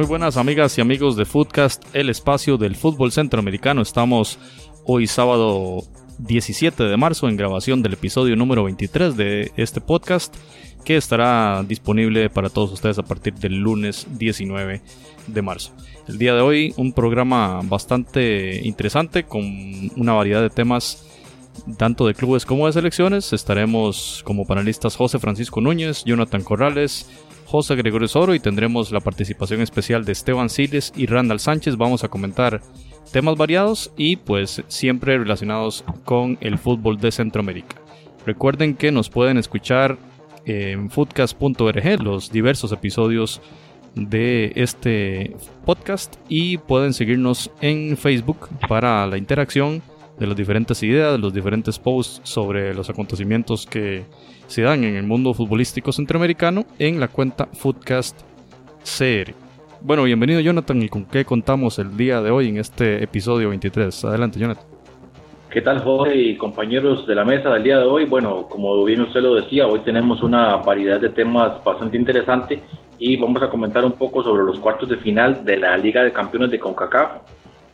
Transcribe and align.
Muy 0.00 0.06
buenas 0.06 0.38
amigas 0.38 0.78
y 0.78 0.80
amigos 0.80 1.14
de 1.14 1.26
Footcast, 1.26 1.84
el 1.92 2.08
espacio 2.08 2.56
del 2.56 2.74
fútbol 2.74 3.12
centroamericano. 3.12 3.82
Estamos 3.82 4.38
hoy 4.86 5.06
sábado 5.06 5.84
17 6.20 6.84
de 6.84 6.96
marzo 6.96 7.28
en 7.28 7.36
grabación 7.36 7.82
del 7.82 7.92
episodio 7.92 8.34
número 8.34 8.64
23 8.64 9.14
de 9.14 9.52
este 9.58 9.82
podcast 9.82 10.34
que 10.86 10.96
estará 10.96 11.62
disponible 11.68 12.30
para 12.30 12.48
todos 12.48 12.72
ustedes 12.72 12.98
a 12.98 13.02
partir 13.02 13.34
del 13.34 13.58
lunes 13.58 14.06
19 14.12 14.80
de 15.26 15.42
marzo. 15.42 15.72
El 16.08 16.16
día 16.16 16.32
de 16.32 16.40
hoy 16.40 16.72
un 16.78 16.94
programa 16.94 17.60
bastante 17.62 18.66
interesante 18.66 19.24
con 19.24 19.44
una 19.96 20.14
variedad 20.14 20.40
de 20.40 20.48
temas 20.48 21.04
tanto 21.76 22.06
de 22.06 22.14
clubes 22.14 22.46
como 22.46 22.66
de 22.66 22.72
selecciones. 22.72 23.34
Estaremos 23.34 24.22
como 24.24 24.46
panelistas 24.46 24.96
José 24.96 25.18
Francisco 25.18 25.60
Núñez, 25.60 26.04
Jonathan 26.06 26.42
Corrales, 26.42 27.06
José 27.50 27.74
Gregorio 27.74 28.06
Soro 28.06 28.32
y 28.36 28.38
tendremos 28.38 28.92
la 28.92 29.00
participación 29.00 29.60
especial 29.60 30.04
de 30.04 30.12
Esteban 30.12 30.48
Siles 30.48 30.92
y 30.94 31.06
Randall 31.06 31.40
Sánchez. 31.40 31.76
Vamos 31.76 32.04
a 32.04 32.08
comentar 32.08 32.62
temas 33.10 33.36
variados 33.36 33.92
y 33.96 34.14
pues 34.14 34.62
siempre 34.68 35.18
relacionados 35.18 35.84
con 36.04 36.38
el 36.42 36.58
fútbol 36.58 36.98
de 36.98 37.10
Centroamérica. 37.10 37.74
Recuerden 38.24 38.76
que 38.76 38.92
nos 38.92 39.10
pueden 39.10 39.36
escuchar 39.36 39.98
en 40.44 40.90
foodcast.org 40.90 42.00
los 42.00 42.30
diversos 42.30 42.70
episodios 42.70 43.40
de 43.96 44.52
este 44.54 45.34
podcast 45.66 46.18
y 46.28 46.56
pueden 46.56 46.94
seguirnos 46.94 47.50
en 47.60 47.96
Facebook 47.96 48.48
para 48.68 49.04
la 49.08 49.18
interacción 49.18 49.82
de 50.20 50.28
las 50.28 50.36
diferentes 50.36 50.84
ideas, 50.84 51.14
de 51.14 51.18
los 51.18 51.34
diferentes 51.34 51.80
posts 51.80 52.20
sobre 52.22 52.74
los 52.74 52.88
acontecimientos 52.90 53.66
que 53.66 54.04
se 54.50 54.62
dan 54.62 54.82
en 54.82 54.96
el 54.96 55.04
mundo 55.04 55.32
futbolístico 55.32 55.92
centroamericano 55.92 56.64
en 56.80 56.98
la 56.98 57.06
cuenta 57.06 57.46
Foodcast 57.46 58.20
CR. 58.82 59.32
Bueno, 59.80 60.02
bienvenido 60.02 60.40
Jonathan 60.40 60.82
y 60.82 60.88
con 60.88 61.04
qué 61.04 61.24
contamos 61.24 61.78
el 61.78 61.96
día 61.96 62.20
de 62.20 62.32
hoy 62.32 62.48
en 62.48 62.56
este 62.58 63.02
episodio 63.04 63.50
23. 63.50 64.06
Adelante 64.06 64.40
Jonathan. 64.40 64.64
¿Qué 65.50 65.60
tal, 65.62 65.80
Jorge 65.84 66.16
y 66.16 66.36
compañeros 66.36 67.06
de 67.06 67.14
la 67.14 67.24
mesa 67.24 67.50
del 67.50 67.62
día 67.62 67.78
de 67.78 67.84
hoy? 67.84 68.06
Bueno, 68.06 68.48
como 68.48 68.84
bien 68.84 69.02
usted 69.02 69.20
lo 69.20 69.36
decía, 69.36 69.68
hoy 69.68 69.80
tenemos 69.80 70.20
una 70.20 70.56
variedad 70.56 71.00
de 71.00 71.10
temas 71.10 71.62
bastante 71.62 71.96
interesante 71.96 72.60
y 72.98 73.16
vamos 73.18 73.40
a 73.44 73.48
comentar 73.48 73.84
un 73.84 73.92
poco 73.92 74.20
sobre 74.24 74.42
los 74.42 74.58
cuartos 74.58 74.88
de 74.88 74.96
final 74.96 75.44
de 75.44 75.58
la 75.58 75.76
Liga 75.76 76.02
de 76.02 76.12
Campeones 76.12 76.50
de 76.50 76.58
CONCACAF, 76.58 77.22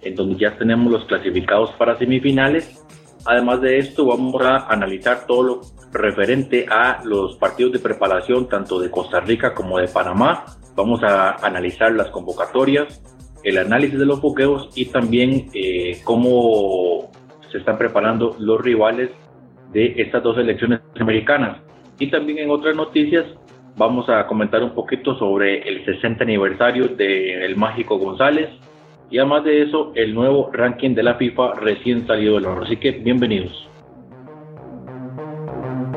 en 0.02 0.14
donde 0.14 0.36
ya 0.36 0.54
tenemos 0.58 0.92
los 0.92 1.06
clasificados 1.06 1.70
para 1.72 1.96
semifinales. 1.96 2.84
Además 3.26 3.60
de 3.60 3.78
esto, 3.78 4.06
vamos 4.06 4.40
a 4.42 4.72
analizar 4.72 5.26
todo 5.26 5.42
lo 5.42 5.60
referente 5.92 6.66
a 6.70 7.00
los 7.04 7.36
partidos 7.36 7.72
de 7.72 7.78
preparación 7.80 8.48
tanto 8.48 8.78
de 8.78 8.90
Costa 8.90 9.20
Rica 9.20 9.52
como 9.52 9.78
de 9.78 9.88
Panamá. 9.88 10.44
Vamos 10.76 11.02
a 11.02 11.32
analizar 11.44 11.92
las 11.92 12.08
convocatorias, 12.10 13.02
el 13.42 13.58
análisis 13.58 13.98
de 13.98 14.06
los 14.06 14.20
foqueos 14.20 14.70
y 14.76 14.86
también 14.86 15.48
eh, 15.54 15.98
cómo 16.04 17.10
se 17.50 17.58
están 17.58 17.78
preparando 17.78 18.36
los 18.38 18.60
rivales 18.60 19.10
de 19.72 19.94
estas 19.96 20.22
dos 20.22 20.38
elecciones 20.38 20.80
americanas. 21.00 21.58
Y 21.98 22.10
también 22.10 22.38
en 22.38 22.50
otras 22.50 22.76
noticias 22.76 23.24
vamos 23.76 24.08
a 24.08 24.26
comentar 24.28 24.62
un 24.62 24.74
poquito 24.74 25.18
sobre 25.18 25.68
el 25.68 25.84
60 25.84 26.22
aniversario 26.22 26.88
del 26.88 27.56
Mágico 27.56 27.98
González 27.98 28.50
y 29.10 29.18
además 29.18 29.44
de 29.44 29.62
eso 29.62 29.92
el 29.94 30.14
nuevo 30.14 30.50
ranking 30.52 30.94
de 30.94 31.02
la 31.02 31.14
FIFA 31.16 31.54
recién 31.54 32.06
salido 32.06 32.34
del 32.34 32.46
horno. 32.46 32.64
Así 32.64 32.76
que 32.76 32.92
bienvenidos. 32.92 33.68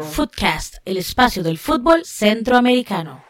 Footcast, 0.02 0.78
el 0.86 0.98
espacio 0.98 1.44
del 1.44 1.58
fútbol 1.58 2.06
centroamericano. 2.06 3.29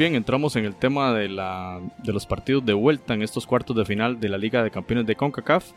Bien, 0.00 0.14
entramos 0.14 0.56
en 0.56 0.64
el 0.64 0.76
tema 0.76 1.12
de, 1.12 1.28
la, 1.28 1.78
de 1.98 2.14
los 2.14 2.24
partidos 2.24 2.64
de 2.64 2.72
vuelta 2.72 3.12
en 3.12 3.20
estos 3.20 3.46
cuartos 3.46 3.76
de 3.76 3.84
final 3.84 4.18
de 4.18 4.30
la 4.30 4.38
Liga 4.38 4.62
de 4.62 4.70
Campeones 4.70 5.06
de 5.06 5.14
CONCACAF, 5.14 5.72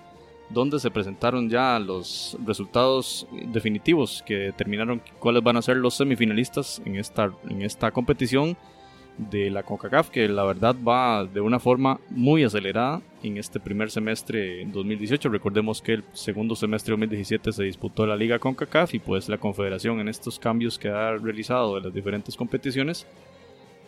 donde 0.50 0.80
se 0.80 0.90
presentaron 0.90 1.50
ya 1.50 1.78
los 1.78 2.38
resultados 2.46 3.28
definitivos 3.52 4.24
que 4.26 4.36
determinaron 4.36 5.02
cuáles 5.20 5.44
van 5.44 5.58
a 5.58 5.62
ser 5.62 5.76
los 5.76 5.96
semifinalistas 5.96 6.82
en 6.86 6.96
esta, 6.96 7.34
en 7.50 7.64
esta 7.64 7.92
competición 7.92 8.56
de 9.18 9.50
la 9.50 9.64
CONCACAF, 9.64 10.10
que 10.10 10.30
la 10.30 10.46
verdad 10.46 10.74
va 10.88 11.26
de 11.26 11.42
una 11.42 11.60
forma 11.60 12.00
muy 12.10 12.46
acelerada 12.46 13.02
en 13.24 13.38
este 13.38 13.60
primer 13.60 13.92
semestre 13.92 14.66
2018. 14.68 15.28
Recordemos 15.28 15.82
que 15.82 15.96
el 15.96 16.04
segundo 16.14 16.56
semestre 16.56 16.94
2017 16.94 17.52
se 17.52 17.64
disputó 17.64 18.08
la 18.08 18.16
Liga 18.16 18.40
CONCACAF 18.40 18.94
y 18.94 19.00
pues 19.00 19.28
la 19.28 19.38
Confederación 19.38 20.00
en 20.00 20.08
estos 20.08 20.40
cambios 20.40 20.80
que 20.80 20.88
ha 20.88 21.18
realizado 21.18 21.76
de 21.76 21.82
las 21.82 21.94
diferentes 21.94 22.38
competiciones 22.38 23.06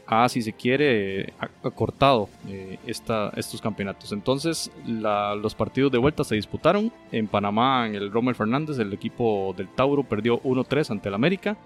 ha, 0.07 0.29
si 0.29 0.41
se 0.41 0.53
quiere, 0.53 1.33
acortado 1.63 2.29
eh, 2.47 2.77
estos 2.85 3.61
campeonatos. 3.61 4.11
Entonces, 4.11 4.71
los 4.85 5.55
partidos 5.55 5.91
de 5.91 5.97
vuelta 5.97 6.23
se 6.23 6.35
disputaron. 6.35 6.91
En 7.11 7.27
Panamá, 7.27 7.87
en 7.87 7.95
el 7.95 8.11
Rommel 8.11 8.35
Fernández, 8.35 8.77
el 8.79 8.93
equipo 8.93 9.53
del 9.57 9.67
Tauro 9.69 10.03
perdió 10.03 10.41
1-3 10.41 10.91
ante 10.91 11.09
el 11.09 11.15
América. 11.15 11.57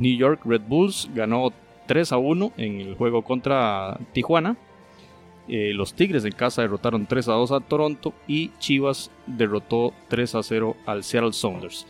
New 0.00 0.16
York 0.16 0.42
Red 0.44 0.62
Bulls 0.66 1.08
ganó 1.14 1.52
3-1 1.86 2.52
en 2.56 2.80
el 2.80 2.94
juego 2.94 3.22
contra 3.22 3.98
Tijuana. 4.12 4.56
Eh, 5.48 5.72
los 5.72 5.94
Tigres 5.94 6.24
en 6.26 6.32
casa 6.32 6.62
derrotaron 6.62 7.08
3-2 7.08 7.56
a 7.56 7.60
Toronto. 7.60 8.12
Y 8.26 8.50
Chivas 8.58 9.10
derrotó 9.26 9.92
3-0 10.10 10.76
al 10.86 11.04
Seattle 11.04 11.32
Sounders. 11.32 11.86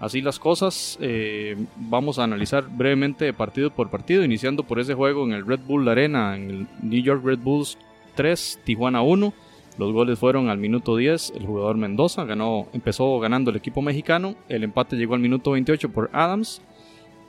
Así 0.00 0.20
las 0.20 0.38
cosas, 0.38 0.98
eh, 1.00 1.56
vamos 1.76 2.18
a 2.18 2.24
analizar 2.24 2.68
brevemente 2.68 3.32
partido 3.32 3.70
por 3.70 3.90
partido, 3.90 4.24
iniciando 4.24 4.64
por 4.64 4.80
ese 4.80 4.94
juego 4.94 5.24
en 5.24 5.32
el 5.32 5.46
Red 5.46 5.60
Bull 5.66 5.88
Arena, 5.88 6.36
en 6.36 6.50
el 6.50 6.66
New 6.82 7.02
York 7.02 7.24
Red 7.24 7.38
Bulls 7.38 7.78
3, 8.14 8.60
Tijuana 8.64 9.02
1. 9.02 9.32
Los 9.78 9.92
goles 9.92 10.18
fueron 10.18 10.50
al 10.50 10.58
minuto 10.58 10.96
10, 10.96 11.32
el 11.36 11.46
jugador 11.46 11.76
Mendoza 11.76 12.26
empezó 12.72 13.18
ganando 13.18 13.50
el 13.50 13.56
equipo 13.56 13.82
mexicano, 13.82 14.36
el 14.48 14.62
empate 14.62 14.96
llegó 14.96 15.14
al 15.14 15.20
minuto 15.20 15.50
28 15.50 15.88
por 15.90 16.10
Adams, 16.12 16.62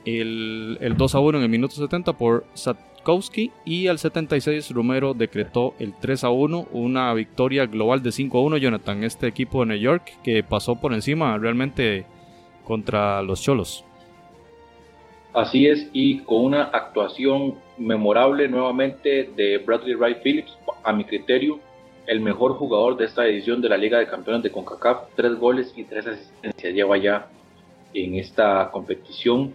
el, 0.04 0.78
el 0.80 0.96
2 0.96 1.14
a 1.16 1.18
1 1.18 1.38
en 1.38 1.44
el 1.44 1.50
minuto 1.50 1.74
70 1.74 2.12
por 2.12 2.46
Satkowski 2.54 3.50
y 3.64 3.88
al 3.88 3.98
76 3.98 4.70
Romero 4.70 5.12
decretó 5.12 5.74
el 5.80 5.92
3 5.98 6.22
a 6.22 6.30
1, 6.30 6.68
una 6.70 7.12
victoria 7.14 7.66
global 7.66 8.02
de 8.04 8.12
5 8.12 8.38
a 8.38 8.42
1, 8.42 8.56
Jonathan, 8.58 9.02
este 9.02 9.26
equipo 9.26 9.60
de 9.60 9.66
New 9.66 9.78
York 9.78 10.12
que 10.22 10.44
pasó 10.44 10.76
por 10.76 10.94
encima 10.94 11.36
realmente 11.38 12.06
contra 12.66 13.22
los 13.22 13.40
Cholos. 13.40 13.84
Así 15.32 15.66
es, 15.66 15.88
y 15.92 16.20
con 16.20 16.44
una 16.44 16.64
actuación 16.64 17.56
memorable 17.78 18.48
nuevamente 18.48 19.30
de 19.36 19.58
Bradley 19.58 19.94
Wright 19.94 20.22
Phillips, 20.22 20.56
a 20.82 20.92
mi 20.92 21.04
criterio, 21.04 21.60
el 22.06 22.20
mejor 22.20 22.54
jugador 22.54 22.96
de 22.96 23.04
esta 23.04 23.26
edición 23.26 23.60
de 23.60 23.68
la 23.68 23.76
Liga 23.76 23.98
de 23.98 24.06
Campeones 24.06 24.42
de 24.42 24.50
CONCACAF, 24.50 25.14
tres 25.14 25.36
goles 25.36 25.72
y 25.76 25.84
tres 25.84 26.06
asistencias 26.06 26.72
lleva 26.72 26.96
ya 26.96 27.28
en 27.92 28.14
esta 28.14 28.70
competición. 28.70 29.52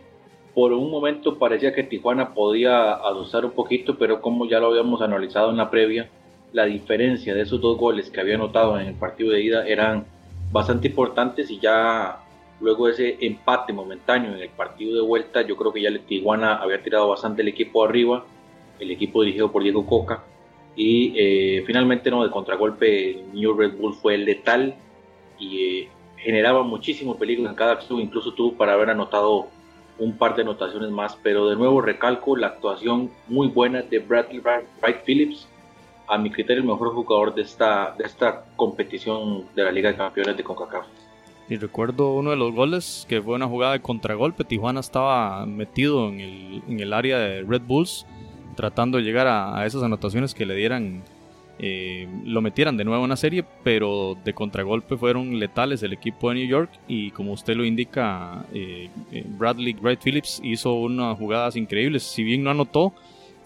Por 0.53 0.73
un 0.73 0.91
momento 0.91 1.39
parecía 1.39 1.73
que 1.73 1.83
Tijuana 1.83 2.33
podía 2.33 2.93
adosar 2.93 3.45
un 3.45 3.51
poquito, 3.51 3.97
pero 3.97 4.21
como 4.21 4.45
ya 4.45 4.59
lo 4.59 4.67
habíamos 4.67 5.01
analizado 5.01 5.49
en 5.49 5.57
la 5.57 5.69
previa, 5.69 6.09
la 6.53 6.65
diferencia 6.65 7.33
de 7.33 7.41
esos 7.41 7.61
dos 7.61 7.77
goles 7.77 8.09
que 8.09 8.19
había 8.19 8.35
anotado 8.35 8.79
en 8.79 8.87
el 8.87 8.95
partido 8.95 9.31
de 9.31 9.41
ida 9.41 9.65
eran 9.65 10.05
bastante 10.51 10.89
importantes 10.89 11.49
y 11.49 11.59
ya 11.59 12.20
luego 12.61 12.87
ese 12.87 13.17
empate 13.19 13.73
momentáneo 13.73 14.33
en 14.35 14.41
el 14.41 14.49
partido 14.49 14.95
de 14.95 15.01
vuelta, 15.01 15.41
yo 15.41 15.57
creo 15.57 15.73
que 15.73 15.81
ya 15.81 15.89
el 15.89 16.01
Tijuana 16.01 16.55
había 16.55 16.81
tirado 16.81 17.09
bastante 17.09 17.41
el 17.41 17.47
equipo 17.47 17.83
arriba 17.83 18.25
el 18.81 18.91
equipo 18.91 19.21
dirigido 19.21 19.51
por 19.51 19.63
Diego 19.63 19.85
Coca. 19.85 20.23
Y 20.75 21.13
eh, 21.15 21.63
finalmente, 21.65 22.09
no, 22.09 22.23
de 22.23 22.31
contragolpe, 22.31 23.23
New 23.33 23.53
Red 23.53 23.77
Bull 23.77 23.93
fue 23.93 24.17
letal 24.17 24.75
y 25.39 25.87
generaba 26.17 26.63
muchísimo 26.63 27.17
peligro 27.17 27.49
en 27.49 27.55
cada 27.55 27.79
club, 27.79 27.99
incluso 27.99 28.33
tuvo 28.33 28.53
para 28.53 28.73
haber 28.73 28.89
anotado 28.89 29.47
un 29.99 30.17
par 30.17 30.35
de 30.35 30.41
anotaciones 30.41 30.89
más, 30.89 31.17
pero 31.21 31.49
de 31.49 31.55
nuevo 31.55 31.81
recalco 31.81 32.35
la 32.35 32.47
actuación 32.47 33.11
muy 33.27 33.47
buena 33.47 33.81
de 33.81 33.99
Bradley 33.99 34.39
Wright 34.39 35.03
Phillips, 35.05 35.47
a 36.07 36.17
mi 36.17 36.31
criterio 36.31 36.61
el 36.61 36.67
mejor 36.67 36.93
jugador 36.93 37.33
de 37.35 37.43
esta, 37.43 37.93
de 37.97 38.05
esta 38.05 38.45
competición 38.55 39.45
de 39.55 39.63
la 39.63 39.71
Liga 39.71 39.91
de 39.91 39.97
Campeones 39.97 40.37
de 40.37 40.43
CONCACAF. 40.43 40.85
Y 41.51 41.57
recuerdo 41.57 42.13
uno 42.13 42.29
de 42.29 42.37
los 42.37 42.53
goles 42.53 43.05
que 43.09 43.21
fue 43.21 43.35
una 43.35 43.45
jugada 43.45 43.73
de 43.73 43.81
contragolpe. 43.81 44.45
Tijuana 44.45 44.79
estaba 44.79 45.45
metido 45.45 46.07
en 46.07 46.79
el, 46.79 46.93
área 46.93 47.19
de 47.19 47.41
Red 47.41 47.63
Bulls, 47.67 48.05
tratando 48.55 48.97
de 48.97 49.03
llegar 49.03 49.27
a, 49.27 49.65
esas 49.65 49.83
anotaciones 49.83 50.33
que 50.33 50.45
le 50.45 50.55
dieran, 50.55 51.03
eh, 51.59 52.07
lo 52.23 52.41
metieran 52.41 52.77
de 52.77 52.85
nuevo 52.85 53.03
en 53.03 53.09
la 53.09 53.17
serie, 53.17 53.43
pero 53.65 54.15
de 54.23 54.33
contragolpe 54.33 54.95
fueron 54.95 55.39
letales 55.39 55.83
el 55.83 55.91
equipo 55.91 56.29
de 56.29 56.35
New 56.35 56.47
York. 56.47 56.71
Y 56.87 57.11
como 57.11 57.33
usted 57.33 57.57
lo 57.57 57.65
indica, 57.65 58.45
eh, 58.53 58.87
eh, 59.11 59.25
Bradley 59.27 59.73
Wright 59.73 59.99
Phillips 60.01 60.39
hizo 60.41 60.75
unas 60.75 61.17
jugadas 61.17 61.57
increíbles. 61.57 62.03
Si 62.03 62.23
bien 62.23 62.45
no 62.45 62.51
anotó, 62.51 62.93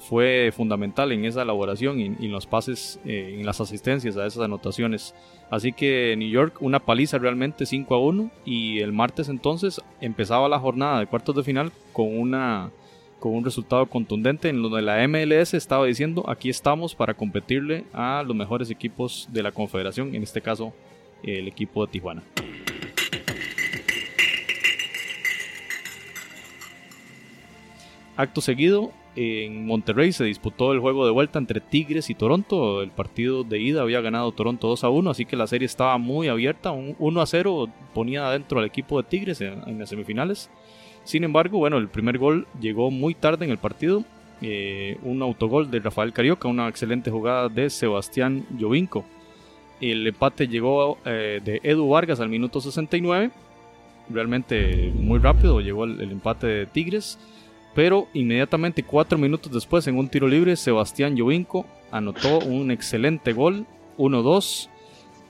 fue 0.07 0.51
fundamental 0.55 1.11
en 1.11 1.25
esa 1.25 1.41
elaboración 1.41 1.99
y, 1.99 2.05
en 2.05 2.31
los 2.31 2.45
pases, 2.45 2.99
eh, 3.05 3.37
en 3.39 3.45
las 3.45 3.59
asistencias 3.59 4.15
a 4.17 4.25
esas 4.25 4.43
anotaciones. 4.43 5.15
Así 5.49 5.73
que 5.73 6.15
New 6.17 6.29
York, 6.29 6.57
una 6.61 6.79
paliza 6.79 7.17
realmente 7.17 7.65
5 7.65 7.95
a 7.95 7.99
1 7.99 8.31
y 8.45 8.79
el 8.79 8.91
martes 8.91 9.29
entonces 9.29 9.81
empezaba 10.01 10.47
la 10.47 10.59
jornada 10.59 10.99
de 10.99 11.07
cuartos 11.07 11.35
de 11.35 11.43
final 11.43 11.71
con 11.91 12.17
una 12.17 12.71
con 13.19 13.33
un 13.33 13.43
resultado 13.45 13.87
contundente 13.87 14.49
en 14.49 14.61
donde 14.61 14.83
la 14.83 15.07
MLS 15.07 15.55
estaba 15.55 15.85
diciendo 15.85 16.25
aquí 16.27 16.49
estamos 16.49 16.93
para 16.93 17.15
competirle 17.15 17.85
a 17.93 18.23
los 18.23 18.35
mejores 18.35 18.69
equipos 18.69 19.27
de 19.31 19.41
la 19.41 19.51
confederación, 19.51 20.13
en 20.13 20.21
este 20.21 20.41
caso 20.41 20.73
el 21.23 21.47
equipo 21.47 21.83
de 21.85 21.91
Tijuana. 21.91 22.21
Acto 28.17 28.41
seguido, 28.41 28.91
en 29.15 29.65
Monterrey 29.65 30.11
se 30.11 30.25
disputó 30.25 30.73
el 30.73 30.79
juego 30.79 31.05
de 31.05 31.11
vuelta 31.11 31.39
entre 31.39 31.61
Tigres 31.61 32.09
y 32.09 32.15
Toronto. 32.15 32.81
El 32.81 32.91
partido 32.91 33.43
de 33.43 33.59
ida 33.59 33.81
había 33.81 34.01
ganado 34.01 34.31
Toronto 34.33 34.67
2 34.67 34.83
a 34.83 34.89
1, 34.89 35.09
así 35.09 35.25
que 35.25 35.37
la 35.37 35.47
serie 35.47 35.65
estaba 35.65 35.97
muy 35.97 36.27
abierta. 36.27 36.71
Un 36.71 36.95
1 36.99 37.21
a 37.21 37.25
0 37.25 37.69
ponía 37.93 38.27
adentro 38.27 38.59
al 38.59 38.65
equipo 38.65 39.01
de 39.01 39.07
Tigres 39.07 39.39
en, 39.41 39.79
las 39.79 39.89
semifinales. 39.89 40.49
Sin 41.05 41.23
embargo, 41.23 41.59
bueno, 41.59 41.77
el 41.77 41.87
primer 41.87 42.17
gol 42.17 42.47
llegó 42.59 42.91
muy 42.91 43.13
tarde 43.13 43.45
en 43.45 43.51
el 43.51 43.57
partido. 43.57 44.03
Eh, 44.41 44.97
un 45.03 45.21
autogol 45.21 45.71
de 45.71 45.79
Rafael 45.79 46.11
Carioca, 46.11 46.49
una 46.49 46.67
excelente 46.67 47.09
jugada 47.09 47.47
de 47.47 47.69
Sebastián 47.69 48.45
Jovinco. 48.59 49.05
El 49.79 50.05
empate 50.05 50.47
llegó 50.47 50.97
eh, 51.05 51.39
de 51.43 51.61
Edu 51.63 51.87
Vargas 51.87 52.19
al 52.19 52.29
minuto 52.29 52.59
69. 52.59 53.31
Realmente 54.09 54.91
muy 54.93 55.19
rápido 55.19 55.61
llegó 55.61 55.85
el 55.85 56.11
empate 56.11 56.47
de 56.47 56.65
Tigres. 56.65 57.17
Pero 57.75 58.07
inmediatamente, 58.13 58.83
cuatro 58.83 59.17
minutos 59.17 59.51
después, 59.51 59.85
en 59.87 59.97
un 59.97 60.07
tiro 60.07 60.27
libre, 60.29 60.55
Sebastián 60.55 61.17
Jovinco 61.17 61.65
anotó 61.91 62.39
un 62.39 62.71
excelente 62.71 63.33
gol, 63.33 63.65
1-2. 63.97 64.69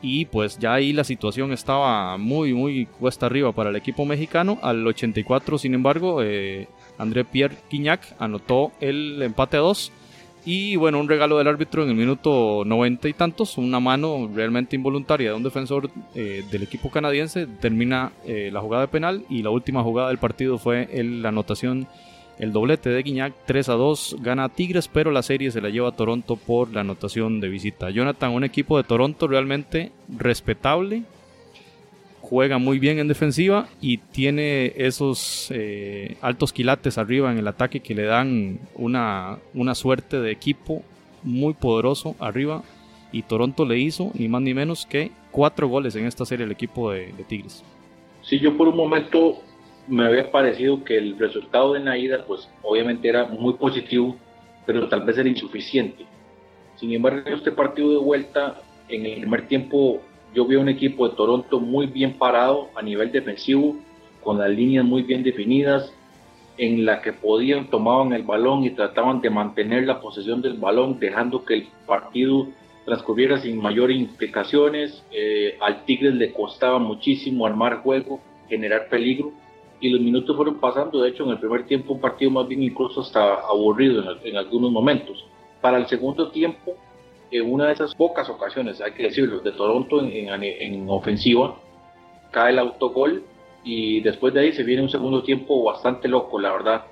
Y 0.02 0.26
pues 0.26 0.60
ya 0.60 0.76
ahí 0.76 0.94
la 0.94 1.04
situación 1.04 1.52
estaba 1.52 2.16
muy, 2.18 2.54
muy 2.54 2.86
cuesta 2.86 3.26
arriba 3.26 3.52
para 3.52 3.72
el 3.72 3.76
equipo 3.76 4.06
mexicano. 4.06 4.60
Al 4.62 4.86
84, 4.86 5.58
sin 5.58 5.74
embargo, 5.74 6.22
eh, 6.22 6.68
André 7.00 7.26
Pierre 7.26 7.58
Quiñac 7.70 8.16
anotó 8.20 8.72
el 8.80 9.20
empate 9.24 9.58
a 9.58 9.62
2. 9.62 9.92
Y 10.46 10.76
bueno, 10.76 11.00
un 11.00 11.10
regalo 11.10 11.40
del 11.40 11.48
árbitro 11.48 11.82
en 11.82 11.90
el 11.90 11.96
minuto 11.96 12.62
90 12.64 13.08
y 13.08 13.14
tantos, 13.14 13.58
una 13.58 13.80
mano 13.80 14.30
realmente 14.32 14.76
involuntaria 14.76 15.32
de 15.32 15.36
un 15.36 15.42
defensor 15.42 15.90
eh, 16.14 16.44
del 16.52 16.62
equipo 16.62 16.92
canadiense, 16.92 17.48
termina 17.48 18.12
eh, 18.28 18.52
la 18.54 18.62
jugada 18.62 18.84
de 18.84 18.90
penal 18.90 19.26
y 19.28 19.42
la 19.42 19.50
última 19.50 19.82
jugada 19.82 20.10
del 20.10 20.20
partido 20.20 20.60
fue 20.60 20.88
la 20.94 21.30
anotación 21.30 21.88
el 22.40 22.52
doblete 22.52 22.90
de 22.90 23.02
Guiñac 23.02 23.34
3 23.46 23.70
a 23.70 23.74
2 23.74 24.18
gana 24.20 24.50
Tigres, 24.50 24.88
pero 24.88 25.12
la 25.12 25.24
serie 25.24 25.52
se 25.52 25.62
la 25.62 25.70
lleva 25.70 25.90
a 25.90 25.96
Toronto 25.96 26.36
por 26.36 26.74
la 26.74 26.82
anotación 26.82 27.40
de 27.40 27.50
visita. 27.50 27.90
Jonathan, 27.90 28.32
un 28.32 28.44
equipo 28.44 28.78
de 28.78 28.84
Toronto 28.84 29.28
realmente 29.28 29.92
respetable, 30.10 31.04
juega 32.22 32.58
muy 32.58 32.80
bien 32.80 33.00
en 33.00 33.08
defensiva 33.08 33.68
y 33.80 33.98
tiene 33.98 34.74
esos 34.76 35.50
eh, 35.52 36.18
altos 36.22 36.52
quilates 36.52 36.98
arriba 36.98 37.32
en 37.32 37.38
el 37.38 37.48
ataque 37.48 37.80
que 37.80 37.96
le 37.96 38.04
dan 38.04 38.60
una, 38.76 39.38
una 39.54 39.76
suerte 39.76 40.20
de 40.20 40.32
equipo 40.32 40.84
muy 41.24 41.54
poderoso 41.54 42.16
arriba. 42.20 42.64
Y 43.12 43.22
Toronto 43.22 43.64
le 43.64 43.78
hizo 43.78 44.12
ni 44.14 44.28
más 44.28 44.42
ni 44.42 44.54
menos 44.54 44.86
que 44.86 45.12
cuatro 45.32 45.70
goles 45.70 45.96
en 45.96 46.06
esta 46.06 46.26
serie 46.26 46.46
el 46.46 46.52
equipo 46.52 46.92
de, 46.92 47.14
de 47.14 47.24
Tigres. 47.24 47.64
Sí, 48.24 48.40
yo 48.40 48.58
por 48.58 48.68
un 48.68 48.76
momento 48.76 49.42
me 49.88 50.06
había 50.06 50.32
parecido 50.32 50.84
que 50.84 50.98
el 50.98 51.18
resultado 51.18 51.74
de 51.74 51.80
la 51.80 51.98
ida, 51.98 52.26
pues 52.26 52.50
obviamente 52.64 53.08
era 53.08 53.26
muy 53.26 53.54
positivo, 53.54 54.16
pero 54.66 54.88
tal 54.88 55.04
vez 55.04 55.18
era 55.18 55.30
insuficiente. 55.30 56.06
Sin 56.76 56.92
embargo, 56.94 57.22
este 57.26 57.52
partido 57.52 57.92
de 57.92 57.98
vuelta, 57.98 58.62
en 58.90 59.06
el 59.06 59.20
primer 59.22 59.48
tiempo, 59.48 60.02
yo 60.34 60.46
vi 60.46 60.56
un 60.56 60.70
equipo 60.70 61.08
de 61.08 61.16
Toronto 61.16 61.60
muy 61.60 61.88
bien 61.88 62.14
parado 62.14 62.70
a 62.76 62.82
nivel 62.82 63.12
defensivo, 63.12 63.76
con 64.24 64.40
las 64.40 64.50
líneas 64.50 64.84
muy 64.84 65.04
bien 65.04 65.24
definidas, 65.24 65.94
en 66.58 66.86
la 66.86 67.02
que 67.02 67.14
podían, 67.14 67.70
tomaban 67.70 68.14
el 68.14 68.24
balón 68.24 68.64
y 68.64 68.72
trataban 68.72 69.22
de 69.22 69.30
mantener 69.30 69.86
la 69.86 70.00
posesión 70.00 70.42
del 70.42 70.54
balón, 70.54 71.00
dejando 71.00 71.44
que 71.44 71.54
el 71.54 71.68
partido 71.86 72.48
transcurriera 72.86 73.40
sin 73.40 73.62
mayores 73.62 73.98
implicaciones. 73.98 75.04
Eh, 75.12 75.58
al 75.62 75.86
Tigres 75.86 76.16
le 76.16 76.32
costaba 76.32 76.80
muchísimo 76.80 77.46
armar 77.46 77.82
juego, 77.82 78.22
generar 78.48 78.88
peligro 78.90 79.34
y 79.80 79.90
los 79.90 80.02
minutos 80.02 80.36
fueron 80.36 80.60
pasando. 80.60 81.02
De 81.02 81.10
hecho, 81.10 81.24
en 81.24 81.32
el 81.32 81.40
primer 81.40 81.66
tiempo 81.66 81.94
un 81.94 82.02
partido 82.02 82.32
más 82.32 82.48
bien 82.48 82.64
incluso 82.64 83.02
hasta 83.02 83.36
aburrido 83.36 84.04
en, 84.24 84.38
algunos 84.38 84.72
momentos. 84.72 85.26
Para 85.62 85.78
el 85.78 85.88
segundo 85.88 86.30
tiempo, 86.30 86.76
en 87.32 87.52
una 87.52 87.68
de 87.68 87.74
esas 87.74 87.96
pocas 87.96 88.30
ocasiones, 88.30 88.82
hay 88.82 88.94
que 88.94 89.04
decirlo, 89.04 89.40
de 89.40 89.52
Toronto 89.52 90.02
en, 90.02 90.90
ofensiva, 90.90 91.58
cae 92.32 92.52
el 92.52 92.60
autogol 92.60 93.24
y 93.64 94.02
después 94.02 94.34
de 94.34 94.42
ahí 94.42 94.52
se 94.54 94.64
viene 94.64 94.84
un 94.84 94.90
segundo 94.90 95.24
tiempo 95.24 95.64
bastante 95.64 96.08
loco, 96.08 96.40
la 96.40 96.52
verdad. 96.52 96.86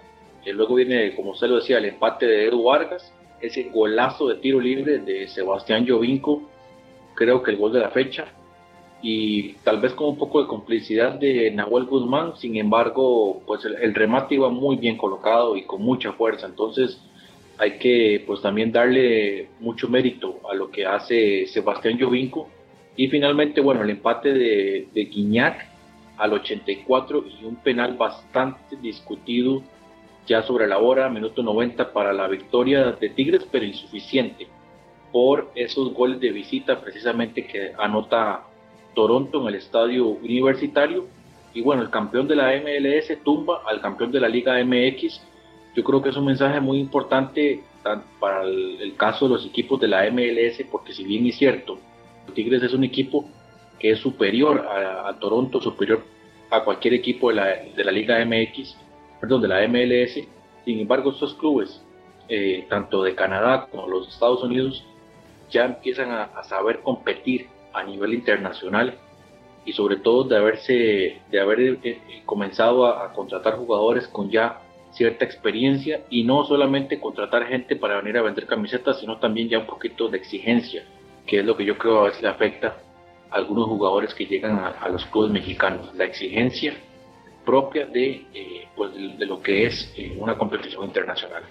Y 0.46 0.52
luego 0.52 0.76
viene, 0.76 1.16
como 1.16 1.32
usted 1.32 1.48
lo 1.48 1.56
decía, 1.58 1.78
el 1.78 1.86
empate 1.86 2.26
de 2.26 2.48
Edu 2.48 2.64
Vargas, 2.64 3.14
ese 3.40 3.64
golazo 3.70 4.28
de 4.28 4.36
tiro 4.36 4.60
libre 4.60 5.00
de 5.00 5.28
Sebastián 5.28 5.86
Jovinco, 5.88 6.42
creo 7.14 7.44
que 7.44 7.52
el 7.52 7.58
gol 7.58 7.74
de 7.74 7.80
la 7.80 7.90
fecha, 7.90 8.28
y 9.04 9.56
tal 9.66 9.82
vez 9.82 9.94
con 9.94 10.08
un 10.08 10.18
poco 10.18 10.42
de 10.42 10.48
complicidad 10.48 11.20
de 11.20 11.52
Nahuel 11.52 11.86
Guzmán, 11.86 12.38
sin 12.38 12.56
embargo, 12.56 13.44
pues 13.46 13.66
el, 13.66 13.94
remate 13.94 14.36
iba 14.36 14.50
muy 14.50 14.78
bien 14.78 14.96
colocado 14.96 15.58
y 15.58 15.64
con 15.64 15.82
mucha 15.82 16.14
fuerza, 16.14 16.48
entonces 16.48 16.98
hay 17.58 17.78
que 17.80 18.24
pues 18.26 18.42
también 18.42 18.72
darle 18.72 19.50
mucho 19.60 19.90
mérito 19.90 20.40
a 20.50 20.56
lo 20.56 20.72
que 20.72 20.86
hace 20.86 21.46
Sebastián 21.48 22.00
Jovinco 22.00 22.48
y 22.96 23.10
finalmente, 23.10 23.60
bueno, 23.60 23.84
el 23.84 23.90
empate 23.90 24.34
de, 24.34 24.88
de 24.94 25.06
Guiñac 25.06 25.68
al 26.18 26.32
84 26.34 27.26
y 27.42 27.44
un 27.44 27.58
penal 27.58 27.98
bastante 27.98 28.78
discutido 28.78 29.64
ya 30.26 30.44
sobre 30.44 30.66
la 30.66 30.78
hora, 30.78 31.10
minuto 31.10 31.44
90 31.44 31.92
para 31.92 32.14
la 32.14 32.30
victoria 32.30 32.94
de 32.94 33.10
Tigres, 33.10 33.46
pero 33.52 33.66
insuficiente 33.66 34.48
por 35.12 35.52
esos 35.56 35.94
goles 35.94 36.22
de 36.22 36.32
visita 36.32 36.80
precisamente 36.80 37.46
que 37.46 37.74
anota 37.78 38.46
Toronto 38.94 39.42
en 39.42 39.48
el 39.48 39.56
estadio 39.56 40.08
universitario. 40.08 41.06
Y 41.54 41.62
bueno, 41.62 41.82
el 41.82 41.90
campeón 41.90 42.28
de 42.28 42.36
la 42.36 42.52
MLS 42.58 43.24
tumba 43.24 43.62
al 43.66 43.82
campeón 43.82 44.12
de 44.12 44.20
la 44.20 44.28
Liga 44.28 44.64
MX. 44.64 45.22
Yo 45.76 45.84
creo 45.84 46.02
que 46.02 46.10
es 46.10 46.18
un 46.18 46.26
mensaje 46.26 46.60
muy 46.60 46.80
importante 46.80 47.64
para 48.20 48.44
el, 48.44 48.94
caso 48.98 49.28
de 49.28 49.36
los 49.36 49.46
equipos 49.46 49.80
de 49.80 49.88
la 49.88 50.10
MLS, 50.10 50.64
porque 50.72 50.94
si 50.94 51.04
bien 51.04 51.26
es 51.28 51.38
cierto, 51.38 51.78
Tigres 52.34 52.64
es 52.64 52.74
un 52.74 52.84
equipo 52.84 53.26
que 53.80 53.92
es 53.92 54.00
superior 54.00 54.66
a, 54.66 55.14
Toronto, 55.20 55.62
superior 55.62 56.04
a 56.50 56.64
cualquier 56.64 56.94
equipo 56.94 57.30
de 57.30 57.36
la, 57.36 57.46
de 57.76 57.84
la, 57.84 57.92
Liga 57.92 58.24
MX, 58.24 58.78
perdón, 59.20 59.42
de 59.42 59.48
la 59.48 59.68
MLS. 59.68 60.26
Sin 60.64 60.80
embargo, 60.80 61.12
estos 61.12 61.34
clubes, 61.34 61.84
eh, 62.30 62.66
tanto 62.70 63.04
de 63.04 63.14
Canadá 63.14 63.68
como 63.70 63.88
los 63.88 64.08
Estados 64.08 64.44
Unidos, 64.44 64.86
ya 65.50 65.66
empiezan 65.66 66.12
a 66.12 66.44
saber 66.44 66.80
competir 66.80 67.48
a 67.74 67.84
nivel 67.84 68.14
internacional 68.14 68.98
y 69.66 69.74
sobre 69.74 69.98
todo 69.98 70.26
de 70.26 70.38
haberse 70.38 71.22
de 71.30 71.40
haber 71.40 71.60
eh, 71.60 71.80
eh, 71.84 72.22
comenzado 72.26 72.86
a, 72.86 73.14
contratar 73.14 73.56
jugadores 73.56 74.08
con 74.08 74.30
ya 74.30 74.62
cierta 74.92 75.26
experiencia 75.26 76.02
y 76.10 76.24
no 76.24 76.46
solamente 76.46 77.00
contratar 77.00 77.48
gente 77.48 77.76
para 77.76 77.98
venir 77.98 78.18
a 78.18 78.22
vender 78.22 78.46
camisetas, 78.46 79.00
sino 79.00 79.18
también 79.18 79.50
ya 79.50 79.60
un 79.60 79.66
poquito 79.66 80.08
de 80.08 80.18
exigencia, 80.18 80.84
que 81.26 81.40
es 81.40 81.46
lo 81.46 81.58
que 81.58 81.66
yo 81.66 81.78
creo 81.78 82.02
a 82.02 82.04
veces 82.06 82.22
le 82.22 82.28
afecta 82.28 82.78
a 83.32 83.36
algunos 83.36 83.68
jugadores 83.68 84.14
que 84.14 84.26
llegan 84.26 84.60
a, 84.60 84.88
los 84.90 85.06
clubes 85.06 85.32
mexicanos, 85.32 85.94
la 85.96 86.06
exigencia 86.06 86.76
propia 87.44 87.86
de, 87.88 88.26
eh, 88.34 88.68
pues 88.76 88.94
de, 88.94 89.26
lo 89.26 89.42
que 89.42 89.66
es 89.66 89.94
una 90.18 90.38
competición 90.38 90.86
internacional. 90.86 91.44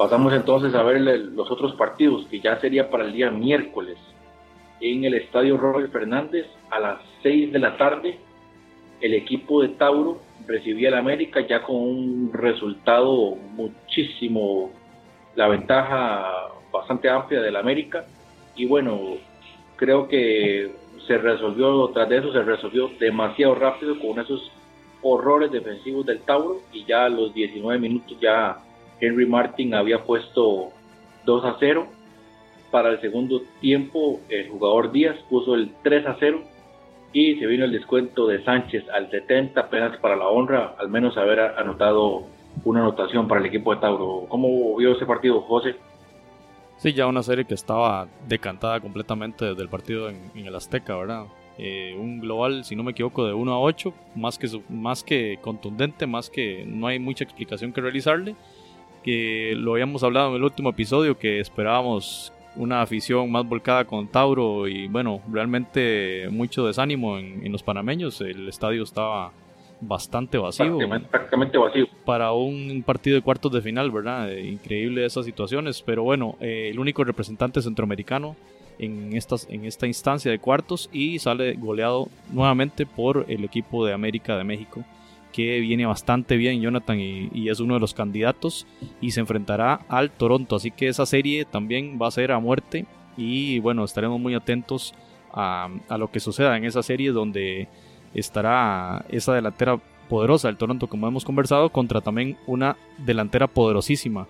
Pasamos 0.00 0.32
entonces 0.32 0.74
a 0.74 0.82
ver 0.82 1.02
los 1.02 1.50
otros 1.50 1.74
partidos, 1.74 2.24
que 2.30 2.40
ya 2.40 2.58
sería 2.58 2.88
para 2.88 3.04
el 3.04 3.12
día 3.12 3.30
miércoles, 3.30 3.98
en 4.80 5.04
el 5.04 5.12
Estadio 5.12 5.58
Robert 5.58 5.92
Fernández 5.92 6.46
a 6.70 6.80
las 6.80 7.00
6 7.22 7.52
de 7.52 7.58
la 7.58 7.76
tarde. 7.76 8.18
El 9.02 9.12
equipo 9.12 9.60
de 9.60 9.68
Tauro 9.68 10.22
recibía 10.46 10.88
al 10.88 10.94
América 10.94 11.46
ya 11.46 11.62
con 11.62 11.76
un 11.76 12.30
resultado 12.32 13.36
muchísimo, 13.52 14.70
la 15.36 15.48
ventaja 15.48 16.48
bastante 16.72 17.10
amplia 17.10 17.42
del 17.42 17.56
América. 17.56 18.06
Y 18.56 18.64
bueno, 18.64 19.18
creo 19.76 20.08
que 20.08 20.76
se 21.06 21.18
resolvió, 21.18 21.88
tras 21.88 22.08
de 22.08 22.20
eso 22.20 22.32
se 22.32 22.42
resolvió 22.42 22.90
demasiado 22.98 23.54
rápido 23.54 24.00
con 24.00 24.18
esos 24.18 24.50
horrores 25.02 25.52
defensivos 25.52 26.06
del 26.06 26.22
Tauro 26.22 26.62
y 26.72 26.86
ya 26.86 27.04
a 27.04 27.10
los 27.10 27.34
19 27.34 27.78
minutos 27.78 28.18
ya 28.18 28.62
Henry 29.00 29.26
Martin 29.26 29.74
había 29.74 30.04
puesto 30.04 30.70
2 31.24 31.44
a 31.44 31.56
0. 31.58 31.86
Para 32.70 32.90
el 32.90 33.00
segundo 33.00 33.42
tiempo 33.60 34.20
el 34.28 34.48
jugador 34.48 34.92
Díaz 34.92 35.16
puso 35.28 35.54
el 35.54 35.72
3 35.82 36.06
a 36.06 36.16
0 36.20 36.42
y 37.12 37.36
se 37.36 37.46
vino 37.46 37.64
el 37.64 37.72
descuento 37.72 38.26
de 38.26 38.44
Sánchez 38.44 38.84
al 38.90 39.10
70 39.10 39.60
apenas 39.60 39.96
para 39.98 40.16
la 40.16 40.28
honra, 40.28 40.76
al 40.78 40.88
menos 40.88 41.16
haber 41.16 41.40
anotado 41.40 42.26
una 42.64 42.80
anotación 42.80 43.26
para 43.26 43.40
el 43.40 43.46
equipo 43.46 43.74
de 43.74 43.80
Tauro. 43.80 44.26
¿Cómo 44.28 44.76
vio 44.76 44.92
ese 44.92 45.06
partido, 45.06 45.40
José? 45.42 45.76
Sí, 46.76 46.92
ya 46.92 47.06
una 47.06 47.22
serie 47.22 47.44
que 47.44 47.54
estaba 47.54 48.08
decantada 48.26 48.80
completamente 48.80 49.44
desde 49.44 49.62
el 49.62 49.68
partido 49.68 50.08
en, 50.08 50.30
el 50.34 50.54
Azteca, 50.54 50.96
¿verdad? 50.96 51.26
Eh, 51.58 51.94
un 51.98 52.20
global, 52.20 52.64
si 52.64 52.74
no 52.74 52.82
me 52.82 52.92
equivoco, 52.92 53.26
de 53.26 53.34
1 53.34 53.52
a 53.52 53.60
8, 53.60 53.92
más 54.16 54.38
que, 54.38 54.48
más 54.70 55.04
que 55.04 55.38
contundente, 55.42 56.06
más 56.06 56.30
que 56.30 56.64
no 56.66 56.86
hay 56.86 56.98
mucha 56.98 57.24
explicación 57.24 57.72
que 57.72 57.82
realizarle. 57.82 58.34
Que 59.02 59.54
lo 59.56 59.72
habíamos 59.72 60.02
hablado 60.02 60.30
en 60.30 60.36
el 60.36 60.44
último 60.44 60.70
episodio, 60.70 61.18
que 61.18 61.40
esperábamos 61.40 62.32
una 62.56 62.82
afición 62.82 63.30
más 63.30 63.48
volcada 63.48 63.84
con 63.84 64.08
Tauro 64.08 64.66
y 64.68 64.88
bueno, 64.88 65.20
realmente 65.30 66.28
mucho 66.30 66.66
desánimo 66.66 67.18
en, 67.18 67.46
en 67.46 67.52
los 67.52 67.62
panameños. 67.62 68.20
El 68.20 68.48
estadio 68.48 68.82
estaba 68.82 69.32
bastante 69.80 70.38
vacío. 70.38 70.78
Prácticamente, 71.10 71.58
vacío. 71.58 71.86
Para 72.04 72.32
un 72.32 72.82
partido 72.84 73.16
de 73.16 73.22
cuartos 73.22 73.52
de 73.52 73.62
final, 73.62 73.90
¿verdad? 73.90 74.32
Eh, 74.32 74.46
increíble 74.46 75.04
esas 75.04 75.24
situaciones. 75.24 75.82
Pero 75.82 76.02
bueno, 76.02 76.36
eh, 76.40 76.68
el 76.70 76.78
único 76.78 77.04
representante 77.04 77.62
centroamericano 77.62 78.36
en, 78.78 79.16
estas, 79.16 79.46
en 79.50 79.64
esta 79.64 79.86
instancia 79.86 80.30
de 80.30 80.38
cuartos 80.38 80.88
y 80.92 81.18
sale 81.18 81.54
goleado 81.54 82.08
nuevamente 82.32 82.86
por 82.86 83.26
el 83.28 83.44
equipo 83.44 83.84
de 83.84 83.92
América 83.92 84.36
de 84.36 84.44
México 84.44 84.84
que 85.32 85.60
viene 85.60 85.86
bastante 85.86 86.36
bien 86.36 86.60
Jonathan 86.60 86.98
y, 87.00 87.48
es 87.48 87.60
uno 87.60 87.74
de 87.74 87.80
los 87.80 87.94
candidatos 87.94 88.66
y 89.00 89.10
se 89.10 89.20
enfrentará 89.20 89.80
al 89.88 90.10
Toronto 90.10 90.56
así 90.56 90.70
que 90.70 90.88
esa 90.88 91.06
serie 91.06 91.44
también 91.44 91.98
va 92.00 92.08
a 92.08 92.12
ser 92.12 92.32
a 92.32 92.38
muerte 92.38 92.86
y 93.16 93.58
bueno 93.58 93.84
estaremos 93.84 94.20
muy 94.20 94.34
atentos 94.34 94.94
a, 95.32 95.68
a 95.88 95.98
lo 95.98 96.10
que 96.10 96.20
suceda 96.20 96.56
en 96.56 96.64
esa 96.64 96.82
serie 96.82 97.12
donde 97.12 97.68
estará 98.14 99.04
esa 99.08 99.34
delantera 99.34 99.80
poderosa 100.10 100.48
del 100.48 100.56
Toronto, 100.56 100.88
como 100.88 101.06
hemos 101.06 101.24
conversado, 101.24 101.70
contra 101.70 102.00
también 102.00 102.36
una 102.46 102.76
delantera 102.98 103.46
poderosísima 103.46 104.26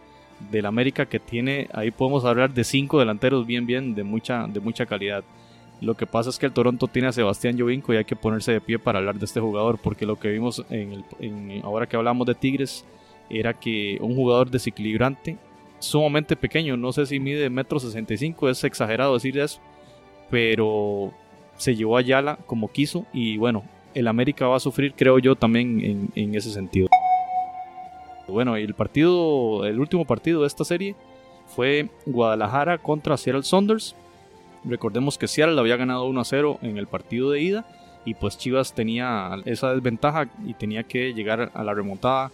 del 0.51 0.67
América 0.67 1.07
que 1.07 1.19
tiene, 1.19 1.69
ahí 1.73 1.91
podemos 1.91 2.25
hablar 2.25 2.53
de 2.53 2.65
cinco 2.65 2.99
delanteros 2.99 3.47
bien, 3.47 3.67
bien, 3.67 3.95
de 3.95 4.05
mucha, 4.05 4.47
de 4.47 4.61
mucha 4.61 4.87
calidad. 4.87 5.25
Lo 5.81 5.95
que 5.95 6.07
pasa 6.07 6.29
es 6.29 6.39
que 6.39 6.47
el 6.47 6.53
Toronto 6.53 6.89
tiene 6.89 7.09
a 7.09 7.13
Sebastián 7.13 7.59
Jovinko 7.59 7.95
y 7.95 7.97
hay 7.97 8.05
que 8.05 8.17
ponerse 8.17 8.53
de 8.53 8.61
pie 8.61 8.79
para 8.79 8.99
hablar 8.99 9.19
de 9.19 9.25
este 9.25 9.41
jugador, 9.41 9.79
porque 9.83 10.05
lo 10.05 10.19
que 10.19 10.29
vimos 10.29 10.65
en 10.69 11.05
el, 11.21 11.63
ahora 11.63 11.87
que 11.87 11.97
hablamos 11.97 12.27
de 12.27 12.35
Tigres 12.35 12.85
era 13.31 13.55
que 13.55 13.97
un 14.01 14.15
jugador 14.15 14.51
desequilibrante, 14.51 15.39
sumamente 15.79 16.37
pequeño, 16.37 16.77
no 16.77 16.93
sé 16.93 17.07
si 17.07 17.19
mide 17.19 17.49
metro 17.49 17.81
65, 17.81 18.51
es 18.51 18.63
exagerado 18.65 19.15
decir 19.15 19.39
eso, 19.39 19.61
pero 20.29 21.13
se 21.57 21.75
llevó 21.75 21.97
a 21.97 22.03
Yala 22.03 22.37
como 22.47 22.71
quiso 22.71 23.07
y 23.13 23.39
bueno, 23.39 23.65
el 23.95 24.09
América 24.09 24.47
va 24.47 24.57
a 24.57 24.61
sufrir 24.61 24.95
creo 24.95 25.19
yo 25.19 25.35
también 25.37 26.11
en, 26.15 26.35
ese 26.35 26.51
sentido. 26.51 26.89
Bueno, 28.29 28.57
el 28.57 28.75
partido, 28.75 29.65
el 29.65 29.81
último 29.81 30.05
partido 30.05 30.43
de 30.43 30.47
esta 30.47 30.65
serie 30.65 30.95
fue 31.47 31.89
Guadalajara 32.07 32.79
contra 32.79 33.17
Seattle 33.17 33.43
Saunders. 33.43 33.97
Recordemos 34.65 35.19
que 35.19 35.29
Seattle 35.29 35.59
había 35.59 35.77
ganado 35.77 36.05
1 36.07 36.21
a 36.21 36.25
0 36.25 36.59
en 36.63 36.79
el 36.79 36.87
partido 36.87 37.31
de 37.31 37.41
ida 37.41 37.67
y 38.05 38.15
pues 38.15 38.39
Chivas 38.39 38.75
tenía 38.75 39.37
esa 39.45 39.73
desventaja 39.73 40.29
y 40.47 40.55
tenía 40.55 40.85
que 40.85 41.13
llegar 41.15 41.51
a 41.55 41.65
la 41.65 41.75
remontada 41.75 42.31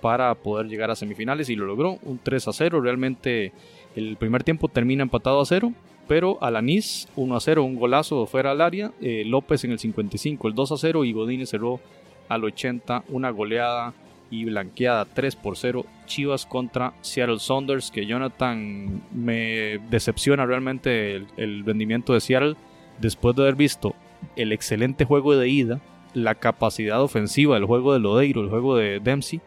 para 0.00 0.34
poder 0.34 0.68
llegar 0.68 0.90
a 0.90 0.96
semifinales 0.96 1.48
y 1.48 1.56
lo 1.56 1.66
logró, 1.66 1.98
un 2.02 2.20
3 2.22 2.48
a 2.48 2.52
0, 2.52 2.80
realmente 2.80 3.52
el 3.96 4.16
primer 4.16 4.44
tiempo 4.44 4.68
termina 4.68 5.02
empatado 5.02 5.40
a 5.40 5.46
0 5.46 5.72
pero 6.08 6.38
Alanis 6.40 7.06
1 7.16 7.36
a 7.36 7.40
0, 7.40 7.62
un 7.62 7.76
golazo 7.76 8.26
fuera 8.26 8.50
al 8.50 8.62
área, 8.62 8.92
eh, 9.00 9.24
López 9.26 9.62
en 9.64 9.72
el 9.72 9.78
55, 9.78 10.48
el 10.48 10.54
2 10.54 10.72
a 10.72 10.76
0 10.78 11.04
y 11.04 11.12
Godínez 11.12 11.50
cerró 11.50 11.80
al 12.28 12.44
80, 12.44 13.04
una 13.10 13.30
goleada 13.30 13.92
y 14.30 14.44
blanqueada 14.44 15.04
3 15.04 15.36
por 15.36 15.56
0 15.56 15.84
Chivas 16.06 16.46
contra 16.46 16.92
Seattle 17.00 17.38
Saunders 17.38 17.90
que 17.90 18.06
Jonathan 18.06 19.02
me 19.12 19.78
decepciona 19.90 20.46
realmente 20.46 21.16
el, 21.16 21.26
el, 21.36 21.64
rendimiento 21.64 22.12
de 22.14 22.20
Seattle 22.20 22.56
después 22.98 23.34
de 23.36 23.42
haber 23.42 23.54
visto 23.54 23.94
el 24.36 24.52
excelente 24.52 25.04
juego 25.04 25.36
de 25.36 25.48
ida 25.48 25.80
la 26.14 26.34
capacidad 26.34 27.02
ofensiva 27.02 27.54
del 27.54 27.66
juego 27.66 27.92
de 27.92 28.00
Lodeiro, 28.00 28.42
el 28.42 28.50
juego 28.50 28.76
de 28.76 29.00
Dempsey 29.00 29.40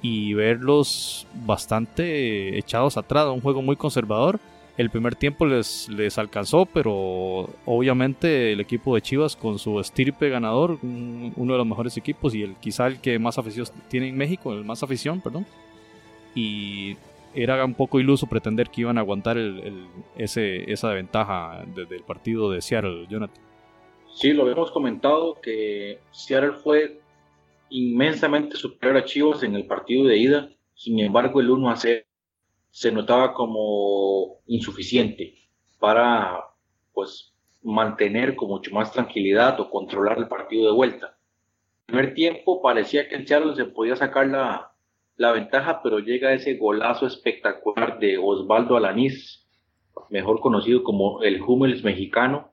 y 0.00 0.34
verlos 0.34 1.26
bastante 1.44 2.56
echados 2.56 2.96
atrás, 2.96 3.26
un 3.26 3.40
juego 3.40 3.62
muy 3.62 3.76
conservador 3.76 4.38
el 4.78 4.90
primer 4.90 5.16
tiempo 5.16 5.44
les, 5.44 5.88
les 5.88 6.18
alcanzó, 6.18 6.64
pero 6.64 7.50
obviamente 7.66 8.52
el 8.52 8.60
equipo 8.60 8.94
de 8.94 9.02
Chivas 9.02 9.34
con 9.34 9.58
su 9.58 9.80
estirpe 9.80 10.28
ganador, 10.28 10.78
uno 10.82 11.52
de 11.52 11.58
los 11.58 11.66
mejores 11.66 11.96
equipos 11.96 12.32
y 12.32 12.44
el 12.44 12.54
quizá 12.54 12.86
el 12.86 13.00
que 13.00 13.18
más 13.18 13.38
afición 13.38 13.66
tiene 13.88 14.08
en 14.08 14.16
México, 14.16 14.52
el 14.52 14.64
más 14.64 14.84
afición, 14.84 15.20
perdón. 15.20 15.46
Y 16.32 16.96
era 17.34 17.64
un 17.64 17.74
poco 17.74 17.98
iluso 17.98 18.28
pretender 18.28 18.70
que 18.70 18.82
iban 18.82 18.98
a 18.98 19.00
aguantar 19.00 19.36
el, 19.36 19.88
ese, 20.16 20.70
esa 20.70 20.90
ventaja 20.90 21.64
desde 21.74 21.96
el 21.96 22.04
partido 22.04 22.48
de 22.48 22.62
Seattle, 22.62 23.08
Jonathan. 23.10 23.42
Sí, 24.14 24.32
lo 24.32 24.44
habíamos 24.44 24.70
comentado 24.70 25.40
que 25.40 25.98
Seattle 26.12 26.52
fue 26.52 27.00
inmensamente 27.68 28.56
superior 28.56 28.98
a 28.98 29.04
Chivas 29.04 29.42
en 29.42 29.56
el 29.56 29.66
partido 29.66 30.06
de 30.06 30.18
ida. 30.18 30.48
Sin 30.74 31.00
embargo, 31.00 31.40
el 31.40 31.50
1 31.50 31.68
a 31.68 31.76
0 31.76 32.07
se 32.70 32.92
notaba 32.92 33.34
como 33.34 34.40
insuficiente 34.46 35.34
para 35.78 36.44
pues 36.92 37.34
mantener 37.62 38.36
con 38.36 38.48
mucho 38.48 38.72
más 38.72 38.92
tranquilidad 38.92 39.58
o 39.60 39.70
controlar 39.70 40.18
el 40.18 40.28
partido 40.28 40.66
de 40.66 40.72
vuelta. 40.72 41.18
En 41.86 41.94
primer 41.94 42.14
tiempo 42.14 42.62
parecía 42.62 43.08
que 43.08 43.16
el 43.16 43.26
Seattle 43.26 43.54
se 43.56 43.64
podía 43.64 43.96
sacar 43.96 44.26
la, 44.26 44.72
la 45.16 45.32
ventaja, 45.32 45.80
pero 45.82 45.98
llega 45.98 46.32
ese 46.32 46.54
golazo 46.54 47.06
espectacular 47.06 47.98
de 47.98 48.18
Osvaldo 48.18 48.76
Alanís, 48.76 49.46
mejor 50.10 50.40
conocido 50.40 50.82
como 50.82 51.22
el 51.22 51.42
Hummels 51.42 51.82
mexicano, 51.82 52.52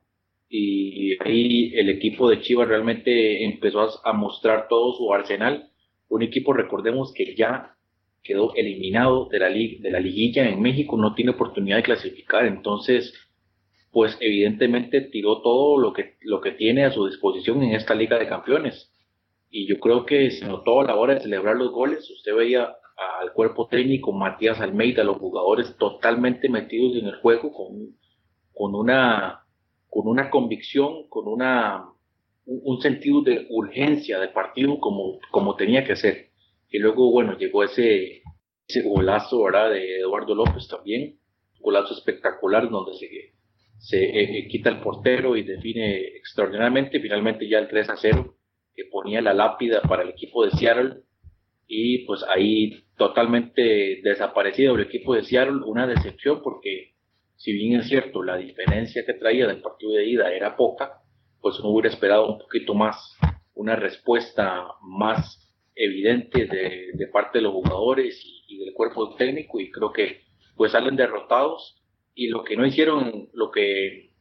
y 0.50 1.22
ahí 1.24 1.74
el 1.75 1.89
equipo 1.89 2.29
de 2.29 2.41
Chivas 2.41 2.67
realmente 2.67 3.43
empezó 3.43 3.81
a, 3.81 4.10
a 4.10 4.13
mostrar 4.13 4.67
todo 4.67 4.93
su 4.93 5.13
arsenal. 5.13 5.72
Un 6.07 6.22
equipo, 6.22 6.53
recordemos 6.53 7.13
que 7.13 7.36
ya 7.36 7.75
quedó 8.25 8.53
eliminado 8.55 9.29
de 9.29 9.39
la, 9.39 9.50
de 9.50 9.89
la 9.91 10.00
liguilla 10.00 10.50
en 10.50 10.62
México, 10.62 10.98
no 10.98 11.13
tiene 11.13 11.32
oportunidad 11.32 11.77
de 11.77 11.84
clasificar, 11.84 12.46
entonces 12.46 13.13
pues 13.91 14.17
evidentemente 14.20 15.00
tiró 15.00 15.41
todo 15.41 15.79
lo 15.79 15.94
que, 15.94 16.17
lo 16.22 16.41
que 16.41 16.51
tiene 16.51 16.84
a 16.84 16.91
su 16.91 17.05
disposición 17.08 17.63
en 17.63 17.75
esta 17.75 17.96
Liga 17.96 18.20
de 18.20 18.27
Campeones. 18.27 18.91
Y 19.50 19.67
yo 19.67 19.79
creo 19.79 20.05
que 20.05 20.32
se 20.32 20.46
notó 20.46 20.82
a 20.82 20.84
la 20.84 20.98
hora 20.98 21.13
de 21.13 21.22
celebrar 21.22 21.55
los 21.55 21.72
goles, 21.72 22.10
usted 22.10 22.36
veía 22.36 22.75
al 23.22 23.32
cuerpo 23.34 23.67
técnico, 23.67 24.12
Matías 24.12 24.60
Almeida, 24.60 25.03
los 25.03 25.17
jugadores 25.17 25.77
totalmente 25.77 26.50
metidos 26.50 26.98
en 26.98 27.08
el 27.08 27.15
juego, 27.15 27.53
con, 27.53 27.96
con, 28.53 28.75
una, 28.75 29.46
con 29.89 30.08
una 30.08 30.29
convicción, 30.29 31.08
con 31.08 31.27
una, 31.27 31.86
un, 32.46 32.82
sentido 32.82 33.22
de 33.22 33.48
urgencia 33.50 34.20
de 34.20 34.29
partido 34.29 34.79
como, 34.79 35.20
como 35.32 35.55
tenía 35.55 35.84
que 35.84 35.96
ser. 35.96 36.32
Y 36.75 36.79
luego, 36.79 37.10
bueno, 37.10 37.38
llegó 37.38 37.63
ese, 37.63 38.22
ese 38.67 38.82
golazo, 38.82 39.41
¿verdad? 39.44 39.70
De 39.70 40.00
Eduardo 40.00 40.36
López 40.36 40.67
también, 40.67 41.17
golazo 41.62 41.94
espectacular 41.94 42.70
donde 42.70 42.96
se, 42.96 43.08
se 43.77 44.03
eh, 44.03 44.39
eh, 44.39 44.48
quita 44.50 44.72
el 44.72 44.82
portero 44.82 45.38
y 45.38 45.44
define 45.44 46.00
extraordinariamente, 46.17 47.00
finalmente 47.00 47.48
ya 47.48 47.60
el 47.60 47.70
3 47.70 47.89
a 47.91 47.96
0, 47.96 48.36
que 48.75 48.84
ponía 48.91 49.22
la 49.22 49.34
lápida 49.34 49.82
para 49.84 50.03
el 50.03 50.10
equipo 50.10 50.44
de 50.44 50.51
Seattle, 50.51 51.03
y 51.65 52.00
pues 52.00 52.25
ahí 52.27 52.84
totalmente 52.98 54.01
desaparecido 54.03 54.75
el 54.75 54.82
equipo 54.82 55.15
de 55.15 55.24
Seattle, 55.24 55.62
una 55.65 55.88
decepción 55.88 56.41
porque 56.44 56.96
si 57.38 57.53
bien 57.53 57.79
es 57.79 57.88
cierto 57.88 58.22
la 58.22 58.36
diferencia 58.36 59.05
que 59.05 59.13
traía 59.13 59.48
del 59.48 59.62
partido 59.62 59.94
de 59.94 60.10
ida 60.10 60.34
era 60.34 60.58
poca, 60.58 61.00
pues 61.39 61.58
uno 61.62 61.70
hubiera 61.70 61.88
esperado 61.88 62.34
un 62.34 62.39
poquito 62.39 62.74
más, 62.74 63.17
una 63.53 63.77
respuesta 63.77 64.67
más 64.82 65.44
evidente 65.75 66.46
de, 66.46 67.08
parte 67.08 67.39
de 67.39 67.44
los 67.44 67.53
jugadores 67.53 68.22
y, 68.48 68.58
del 68.58 68.74
cuerpo 68.74 69.15
técnico 69.15 69.60
y 69.60 69.70
creo 69.72 69.91
que 69.91 70.22
pues 70.55 70.72
salen 70.72 70.96
derrotados 70.96 71.82
y 72.13 72.29
lo 72.29 72.44
que 72.44 72.55
no 72.55 72.65
hicieron, 72.65 73.29
lo 73.34 73.51
que, 73.51 74.12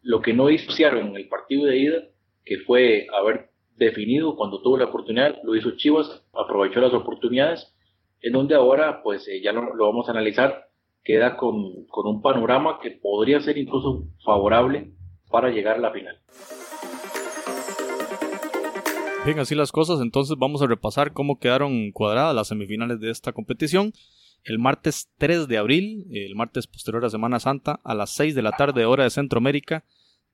lo 0.00 0.22
que 0.22 0.32
no 0.32 0.48
hicieron 0.48 1.08
en 1.08 1.16
el 1.16 1.28
partido 1.28 1.66
de 1.66 1.76
ida, 1.76 2.02
que 2.44 2.58
fue 2.60 3.06
haber 3.12 3.50
definido 3.76 4.36
cuando 4.36 4.62
tuvo 4.62 4.78
la 4.78 4.86
oportunidad, 4.86 5.38
lo 5.42 5.54
hizo 5.54 5.76
Chivas, 5.76 6.24
aprovechó 6.32 6.80
las 6.80 6.94
oportunidades, 6.94 7.74
en 8.22 8.32
donde 8.32 8.54
ahora 8.54 9.02
pues 9.02 9.28
eh, 9.28 9.42
ya 9.42 9.52
lo, 9.52 9.74
lo, 9.74 9.86
vamos 9.86 10.08
a 10.08 10.12
analizar, 10.12 10.68
queda 11.04 11.36
con, 11.36 11.86
con 11.86 12.06
un 12.06 12.22
panorama 12.22 12.78
que 12.80 12.92
podría 12.92 13.40
ser 13.40 13.58
incluso 13.58 14.04
favorable 14.24 14.92
para 15.30 15.50
llegar 15.50 15.76
a 15.76 15.80
la 15.80 15.92
final. 15.92 16.18
Bien, 19.24 19.38
así 19.38 19.54
las 19.54 19.70
cosas, 19.70 20.00
entonces 20.00 20.36
vamos 20.36 20.62
a 20.62 20.66
repasar 20.66 21.12
cómo 21.12 21.38
quedaron 21.38 21.92
cuadradas 21.92 22.34
las 22.34 22.48
semifinales 22.48 22.98
de 22.98 23.10
esta 23.10 23.32
competición. 23.32 23.92
El 24.42 24.58
martes 24.58 25.10
3 25.18 25.46
de 25.46 25.58
abril, 25.58 26.06
el 26.10 26.34
martes 26.34 26.66
posterior 26.66 27.04
a 27.04 27.10
Semana 27.10 27.38
Santa, 27.38 27.80
a 27.84 27.94
las 27.94 28.10
6 28.10 28.34
de 28.34 28.42
la 28.42 28.50
tarde 28.50 28.84
hora 28.84 29.04
de 29.04 29.10
Centroamérica, 29.10 29.84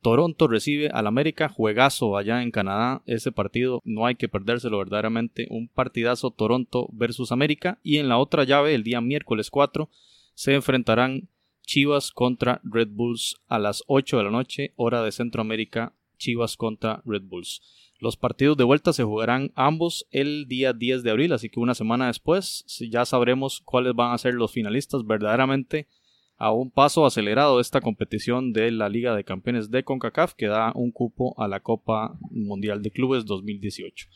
Toronto 0.01 0.47
recibe 0.47 0.89
al 0.89 1.07
América, 1.07 1.49
juegazo 1.49 2.17
allá 2.17 2.43
en 2.43 2.51
Canadá. 2.51 3.03
Ese 3.07 3.33
partido 3.33 3.81
no 3.85 4.07
hay 4.07 4.15
que 4.15 4.29
perdérselo 4.29 4.79
verdaderamente. 4.79 5.49
Un 5.51 5.69
partidazo 5.69 6.31
Toronto 6.31 6.89
versus 6.93 7.33
América. 7.33 7.81
Y 7.83 7.99
en 7.99 8.09
la 8.09 8.19
otra 8.19 8.45
llave, 8.45 8.75
el 8.75 8.85
día 8.85 9.01
miércoles 9.01 9.51
4, 9.51 9.91
se 10.35 10.55
enfrentarán 10.55 11.29
Chivas 11.63 12.13
contra 12.13 12.61
Red 12.63 12.89
Bulls 12.93 13.41
a 13.49 13.59
las 13.59 13.83
8 13.89 14.19
de 14.19 14.25
la 14.25 14.31
noche, 14.31 14.73
hora 14.77 15.03
de 15.03 15.13
Centroamérica. 15.13 15.95
Chivas 16.17 16.57
contra 16.57 17.03
Red 17.05 17.23
Bulls. 17.25 17.61
Los 18.01 18.17
partidos 18.17 18.57
de 18.57 18.65
vuelta 18.65 18.93
se 18.93 19.03
jugarán 19.03 19.51
ambos 19.57 20.07
el 20.13 20.47
día 20.47 20.73
10 20.73 21.03
de 21.03 21.11
abril, 21.11 21.33
así 21.33 21.51
que 21.51 21.59
una 21.59 21.75
semana 21.75 22.07
después 22.07 22.65
ya 22.91 23.05
sabremos 23.05 23.61
cuáles 23.65 23.95
van 23.95 24.13
a 24.13 24.19
ser 24.19 24.35
los 24.35 24.53
finalistas 24.53 25.05
verdaderamente 25.05 25.89
a 26.37 26.53
un 26.53 26.71
paso 26.71 27.05
acelerado 27.05 27.57
de 27.57 27.63
esta 27.63 27.81
competición 27.81 28.53
de 28.53 28.71
la 28.71 28.89
Liga 28.89 29.17
de 29.17 29.25
Campeones 29.25 29.73
de 29.73 29.83
CONCACAF 29.83 30.35
que 30.35 30.47
da 30.47 30.71
un 30.77 30.93
cupo 30.93 31.35
a 31.39 31.49
la 31.49 31.59
Copa 31.59 32.17
Mundial 32.31 32.83
de 32.83 32.93
Clubes 32.93 33.27
2018. 33.27 34.07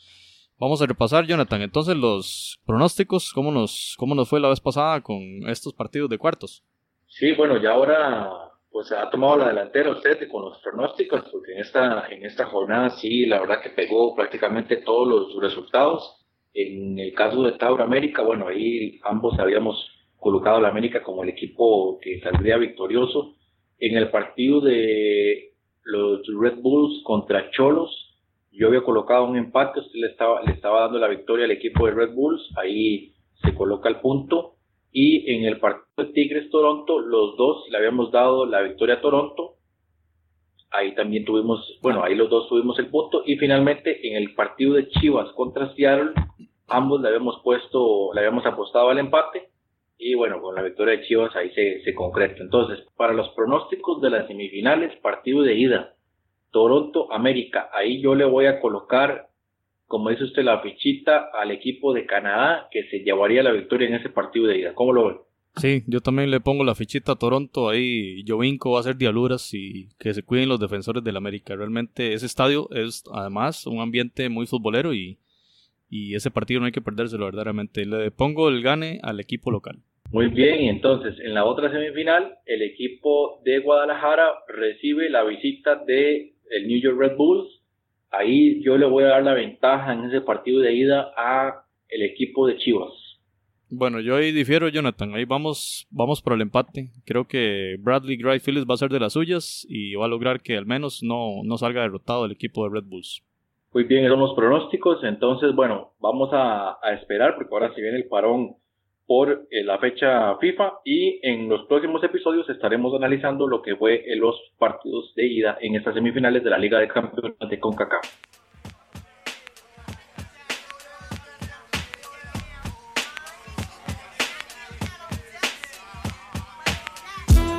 Vamos 0.57 0.81
a 0.81 0.85
repasar, 0.85 1.27
Jonathan, 1.27 1.61
entonces 1.61 1.97
los 1.97 2.61
pronósticos, 2.65 3.33
¿cómo 3.33 3.51
nos, 3.51 3.95
cómo 3.97 4.15
nos 4.15 4.29
fue 4.29 4.39
la 4.39 4.47
vez 4.47 4.61
pasada 4.61 5.01
con 5.01 5.21
estos 5.49 5.73
partidos 5.73 6.09
de 6.09 6.17
cuartos? 6.17 6.63
Sí, 7.07 7.33
bueno, 7.33 7.61
ya 7.61 7.71
ahora 7.71 8.52
pues 8.73 8.91
ha 8.91 9.07
tomado 9.11 9.37
la 9.37 9.49
delantera 9.49 9.91
usted 9.91 10.27
con 10.27 10.45
los 10.45 10.57
pronósticos, 10.57 11.23
porque 11.31 11.53
en 11.53 11.59
esta, 11.59 12.07
en 12.09 12.25
esta 12.25 12.45
jornada 12.45 12.89
sí, 12.89 13.27
la 13.27 13.39
verdad 13.39 13.61
que 13.61 13.69
pegó 13.69 14.15
prácticamente 14.15 14.77
todos 14.77 15.07
los 15.07 15.41
resultados. 15.41 16.25
En 16.55 16.97
el 16.97 17.13
caso 17.13 17.43
de 17.43 17.51
Tauro 17.53 17.83
América, 17.83 18.23
bueno, 18.23 18.47
ahí 18.47 18.99
ambos 19.03 19.37
habíamos 19.37 19.77
colocado 20.17 20.57
a 20.57 20.61
la 20.61 20.69
América 20.69 21.03
como 21.03 21.21
el 21.21 21.29
equipo 21.29 21.99
que 22.01 22.19
saldría 22.21 22.57
victorioso. 22.57 23.35
En 23.77 23.95
el 23.95 24.09
partido 24.09 24.59
de 24.59 25.51
los 25.83 26.21
Red 26.39 26.57
Bulls 26.61 27.03
contra 27.03 27.51
Cholos, 27.51 28.17
yo 28.51 28.69
había 28.69 28.81
colocado 28.81 29.25
un 29.25 29.37
empate, 29.37 29.81
usted 29.81 29.99
le 29.99 30.07
estaba, 30.07 30.41
le 30.41 30.51
estaba 30.51 30.81
dando 30.81 30.97
la 30.97 31.07
victoria 31.09 31.45
al 31.45 31.51
equipo 31.51 31.85
de 31.85 31.93
Red 31.93 32.13
Bulls, 32.15 32.49
ahí 32.57 33.13
se 33.43 33.53
coloca 33.53 33.87
el 33.87 33.99
punto. 33.99 34.52
Y 34.95 35.33
en 35.33 35.45
el 35.45 35.59
partido 35.59 35.87
de 35.97 36.13
Tigres 36.13 36.51
Toronto, 36.51 36.99
los 36.99 37.35
dos 37.35 37.65
le 37.69 37.77
habíamos 37.77 38.11
dado 38.11 38.45
la 38.45 38.61
victoria 38.61 38.95
a 38.95 39.01
Toronto. 39.01 39.55
Ahí 40.69 40.93
también 40.93 41.25
tuvimos, 41.25 41.79
bueno, 41.81 42.03
ahí 42.03 42.13
los 42.13 42.29
dos 42.29 42.47
tuvimos 42.47 42.77
el 42.77 42.87
punto. 42.87 43.23
Y 43.25 43.37
finalmente 43.37 44.07
en 44.07 44.15
el 44.15 44.35
partido 44.35 44.75
de 44.75 44.87
Chivas 44.89 45.31
contra 45.33 45.73
Seattle, 45.73 46.11
ambos 46.67 47.01
le 47.01 47.07
habíamos 47.07 47.41
puesto, 47.43 48.13
le 48.13 48.19
habíamos 48.19 48.45
apostado 48.45 48.89
al 48.89 48.99
empate. 48.99 49.49
Y 49.97 50.13
bueno, 50.13 50.39
con 50.41 50.53
la 50.53 50.61
victoria 50.61 50.97
de 50.97 51.05
Chivas 51.07 51.35
ahí 51.35 51.49
se, 51.55 51.81
se 51.83 51.95
concreta. 51.95 52.43
Entonces, 52.43 52.85
para 52.95 53.13
los 53.13 53.29
pronósticos 53.29 53.99
de 53.99 54.11
las 54.11 54.27
semifinales, 54.27 54.95
partido 54.97 55.41
de 55.41 55.55
ida, 55.55 55.95
Toronto, 56.51 57.11
América, 57.11 57.71
ahí 57.73 57.99
yo 57.99 58.13
le 58.13 58.25
voy 58.25 58.45
a 58.45 58.59
colocar 58.59 59.29
como 59.93 60.09
dice 60.09 60.23
usted, 60.23 60.41
la 60.41 60.59
fichita 60.59 61.29
al 61.39 61.51
equipo 61.51 61.93
de 61.93 62.07
Canadá 62.07 62.67
que 62.71 62.85
se 62.89 63.01
llevaría 63.01 63.43
la 63.43 63.51
victoria 63.51 63.87
en 63.87 63.93
ese 63.93 64.09
partido 64.09 64.47
de 64.47 64.57
ida. 64.57 64.73
¿Cómo 64.73 64.91
lo 64.91 65.07
ve? 65.07 65.15
Sí, 65.57 65.83
yo 65.85 66.01
también 66.01 66.31
le 66.31 66.39
pongo 66.39 66.63
la 66.63 66.73
fichita 66.73 67.11
a 67.11 67.15
Toronto 67.15 67.69
ahí. 67.69 68.25
Jovinko 68.27 68.71
va 68.71 68.77
a 68.77 68.79
hacer 68.79 68.97
dialuras 68.97 69.53
y 69.53 69.89
que 69.99 70.15
se 70.15 70.23
cuiden 70.23 70.49
los 70.49 70.59
defensores 70.59 71.03
del 71.03 71.15
América. 71.15 71.55
Realmente 71.55 72.13
ese 72.13 72.25
estadio 72.25 72.67
es 72.71 73.03
además 73.13 73.67
un 73.67 73.81
ambiente 73.81 74.29
muy 74.29 74.47
futbolero 74.47 74.95
y, 74.95 75.19
y 75.91 76.15
ese 76.15 76.31
partido 76.31 76.59
no 76.59 76.65
hay 76.65 76.71
que 76.71 76.81
perdérselo 76.81 77.25
verdaderamente. 77.25 77.85
Le 77.85 78.09
pongo 78.09 78.49
el 78.49 78.63
gane 78.63 78.99
al 79.03 79.19
equipo 79.19 79.51
local. 79.51 79.77
Muy 80.11 80.29
bien, 80.29 80.59
y 80.59 80.69
entonces 80.69 81.19
en 81.19 81.35
la 81.35 81.45
otra 81.45 81.71
semifinal 81.71 82.39
el 82.47 82.63
equipo 82.63 83.43
de 83.45 83.59
Guadalajara 83.59 84.25
recibe 84.47 85.11
la 85.11 85.23
visita 85.23 85.75
de 85.85 86.33
el 86.49 86.67
New 86.67 86.81
York 86.81 86.97
Red 86.99 87.15
Bulls 87.15 87.62
ahí 88.13 88.61
yo 88.63 88.77
le 88.77 88.85
voy 88.85 89.03
a 89.03 89.07
dar 89.07 89.23
la 89.23 89.33
ventaja 89.33 89.93
en 89.93 90.05
ese 90.05 90.21
partido 90.21 90.61
de 90.61 90.73
ida 90.73 91.11
a 91.17 91.65
el 91.89 92.03
equipo 92.03 92.47
de 92.47 92.57
Chivas. 92.57 92.91
Bueno, 93.69 93.99
yo 93.99 94.15
ahí 94.15 94.31
difiero, 94.31 94.69
Jonathan. 94.69 95.15
Ahí 95.15 95.25
vamos, 95.25 95.87
vamos 95.89 96.21
por 96.21 96.33
el 96.33 96.41
empate. 96.41 96.91
Creo 97.05 97.25
que 97.25 97.75
Bradley 97.79 98.17
Gray 98.17 98.39
Phillips 98.39 98.67
va 98.69 98.75
a 98.75 98.77
ser 98.77 98.91
de 98.91 98.99
las 98.99 99.13
suyas 99.13 99.65
y 99.67 99.95
va 99.95 100.05
a 100.05 100.09
lograr 100.09 100.41
que 100.41 100.55
al 100.55 100.67
menos 100.67 101.01
no, 101.01 101.41
no 101.43 101.57
salga 101.57 101.81
derrotado 101.81 102.25
el 102.25 102.31
equipo 102.31 102.63
de 102.63 102.75
Red 102.75 102.85
Bulls. 102.85 103.23
Muy 103.73 103.85
bien, 103.85 104.05
esos 104.05 104.13
son 104.13 104.27
los 104.27 104.35
pronósticos. 104.35 105.03
Entonces, 105.03 105.55
bueno, 105.55 105.93
vamos 105.99 106.29
a, 106.33 106.77
a 106.83 106.93
esperar 106.93 107.33
porque 107.35 107.49
ahora 107.51 107.73
si 107.73 107.81
viene 107.81 107.97
el 107.97 108.07
parón 108.07 108.55
por 109.05 109.47
eh, 109.51 109.63
la 109.63 109.77
fecha 109.79 110.37
FIFA 110.37 110.79
y 110.85 111.19
en 111.23 111.49
los 111.49 111.65
próximos 111.67 112.03
episodios 112.03 112.49
estaremos 112.49 112.93
analizando 112.95 113.47
lo 113.47 113.61
que 113.61 113.75
fue 113.75 114.03
en 114.11 114.19
los 114.19 114.35
partidos 114.57 115.13
de 115.15 115.25
ida 115.25 115.57
en 115.61 115.75
estas 115.75 115.93
semifinales 115.93 116.43
de 116.43 116.49
la 116.49 116.57
Liga 116.57 116.79
de 116.79 116.87
Campeones 116.87 117.37
de 117.49 117.59
CONCACAF. 117.59 118.03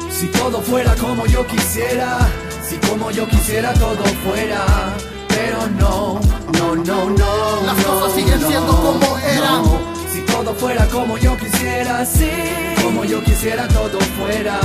Si 0.09 0.33
todo 0.33 0.59
fuera 0.63 0.95
como 0.95 1.27
yo 1.27 1.47
quisiera, 1.47 2.19
si 2.63 2.79
como 2.89 3.11
yo 3.11 3.27
quisiera 3.27 3.75
todo 3.75 4.05
fuera, 4.25 4.65
pero 5.29 5.69
no, 5.79 6.21
no, 6.55 6.75
no, 6.77 7.11
no. 7.11 7.67
Las 7.67 7.85
cosas 7.85 8.13
siguen 8.13 8.41
siendo 8.41 8.73
como 8.73 9.19
eran 9.19 9.94
si 10.15 10.21
todo 10.27 10.55
fuera 10.55 10.87
como 10.87 11.19
yo 11.19 11.37
quisiera, 11.37 12.05
sí, 12.05 12.31
como 12.85 13.05
yo 13.05 13.21
quisiera 13.25 13.67
todo 13.67 13.99
fuera, 14.17 14.61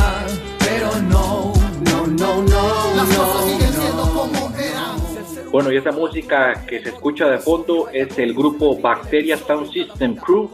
pero 0.59 0.89
no, 1.09 1.53
no, 1.89 2.05
no, 2.05 2.43
no. 2.43 2.95
Las 2.95 3.07
cosas 3.07 3.45
siguen 3.45 3.73
siendo 3.73 4.03
como 4.13 4.55
eran. 4.55 5.51
Bueno, 5.51 5.71
y 5.71 5.77
esa 5.77 5.91
música 5.91 6.65
que 6.67 6.83
se 6.83 6.89
escucha 6.89 7.27
de 7.27 7.39
fondo 7.39 7.89
es 7.91 8.15
el 8.19 8.35
grupo 8.35 8.79
Bacteria 8.79 9.37
Sound 9.37 9.71
System 9.71 10.15
Crew, 10.15 10.51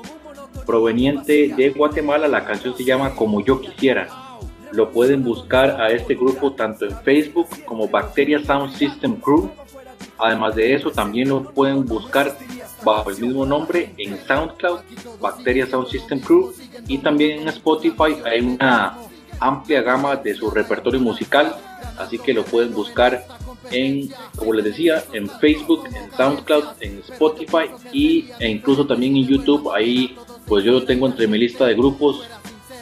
proveniente 0.66 1.54
de 1.58 1.72
Guatemala. 1.72 2.30
La 2.30 2.46
canción 2.46 2.78
se 2.78 2.86
llama 2.86 3.14
Como 3.16 3.44
yo 3.44 3.60
quisiera. 3.60 4.08
Lo 4.72 4.92
pueden 4.92 5.26
buscar 5.26 5.82
a 5.82 5.90
este 5.90 6.16
grupo 6.16 6.54
tanto 6.54 6.86
en 6.86 6.98
Facebook 7.02 7.48
como 7.66 7.90
Bacteria 7.90 8.42
Sound 8.46 8.74
System 8.74 9.18
Crew. 9.18 9.52
Además 10.18 10.56
de 10.56 10.74
eso, 10.74 10.92
también 10.92 11.30
lo 11.30 11.44
pueden 11.52 11.86
buscar 11.86 12.38
bajo 12.84 13.10
el 13.10 13.20
mismo 13.20 13.46
nombre 13.46 13.94
en 13.98 14.18
SoundCloud, 14.26 14.80
Bacteria 15.20 15.68
Sound 15.68 15.88
System 15.88 16.20
Crew, 16.20 16.54
y 16.88 17.00
también 17.00 17.42
en 17.42 17.48
Spotify 17.50 18.16
hay 18.24 18.42
una 18.42 18.98
amplia 19.40 19.82
gama 19.82 20.16
de 20.16 20.34
su 20.36 20.50
repertorio 20.50 21.00
musical, 21.00 21.56
así 21.98 22.18
que 22.18 22.34
lo 22.34 22.44
pueden 22.46 22.74
buscar 22.74 23.26
en, 23.72 24.10
como 24.36 24.54
les 24.54 24.66
decía, 24.66 25.04
en 25.12 25.30
Facebook, 25.30 25.88
en 25.88 26.12
SoundCloud, 26.16 26.64
en 26.80 27.00
Spotify 27.10 27.70
y, 27.92 28.30
e 28.40 28.50
incluso 28.50 28.86
también 28.86 29.16
en 29.16 29.28
YouTube. 29.28 29.72
Ahí, 29.74 30.16
pues 30.46 30.64
yo 30.64 30.72
lo 30.72 30.86
tengo 30.86 31.08
entre 31.08 31.28
mi 31.28 31.38
lista 31.38 31.66
de 31.66 31.74
grupos 31.74 32.28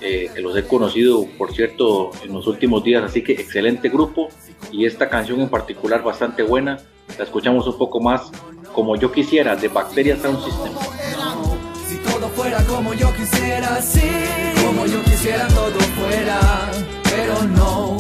que 0.04 0.42
los 0.42 0.56
he 0.58 0.64
conocido, 0.64 1.26
por 1.38 1.54
cierto, 1.54 2.12
en 2.24 2.34
los 2.34 2.46
últimos 2.48 2.84
días, 2.84 3.04
así 3.04 3.24
que 3.24 3.34
excelente 3.34 3.90
grupo 3.90 4.28
y 4.72 4.86
esta 4.86 5.08
canción 5.10 5.40
en 5.40 5.50
particular 5.50 6.04
bastante 6.04 6.44
buena. 6.44 6.80
La 7.18 7.24
escuchamos 7.24 7.68
un 7.68 7.78
poco 7.78 8.02
más 8.02 8.32
como 8.74 8.96
yo 8.96 9.12
quisiera 9.12 9.56
de 9.56 9.68
Bacteria 9.68 10.18
Sound 10.18 10.44
System. 10.44 10.74
Si 11.88 11.98
todo 11.98 12.28
fuera 12.30 12.64
como 12.66 12.94
yo 12.94 13.14
quisiera, 13.16 13.82
sí, 13.82 14.10
como 14.66 14.86
yo 14.86 15.02
quisiera 15.04 15.48
todo 15.48 15.80
fuera, 15.80 16.40
pero 17.04 17.44
no, 17.56 17.98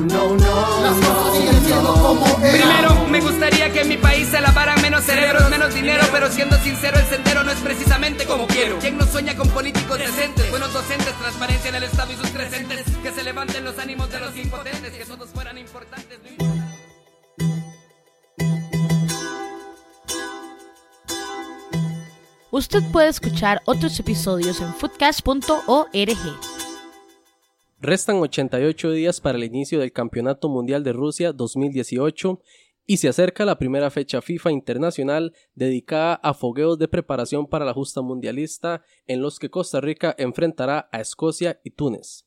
no, 0.00 0.28
no, 0.28 0.36
no. 0.36 0.82
Las 0.82 0.94
cosas 1.06 1.36
siguen 1.36 1.64
siendo 1.64 1.92
como 1.94 2.26
eran. 2.44 2.52
Primero, 2.52 3.06
me 3.08 3.20
gustaría 3.20 3.72
que 3.72 3.82
en 3.82 3.88
mi 3.88 3.96
país 3.96 4.28
se 4.28 4.40
lavara 4.40 4.76
menos 4.76 5.04
cerebros, 5.04 5.48
menos 5.50 5.74
dinero, 5.74 6.04
pero 6.12 6.30
siendo 6.30 6.56
sincero, 6.58 6.98
el 6.98 7.06
sendero 7.06 7.44
no 7.44 7.50
es 7.50 7.58
precisamente 7.58 8.24
como 8.24 8.46
quiero. 8.46 8.78
¿Quién 8.78 8.98
no 8.98 9.06
sueña 9.06 9.36
con 9.36 9.48
políticos 9.48 9.98
decentes, 9.98 10.50
buenos 10.50 10.72
docentes, 10.72 11.12
transparencia 11.18 11.68
en 11.68 11.74
el 11.76 11.82
Estado 11.84 12.12
y 12.12 12.16
sus 12.16 12.30
crecientes, 12.30 12.84
que 13.02 13.12
se 13.12 13.22
levanten 13.22 13.64
los 13.64 13.78
ánimos 13.78 14.10
de 14.10 14.20
los 14.20 14.36
impotentes, 14.36 14.92
que 14.92 15.04
todos 15.04 15.28
fueran 15.30 15.58
importantes? 15.58 16.18
Usted 22.52 22.82
puede 22.90 23.08
escuchar 23.08 23.62
otros 23.64 23.98
episodios 24.00 24.60
en 24.60 24.74
foodcast.org. 24.74 26.49
Restan 27.82 28.16
88 28.16 28.90
días 28.90 29.22
para 29.22 29.38
el 29.38 29.44
inicio 29.44 29.80
del 29.80 29.90
Campeonato 29.90 30.50
Mundial 30.50 30.84
de 30.84 30.92
Rusia 30.92 31.32
2018 31.32 32.38
y 32.86 32.98
se 32.98 33.08
acerca 33.08 33.46
la 33.46 33.56
primera 33.56 33.88
fecha 33.88 34.20
FIFA 34.20 34.52
internacional 34.52 35.32
dedicada 35.54 36.16
a 36.16 36.34
fogueos 36.34 36.78
de 36.78 36.88
preparación 36.88 37.46
para 37.46 37.64
la 37.64 37.72
justa 37.72 38.02
mundialista 38.02 38.82
en 39.06 39.22
los 39.22 39.38
que 39.38 39.48
Costa 39.48 39.80
Rica 39.80 40.14
enfrentará 40.18 40.90
a 40.92 41.00
Escocia 41.00 41.58
y 41.64 41.70
Túnez. 41.70 42.26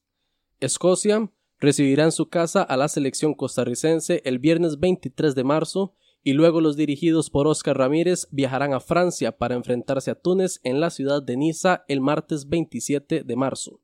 Escocia 0.59 1.29
recibirá 1.59 2.05
en 2.05 2.11
su 2.11 2.29
casa 2.29 2.63
a 2.63 2.75
la 2.75 2.87
selección 2.87 3.35
costarricense 3.35 4.23
el 4.25 4.39
viernes 4.39 4.79
23 4.79 5.35
de 5.35 5.43
marzo 5.43 5.93
y 6.23 6.33
luego 6.33 6.61
los 6.61 6.77
dirigidos 6.77 7.29
por 7.29 7.45
Oscar 7.45 7.77
Ramírez 7.77 8.27
viajarán 8.31 8.73
a 8.73 8.79
Francia 8.79 9.37
para 9.37 9.53
enfrentarse 9.53 10.09
a 10.09 10.15
Túnez 10.15 10.61
en 10.63 10.79
la 10.79 10.89
ciudad 10.89 11.21
de 11.21 11.37
Niza 11.37 11.85
el 11.87 12.01
martes 12.01 12.49
27 12.49 13.23
de 13.23 13.35
marzo. 13.35 13.82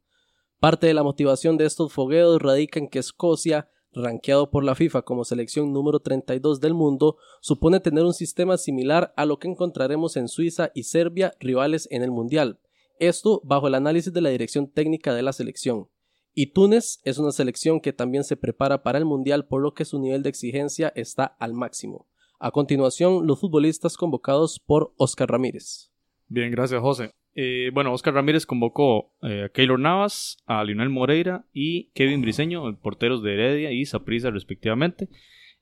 Parte 0.60 0.88
de 0.88 0.94
la 0.94 1.04
motivación 1.04 1.58
de 1.58 1.66
estos 1.66 1.94
fogueos 1.94 2.42
radica 2.42 2.80
en 2.80 2.90
que 2.90 3.00
Escocia 3.00 3.70
ranqueado 3.94 4.50
por 4.50 4.64
la 4.64 4.76
FIFA 4.76 5.02
como 5.04 5.26
selección 5.26 5.74
número 5.74 6.00
32 6.00 6.60
del 6.60 6.74
mundo, 6.74 7.18
supone 7.42 7.80
tener 7.80 8.04
un 8.04 8.14
sistema 8.14 8.58
similar 8.58 9.14
a 9.16 9.26
lo 9.26 9.40
que 9.40 9.48
encontraremos 9.48 10.18
en 10.18 10.28
Suiza 10.28 10.72
y 10.74 10.84
Serbia, 10.84 11.34
rivales 11.40 11.88
en 11.92 12.04
el 12.04 12.12
Mundial. 12.12 12.60
Esto 13.00 13.42
bajo 13.44 13.68
el 13.68 13.76
análisis 13.76 14.14
de 14.14 14.22
la 14.22 14.30
dirección 14.30 14.70
técnica 14.70 15.14
de 15.14 15.22
la 15.22 15.34
selección. 15.34 15.88
Y 16.34 16.48
Túnez 16.48 17.00
es 17.04 17.18
una 17.18 17.32
selección 17.32 17.82
que 17.82 17.94
también 17.94 18.24
se 18.24 18.38
prepara 18.38 18.84
para 18.84 18.98
el 18.98 19.06
Mundial 19.06 19.48
por 19.48 19.62
lo 19.62 19.74
que 19.74 19.86
su 19.86 20.00
nivel 20.00 20.24
de 20.24 20.30
exigencia 20.30 20.92
está 20.96 21.26
al 21.26 21.54
máximo. 21.54 22.08
A 22.40 22.52
continuación, 22.52 23.28
los 23.28 23.40
futbolistas 23.40 23.98
convocados 23.98 24.60
por 24.60 24.94
Oscar 24.98 25.30
Ramírez. 25.30 25.92
Bien, 26.28 26.52
gracias 26.52 26.82
José. 26.82 27.12
Eh, 27.36 27.70
bueno, 27.74 27.94
Oscar 27.94 28.16
Ramírez 28.16 28.46
convocó 28.46 29.14
eh, 29.22 29.46
a 29.46 29.50
Keylor 29.50 29.80
Navas, 29.80 30.44
a 30.46 30.64
Lionel 30.64 30.90
Moreira 30.90 31.46
y 31.54 31.86
Kevin 31.92 32.22
Briseño, 32.22 32.76
porteros 32.80 33.24
de 33.24 33.34
Heredia 33.34 33.72
y 33.72 33.86
Saprissa 33.86 34.32
respectivamente. 34.32 35.10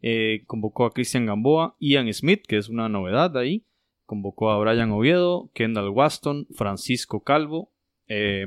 Eh, 0.01 0.43
convocó 0.47 0.86
a 0.86 0.91
Cristian 0.91 1.25
Gamboa, 1.25 1.75
Ian 1.80 2.12
Smith, 2.13 2.45
que 2.47 2.58
es 2.58 2.69
una 2.69 2.89
novedad 2.89 3.36
ahí. 3.38 3.65
Convocó 4.06 4.51
a 4.51 4.60
Brian 4.60 4.91
Oviedo, 4.91 5.51
Kendall 5.53 5.89
Waston, 5.89 6.47
Francisco 6.56 7.23
Calvo, 7.23 7.73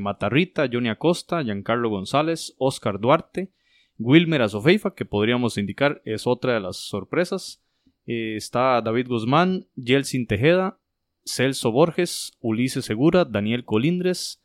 Matarrita, 0.01 0.71
Johnny 0.73 0.89
Acosta, 0.89 1.43
Giancarlo 1.43 1.91
González, 1.91 2.55
Oscar 2.57 2.99
Duarte, 2.99 3.51
Wilmer 3.99 4.41
Azofeifa, 4.41 4.95
que 4.95 5.05
podríamos 5.05 5.59
indicar 5.59 6.01
es 6.07 6.27
otra 6.27 6.55
de 6.55 6.61
las 6.61 6.79
sorpresas. 6.79 7.63
está 8.07 8.81
David 8.81 9.09
Guzmán, 9.09 9.67
Yeltsin 9.77 10.27
Tejeda, 10.27 10.81
Celso 11.25 11.71
Borges, 11.71 12.37
Ulises 12.41 12.85
Segura, 12.85 13.25
Daniel 13.25 13.65
Colindres, 13.65 14.43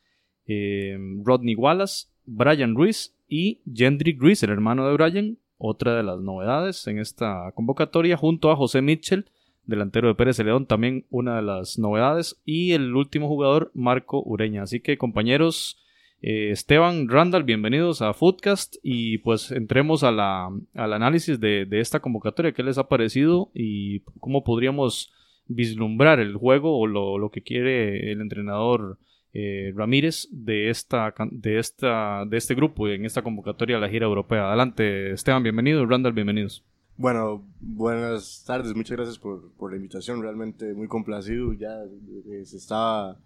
eh, 0.47 0.97
Rodney 1.23 1.55
Wallace, 1.55 2.07
Brian 2.25 2.75
Ruiz 2.75 3.15
y 3.27 3.61
Gendry 3.71 4.15
Ruiz, 4.17 4.43
el 4.43 4.51
hermano 4.51 4.87
de 4.87 4.93
Brian, 4.93 5.37
otra 5.57 5.95
de 5.95 6.03
las 6.03 6.19
novedades 6.19 6.85
en 6.87 6.99
esta 6.99 7.51
convocatoria, 7.55 8.17
junto 8.17 8.51
a 8.51 8.55
José 8.55 8.81
Mitchell, 8.81 9.25
delantero 9.65 10.07
de 10.07 10.15
Pérez 10.15 10.39
León, 10.39 10.65
también 10.65 11.05
una 11.09 11.37
de 11.37 11.41
las 11.41 11.79
novedades, 11.79 12.41
y 12.45 12.73
el 12.73 12.95
último 12.95 13.27
jugador, 13.27 13.71
Marco 13.73 14.21
Ureña. 14.23 14.63
Así 14.63 14.79
que 14.79 14.97
compañeros, 14.97 15.79
eh, 16.21 16.51
Esteban, 16.51 17.09
Randall, 17.09 17.43
bienvenidos 17.43 18.01
a 18.01 18.13
Foodcast 18.13 18.75
y 18.83 19.19
pues 19.19 19.51
entremos 19.51 20.03
a 20.03 20.11
la, 20.11 20.49
al 20.73 20.93
análisis 20.93 21.39
de, 21.39 21.65
de 21.65 21.79
esta 21.79 21.99
convocatoria, 21.99 22.53
qué 22.53 22.63
les 22.63 22.77
ha 22.77 22.87
parecido 22.87 23.49
y 23.53 24.01
cómo 24.19 24.43
podríamos 24.43 25.11
vislumbrar 25.47 26.19
el 26.19 26.35
juego 26.35 26.79
o 26.79 26.87
lo, 26.87 27.29
que 27.29 27.41
quiere 27.41 28.11
el 28.11 28.21
entrenador 28.21 28.97
eh, 29.33 29.73
Ramírez 29.75 30.27
de 30.31 30.69
esta, 30.69 31.13
de 31.31 31.59
esta 31.59 32.23
de 32.25 32.37
este 32.37 32.55
grupo 32.55 32.87
en 32.87 33.05
esta 33.05 33.21
convocatoria 33.21 33.77
a 33.77 33.79
la 33.79 33.89
gira 33.89 34.05
europea. 34.05 34.47
Adelante, 34.47 35.11
Esteban, 35.11 35.43
bienvenido, 35.43 35.85
Randall, 35.85 36.13
bienvenidos. 36.13 36.63
Bueno, 36.97 37.45
buenas 37.59 38.45
tardes, 38.47 38.73
muchas 38.73 38.95
gracias 38.95 39.19
por, 39.19 39.69
la 39.69 39.75
invitación, 39.75 40.21
realmente 40.21 40.73
muy 40.73 40.87
complacido, 40.87 41.51
ya 41.51 41.83
eh, 41.83 42.45
se 42.45 42.55
estaba 42.55 43.17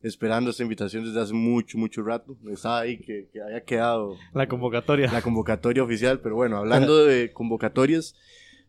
esperando 0.00 0.50
esta 0.50 0.62
invitación 0.62 1.04
desde 1.04 1.20
hace 1.20 1.34
mucho, 1.34 1.76
mucho 1.76 2.04
rato, 2.04 2.36
estaba 2.52 2.80
ahí 2.80 2.98
que, 2.98 3.28
que 3.32 3.42
haya 3.42 3.64
quedado 3.64 4.16
la 4.32 4.46
convocatoria. 4.46 5.10
La 5.10 5.22
convocatoria 5.22 5.82
oficial, 5.82 6.20
pero 6.20 6.36
bueno, 6.36 6.56
hablando 6.58 7.04
de 7.04 7.32
convocatorias, 7.32 8.14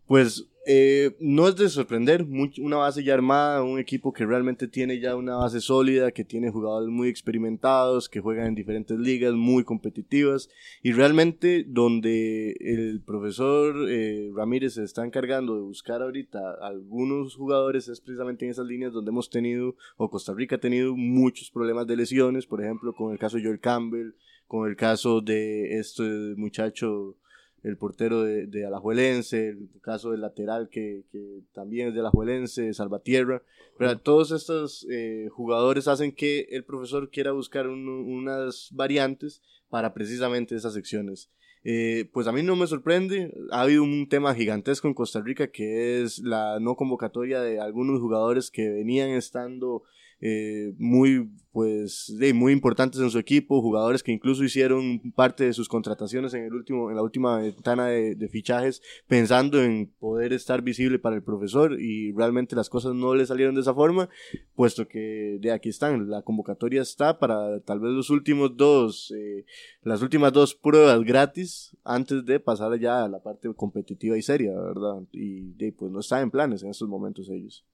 pues 0.07 0.47
eh, 0.69 1.15
no 1.21 1.47
es 1.47 1.55
de 1.55 1.69
sorprender, 1.69 2.27
una 2.59 2.75
base 2.75 3.01
ya 3.01 3.13
armada, 3.13 3.63
un 3.63 3.79
equipo 3.79 4.11
que 4.11 4.25
realmente 4.25 4.67
tiene 4.67 4.99
ya 4.99 5.15
una 5.15 5.37
base 5.37 5.61
sólida, 5.61 6.11
que 6.11 6.25
tiene 6.25 6.51
jugadores 6.51 6.89
muy 6.89 7.07
experimentados, 7.07 8.09
que 8.09 8.19
juegan 8.19 8.47
en 8.47 8.55
diferentes 8.55 8.99
ligas 8.99 9.33
muy 9.33 9.63
competitivas 9.63 10.49
y 10.83 10.91
realmente 10.91 11.63
donde 11.65 12.51
el 12.59 13.01
profesor 13.01 13.89
eh, 13.89 14.29
Ramírez 14.35 14.73
se 14.73 14.83
está 14.83 15.05
encargando 15.05 15.55
de 15.55 15.61
buscar 15.61 16.01
ahorita 16.01 16.55
algunos 16.61 17.35
jugadores 17.35 17.87
es 17.87 18.01
precisamente 18.01 18.43
en 18.43 18.51
esas 18.51 18.65
líneas 18.65 18.91
donde 18.91 19.11
hemos 19.11 19.29
tenido, 19.29 19.77
o 19.95 20.09
Costa 20.09 20.33
Rica 20.33 20.57
ha 20.57 20.59
tenido 20.59 20.97
muchos 20.97 21.49
problemas 21.49 21.87
de 21.87 21.95
lesiones, 21.95 22.45
por 22.45 22.61
ejemplo 22.61 22.93
con 22.93 23.13
el 23.13 23.19
caso 23.19 23.37
de 23.37 23.43
Joel 23.43 23.61
Campbell, 23.61 24.15
con 24.47 24.67
el 24.67 24.75
caso 24.75 25.21
de 25.21 25.79
este 25.79 26.03
muchacho 26.35 27.15
el 27.63 27.77
portero 27.77 28.23
de, 28.23 28.65
Alajuelense, 28.65 29.49
el 29.49 29.69
caso 29.81 30.11
del 30.11 30.21
lateral 30.21 30.69
que, 30.69 31.03
que 31.11 31.41
también 31.53 31.89
es 31.89 31.93
de 31.93 31.99
Alajuelense, 32.01 32.73
Salvatierra. 32.73 33.41
Pero 33.77 33.99
todos 33.99 34.31
estos 34.31 34.87
eh, 34.89 35.27
jugadores 35.31 35.87
hacen 35.87 36.11
que 36.11 36.47
el 36.51 36.63
profesor 36.63 37.09
quiera 37.09 37.31
buscar 37.31 37.67
unas 37.67 38.69
variantes 38.73 39.41
para 39.69 39.93
precisamente 39.93 40.55
esas 40.55 40.73
secciones. 40.73 41.29
Eh, 41.63 42.09
pues 42.13 42.27
a 42.27 42.31
mí 42.31 42.43
no 42.43 42.55
me 42.55 42.65
sorprende, 42.65 43.33
ha 43.51 43.61
habido 43.61 43.83
un 43.83 44.07
tema 44.07 44.33
gigantesco 44.33 44.87
en 44.87 44.93
Costa 44.93 45.19
Rica 45.19 45.51
que 45.51 46.01
es 46.01 46.19
la 46.19 46.59
no 46.61 46.75
convocatoria 46.75 47.41
de 47.41 47.59
algunos 47.59 47.99
jugadores 47.99 48.51
que 48.51 48.69
venían 48.69 49.09
estando 49.09 49.83
eh, 50.19 50.73
muy 50.77 51.29
pues 51.57 52.13
muy 52.35 52.53
importantes 52.53 53.01
en 53.01 53.09
su 53.09 53.17
equipo, 53.17 53.63
jugadores 53.63 54.03
que 54.03 54.11
incluso 54.11 54.43
hicieron 54.43 54.99
parte 55.15 55.43
de 55.45 55.53
sus 55.53 55.67
contrataciones 55.67 56.35
en 56.35 56.43
el 56.43 56.53
último 56.53 56.91
en 56.91 56.95
la 56.95 57.01
última 57.01 57.39
ventana 57.39 57.87
de, 57.87 58.29
fichajes 58.29 58.83
pensando 59.07 59.63
en 59.63 59.87
poder 59.99 60.33
estar 60.33 60.61
visible 60.61 60.99
para 60.99 61.15
el 61.15 61.23
profesor 61.23 61.81
y 61.81 62.11
realmente 62.11 62.55
las 62.55 62.69
cosas 62.69 62.93
no 62.93 63.15
le 63.15 63.25
salieron 63.25 63.55
de 63.55 63.61
esa 63.61 63.73
forma, 63.73 64.07
puesto 64.53 64.87
que 64.87 65.39
de 65.41 65.51
aquí 65.51 65.69
están, 65.69 66.07
la 66.11 66.21
convocatoria 66.21 66.83
está 66.83 67.17
para 67.17 67.59
tal 67.61 67.79
vez 67.79 67.91
los 67.91 68.11
últimos 68.11 68.55
dos 68.55 69.11
eh, 69.17 69.43
las 69.81 70.03
últimas 70.03 70.31
dos 70.33 70.53
pruebas 70.53 71.03
gratis 71.03 71.75
antes 71.83 72.23
de 72.23 72.39
pasar 72.39 72.79
ya 72.79 73.03
a 73.03 73.09
la 73.09 73.23
parte 73.23 73.51
competitiva 73.55 74.15
y 74.15 74.21
seria, 74.21 74.51
¿verdad? 74.53 75.01
Y 75.11 75.71
pues 75.71 75.91
no 75.91 76.01
está 76.01 76.21
en 76.21 76.29
planes 76.29 76.61
en 76.61 76.69
estos 76.69 76.87
momentos 76.87 77.29
ellos. 77.31 77.65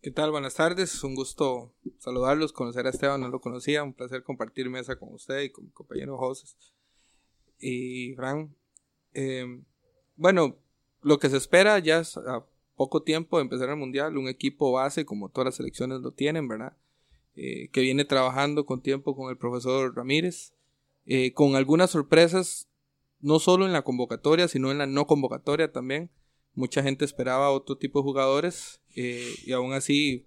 ¿Qué 0.00 0.12
tal? 0.12 0.30
Buenas 0.30 0.54
tardes, 0.54 1.02
un 1.02 1.16
gusto 1.16 1.74
saludarlos, 1.98 2.52
conocer 2.52 2.86
a 2.86 2.90
Esteban, 2.90 3.20
no 3.20 3.30
lo 3.30 3.40
conocía, 3.40 3.82
un 3.82 3.94
placer 3.94 4.22
compartir 4.22 4.70
mesa 4.70 4.94
con 4.94 5.12
usted 5.12 5.40
y 5.40 5.50
con 5.50 5.64
mi 5.64 5.70
compañero 5.72 6.16
José 6.16 6.46
y 7.58 8.14
Fran. 8.14 8.54
Eh, 9.12 9.60
bueno, 10.14 10.56
lo 11.02 11.18
que 11.18 11.28
se 11.28 11.36
espera 11.36 11.80
ya 11.80 11.98
es 11.98 12.16
a 12.16 12.46
poco 12.76 13.02
tiempo 13.02 13.38
de 13.38 13.42
empezar 13.42 13.70
el 13.70 13.76
Mundial, 13.76 14.16
un 14.16 14.28
equipo 14.28 14.70
base 14.70 15.04
como 15.04 15.30
todas 15.30 15.46
las 15.46 15.56
selecciones 15.56 16.00
lo 16.00 16.12
tienen, 16.12 16.46
¿verdad? 16.46 16.76
Eh, 17.34 17.68
que 17.72 17.80
viene 17.80 18.04
trabajando 18.04 18.66
con 18.66 18.80
tiempo 18.80 19.16
con 19.16 19.30
el 19.30 19.36
profesor 19.36 19.96
Ramírez, 19.96 20.52
eh, 21.06 21.32
con 21.32 21.56
algunas 21.56 21.90
sorpresas, 21.90 22.68
no 23.18 23.40
solo 23.40 23.66
en 23.66 23.72
la 23.72 23.82
convocatoria, 23.82 24.46
sino 24.46 24.70
en 24.70 24.78
la 24.78 24.86
no 24.86 25.08
convocatoria 25.08 25.72
también 25.72 26.08
mucha 26.58 26.82
gente 26.82 27.04
esperaba 27.04 27.52
otro 27.52 27.78
tipo 27.78 28.00
de 28.00 28.02
jugadores 28.02 28.80
eh, 28.96 29.32
y 29.44 29.52
aún 29.52 29.72
así 29.74 30.26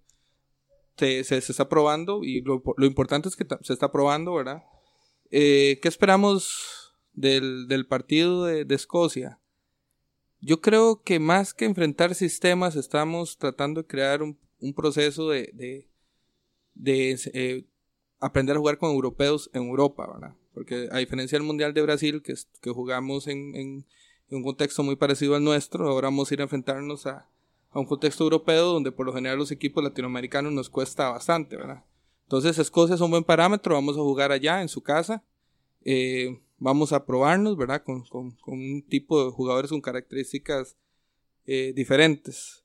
se, 0.96 1.20
está 1.20 1.68
probando 1.68 2.24
y 2.24 2.42
lo, 2.42 2.64
importante 2.86 3.28
es 3.28 3.36
que 3.36 3.46
se 3.62 3.74
está 3.74 3.92
probando, 3.92 4.34
¿verdad? 4.34 4.64
Eh, 5.30 5.80
¿Qué 5.82 5.90
esperamos 5.90 6.94
del, 7.12 7.68
del 7.68 7.86
partido 7.86 8.46
de, 8.46 8.66
Escocia? 8.74 9.42
Yo 10.40 10.62
creo 10.62 11.04
que 11.04 11.20
más 11.20 11.54
que 11.54 11.66
enfrentar 11.66 12.16
sistemas 12.16 12.78
estamos 12.78 13.38
tratando 13.38 13.82
de 13.82 13.88
crear 13.88 14.24
un, 14.24 14.40
un 14.60 14.74
proceso 14.74 15.30
de, 15.30 15.52
de, 15.54 15.90
de 16.76 17.20
eh, 17.34 17.66
aprender 18.22 18.56
a 18.56 18.60
jugar 18.60 18.78
con 18.78 18.92
europeos 18.92 19.50
en 19.54 19.64
Europa, 19.64 20.08
¿verdad? 20.08 20.36
Porque 20.54 20.88
a 20.92 21.00
diferencia 21.00 21.38
del 21.38 21.46
Mundial 21.46 21.74
de 21.74 21.82
Brasil, 21.82 22.22
que, 22.24 22.36
que 22.62 22.70
jugamos 22.70 23.28
en 23.28 23.86
en 24.32 24.38
un 24.38 24.44
contexto 24.44 24.82
muy 24.82 24.96
parecido 24.96 25.36
al 25.36 25.44
nuestro. 25.44 25.88
Ahora 25.88 26.08
vamos 26.08 26.32
a 26.32 26.34
ir 26.34 26.40
a 26.40 26.44
enfrentarnos 26.44 27.06
a, 27.06 27.28
a 27.70 27.80
un 27.80 27.86
contexto 27.86 28.24
europeo 28.24 28.66
donde 28.66 28.92
por 28.92 29.06
lo 29.06 29.14
general 29.14 29.38
los 29.38 29.52
equipos 29.52 29.84
latinoamericanos 29.84 30.52
nos 30.52 30.70
cuesta 30.70 31.10
bastante, 31.10 31.58
¿verdad? 31.58 31.84
Entonces 32.24 32.58
Escocia 32.58 32.96
es 32.96 33.02
un 33.02 33.12
buen 33.12 33.26
parámetro, 33.26 33.76
vamos 33.76 33.98
a 33.98 34.02
jugar 34.02 34.32
allá 34.32 34.62
en 34.62 34.70
su 34.70 34.82
casa, 34.82 35.24
eh, 35.84 36.42
vamos 36.58 36.94
a 36.94 37.06
probarnos, 37.06 37.58
¿verdad? 37.58 37.84
Con, 37.84 38.04
con, 38.06 38.34
un 38.46 38.84
tipo 38.88 39.26
de 39.26 39.32
jugadores 39.32 39.70
con 39.70 39.82
características 39.82 40.78
eh, 41.46 41.74
diferentes. 41.76 42.64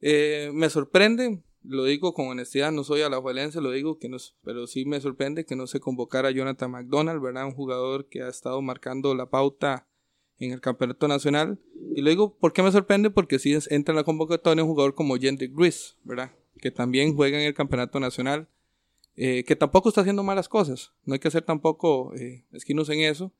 Eh, 0.00 0.50
me 0.54 0.70
sorprende 0.70 1.42
lo 1.64 1.84
digo 1.84 2.14
con 2.14 2.28
honestidad, 2.28 2.72
no 2.72 2.82
soy 2.82 3.02
alajuelense, 3.02 3.60
lo 3.60 3.70
digo 3.72 3.98
que 3.98 4.08
no, 4.08 4.16
pero 4.42 4.66
sí 4.66 4.84
me 4.84 5.00
sorprende 5.00 5.44
que 5.44 5.56
no 5.56 5.66
se 5.66 5.80
convocara 5.80 6.28
a 6.28 6.30
Jonathan 6.30 6.70
McDonald, 6.70 7.20
¿verdad? 7.20 7.46
Un 7.46 7.54
jugador 7.54 8.08
que 8.08 8.22
ha 8.22 8.28
estado 8.28 8.62
marcando 8.62 9.14
la 9.14 9.26
pauta 9.26 9.86
en 10.38 10.52
el 10.52 10.60
campeonato 10.60 11.08
nacional. 11.08 11.58
Y 11.94 12.02
lo 12.02 12.10
digo, 12.10 12.36
¿por 12.36 12.52
qué 12.52 12.62
me 12.62 12.72
sorprende? 12.72 13.10
Porque 13.10 13.38
sí 13.38 13.56
entra 13.70 13.92
en 13.92 13.96
la 13.96 14.04
convocatoria 14.04 14.62
un 14.62 14.70
jugador 14.70 14.94
como 14.94 15.16
Jendrik 15.16 15.54
Gris, 15.54 15.96
¿verdad? 16.04 16.32
Que 16.60 16.70
también 16.70 17.14
juega 17.14 17.40
en 17.40 17.46
el 17.46 17.54
campeonato 17.54 17.98
nacional, 18.00 18.48
eh, 19.16 19.44
que 19.44 19.56
tampoco 19.56 19.88
está 19.88 20.02
haciendo 20.02 20.22
malas 20.22 20.48
cosas. 20.48 20.92
No 21.04 21.14
hay 21.14 21.20
que 21.20 21.30
ser 21.30 21.42
tampoco 21.42 22.14
eh, 22.14 22.44
esquinos 22.52 22.88
en 22.90 23.00
eso. 23.00 23.32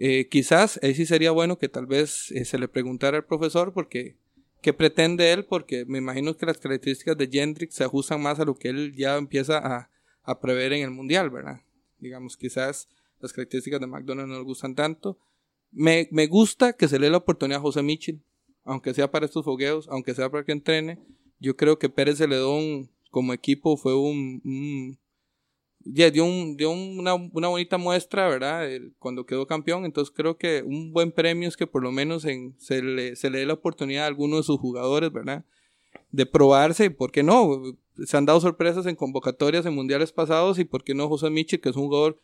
Eh, 0.00 0.28
quizás 0.28 0.78
ahí 0.82 0.94
sí 0.94 1.06
sería 1.06 1.32
bueno 1.32 1.58
que 1.58 1.68
tal 1.68 1.86
vez 1.86 2.30
eh, 2.30 2.44
se 2.44 2.56
le 2.56 2.68
preguntara 2.68 3.16
al 3.16 3.24
profesor 3.24 3.72
porque 3.72 4.16
qué 4.62 4.72
pretende 4.72 5.32
él, 5.32 5.44
porque 5.44 5.84
me 5.86 5.98
imagino 5.98 6.36
que 6.36 6.46
las 6.46 6.58
características 6.58 7.16
de 7.16 7.26
Jendrik 7.26 7.72
se 7.72 7.82
ajustan 7.82 8.22
más 8.22 8.38
a 8.38 8.44
lo 8.44 8.54
que 8.54 8.68
él 8.68 8.94
ya 8.96 9.16
empieza 9.16 9.58
a, 9.58 9.90
a 10.22 10.40
prever 10.40 10.72
en 10.72 10.84
el 10.84 10.92
mundial, 10.92 11.30
¿verdad? 11.30 11.62
Digamos, 11.98 12.36
quizás 12.36 12.88
las 13.18 13.32
características 13.32 13.80
de 13.80 13.88
McDonald's 13.88 14.30
no 14.30 14.38
le 14.38 14.44
gustan 14.44 14.76
tanto. 14.76 15.18
Me, 15.70 16.08
me 16.10 16.26
gusta 16.26 16.72
que 16.72 16.88
se 16.88 16.98
le 16.98 17.06
dé 17.06 17.12
la 17.12 17.18
oportunidad 17.18 17.58
a 17.58 17.62
José 17.62 17.82
Mitchell, 17.82 18.20
aunque 18.64 18.94
sea 18.94 19.10
para 19.10 19.26
estos 19.26 19.44
fogueos, 19.44 19.88
aunque 19.88 20.14
sea 20.14 20.30
para 20.30 20.44
que 20.44 20.52
entrene. 20.52 20.98
Yo 21.40 21.56
creo 21.56 21.78
que 21.78 21.88
Pérez 21.88 22.18
Celedón 22.18 22.90
como 23.10 23.32
equipo 23.32 23.76
fue 23.76 23.94
un, 23.94 24.40
un 24.44 24.98
dio, 25.80 26.24
un, 26.24 26.56
dio 26.56 26.70
una, 26.70 27.14
una, 27.14 27.48
bonita 27.48 27.78
muestra, 27.78 28.28
¿verdad? 28.28 28.68
cuando 28.98 29.26
quedó 29.26 29.46
campeón. 29.46 29.84
Entonces 29.84 30.14
creo 30.14 30.36
que 30.36 30.62
un 30.62 30.92
buen 30.92 31.12
premio 31.12 31.48
es 31.48 31.56
que 31.56 31.66
por 31.66 31.82
lo 31.82 31.92
menos 31.92 32.24
en, 32.24 32.54
se, 32.58 32.82
le, 32.82 33.16
se 33.16 33.30
le 33.30 33.38
dé 33.40 33.46
la 33.46 33.54
oportunidad 33.54 34.04
a 34.04 34.08
alguno 34.08 34.36
de 34.36 34.42
sus 34.42 34.58
jugadores, 34.58 35.12
¿verdad? 35.12 35.44
De 36.10 36.26
probarse 36.26 36.90
por 36.90 37.12
qué 37.12 37.22
no. 37.22 37.62
Se 38.04 38.16
han 38.16 38.26
dado 38.26 38.40
sorpresas 38.40 38.86
en 38.86 38.96
convocatorias 38.96 39.66
en 39.66 39.74
mundiales 39.74 40.12
pasados 40.12 40.58
y 40.58 40.64
por 40.64 40.84
qué 40.84 40.94
no 40.94 41.08
José 41.08 41.30
Michel, 41.30 41.60
que 41.60 41.70
es 41.70 41.76
un 41.76 41.86
jugador, 41.86 42.20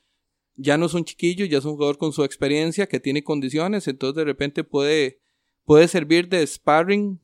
ya 0.57 0.79
no 0.79 0.87
es 0.87 0.95
un 0.95 1.05
chiquillo, 1.05 1.45
ya 1.45 1.59
es 1.59 1.64
un 1.64 1.73
jugador 1.73 1.99
con 1.99 2.12
su 2.12 2.25
experiencia, 2.25 2.87
que 2.87 3.01
tiene 3.01 3.25
condiciones, 3.25 3.88
entonces 3.88 4.17
de 4.17 4.25
repente 4.25 4.64
puede, 4.64 5.21
puede 5.64 5.88
servir 5.88 6.29
de 6.29 6.47
sparring, 6.47 7.21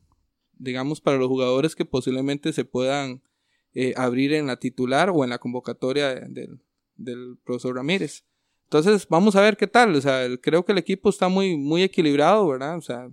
digamos, 0.57 1.01
para 1.01 1.17
los 1.17 1.27
jugadores 1.27 1.75
que 1.75 1.85
posiblemente 1.85 2.53
se 2.53 2.65
puedan 2.65 3.21
eh, 3.73 3.93
abrir 3.95 4.33
en 4.33 4.47
la 4.47 4.57
titular 4.57 5.09
o 5.09 5.23
en 5.23 5.29
la 5.29 5.37
convocatoria 5.37 6.13
del, 6.15 6.59
del, 6.95 7.37
profesor 7.43 7.75
Ramírez. 7.75 8.25
Entonces, 8.65 9.07
vamos 9.09 9.35
a 9.35 9.41
ver 9.41 9.57
qué 9.57 9.67
tal. 9.67 9.95
O 9.95 10.01
sea, 10.01 10.27
creo 10.41 10.65
que 10.65 10.73
el 10.73 10.77
equipo 10.77 11.09
está 11.09 11.29
muy, 11.29 11.57
muy 11.57 11.83
equilibrado, 11.83 12.47
¿verdad? 12.47 12.77
O 12.77 12.81
sea, 12.81 13.09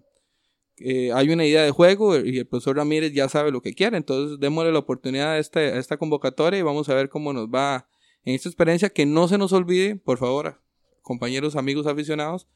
eh, 0.79 1.13
hay 1.13 1.31
una 1.31 1.45
idea 1.45 1.63
de 1.63 1.71
juego 1.71 2.17
y 2.17 2.39
el 2.39 2.47
profesor 2.47 2.77
Ramírez 2.77 3.13
ya 3.13 3.29
sabe 3.29 3.51
lo 3.51 3.63
que 3.63 3.73
quiere. 3.73 3.97
Entonces, 3.97 4.39
démosle 4.41 4.73
la 4.73 4.81
oportunidad 4.81 5.33
a, 5.33 5.39
este, 5.39 5.61
a 5.61 5.79
esta 5.79 5.97
convocatoria 5.97 6.59
y 6.59 6.63
vamos 6.63 6.89
a 6.89 6.95
ver 6.95 7.09
cómo 7.09 7.33
nos 7.33 7.49
va 7.49 7.89
en 8.29 8.35
esta 8.35 8.49
experiencia. 8.49 8.91
Que 8.91 9.07
no 9.07 9.27
se 9.29 9.39
nos 9.39 9.53
olvide, 9.53 9.97
por 9.97 10.19
favor, 10.19 10.61
compañeros, 11.03 11.57
amigos 11.57 11.87
aficionados, 11.87 12.49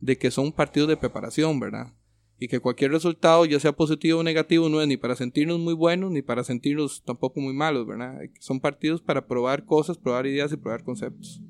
de 0.00 0.16
que 0.16 0.30
son 0.30 0.52
partidos 0.52 0.88
de 0.88 0.96
preparación, 0.96 1.60
¿verdad? 1.60 1.92
y 2.40 2.46
que 2.46 2.60
cualquier 2.60 2.92
resultado, 2.92 3.44
ya 3.46 3.58
sea 3.58 3.72
positivo 3.72 4.20
o 4.20 4.22
negativo, 4.22 4.68
no 4.68 4.80
es 4.80 4.86
ni 4.86 4.96
para 4.96 5.16
sentirnos 5.16 5.58
muy 5.58 5.74
buenos 5.74 6.12
ni 6.12 6.22
para 6.22 6.44
sentirnos 6.44 7.02
tampoco 7.02 7.40
muy 7.40 7.52
malos, 7.52 7.84
¿verdad? 7.84 8.20
Son 8.38 8.60
partidos 8.60 9.02
para 9.02 9.26
probar 9.26 9.64
cosas, 9.64 9.98
probar 9.98 10.26
ideas 10.26 10.52
y 10.52 10.56
probar 10.56 10.84
conceptos. 10.84 11.42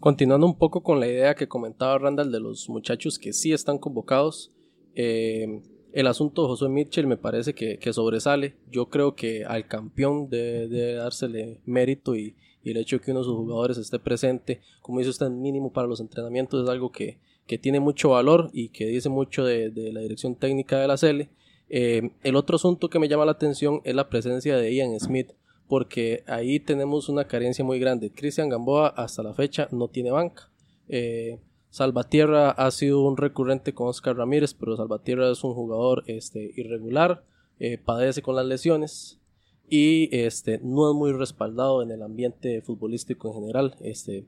Continuando 0.00 0.46
un 0.46 0.58
poco 0.58 0.82
con 0.82 1.00
la 1.00 1.06
idea 1.06 1.34
que 1.34 1.48
comentaba 1.48 1.98
Randall 1.98 2.30
de 2.30 2.40
los 2.40 2.68
muchachos 2.68 3.18
que 3.18 3.32
sí 3.32 3.54
están 3.54 3.78
convocados, 3.78 4.52
eh, 4.94 5.62
el 5.94 6.08
asunto 6.08 6.42
de 6.42 6.48
Josué 6.48 6.68
Mitchell 6.68 7.06
me 7.06 7.16
parece 7.16 7.54
que, 7.54 7.92
sobresale. 7.92 8.56
Yo 8.68 8.86
creo 8.86 9.14
que 9.14 9.44
al 9.44 9.68
campeón 9.68 10.28
debe 10.28 10.66
de 10.66 10.94
dársele 10.94 11.60
mérito 11.64 12.16
y, 12.16 12.34
el 12.64 12.78
hecho 12.78 12.96
de 12.96 13.04
que 13.04 13.10
uno 13.10 13.20
de 13.20 13.26
sus 13.26 13.36
jugadores 13.36 13.76
esté 13.76 13.98
presente, 13.98 14.60
como 14.80 14.98
dice 14.98 15.10
usted, 15.10 15.28
mínimo 15.28 15.72
para 15.72 15.86
los 15.86 16.00
entrenamientos, 16.00 16.64
es 16.64 16.68
algo 16.68 16.90
que, 16.90 17.18
que 17.46 17.58
tiene 17.58 17.78
mucho 17.78 18.08
valor 18.08 18.50
y 18.52 18.70
que 18.70 18.86
dice 18.86 19.08
mucho 19.08 19.44
de, 19.44 19.70
la 19.92 20.00
dirección 20.00 20.34
técnica 20.34 20.80
de 20.80 20.88
la 20.88 20.96
CL. 20.96 21.28
Eh, 21.68 22.10
el 22.22 22.36
otro 22.36 22.56
asunto 22.56 22.88
que 22.88 22.98
me 22.98 23.08
llama 23.08 23.26
la 23.26 23.32
atención 23.32 23.80
es 23.84 23.94
la 23.94 24.08
presencia 24.08 24.56
de 24.56 24.74
Ian 24.74 24.98
Smith, 24.98 25.32
porque 25.68 26.24
ahí 26.26 26.58
tenemos 26.58 27.08
una 27.08 27.26
carencia 27.26 27.64
muy 27.64 27.78
grande. 27.78 28.10
Cristian 28.10 28.48
Gamboa 28.48 28.88
hasta 28.88 29.22
la 29.22 29.34
fecha 29.34 29.68
no 29.70 29.88
tiene 29.88 30.10
banca. 30.10 30.50
Eh, 30.88 31.38
Salvatierra 31.74 32.52
ha 32.52 32.70
sido 32.70 33.02
un 33.02 33.16
recurrente 33.16 33.74
con 33.74 33.88
Oscar 33.88 34.16
Ramírez, 34.16 34.54
pero 34.54 34.76
Salvatierra 34.76 35.28
es 35.32 35.42
un 35.42 35.54
jugador 35.54 36.04
este, 36.06 36.52
irregular, 36.54 37.24
eh, 37.58 37.78
padece 37.78 38.22
con 38.22 38.36
las 38.36 38.46
lesiones 38.46 39.18
y 39.68 40.08
este, 40.16 40.60
no 40.62 40.88
es 40.88 40.94
muy 40.94 41.10
respaldado 41.10 41.82
en 41.82 41.90
el 41.90 42.02
ambiente 42.02 42.62
futbolístico 42.62 43.26
en 43.26 43.34
general, 43.34 43.74
este, 43.80 44.24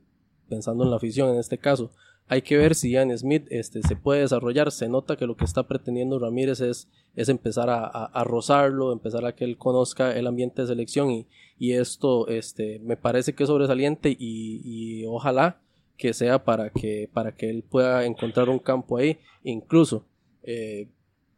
pensando 0.49 0.83
en 0.83 0.91
la 0.91 0.97
afición 0.97 1.31
en 1.31 1.39
este 1.39 1.57
caso. 1.57 1.93
Hay 2.27 2.43
que 2.43 2.57
ver 2.57 2.75
si 2.75 2.91
Ian 2.91 3.17
Smith 3.17 3.47
este, 3.51 3.81
se 3.85 3.95
puede 3.95 4.23
desarrollar. 4.23 4.73
Se 4.73 4.89
nota 4.89 5.15
que 5.15 5.29
lo 5.29 5.37
que 5.37 5.45
está 5.45 5.69
pretendiendo 5.69 6.19
Ramírez 6.19 6.61
es, 6.61 6.89
es 7.15 7.29
empezar 7.29 7.71
a, 7.71 7.85
a, 7.85 8.25
rozarlo, 8.25 8.93
empezar 8.93 9.25
a 9.25 9.37
que 9.37 9.45
él 9.45 9.57
conozca 9.57 10.17
el 10.17 10.27
ambiente 10.27 10.63
de 10.63 10.67
selección 10.67 11.13
y, 11.13 11.29
y 11.61 11.75
esto 11.75 12.27
este, 12.27 12.81
me 12.81 12.97
parece 12.97 13.37
que 13.37 13.45
es 13.45 13.49
sobresaliente 13.49 14.11
y, 14.11 14.63
y, 14.65 15.07
ojalá 15.07 15.61
que 15.97 16.13
sea 16.13 16.45
para 16.45 16.71
que, 16.71 17.09
para 17.13 17.33
que 17.33 17.51
él 17.51 17.63
pueda 17.63 18.05
encontrar 18.05 18.49
un 18.49 18.59
campo 18.59 18.97
ahí. 18.97 19.19
Incluso 19.43 20.05
eh, 20.43 20.89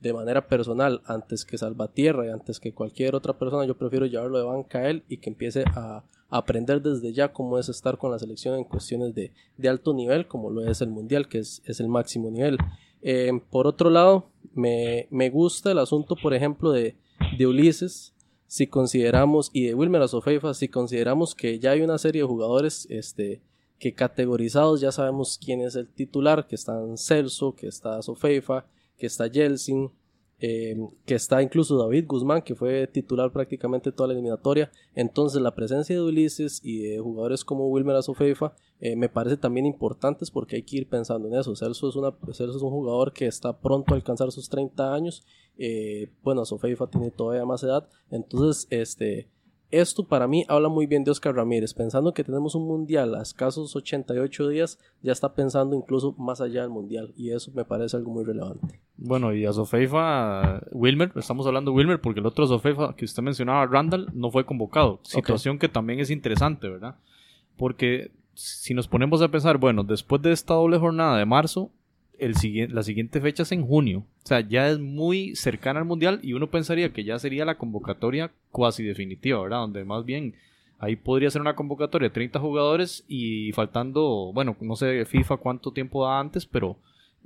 de 0.00 0.12
manera 0.12 0.46
personal, 0.46 1.02
antes 1.06 1.44
que 1.44 1.58
Salvatierra 1.58 2.26
y 2.26 2.30
antes 2.30 2.60
que 2.60 2.72
cualquier 2.72 3.14
otra 3.14 3.38
persona, 3.38 3.64
yo 3.66 3.76
prefiero 3.76 4.06
llevarlo 4.06 4.38
de 4.38 4.44
banca 4.44 4.78
a 4.78 4.90
él 4.90 5.04
y 5.08 5.18
que 5.18 5.30
empiece 5.30 5.64
a, 5.74 6.04
aprender 6.30 6.82
desde 6.82 7.12
ya 7.14 7.32
cómo 7.32 7.58
es 7.58 7.70
estar 7.70 7.96
con 7.96 8.10
la 8.10 8.18
selección 8.18 8.58
en 8.58 8.64
cuestiones 8.64 9.14
de, 9.14 9.32
de 9.56 9.68
alto 9.68 9.94
nivel, 9.94 10.26
como 10.26 10.50
lo 10.50 10.62
es 10.68 10.82
el 10.82 10.90
mundial, 10.90 11.26
que 11.26 11.38
es, 11.38 11.62
es 11.64 11.80
el 11.80 11.88
máximo 11.88 12.30
nivel. 12.30 12.58
Eh, 13.00 13.32
por 13.50 13.66
otro 13.66 13.88
lado, 13.88 14.26
me, 14.52 15.08
me, 15.10 15.30
gusta 15.30 15.72
el 15.72 15.78
asunto, 15.78 16.16
por 16.16 16.34
ejemplo, 16.34 16.70
de, 16.70 16.96
de 17.38 17.46
Ulises, 17.46 18.14
si 18.46 18.66
consideramos, 18.66 19.50
y 19.54 19.66
de 19.66 19.74
Wilmer 19.74 20.02
Azofeifa, 20.02 20.52
si 20.52 20.68
consideramos 20.68 21.34
que 21.34 21.58
ya 21.58 21.70
hay 21.70 21.80
una 21.80 21.96
serie 21.96 22.22
de 22.22 22.28
jugadores 22.28 22.86
este, 22.90 23.40
que 23.78 23.94
categorizados 23.94 24.80
ya 24.80 24.92
sabemos 24.92 25.38
quién 25.42 25.60
es 25.60 25.76
el 25.76 25.88
titular, 25.88 26.46
que 26.46 26.56
están 26.56 26.98
Celso, 26.98 27.54
que 27.54 27.68
está 27.68 27.98
Azofeifa, 27.98 28.66
que 28.96 29.06
está 29.06 29.28
Jelsin, 29.30 29.90
eh, 30.40 30.76
que 31.04 31.14
está 31.14 31.42
incluso 31.42 31.76
David 31.76 32.06
Guzmán, 32.06 32.42
que 32.42 32.54
fue 32.54 32.86
titular 32.86 33.32
prácticamente 33.32 33.90
toda 33.90 34.08
la 34.08 34.12
eliminatoria. 34.14 34.70
Entonces 34.94 35.42
la 35.42 35.54
presencia 35.54 35.96
de 35.96 36.02
Ulises 36.02 36.60
y 36.62 36.82
de 36.82 36.98
jugadores 36.98 37.44
como 37.44 37.68
Wilmer 37.68 37.96
Azofeifa 37.96 38.54
eh, 38.80 38.94
me 38.94 39.08
parece 39.08 39.36
también 39.36 39.66
importantes 39.66 40.30
porque 40.30 40.56
hay 40.56 40.62
que 40.62 40.76
ir 40.76 40.88
pensando 40.88 41.28
en 41.28 41.34
eso. 41.34 41.56
Celso 41.56 41.88
es, 41.88 41.96
una, 41.96 42.12
Celso 42.32 42.56
es 42.56 42.62
un 42.62 42.70
jugador 42.70 43.12
que 43.12 43.26
está 43.26 43.58
pronto 43.58 43.94
a 43.94 43.96
alcanzar 43.96 44.30
sus 44.30 44.48
30 44.48 44.94
años. 44.94 45.24
Eh, 45.56 46.12
bueno, 46.22 46.42
Azofeifa 46.42 46.88
tiene 46.88 47.10
todavía 47.10 47.44
más 47.44 47.64
edad. 47.64 47.88
Entonces, 48.10 48.68
este 48.70 49.28
esto 49.70 50.06
para 50.06 50.26
mí 50.26 50.44
habla 50.48 50.68
muy 50.68 50.86
bien 50.86 51.04
de 51.04 51.10
Oscar 51.10 51.34
Ramírez, 51.34 51.74
pensando 51.74 52.14
que 52.14 52.24
tenemos 52.24 52.54
un 52.54 52.66
mundial 52.66 53.14
a 53.14 53.22
escasos 53.22 53.76
88 53.76 54.48
días, 54.48 54.78
ya 55.02 55.12
está 55.12 55.34
pensando 55.34 55.76
incluso 55.76 56.14
más 56.18 56.40
allá 56.40 56.62
del 56.62 56.70
mundial 56.70 57.12
y 57.16 57.30
eso 57.30 57.52
me 57.54 57.64
parece 57.64 57.96
algo 57.96 58.10
muy 58.10 58.24
relevante. 58.24 58.80
Bueno, 58.96 59.34
y 59.34 59.44
a 59.44 59.52
Sofeifa, 59.52 60.62
Wilmer, 60.72 61.12
estamos 61.16 61.46
hablando 61.46 61.70
de 61.70 61.76
Wilmer 61.76 62.00
porque 62.00 62.20
el 62.20 62.26
otro 62.26 62.46
Sofeifa 62.46 62.94
que 62.96 63.04
usted 63.04 63.22
mencionaba, 63.22 63.66
Randall, 63.66 64.10
no 64.14 64.30
fue 64.30 64.46
convocado, 64.46 65.00
situación 65.02 65.56
okay. 65.56 65.68
que 65.68 65.72
también 65.72 66.00
es 66.00 66.10
interesante, 66.10 66.68
¿verdad? 66.68 66.96
Porque 67.56 68.12
si 68.34 68.72
nos 68.72 68.88
ponemos 68.88 69.20
a 69.20 69.28
pensar, 69.28 69.58
bueno, 69.58 69.82
después 69.82 70.22
de 70.22 70.32
esta 70.32 70.54
doble 70.54 70.78
jornada 70.78 71.18
de 71.18 71.26
marzo, 71.26 71.70
la 72.18 72.82
siguiente 72.82 73.20
fecha 73.20 73.42
es 73.42 73.52
en 73.52 73.66
junio. 73.66 74.04
O 74.24 74.26
sea, 74.26 74.40
ya 74.40 74.68
es 74.68 74.78
muy 74.78 75.34
cercana 75.36 75.80
al 75.80 75.86
Mundial 75.86 76.20
y 76.22 76.32
uno 76.32 76.50
pensaría 76.50 76.92
que 76.92 77.04
ya 77.04 77.18
sería 77.18 77.44
la 77.44 77.56
convocatoria 77.56 78.30
cuasi 78.50 78.82
definitiva, 78.82 79.42
¿verdad? 79.42 79.58
Donde 79.58 79.84
más 79.84 80.04
bien 80.04 80.34
ahí 80.78 80.96
podría 80.96 81.30
ser 81.30 81.40
una 81.40 81.54
convocatoria 81.54 82.08
de 82.08 82.14
30 82.14 82.40
jugadores 82.40 83.04
y 83.08 83.52
faltando, 83.52 84.32
bueno, 84.32 84.56
no 84.60 84.76
sé 84.76 85.04
FIFA 85.04 85.36
cuánto 85.38 85.72
tiempo 85.72 86.04
da 86.04 86.20
antes, 86.20 86.46
pero 86.46 86.76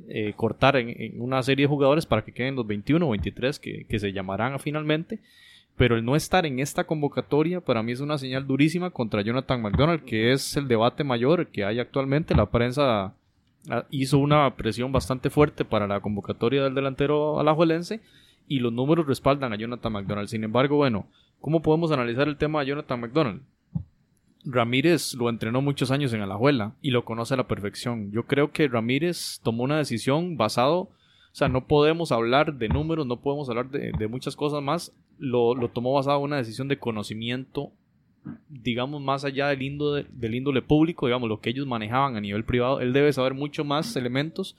eh, 0.08 0.32
cortar 0.36 0.76
en, 0.76 0.88
en, 1.00 1.20
una 1.20 1.42
serie 1.42 1.64
de 1.64 1.68
jugadores 1.68 2.06
para 2.06 2.24
que 2.24 2.32
queden 2.32 2.56
los 2.56 2.66
21 2.66 3.06
o 3.06 3.10
23 3.10 3.58
que, 3.58 3.86
que 3.88 3.98
se 3.98 4.12
llamarán 4.12 4.58
finalmente. 4.58 5.20
Pero 5.76 5.96
el 5.96 6.04
no 6.04 6.16
estar 6.16 6.44
en 6.44 6.58
esta 6.60 6.84
convocatoria 6.84 7.60
para 7.60 7.82
mí 7.82 7.92
es 7.92 8.00
una 8.00 8.18
señal 8.18 8.46
durísima 8.46 8.90
contra 8.90 9.22
Jonathan 9.22 9.62
McDonald, 9.62 10.04
que 10.04 10.32
es 10.32 10.56
el 10.56 10.68
debate 10.68 11.02
mayor 11.02 11.46
que 11.46 11.64
hay 11.64 11.80
actualmente. 11.80 12.34
La 12.34 12.50
prensa 12.50 13.14
hizo 13.90 14.18
una 14.18 14.56
presión 14.56 14.92
bastante 14.92 15.30
fuerte 15.30 15.64
para 15.64 15.86
la 15.86 16.00
convocatoria 16.00 16.64
del 16.64 16.74
delantero 16.74 17.38
alajuelense 17.38 18.00
y 18.48 18.58
los 18.58 18.72
números 18.72 19.06
respaldan 19.06 19.52
a 19.52 19.56
Jonathan 19.56 19.92
McDonald. 19.92 20.28
Sin 20.28 20.44
embargo, 20.44 20.76
bueno, 20.76 21.06
¿cómo 21.40 21.62
podemos 21.62 21.92
analizar 21.92 22.28
el 22.28 22.36
tema 22.36 22.60
de 22.60 22.66
Jonathan 22.66 23.00
McDonald? 23.00 23.42
Ramírez 24.44 25.14
lo 25.14 25.28
entrenó 25.28 25.62
muchos 25.62 25.92
años 25.92 26.12
en 26.12 26.20
Alajuela 26.20 26.74
y 26.82 26.90
lo 26.90 27.04
conoce 27.04 27.34
a 27.34 27.36
la 27.36 27.46
perfección. 27.46 28.10
Yo 28.10 28.24
creo 28.26 28.50
que 28.50 28.66
Ramírez 28.66 29.40
tomó 29.42 29.62
una 29.62 29.78
decisión 29.78 30.36
basado, 30.36 30.80
o 30.80 30.90
sea, 31.30 31.48
no 31.48 31.66
podemos 31.66 32.10
hablar 32.10 32.54
de 32.54 32.68
números, 32.68 33.06
no 33.06 33.20
podemos 33.20 33.48
hablar 33.48 33.70
de, 33.70 33.92
de 33.96 34.08
muchas 34.08 34.34
cosas 34.34 34.60
más. 34.60 34.92
lo, 35.18 35.54
lo 35.54 35.68
tomó 35.68 35.92
basado 35.92 36.18
en 36.18 36.24
una 36.24 36.38
decisión 36.38 36.66
de 36.66 36.78
conocimiento, 36.78 37.70
digamos, 38.48 39.02
más 39.02 39.24
allá 39.24 39.48
del 39.48 39.62
índole, 39.62 40.06
del 40.12 40.34
índole 40.34 40.62
público, 40.62 41.06
digamos, 41.06 41.28
lo 41.28 41.40
que 41.40 41.50
ellos 41.50 41.66
manejaban 41.66 42.16
a 42.16 42.20
nivel 42.20 42.44
privado. 42.44 42.80
Él 42.80 42.92
debe 42.92 43.12
saber 43.12 43.34
mucho 43.34 43.64
más 43.64 43.96
elementos 43.96 44.56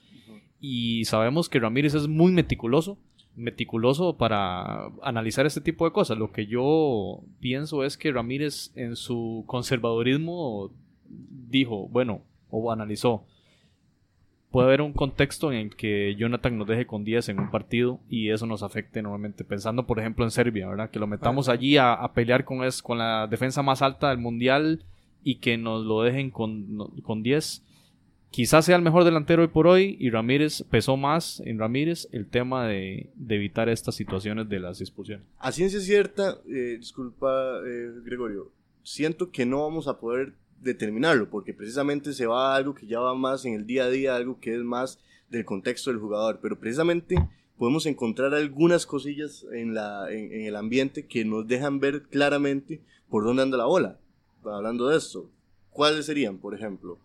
y 0.59 1.05
sabemos 1.05 1.49
que 1.49 1.59
Ramírez 1.59 1.93
es 1.93 2.07
muy 2.07 2.31
meticuloso, 2.31 2.97
meticuloso 3.35 4.17
para 4.17 4.87
analizar 5.01 5.45
este 5.45 5.61
tipo 5.61 5.85
de 5.85 5.91
cosas. 5.91 6.17
Lo 6.17 6.31
que 6.31 6.45
yo 6.45 7.21
pienso 7.39 7.83
es 7.83 7.97
que 7.97 8.11
Ramírez 8.11 8.71
en 8.75 8.95
su 8.95 9.43
conservadurismo 9.47 10.71
dijo, 11.07 11.87
bueno, 11.87 12.21
o 12.49 12.71
analizó, 12.71 13.25
puede 14.53 14.67
haber 14.67 14.81
un 14.81 14.93
contexto 14.93 15.51
en 15.51 15.57
el 15.57 15.75
que 15.75 16.15
Jonathan 16.15 16.57
nos 16.57 16.67
deje 16.67 16.85
con 16.87 17.03
10 17.03 17.27
en 17.29 17.39
un 17.39 17.51
partido 17.51 17.99
y 18.09 18.29
eso 18.29 18.45
nos 18.45 18.63
afecte 18.63 18.99
enormemente. 18.99 19.43
Pensando, 19.43 19.85
por 19.85 19.99
ejemplo, 19.99 20.23
en 20.23 20.31
Serbia, 20.31 20.69
¿verdad? 20.69 20.89
Que 20.91 20.99
lo 20.99 21.07
metamos 21.07 21.49
allí 21.49 21.75
a, 21.75 21.93
a 21.93 22.13
pelear 22.13 22.45
con, 22.45 22.63
es, 22.63 22.81
con 22.81 22.99
la 22.99 23.27
defensa 23.27 23.61
más 23.63 23.81
alta 23.81 24.09
del 24.09 24.19
mundial 24.19 24.83
y 25.23 25.35
que 25.39 25.57
nos 25.57 25.83
lo 25.85 26.03
dejen 26.03 26.29
con, 26.29 26.77
no- 26.77 26.91
con 27.01 27.23
10. 27.23 27.63
Quizás 28.29 28.65
sea 28.65 28.75
el 28.75 28.81
mejor 28.81 29.03
delantero 29.03 29.41
hoy 29.43 29.47
por 29.47 29.67
hoy 29.67 29.95
y 29.99 30.09
Ramírez 30.09 30.63
pesó 30.69 30.97
más 30.97 31.39
en 31.45 31.59
Ramírez 31.59 32.07
el 32.11 32.27
tema 32.27 32.65
de, 32.67 33.09
de 33.15 33.35
evitar 33.35 33.69
estas 33.69 33.95
situaciones 33.95 34.49
de 34.49 34.59
las 34.59 34.81
expulsiones. 34.81 35.25
A 35.39 35.51
ciencia 35.51 35.79
cierta, 35.79 36.37
eh, 36.47 36.77
disculpa 36.79 37.59
eh, 37.67 37.91
Gregorio, 38.03 38.51
siento 38.83 39.29
que 39.31 39.45
no 39.45 39.61
vamos 39.61 39.87
a 39.87 39.99
poder 39.99 40.33
determinarlo, 40.63 41.29
porque 41.29 41.53
precisamente 41.53 42.13
se 42.13 42.25
va 42.25 42.53
a 42.53 42.55
algo 42.55 42.73
que 42.73 42.87
ya 42.87 42.99
va 42.99 43.13
más 43.13 43.45
en 43.45 43.53
el 43.53 43.65
día 43.65 43.85
a 43.85 43.89
día, 43.89 44.15
algo 44.15 44.39
que 44.39 44.55
es 44.55 44.61
más 44.61 44.99
del 45.29 45.45
contexto 45.45 45.89
del 45.89 45.99
jugador, 45.99 46.39
pero 46.41 46.59
precisamente 46.59 47.15
podemos 47.57 47.85
encontrar 47.85 48.33
algunas 48.33 48.85
cosillas 48.85 49.45
en, 49.51 49.73
la, 49.73 50.11
en, 50.11 50.31
el 50.45 50.55
ambiente 50.55 51.05
que 51.05 51.25
nos 51.25 51.47
dejan 51.47 51.79
ver 51.79 52.03
claramente 52.03 52.81
por 53.09 53.23
dónde 53.23 53.43
anda 53.43 53.57
la 53.57 53.65
bola. 53.65 53.99
Hablando 54.43 54.87
de 54.87 54.97
esto, 54.97 55.29
¿cuáles 55.69 56.05
serían, 56.05 56.37
por 56.37 56.53
ejemplo? 56.53 56.99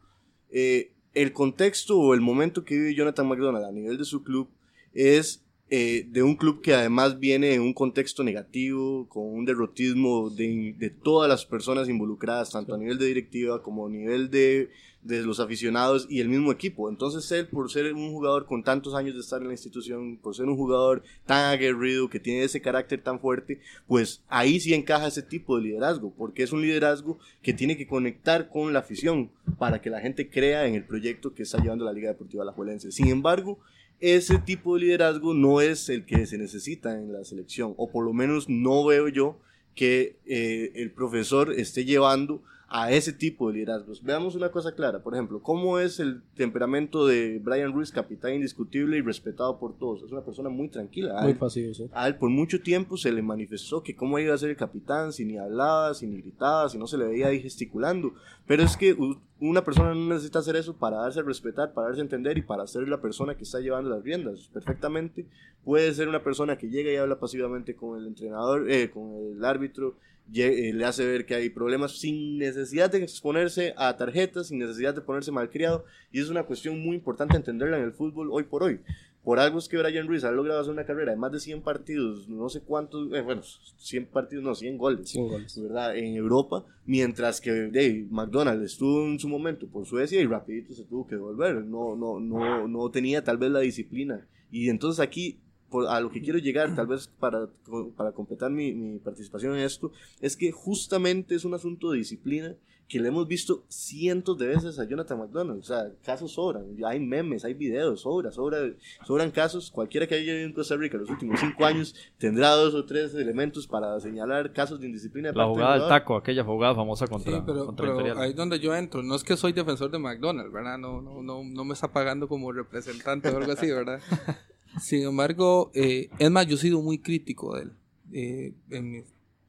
Eh, 0.51 0.93
el 1.15 1.33
contexto 1.33 1.99
o 1.99 2.15
el 2.15 2.21
momento 2.21 2.65
que 2.65 2.77
vive 2.77 2.95
Jonathan 2.95 3.29
McDonald 3.29 3.65
a 3.65 3.73
nivel 3.73 3.99
de 3.99 4.05
su 4.05 4.23
club 4.23 4.49
es 4.93 5.45
eh, 5.71 6.07
de 6.09 6.23
un 6.23 6.35
club 6.35 6.63
que 6.63 6.75
además 6.75 7.19
viene 7.19 7.55
en 7.55 7.61
un 7.61 7.75
contexto 7.75 8.25
negativo, 8.25 9.07
con 9.09 9.25
un 9.25 9.45
derrotismo 9.45 10.31
de, 10.31 10.75
de 10.79 10.91
todas 10.91 11.29
las 11.29 11.45
personas 11.45 11.89
involucradas, 11.89 12.51
tanto 12.51 12.75
a 12.75 12.79
nivel 12.79 12.99
de 12.99 13.07
directiva 13.07 13.63
como 13.63 13.87
a 13.87 13.91
nivel 13.91 14.31
de, 14.31 14.71
de 15.03 15.23
los 15.23 15.41
aficionados 15.41 16.07
y 16.09 16.21
el 16.21 16.29
mismo 16.29 16.53
equipo. 16.53 16.89
Entonces 16.89 17.31
él, 17.33 17.47
por 17.49 17.71
ser 17.71 17.93
un 17.93 18.13
jugador 18.13 18.47
con 18.47 18.63
tantos 18.63 18.95
años 18.95 19.15
de 19.15 19.21
estar 19.21 19.41
en 19.41 19.49
la 19.49 19.55
institución, 19.55 20.17
por 20.17 20.35
ser 20.35 20.47
un 20.47 20.57
jugador 20.57 21.03
tan 21.27 21.53
aguerrido, 21.53 22.09
que 22.09 22.21
tiene 22.21 22.45
ese 22.45 22.61
carácter 22.61 23.03
tan 23.03 23.21
fuerte, 23.21 23.61
pues 23.87 24.23
ahí 24.29 24.61
sí 24.61 24.75
encaja 24.75 25.09
ese 25.09 25.23
tipo 25.23 25.57
de 25.57 25.65
liderazgo, 25.65 26.13
porque 26.17 26.43
es 26.43 26.53
un 26.53 26.63
liderazgo 26.63 27.19
que 27.43 27.53
tiene 27.53 27.77
que 27.77 27.87
conectar 27.87 28.49
con 28.49 28.73
la 28.73 28.81
afición 28.81 29.31
para 29.59 29.81
que 29.81 29.91
la 29.91 30.01
gente 30.01 30.31
crea 30.31 30.67
en 30.67 30.75
el 30.75 30.85
proyecto 30.85 31.35
que 31.35 31.43
está 31.43 31.61
llevando 31.61 31.85
la 31.85 31.93
Liga 31.93 32.09
Deportiva 32.09 32.43
Alajuelense. 32.43 32.93
Sin 32.93 33.09
embargo, 33.09 33.59
ese 34.01 34.39
tipo 34.39 34.75
de 34.75 34.83
liderazgo 34.83 35.35
no 35.35 35.61
es 35.61 35.89
el 35.89 36.05
que 36.05 36.27
se 36.27 36.39
necesita 36.39 36.99
en 36.99 37.13
la 37.13 37.25
selección, 37.25 37.75
o 37.77 37.91
por 37.91 38.05
lo 38.05 38.13
menos 38.13 38.49
no 38.49 38.85
veo 38.85 39.09
yo 39.09 39.39
que 39.75 40.19
eh, 40.27 40.73
el 40.75 40.91
profesor 40.91 41.53
esté 41.53 41.85
llevando 41.85 42.43
a 42.71 42.93
ese 42.93 43.15
tipo 43.15 43.49
de 43.49 43.55
liderazgos. 43.55 44.03
Veamos 44.03 44.35
una 44.35 44.51
cosa 44.51 44.73
clara, 44.73 45.03
por 45.03 45.15
ejemplo, 45.15 45.43
¿cómo 45.43 45.79
es 45.79 46.01
el 46.01 46.23
temperamento 46.35 47.07
de 47.07 47.39
Brian 47.43 47.73
Ruiz, 47.73 47.91
capitán 47.91 48.35
indiscutible 48.35 48.99
y 48.99 49.01
respetado 49.01 49.59
por 49.59 49.79
todos? 49.79 50.03
Es 50.03 50.13
una 50.13 50.23
persona 50.23 50.51
muy 50.51 50.69
tranquila. 50.69 51.19
A 51.19 51.23
Muy 51.23 51.35
pasivo, 51.35 51.73
sí. 51.73 51.89
a 51.93 52.07
él 52.07 52.17
por 52.17 52.29
mucho 52.29 52.61
tiempo 52.61 52.99
se 52.99 53.11
le 53.11 53.23
manifestó 53.23 53.83
que 53.83 53.97
cómo 53.97 54.19
iba 54.19 54.35
a 54.35 54.39
ser 54.39 54.51
el 54.51 54.57
capitán, 54.57 55.15
si 55.15 55.25
ni 55.25 55.39
hablaba, 55.39 55.95
si 55.95 56.07
ni 56.07 56.21
gritaba, 56.21 56.69
si 56.69 56.77
no 56.77 56.87
se 56.87 56.99
le 56.99 57.07
veía 57.07 57.29
ahí 57.29 57.41
gesticulando. 57.41 58.13
Pero 58.47 58.63
es 58.63 58.77
que 58.77 58.95
una 59.41 59.65
persona 59.65 59.95
no 59.95 60.09
necesita 60.09 60.41
hacer 60.41 60.57
eso 60.57 60.77
para 60.77 60.99
darse 60.99 61.21
a 61.21 61.23
respetar, 61.23 61.73
para 61.73 61.87
darse 61.89 62.03
a 62.03 62.05
entender 62.05 62.37
y 62.37 62.43
para 62.43 62.67
ser 62.67 62.87
la 62.87 63.01
persona 63.01 63.35
que 63.35 63.45
está 63.45 63.61
llevando 63.61 63.89
las 63.89 64.03
riendas. 64.03 64.51
Perfectamente 64.53 65.27
puede 65.65 65.95
ser 65.95 66.09
una 66.09 66.23
persona 66.23 66.59
que 66.59 66.69
llega 66.69 66.93
y 66.93 66.97
habla 66.97 67.19
pasivamente 67.19 67.75
con 67.75 67.99
el 67.99 68.07
entrenador, 68.07 68.71
eh, 68.71 68.91
con 68.91 69.15
el 69.37 69.45
árbitro, 69.45 69.97
le 70.33 70.85
hace 70.85 71.07
ver 71.07 71.27
que 71.27 71.35
hay 71.35 71.49
problemas 71.49 71.99
sin 71.99 72.39
necesidad 72.39 72.91
de 72.91 73.03
exponerse 73.03 73.75
a 73.77 73.97
tarjetas, 73.97 74.49
sin 74.49 74.59
necesidad 74.59 74.95
de 74.95 75.01
ponerse 75.01 75.33
malcriado. 75.33 75.85
Y 76.13 76.21
es 76.21 76.29
una 76.29 76.45
cuestión 76.45 76.81
muy 76.81 76.97
importante 76.97 77.37
entenderla 77.37 77.79
en 77.79 77.85
el 77.85 77.93
fútbol 77.93 78.29
hoy 78.31 78.45
por 78.45 78.63
hoy. 78.63 78.81
Por 79.29 79.39
algo 79.39 79.59
es 79.59 79.69
que 79.69 79.77
Brian 79.77 80.07
Ruiz 80.07 80.25
ha 80.25 80.31
logrado 80.31 80.61
hacer 80.61 80.73
una 80.73 80.87
carrera 80.87 81.13
de 81.13 81.19
más 81.19 81.31
de 81.33 81.41
100 81.41 81.61
partidos, 81.61 82.29
no 82.29 82.49
sé 82.49 82.61
cuántos, 82.61 83.13
eh, 83.13 83.21
bueno, 83.21 83.43
100 83.43 84.07
partidos, 84.07 84.43
no, 84.43 84.55
100 84.55 84.79
goles, 84.79 85.11
100 85.11 85.29
goles. 85.29 85.61
¿verdad? 85.61 85.97
En 85.97 86.15
Europa, 86.15 86.65
mientras 86.87 87.41
que 87.41 87.51
Dave 87.51 88.07
McDonald 88.11 88.63
estuvo 88.63 89.05
en 89.05 89.19
su 89.19 89.29
momento 89.29 89.67
por 89.67 89.85
Suecia 89.85 90.19
y 90.21 90.27
rapidito 90.27 90.73
se 90.73 90.85
tuvo 90.85 91.07
que 91.07 91.17
devolver, 91.17 91.57
no, 91.57 91.95
no, 91.95 92.21
no, 92.21 92.69
no 92.69 92.91
tenía 92.91 93.23
tal 93.23 93.37
vez 93.37 93.51
la 93.51 93.61
disciplina. 93.61 94.27
Y 94.51 94.71
entonces 94.71 95.01
aquí, 95.01 95.39
por- 95.71 95.87
a 95.89 96.01
lo 96.01 96.11
que 96.11 96.21
quiero 96.23 96.39
llegar, 96.39 96.75
tal 96.75 96.87
vez 96.87 97.09
para, 97.21 97.49
para 97.97 98.13
completar 98.13 98.51
mi, 98.51 98.73
mi 98.73 98.99
participación 98.99 99.55
en 99.55 99.61
esto, 99.61 99.93
es 100.21 100.37
que 100.37 100.51
justamente 100.53 101.35
es 101.35 101.45
un 101.45 101.55
asunto 101.55 101.91
de 101.91 101.99
disciplina 101.99 102.55
que 102.89 102.99
le 103.01 103.09
hemos 103.09 103.29
visto 103.29 103.65
cientos 103.69 104.39
de 104.39 104.47
veces 104.47 104.79
a 104.79 104.85
Jonathan 104.85 105.19
McDonald. 105.19 105.61
O 105.61 105.63
sea, 105.63 105.93
casos 106.03 106.33
sobran. 106.33 106.65
Hay 106.87 106.99
memes, 106.99 107.45
hay 107.45 107.53
videos, 107.53 108.01
sobra, 108.01 108.31
sobra, 108.33 108.61
sobran 109.07 109.31
casos. 109.31 109.71
Cualquiera 109.71 110.07
que 110.07 110.15
haya 110.15 110.33
ido 110.33 110.47
en 110.47 110.55
Costa 110.55 110.75
Rica 110.75 110.97
los 110.97 111.11
últimos 111.11 111.39
cinco 111.39 111.67
años 111.67 111.95
tendrá 112.17 112.53
dos 112.53 112.73
o 112.73 112.87
tres 112.87 113.15
elementos 113.15 113.67
para 113.67 114.01
señalar 114.01 114.55
casos 114.55 114.81
de 114.81 114.87
indisciplina. 114.87 115.33
La 115.35 115.45
jugada 115.45 115.79
del 115.81 115.89
taco, 115.89 116.17
aquella 116.17 116.43
jugada 116.45 116.75
famosa 116.75 117.07
contra, 117.07 117.31
Sí, 117.31 117.43
pero, 117.45 117.67
contra 117.67 117.85
pero 117.85 117.99
Imperial. 117.99 118.23
ahí 118.25 118.31
es 118.31 118.37
donde 118.37 118.59
yo 118.59 118.75
entro. 118.75 119.03
No 119.03 119.17
es 119.17 119.23
que 119.23 119.37
soy 119.37 119.53
defensor 119.53 119.91
de 119.91 119.99
McDonald's, 119.99 120.51
¿verdad? 120.51 120.79
No, 120.79 121.03
no, 121.03 121.23
no, 121.23 121.45
no 121.45 121.65
me 121.67 121.75
está 121.75 121.89
pagando 121.93 122.27
como 122.27 122.53
representante 122.53 123.29
o 123.29 123.37
algo 123.37 123.53
así, 123.53 123.71
¿verdad? 123.71 124.01
Sin 124.81 125.03
embargo, 125.03 125.71
eh, 125.75 126.09
es 126.19 126.31
más, 126.31 126.47
yo 126.47 126.57
he 126.57 126.59
sido 126.59 126.81
muy 126.83 126.99
crítico 126.99 127.57
de 127.57 127.63
él 127.63 127.73
eh, 128.13 128.53
en, 128.71 128.91
mi, 128.91 129.03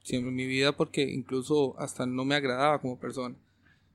siempre 0.03 0.29
en 0.29 0.35
mi 0.35 0.45
vida 0.45 0.75
porque 0.75 1.03
incluso 1.03 1.75
hasta 1.79 2.05
no 2.05 2.25
me 2.25 2.35
agradaba 2.35 2.79
como 2.81 2.97
persona. 2.99 3.35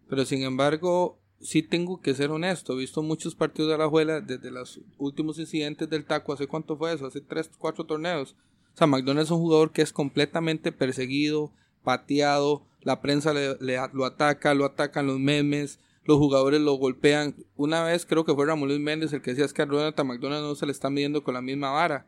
Pero 0.08 0.24
sin 0.24 0.42
embargo, 0.42 1.18
sí 1.40 1.62
tengo 1.62 2.00
que 2.00 2.14
ser 2.14 2.30
honesto. 2.30 2.74
He 2.74 2.78
visto 2.80 3.02
muchos 3.02 3.34
partidos 3.34 3.70
de 3.72 3.78
la 3.78 3.88
Juela 3.88 4.20
desde 4.20 4.50
los 4.50 4.80
últimos 4.98 5.38
incidentes 5.38 5.88
del 5.90 6.04
taco. 6.04 6.32
¿Hace 6.32 6.46
cuánto 6.46 6.76
fue 6.76 6.92
eso? 6.94 7.06
Hace 7.06 7.20
tres, 7.20 7.50
cuatro 7.58 7.84
torneos. 7.84 8.36
O 8.74 8.76
sea, 8.76 8.86
McDonald's 8.86 9.28
es 9.28 9.30
un 9.32 9.40
jugador 9.40 9.72
que 9.72 9.82
es 9.82 9.92
completamente 9.92 10.72
perseguido, 10.72 11.50
pateado. 11.82 12.62
La 12.82 13.00
prensa 13.00 13.32
le- 13.32 13.56
le- 13.60 13.78
lo 13.92 14.04
ataca, 14.04 14.52
lo 14.54 14.64
atacan 14.66 15.06
los 15.06 15.18
memes. 15.18 15.78
Los 16.04 16.18
jugadores 16.18 16.60
lo 16.60 16.74
golpean. 16.74 17.34
Una 17.56 17.82
vez 17.82 18.04
creo 18.06 18.24
que 18.24 18.34
fue 18.34 18.46
Ramón 18.46 18.68
Luis 18.68 18.80
Méndez 18.80 19.12
el 19.12 19.22
que 19.22 19.30
decía 19.30 19.44
es 19.44 19.52
que 19.52 19.62
a 19.62 19.66
Jonathan 19.66 20.06
McDonald 20.06 20.42
no 20.44 20.54
se 20.54 20.66
le 20.66 20.72
está 20.72 20.90
midiendo 20.90 21.22
con 21.24 21.34
la 21.34 21.40
misma 21.42 21.70
vara. 21.70 22.06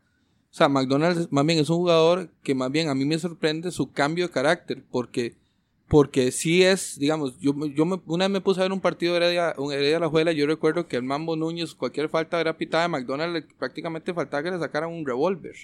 O 0.51 0.55
sea, 0.57 0.69
McDonald's 0.69 1.31
más 1.33 1.45
bien 1.47 1.59
es 1.59 1.69
un 1.71 1.77
jugador 1.79 2.31
que 2.43 2.55
más 2.55 2.71
bien 2.71 2.89
a 2.89 2.95
mí 2.95 3.05
me 3.05 3.19
sorprende 3.19 3.71
su 3.71 3.91
cambio 3.93 4.27
de 4.27 4.33
carácter 4.33 4.85
porque 4.91 5.35
porque 5.89 6.33
sí 6.33 6.65
es, 6.65 6.99
digamos, 6.99 7.39
yo, 7.39 7.53
yo 7.69 7.85
me- 7.87 8.01
una 8.07 8.25
vez 8.25 8.33
me 8.33 8.41
puse 8.41 8.59
a 8.59 8.65
ver 8.65 8.73
un 8.73 8.81
partido 8.81 9.13
de 9.13 9.19
Heredia, 9.19 9.55
un 9.57 9.73
Heredia 9.73 10.01
La 10.01 10.09
Juela, 10.09 10.33
yo 10.33 10.45
recuerdo 10.45 10.89
que 10.89 10.97
el 10.97 11.05
Mambo 11.05 11.37
Núñez, 11.37 11.77
cualquier 11.77 12.09
falta 12.09 12.41
era 12.41 12.57
pitada 12.59 12.83
de 12.83 12.89
McDonald's, 12.89 13.33
le- 13.35 13.55
prácticamente 13.57 14.13
faltaba 14.13 14.43
que 14.43 14.51
le 14.51 14.59
sacaran 14.59 14.91
un 14.91 15.07
revólver. 15.07 15.55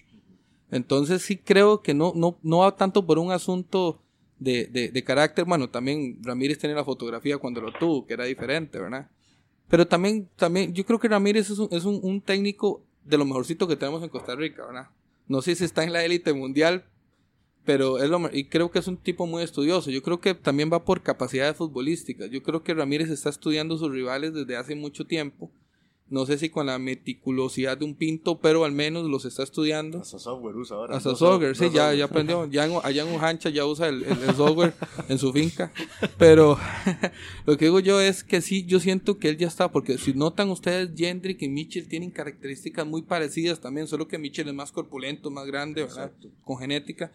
Entonces 0.71 1.23
sí 1.23 1.37
creo 1.37 1.83
que 1.83 1.93
no, 1.95 2.13
no, 2.15 2.39
no 2.43 2.59
va 2.59 2.77
tanto 2.77 3.05
por 3.05 3.19
un 3.19 3.33
asunto 3.33 4.02
de, 4.43 4.67
de, 4.67 4.89
de 4.89 5.05
carácter, 5.05 5.45
bueno, 5.45 5.69
también 5.69 6.19
Ramírez 6.23 6.59
tenía 6.59 6.77
la 6.77 6.85
fotografía 6.85 7.39
cuando 7.39 7.61
lo 7.61 7.73
tuvo, 7.73 8.07
que 8.07 8.15
era 8.15 8.25
diferente, 8.25 8.79
¿verdad? 8.79 9.09
Pero 9.69 9.87
también, 9.87 10.29
también 10.37 10.75
yo 10.75 10.85
creo 10.85 10.99
que 10.99 11.09
Ramírez 11.09 11.51
es 11.51 11.59
un, 11.59 11.69
es 11.71 11.85
un, 11.85 12.01
un 12.03 12.21
técnico 12.21 12.83
de 13.05 13.19
lo 13.19 13.25
mejorcito 13.25 13.67
que 13.67 13.77
tenemos 13.77 14.03
en 14.03 14.09
Costa 14.09 14.35
Rica, 14.35 14.67
¿verdad? 14.67 14.89
No 15.29 15.41
sé 15.43 15.55
si 15.55 15.65
está 15.65 15.85
en 15.85 15.93
la 15.93 16.05
élite 16.05 16.33
mundial, 16.33 16.85
pero 17.65 18.03
es 18.03 18.11
lo, 18.11 18.21
y 18.33 18.45
creo 18.45 18.71
que 18.71 18.81
es 18.81 18.87
un 18.89 18.97
tipo 18.97 19.27
muy 19.27 19.43
estudioso. 19.43 19.91
Yo 19.91 20.03
creo 20.03 20.21
que 20.21 20.35
también 20.35 20.71
va 20.73 20.85
por 20.85 21.03
capacidades 21.03 21.57
futbolísticas. 21.57 22.29
Yo 22.31 22.43
creo 22.43 22.63
que 22.63 22.75
Ramírez 22.75 23.09
está 23.09 23.31
estudiando 23.31 23.79
sus 23.79 23.91
rivales 23.91 24.35
desde 24.35 24.57
hace 24.57 24.75
mucho 24.75 25.07
tiempo. 25.07 25.51
No 26.13 26.27
sé 26.27 26.37
si 26.37 26.51
con 26.51 26.67
la 26.67 26.79
meticulosidad 26.79 27.79
de 27.79 27.85
un 27.87 27.95
pinto, 27.95 28.39
pero 28.39 28.65
al 28.65 28.73
menos 28.73 29.07
los 29.07 29.25
está 29.25 29.43
estudiando. 29.43 29.99
Hasta 30.01 30.19
software 30.19 30.55
usa 30.57 30.77
ahora. 30.77 30.97
Hasta 30.97 31.09
Dos 31.11 31.19
software, 31.19 31.57
sí, 31.57 31.71
ya, 31.73 31.95
ya 31.95 32.05
aprendió. 32.05 32.47
Ya 32.51 32.67
en- 32.67 32.79
allá 32.83 33.03
en 33.09 33.15
Ujancha 33.15 33.49
ya 33.49 33.65
usa 33.65 33.89
el, 33.89 34.03
el- 34.05 34.23
el 34.29 34.35
software 34.35 34.75
en 35.09 35.19
su 35.19 35.33
finca. 35.33 35.73
Pero 36.19 36.59
lo 37.47 37.57
que 37.57 37.65
digo 37.65 37.81
yo 37.81 38.01
es 38.01 38.23
que 38.25 38.41
sí, 38.43 38.65
yo 38.67 38.79
siento 38.79 39.19
que 39.19 39.31
él 39.31 39.39
ya 39.39 39.49
está, 39.49 39.73
porque 39.73 39.97
si 39.99 40.13
notan 40.13 40.51
ustedes, 40.51 40.91
Jendrick 40.97 41.41
y 41.43 41.49
Mitchell 41.49 41.89
tienen 41.89 42.11
características 42.11 42.87
muy 42.87 43.03
parecidas 43.03 43.61
también, 43.61 43.87
solo 43.87 44.07
que 44.07 44.19
Mitchell 44.19 44.49
es 44.49 44.55
más 44.55 44.71
corpulento, 44.71 45.31
más 45.31 45.47
grande, 45.47 45.83
¿verdad? 45.85 46.13
Con 46.45 46.59
genética. 46.59 47.11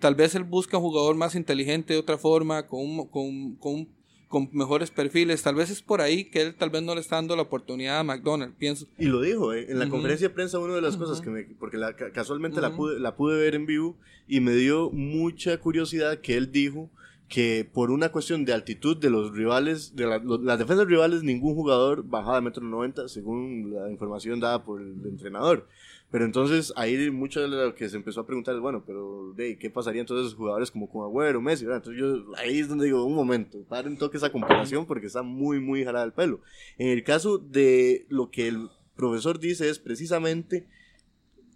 Tal 0.00 0.14
vez 0.14 0.34
él 0.34 0.44
busca 0.44 0.76
un 0.78 0.82
jugador 0.84 1.14
más 1.14 1.34
inteligente 1.34 1.92
de 1.92 1.98
otra 2.00 2.18
forma, 2.18 2.66
con 2.66 2.80
un, 2.80 3.06
con, 3.06 3.54
con 3.56 3.74
un- 3.74 3.99
con 4.30 4.48
mejores 4.52 4.90
perfiles. 4.92 5.42
Tal 5.42 5.56
vez 5.56 5.68
es 5.70 5.82
por 5.82 6.00
ahí 6.00 6.24
que 6.24 6.40
él 6.40 6.54
tal 6.54 6.70
vez 6.70 6.82
no 6.84 6.94
le 6.94 7.00
está 7.02 7.16
dando 7.16 7.34
la 7.34 7.42
oportunidad 7.42 7.98
a 7.98 8.04
McDonald, 8.04 8.54
pienso. 8.56 8.86
Y 8.96 9.06
lo 9.06 9.20
dijo, 9.20 9.52
¿eh? 9.52 9.66
en 9.68 9.78
la 9.80 9.88
conferencia 9.90 10.28
de 10.28 10.34
prensa, 10.34 10.58
una 10.60 10.76
de 10.76 10.80
las 10.80 10.96
cosas 10.96 11.20
que 11.20 11.30
me, 11.30 11.42
porque 11.58 11.76
la- 11.76 11.96
ca- 11.96 12.12
casualmente 12.12 12.60
la, 12.60 12.74
pude, 12.76 13.00
la 13.00 13.16
pude 13.16 13.36
ver 13.38 13.56
en 13.56 13.66
vivo 13.66 13.96
y 14.28 14.38
me 14.40 14.54
dio 14.54 14.90
mucha 14.92 15.58
curiosidad 15.58 16.20
que 16.20 16.36
él 16.36 16.52
dijo 16.52 16.88
que 17.28 17.68
por 17.72 17.90
una 17.90 18.10
cuestión 18.10 18.44
de 18.44 18.52
altitud 18.52 18.96
de 18.96 19.10
los 19.10 19.32
rivales, 19.32 19.94
de 19.96 20.06
la- 20.06 20.18
las 20.42 20.58
defensas 20.60 20.86
rivales, 20.86 21.22
ningún 21.24 21.54
jugador 21.54 22.04
bajaba 22.04 22.36
de 22.36 22.42
metro 22.42 22.62
noventa, 22.64 23.08
según 23.08 23.72
la 23.74 23.90
información 23.90 24.38
dada 24.40 24.64
por 24.64 24.80
el 24.80 24.94
entrenador. 25.06 25.66
Pero 26.10 26.24
entonces 26.24 26.72
ahí 26.76 27.10
mucho 27.10 27.40
de 27.40 27.48
lo 27.48 27.74
que 27.74 27.88
se 27.88 27.96
empezó 27.96 28.20
a 28.20 28.26
preguntar 28.26 28.54
es, 28.54 28.60
bueno, 28.60 28.82
pero 28.84 29.32
de, 29.36 29.56
¿qué 29.58 29.70
pasaría 29.70 30.00
entonces 30.00 30.34
jugadores 30.34 30.70
como 30.70 30.90
con 30.90 31.04
Agüero, 31.04 31.40
Messi? 31.40 31.64
Entonces 31.64 31.96
yo 31.96 32.34
ahí 32.36 32.58
es 32.58 32.68
donde 32.68 32.86
digo, 32.86 33.04
un 33.04 33.14
momento, 33.14 33.62
paren 33.68 33.96
toque 33.96 34.16
esa 34.16 34.32
comparación 34.32 34.86
porque 34.86 35.06
está 35.06 35.22
muy, 35.22 35.60
muy 35.60 35.84
jalada 35.84 36.04
el 36.04 36.12
pelo. 36.12 36.40
En 36.78 36.88
el 36.88 37.04
caso 37.04 37.38
de 37.38 38.06
lo 38.08 38.30
que 38.30 38.48
el 38.48 38.68
profesor 38.96 39.38
dice 39.38 39.68
es 39.68 39.78
precisamente 39.78 40.66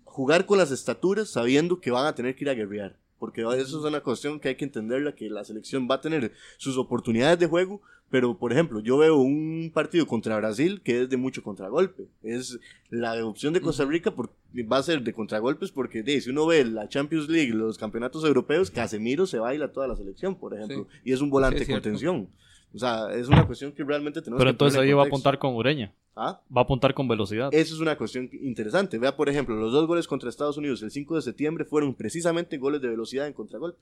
jugar 0.05 0.47
con 0.47 0.59
las 0.59 0.71
estaturas 0.71 1.31
sabiendo 1.31 1.81
que 1.81 1.91
van 1.91 2.07
a 2.07 2.15
tener 2.15 2.37
que 2.37 2.45
ir 2.45 2.51
a 2.51 2.55
guerrear. 2.55 2.97
Porque 3.19 3.41
eso 3.41 3.79
es 3.79 3.85
una 3.85 4.03
cuestión 4.03 4.39
que 4.39 4.49
hay 4.49 4.55
que 4.55 4.65
entenderla, 4.65 5.15
que 5.15 5.31
la 5.31 5.45
selección 5.45 5.89
va 5.91 5.97
a 5.97 6.01
tener 6.01 6.33
sus 6.59 6.77
oportunidades 6.77 7.39
de 7.39 7.47
juego, 7.47 7.81
pero 8.15 8.39
por 8.39 8.53
ejemplo, 8.53 8.79
yo 8.79 8.97
veo 8.97 9.17
un 9.17 9.73
partido 9.75 10.07
contra 10.07 10.37
Brasil 10.37 10.81
que 10.85 11.03
es 11.03 11.09
de 11.11 11.17
mucho 11.17 11.43
contragolpe. 11.43 12.07
Es 12.23 12.61
la 12.89 13.27
opción 13.27 13.53
de 13.53 13.61
Costa 13.61 13.85
Rica 13.85 14.13
por- 14.15 14.31
va 14.71 14.77
a 14.77 14.83
ser 14.85 15.03
de 15.03 15.13
contragolpes 15.13 15.73
porque 15.73 16.05
de, 16.05 16.21
si 16.21 16.31
uno 16.31 16.47
ve 16.47 16.65
la 16.65 16.89
Champions 16.89 17.29
League, 17.29 17.53
los 17.53 17.77
campeonatos 17.77 18.23
europeos, 18.25 18.71
Casemiro 18.71 19.27
se 19.27 19.41
baila 19.41 19.73
toda 19.73 19.89
la 19.89 19.97
selección, 19.97 20.37
por 20.37 20.55
ejemplo, 20.55 20.87
y 21.05 21.11
es 21.13 21.21
un 21.21 21.29
volante 21.29 21.57
Sí, 21.59 21.63
es 21.63 21.67
de 21.67 21.73
cierto. 21.73 21.83
contención. 21.83 22.29
O 22.73 22.79
sea, 22.79 23.13
es 23.13 23.27
una 23.27 23.45
cuestión 23.49 23.73
que 23.73 23.83
realmente 23.83 24.23
tenemos 24.23 24.39
Pero 24.39 24.51
que 24.51 24.55
entonces 24.55 24.81
ahí 24.81 24.91
en 24.91 24.99
va 24.99 25.03
a 25.03 25.07
apuntar 25.07 25.37
con 25.41 25.57
Ureña. 25.57 25.93
¿Ah? 26.15 26.41
Va 26.57 26.61
a 26.61 26.65
apuntar 26.65 26.95
con 26.95 27.09
velocidad. 27.09 27.49
Eso 27.53 27.75
es 27.75 27.81
una 27.81 27.97
cuestión 27.99 28.31
interesante. 28.43 28.97
Vea, 28.97 29.17
por 29.17 29.29
ejemplo, 29.29 29.57
los 29.57 29.73
dos 29.73 29.89
goles 29.89 30.07
contra 30.07 30.29
Estados 30.31 30.57
Unidos 30.57 30.81
el 30.85 30.93
5 30.93 31.17
de 31.17 31.23
septiembre 31.23 31.65
fueron 31.65 31.95
precisamente 31.95 32.59
goles 32.59 32.81
de 32.81 32.87
velocidad 32.91 33.27
en 33.27 33.33
contragolpe. 33.33 33.81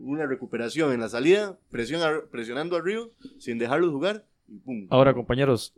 Una 0.00 0.26
recuperación 0.26 0.92
en 0.92 1.00
la 1.00 1.08
salida, 1.08 1.58
presión 1.70 2.02
a- 2.02 2.22
presionando 2.30 2.76
a 2.76 2.80
Río 2.80 3.10
sin 3.38 3.58
dejarlos 3.58 3.90
jugar 3.92 4.26
y 4.48 4.58
pum. 4.58 4.86
Ahora, 4.90 5.14
compañeros, 5.14 5.74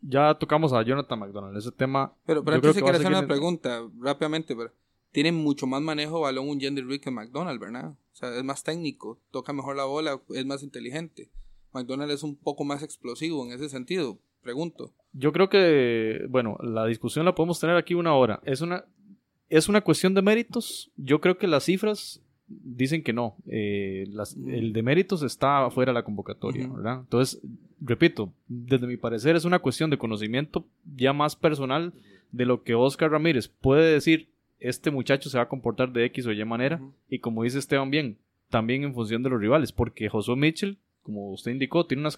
ya 0.00 0.34
tocamos 0.34 0.72
a 0.72 0.82
Jonathan 0.82 1.18
McDonald. 1.18 1.56
Ese 1.56 1.72
tema. 1.72 2.14
Pero, 2.26 2.44
pero 2.44 2.56
antes 2.56 2.74
se 2.74 2.82
quiere 2.82 2.96
hacer 2.96 3.08
una 3.08 3.20
en- 3.20 3.28
pregunta 3.28 3.82
rápidamente, 4.00 4.54
pero 4.56 4.72
tiene 5.12 5.32
mucho 5.32 5.66
más 5.66 5.80
manejo 5.82 6.16
de 6.16 6.22
balón 6.22 6.48
un 6.48 6.60
Gender 6.60 6.86
Rick 6.86 7.04
que 7.04 7.10
McDonald, 7.10 7.60
¿verdad? 7.60 7.90
O 7.90 7.96
sea, 8.18 8.36
es 8.36 8.44
más 8.44 8.62
técnico, 8.62 9.18
toca 9.30 9.52
mejor 9.52 9.76
la 9.76 9.84
bola, 9.84 10.20
es 10.34 10.44
más 10.46 10.62
inteligente. 10.62 11.30
McDonald 11.72 12.10
es 12.10 12.22
un 12.22 12.36
poco 12.36 12.64
más 12.64 12.82
explosivo 12.82 13.44
en 13.44 13.52
ese 13.52 13.68
sentido, 13.68 14.18
pregunto. 14.42 14.92
Yo 15.12 15.32
creo 15.32 15.48
que, 15.48 16.26
bueno, 16.28 16.56
la 16.62 16.86
discusión 16.86 17.24
la 17.24 17.34
podemos 17.34 17.58
tener 17.60 17.76
aquí 17.76 17.94
una 17.94 18.14
hora. 18.14 18.40
Es 18.44 18.60
una, 18.60 18.84
es 19.48 19.68
una 19.68 19.80
cuestión 19.82 20.14
de 20.14 20.22
méritos. 20.22 20.90
Yo 20.96 21.20
creo 21.20 21.38
que 21.38 21.46
las 21.46 21.64
cifras 21.64 22.22
dicen 22.48 23.02
que 23.02 23.12
no. 23.12 23.36
Eh, 23.46 24.06
las- 24.10 24.36
el 24.36 24.72
de 24.72 24.82
méritos 24.82 25.22
está 25.22 25.70
fuera 25.70 25.90
de 25.92 25.94
la 25.94 26.02
convocatoria. 26.04 26.64
Entonces, 27.00 27.40
repito, 27.80 28.32
desde 28.48 28.86
mi 28.86 28.96
parecer 28.96 29.36
es 29.36 29.44
una 29.44 29.58
cuestión 29.58 29.90
de 29.90 29.98
conocimiento 29.98 30.64
ya 30.96 31.12
más 31.12 31.36
personal 31.36 31.92
de 32.32 32.44
lo 32.46 32.62
que 32.62 32.74
Oscar 32.74 33.10
Ramírez 33.10 33.48
puede 33.48 33.92
decir. 33.92 34.28
Este 34.60 34.90
muchacho 34.90 35.30
se 35.30 35.38
va 35.38 35.44
a 35.44 35.48
comportar 35.48 35.92
de 35.92 36.04
X 36.06 36.26
o 36.26 36.32
Y 36.32 36.44
manera. 36.44 36.80
Y 37.08 37.20
como 37.20 37.44
dice 37.44 37.58
Esteban 37.58 37.90
bien, 37.90 38.16
también 38.50 38.82
en 38.82 38.94
función 38.94 39.22
de 39.22 39.30
los 39.30 39.40
rivales. 39.40 39.70
Porque 39.72 40.08
Josué 40.08 40.34
Mitchell, 40.36 40.78
como 41.04 41.30
usted 41.30 41.52
indicó, 41.52 41.86
tiene 41.86 42.00
unas 42.02 42.16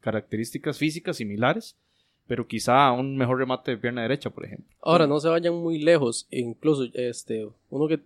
características 0.00 0.78
físicas 0.78 1.16
similares 1.16 1.76
pero 2.28 2.46
quizá 2.46 2.90
un 2.92 3.16
mejor 3.16 3.36
remate 3.38 3.72
de 3.72 3.76
pierna 3.76 4.02
derecha, 4.02 4.30
por 4.30 4.44
ejemplo. 4.46 4.64
Ahora, 4.80 5.06
no 5.08 5.18
se 5.18 5.28
vayan 5.28 5.54
muy 5.54 5.78
lejos. 5.82 6.28
Incluso, 6.30 6.84
este, 6.94 7.46
uno 7.68 7.88
que 7.88 7.98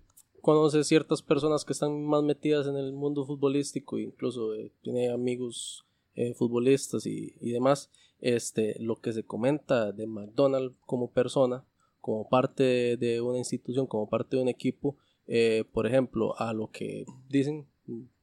conoce 0.46 0.84
ciertas 0.84 1.22
personas 1.22 1.64
que 1.64 1.72
están 1.72 2.04
más 2.04 2.22
metidas 2.22 2.68
en 2.68 2.76
el 2.76 2.92
mundo 2.92 3.26
futbolístico, 3.26 3.98
incluso 3.98 4.54
eh, 4.54 4.70
tiene 4.80 5.10
amigos 5.10 5.84
eh, 6.14 6.34
futbolistas 6.34 7.04
y, 7.04 7.34
y 7.40 7.50
demás, 7.50 7.90
este, 8.20 8.76
lo 8.78 9.00
que 9.00 9.12
se 9.12 9.24
comenta 9.24 9.90
de 9.90 10.06
McDonald 10.06 10.76
como 10.86 11.10
persona, 11.10 11.64
como 12.00 12.28
parte 12.28 12.96
de, 12.96 13.20
una 13.20 13.38
institución, 13.38 13.88
como 13.88 14.08
parte 14.08 14.36
de 14.36 14.42
un 14.42 14.48
equipo, 14.48 14.96
eh, 15.26 15.64
por 15.72 15.84
ejemplo, 15.84 16.38
a 16.38 16.52
lo 16.52 16.70
que 16.70 17.06
dicen, 17.28 17.66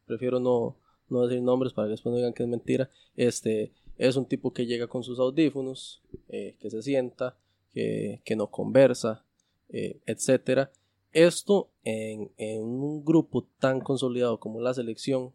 prefiero 0.05 0.39
no, 0.39 0.77
no 1.09 1.27
decir 1.27 1.43
nombres 1.43 1.73
para 1.73 1.87
que 1.87 1.91
después 1.91 2.11
no 2.11 2.19
digan 2.19 2.31
que 2.31 2.43
es 2.43 2.49
mentira, 2.49 2.89
este, 3.17 3.73
es 3.97 4.15
un 4.15 4.27
tipo 4.27 4.53
que 4.53 4.65
llega 4.65 4.87
con 4.87 5.03
sus 5.03 5.19
audífonos, 5.19 6.01
eh, 6.29 6.55
que 6.61 6.69
se 6.69 6.81
sienta, 6.83 7.37
que, 7.73 8.21
que 8.23 8.37
no 8.37 8.49
conversa, 8.49 9.25
eh, 9.67 9.99
etcétera. 10.05 10.71
Esto 11.13 11.69
en, 11.83 12.31
en 12.37 12.63
un 12.63 13.05
grupo 13.05 13.47
tan 13.59 13.79
consolidado 13.81 14.39
como 14.39 14.59
la 14.59 14.73
selección, 14.73 15.31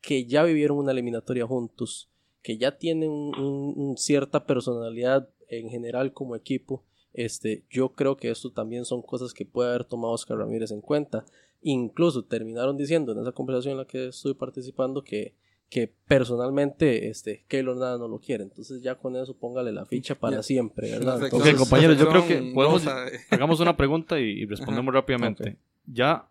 que 0.00 0.24
ya 0.24 0.44
vivieron 0.44 0.78
una 0.78 0.92
eliminatoria 0.92 1.46
juntos, 1.46 2.08
que 2.42 2.58
ya 2.58 2.78
tienen 2.78 3.10
un- 3.10 3.94
cierta 3.98 4.46
personalidad 4.46 5.28
en 5.48 5.68
general 5.68 6.12
como 6.12 6.36
equipo, 6.36 6.84
este, 7.12 7.64
yo 7.70 7.90
creo 7.94 8.16
que 8.16 8.30
esto 8.30 8.52
también 8.52 8.84
son 8.84 9.02
cosas 9.02 9.32
que 9.34 9.44
puede 9.46 9.70
haber 9.70 9.84
tomado 9.84 10.12
Oscar 10.14 10.38
Ramírez 10.38 10.70
en 10.70 10.80
cuenta. 10.80 11.24
Incluso 11.62 12.24
terminaron 12.24 12.76
diciendo 12.76 13.12
en 13.12 13.18
esa 13.18 13.32
conversación 13.32 13.72
en 13.72 13.78
la 13.78 13.86
que 13.86 14.08
estoy 14.08 14.34
participando 14.34 15.02
que, 15.02 15.34
que 15.68 15.92
personalmente 16.06 17.08
este, 17.08 17.44
Keylor 17.48 17.76
nada 17.76 17.98
no 17.98 18.08
lo 18.08 18.18
quiere. 18.18 18.44
Entonces 18.44 18.82
ya 18.82 18.94
con 18.94 19.16
eso 19.16 19.34
póngale 19.34 19.72
la 19.72 19.84
ficha 19.84 20.14
para 20.14 20.42
siempre, 20.42 20.90
¿verdad? 20.90 21.22
Ok, 21.32 21.56
compañeros, 21.56 21.98
yo 21.98 22.08
creo 22.08 22.26
que 22.26 22.52
podemos, 22.54 22.86
hagamos 23.30 23.60
una 23.60 23.76
pregunta 23.76 24.20
y, 24.20 24.24
y 24.24 24.46
respondemos 24.46 24.94
rápidamente. 24.94 25.56
Ya 25.86 26.26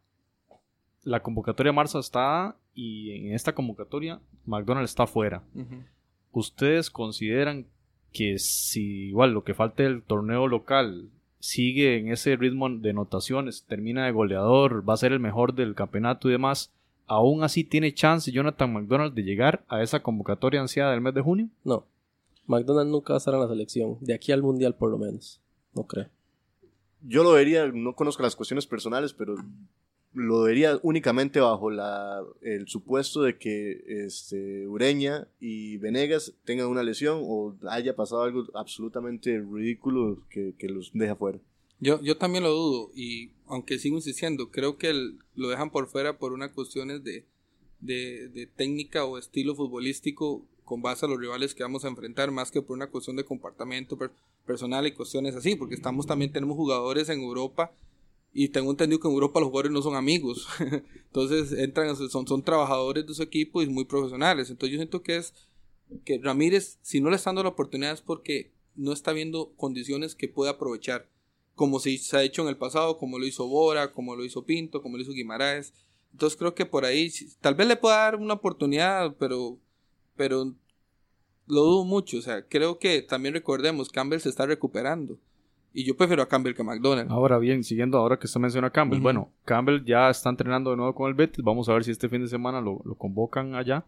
la 1.03 1.21
convocatoria 1.21 1.71
de 1.71 1.75
marzo 1.75 1.99
está 1.99 2.55
y 2.73 3.11
en 3.11 3.33
esta 3.33 3.53
convocatoria 3.53 4.19
McDonald 4.45 4.85
está 4.85 5.07
fuera. 5.07 5.43
¿Ustedes 6.31 6.89
consideran 6.89 7.65
que 8.11 8.39
si 8.39 9.09
igual 9.09 9.31
lo 9.31 9.43
que 9.43 9.53
falta 9.53 9.83
del 9.83 10.01
torneo 10.01 10.47
local 10.47 11.09
sigue 11.39 11.97
en 11.97 12.11
ese 12.11 12.35
ritmo 12.35 12.69
de 12.69 12.89
anotaciones, 12.89 13.65
termina 13.67 14.05
de 14.05 14.11
goleador, 14.11 14.87
va 14.87 14.95
a 14.95 14.97
ser 14.97 15.11
el 15.11 15.19
mejor 15.19 15.53
del 15.53 15.75
campeonato 15.75 16.27
y 16.27 16.31
demás, 16.31 16.71
aún 17.07 17.43
así 17.43 17.63
tiene 17.63 17.93
chance 17.93 18.31
Jonathan 18.31 18.73
McDonald 18.73 19.13
de 19.13 19.23
llegar 19.23 19.63
a 19.67 19.81
esa 19.81 20.01
convocatoria 20.01 20.61
ansiada 20.61 20.91
del 20.91 21.01
mes 21.01 21.13
de 21.13 21.21
junio? 21.21 21.49
No. 21.63 21.85
McDonald 22.47 22.91
nunca 22.91 23.13
va 23.13 23.17
a 23.17 23.19
estar 23.19 23.33
en 23.33 23.39
la 23.39 23.47
selección. 23.47 23.97
De 24.01 24.13
aquí 24.13 24.31
al 24.31 24.43
mundial, 24.43 24.75
por 24.75 24.91
lo 24.91 24.97
menos. 24.97 25.41
No 25.73 25.83
creo. 25.83 26.07
Yo 27.01 27.23
lo 27.23 27.33
vería, 27.33 27.67
no 27.67 27.95
conozco 27.95 28.23
las 28.23 28.35
cuestiones 28.35 28.65
personales, 28.65 29.13
pero 29.13 29.35
lo 30.13 30.41
vería 30.43 30.79
únicamente 30.81 31.39
bajo 31.39 31.69
la, 31.69 32.23
el 32.41 32.67
supuesto 32.67 33.21
de 33.21 33.37
que 33.37 33.83
este, 34.05 34.65
Ureña 34.67 35.27
y 35.39 35.77
Venegas 35.77 36.33
tengan 36.45 36.67
una 36.67 36.83
lesión 36.83 37.19
o 37.23 37.53
haya 37.69 37.95
pasado 37.95 38.23
algo 38.23 38.45
absolutamente 38.53 39.39
ridículo 39.39 40.19
que, 40.29 40.55
que 40.57 40.69
los 40.69 40.91
deja 40.93 41.15
fuera. 41.15 41.39
Yo, 41.79 42.01
yo 42.01 42.17
también 42.17 42.43
lo 42.43 42.51
dudo 42.51 42.91
y 42.95 43.31
aunque 43.47 43.79
sigo 43.79 43.97
insistiendo, 43.97 44.49
creo 44.49 44.77
que 44.77 44.93
lo 45.35 45.49
dejan 45.49 45.71
por 45.71 45.87
fuera 45.87 46.17
por 46.17 46.33
unas 46.33 46.51
cuestiones 46.51 47.03
de, 47.03 47.25
de, 47.79 48.47
técnica 48.55 49.05
o 49.05 49.17
estilo 49.17 49.55
futbolístico 49.55 50.45
con 50.63 50.81
base 50.81 51.05
a 51.05 51.09
los 51.09 51.19
rivales 51.19 51.53
que 51.53 51.63
vamos 51.63 51.85
a 51.85 51.89
enfrentar, 51.89 52.31
más 52.31 52.49
que 52.49 52.61
por 52.61 52.75
una 52.75 52.87
cuestión 52.87 53.15
de 53.15 53.25
comportamiento 53.25 53.97
per- 53.97 54.11
personal 54.45 54.87
y 54.87 54.93
cuestiones 54.93 55.35
así, 55.35 55.55
porque 55.55 55.75
estamos 55.75 56.07
también 56.07 56.31
tenemos 56.31 56.55
jugadores 56.55 57.09
en 57.09 57.21
Europa 57.21 57.71
y 58.33 58.49
tengo 58.49 58.71
entendido 58.71 58.99
que 58.99 59.07
en 59.07 59.13
Europa 59.13 59.39
los 59.39 59.49
jugadores 59.49 59.71
no 59.71 59.81
son 59.83 59.95
amigos, 59.95 60.47
entonces 61.05 61.51
entran, 61.51 61.95
son, 61.95 62.27
son 62.27 62.43
trabajadores 62.43 63.05
de 63.05 63.13
su 63.13 63.21
equipo 63.21 63.61
y 63.61 63.67
muy 63.67 63.85
profesionales, 63.85 64.49
entonces 64.49 64.71
yo 64.71 64.79
siento 64.79 65.03
que 65.03 65.17
es 65.17 65.33
que 66.03 66.17
Ramírez, 66.17 66.79
si 66.81 66.99
no 66.99 67.11
le 67.11 67.15
está 67.17 67.29
dando 67.29 67.43
la 67.43 67.49
oportunidad 67.49 67.93
es 67.93 68.01
porque 68.01 68.51
no 68.75 68.91
está 68.91 69.13
viendo 69.13 69.53
condiciones 69.55 70.15
que 70.15 70.27
pueda 70.27 70.51
aprovechar 70.51 71.07
como 71.55 71.79
se, 71.79 71.97
se 71.97 72.17
ha 72.17 72.23
hecho 72.23 72.41
en 72.41 72.49
el 72.49 72.57
pasado, 72.57 72.97
como 72.97 73.17
lo 73.17 73.25
hizo 73.25 73.47
Bora, 73.47 73.91
como 73.91 74.15
lo 74.15 74.23
hizo 74.23 74.45
Pinto, 74.45 74.81
como 74.81 74.97
lo 74.97 75.03
hizo 75.03 75.13
Guimaraes. 75.13 75.73
Entonces 76.11 76.37
creo 76.37 76.53
que 76.53 76.65
por 76.65 76.85
ahí 76.85 77.11
tal 77.41 77.55
vez 77.55 77.67
le 77.67 77.75
pueda 77.75 77.97
dar 77.97 78.15
una 78.15 78.35
oportunidad, 78.35 79.15
pero, 79.17 79.57
pero 80.15 80.53
lo 81.47 81.61
dudo 81.61 81.85
mucho. 81.85 82.17
O 82.17 82.21
sea, 82.21 82.45
creo 82.47 82.79
que 82.79 83.01
también 83.01 83.33
recordemos, 83.33 83.89
Campbell 83.89 84.19
se 84.19 84.29
está 84.29 84.45
recuperando. 84.45 85.17
Y 85.73 85.83
yo 85.83 85.97
prefiero 85.97 86.23
a 86.23 86.27
Campbell 86.29 86.55
que 86.55 86.61
a 86.61 86.65
McDonald. 86.65 87.11
Ahora 87.11 87.37
bien, 87.37 87.61
siguiendo 87.63 87.97
ahora 87.97 88.17
que 88.17 88.27
usted 88.27 88.39
menciona 88.39 88.67
a 88.67 88.71
Campbell, 88.71 89.01
bueno, 89.01 89.29
Campbell 89.43 89.83
ya 89.83 90.09
está 90.09 90.29
entrenando 90.29 90.71
de 90.71 90.77
nuevo 90.77 90.95
con 90.95 91.09
el 91.09 91.15
Betis, 91.15 91.43
vamos 91.43 91.67
a 91.67 91.73
ver 91.73 91.83
si 91.83 91.91
este 91.91 92.07
fin 92.07 92.21
de 92.21 92.29
semana 92.29 92.61
lo, 92.61 92.81
lo 92.85 92.95
convocan 92.95 93.55
allá 93.55 93.83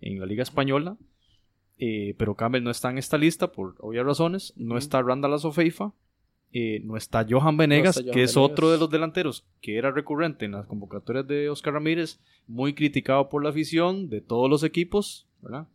en 0.00 0.20
la 0.20 0.26
Liga 0.26 0.42
Española, 0.42 0.96
Eh, 1.78 2.14
pero 2.16 2.36
Campbell 2.36 2.62
no 2.62 2.70
está 2.70 2.90
en 2.90 2.98
esta 2.98 3.18
lista 3.18 3.50
por 3.50 3.74
obvias 3.80 4.06
razones, 4.06 4.52
no 4.56 4.78
está 4.78 5.02
Randall 5.02 5.34
Azofeifa, 5.34 5.92
eh, 6.52 6.80
no 6.84 6.96
está 6.96 7.26
Johan 7.28 7.56
Venegas, 7.56 7.96
está 7.96 8.02
Johan 8.02 8.14
que 8.14 8.22
es 8.24 8.34
Venegas. 8.34 8.50
otro 8.52 8.70
de 8.70 8.78
los 8.78 8.90
delanteros 8.90 9.44
que 9.60 9.76
era 9.78 9.90
recurrente 9.90 10.44
en 10.44 10.52
las 10.52 10.66
convocatorias 10.66 11.26
de 11.26 11.48
Oscar 11.48 11.74
Ramírez, 11.74 12.18
muy 12.46 12.74
criticado 12.74 13.28
por 13.28 13.42
la 13.42 13.50
afición 13.50 14.08
de 14.10 14.20
todos 14.20 14.50
los 14.50 14.62
equipos, 14.62 15.26
¿verdad? 15.40 15.66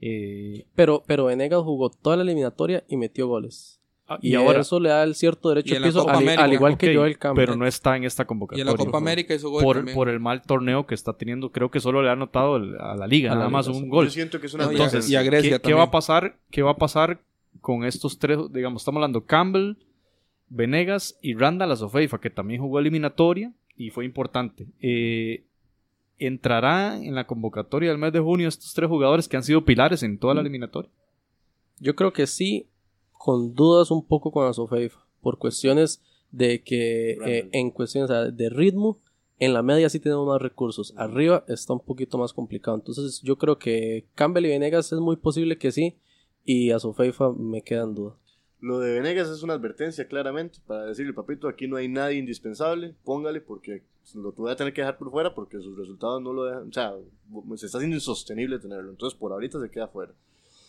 Eh, 0.00 0.64
Pero, 0.74 1.02
pero 1.06 1.26
Venegas 1.26 1.62
jugó 1.62 1.90
toda 1.90 2.16
la 2.16 2.22
eliminatoria 2.22 2.82
y 2.88 2.96
metió 2.96 3.26
goles. 3.28 3.78
ah, 4.08 4.18
Y, 4.22 4.34
ahora 4.34 4.60
eso 4.60 4.80
le 4.80 4.88
da 4.88 5.02
el 5.04 5.14
cierto 5.14 5.48
derecho 5.50 5.74
de 5.74 5.80
piso, 5.80 6.08
al, 6.08 6.16
América, 6.16 6.44
al 6.44 6.52
igual 6.52 6.76
que 6.78 6.90
ok, 6.90 6.96
Joel 6.96 7.18
Campbell. 7.18 7.44
pero 7.46 7.56
no 7.56 7.66
está 7.66 7.96
en 7.96 8.04
esta 8.04 8.22
Y 8.22 8.24
en 8.24 8.26
convocatoria. 8.28 8.64
la 8.64 8.76
Copa 8.76 8.98
América 8.98 9.34
hizo 9.34 9.50
gol 9.50 9.62
por, 9.62 9.76
también. 9.76 9.94
por 9.94 10.08
el 10.08 10.18
mal 10.18 10.42
torneo 10.42 10.86
que 10.86 10.94
está 10.94 11.12
teniendo, 11.12 11.52
creo 11.52 11.70
que 11.70 11.78
solo 11.80 12.02
le 12.02 12.08
ha 12.08 12.12
anotado 12.12 12.56
el- 12.56 12.76
a 12.80 12.96
la 12.96 13.06
liga, 13.06 13.30
A 13.32 13.34
la 13.34 13.40
nada 13.40 13.48
liga, 13.48 13.58
más 13.58 13.68
un 13.68 13.84
Yo 13.84 13.90
gol. 13.90 14.10
siento 14.10 14.40
que 14.40 14.46
es 14.46 14.54
una 14.54 14.64
Entonces, 14.64 15.08
y 15.10 15.16
a 15.16 15.22
Grecia 15.22 15.58
¿qué, 15.58 15.68
qué 15.68 15.74
va 15.74 15.82
a 15.82 15.84
también. 15.84 15.90
pasar? 15.92 16.36
¿Qué 16.50 16.62
va 16.62 16.70
a 16.72 16.76
pasar 16.76 17.20
con 17.60 17.84
estos 17.84 18.18
tres? 18.18 18.38
Digamos, 18.50 18.82
estamos 18.82 18.96
hablando 18.98 19.24
Campbell, 19.24 19.74
Venegas 20.54 21.18
y 21.22 21.34
Randall 21.34 21.72
Azofeifa, 21.72 22.20
que 22.20 22.28
también 22.28 22.60
jugó 22.60 22.78
eliminatoria 22.78 23.52
y 23.74 23.90
fue 23.90 24.04
importante. 24.04 24.66
Eh, 24.80 25.44
¿Entrará 26.18 27.02
en 27.02 27.14
la 27.14 27.26
convocatoria 27.26 27.88
del 27.88 27.98
mes 27.98 28.12
de 28.12 28.20
junio 28.20 28.48
estos 28.48 28.74
tres 28.74 28.88
jugadores 28.88 29.28
que 29.28 29.36
han 29.36 29.42
sido 29.42 29.64
pilares 29.64 30.02
en 30.02 30.18
toda 30.18 30.34
la 30.34 30.42
eliminatoria? 30.42 30.90
Yo 31.80 31.96
creo 31.96 32.12
que 32.12 32.26
sí, 32.26 32.68
con 33.12 33.54
dudas 33.54 33.90
un 33.90 34.06
poco 34.06 34.30
con 34.30 34.46
Azofeifa, 34.46 35.00
por 35.22 35.38
cuestiones 35.38 36.02
de 36.30 36.62
que 36.62 37.12
eh, 37.24 37.48
en 37.52 37.70
cuestiones 37.70 38.10
de 38.36 38.50
ritmo, 38.50 39.00
en 39.38 39.54
la 39.54 39.62
media 39.62 39.88
sí 39.88 40.00
tenemos 40.00 40.26
más 40.26 40.40
recursos. 40.40 40.92
Arriba 40.96 41.44
está 41.48 41.72
un 41.72 41.80
poquito 41.80 42.18
más 42.18 42.34
complicado. 42.34 42.76
Entonces 42.76 43.22
yo 43.22 43.38
creo 43.38 43.58
que 43.58 44.06
Campbell 44.14 44.44
y 44.44 44.50
Venegas 44.50 44.92
es 44.92 45.00
muy 45.00 45.16
posible 45.16 45.56
que 45.56 45.72
sí, 45.72 45.96
y 46.44 46.70
Azofeifa 46.70 47.32
me 47.32 47.62
queda 47.62 47.84
en 47.84 47.94
duda. 47.94 48.16
Lo 48.62 48.78
de 48.78 48.92
Venegas 48.92 49.28
es 49.28 49.42
una 49.42 49.54
advertencia 49.54 50.06
claramente 50.06 50.60
para 50.64 50.86
decirle, 50.86 51.12
papito, 51.12 51.48
aquí 51.48 51.66
no 51.66 51.78
hay 51.78 51.88
nadie 51.88 52.18
indispensable, 52.18 52.94
póngale 53.02 53.40
porque 53.40 53.82
lo 54.14 54.30
voy 54.30 54.52
a 54.52 54.56
tener 54.56 54.72
que 54.72 54.82
dejar 54.82 54.98
por 54.98 55.10
fuera 55.10 55.34
porque 55.34 55.58
sus 55.58 55.76
resultados 55.76 56.22
no 56.22 56.32
lo 56.32 56.44
dejan, 56.44 56.68
o 56.68 56.72
sea, 56.72 56.94
se 57.56 57.66
está 57.66 57.78
haciendo 57.78 57.96
insostenible 57.96 58.60
tenerlo, 58.60 58.90
entonces 58.90 59.18
por 59.18 59.32
ahorita 59.32 59.60
se 59.60 59.68
queda 59.68 59.88
fuera 59.88 60.14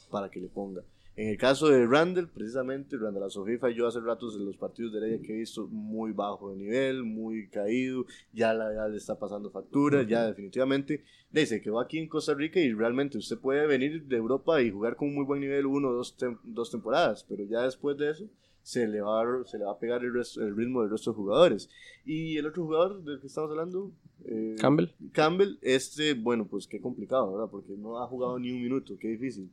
para 0.09 0.31
que 0.31 0.39
le 0.39 0.47
ponga. 0.47 0.81
En 1.15 1.27
el 1.29 1.37
caso 1.37 1.67
de 1.67 1.85
Randall, 1.85 2.27
precisamente, 2.27 2.97
Randall 2.97 3.25
Asofifa, 3.25 3.69
yo 3.69 3.85
hace 3.85 3.99
ratos 3.99 4.35
en 4.35 4.45
los 4.45 4.57
partidos 4.57 4.91
de 4.93 4.97
Heredia 4.97 5.21
que 5.21 5.33
he 5.33 5.37
visto 5.39 5.67
muy 5.67 6.11
bajo 6.11 6.49
de 6.51 6.57
nivel, 6.57 7.03
muy 7.03 7.49
caído, 7.49 8.05
ya, 8.33 8.51
la, 8.55 8.73
ya 8.73 8.87
le 8.87 8.97
está 8.97 9.19
pasando 9.19 9.51
factura, 9.51 10.01
ya 10.01 10.25
definitivamente, 10.25 11.03
le 11.31 11.45
se 11.45 11.61
quedó 11.61 11.79
aquí 11.79 11.99
en 11.99 12.07
Costa 12.09 12.33
Rica 12.33 12.59
y 12.59 12.73
realmente 12.73 13.19
usted 13.19 13.37
puede 13.37 13.67
venir 13.67 14.05
de 14.05 14.15
Europa 14.17 14.59
y 14.63 14.71
jugar 14.71 14.95
con 14.95 15.09
un 15.09 15.13
muy 15.15 15.25
buen 15.25 15.41
nivel 15.41 15.67
uno 15.67 15.89
o 15.89 15.93
dos, 15.93 16.17
tem- 16.17 16.39
dos 16.43 16.71
temporadas, 16.71 17.23
pero 17.29 17.43
ya 17.43 17.61
después 17.61 17.95
de 17.97 18.09
eso 18.09 18.25
se 18.63 18.87
le 18.87 19.01
va 19.01 19.21
a, 19.21 19.43
se 19.45 19.59
le 19.59 19.65
va 19.65 19.73
a 19.73 19.77
pegar 19.79 20.03
el, 20.03 20.13
resto- 20.13 20.41
el 20.41 20.55
ritmo 20.55 20.81
del 20.81 20.89
resto 20.89 21.11
de 21.11 21.17
jugadores. 21.17 21.69
Y 22.05 22.37
el 22.37 22.47
otro 22.47 22.63
jugador 22.63 23.03
del 23.03 23.19
que 23.19 23.27
estamos 23.27 23.51
hablando, 23.51 23.91
eh, 24.25 24.55
Campbell. 24.57 24.87
Campbell, 25.11 25.57
este, 25.61 26.15
bueno, 26.15 26.47
pues 26.47 26.65
qué 26.65 26.79
complicado, 26.81 27.33
¿verdad? 27.33 27.51
Porque 27.51 27.73
no 27.77 28.01
ha 28.01 28.07
jugado 28.07 28.39
ni 28.39 28.51
un 28.51 28.61
minuto, 28.63 28.95
qué 28.99 29.09
difícil. 29.09 29.51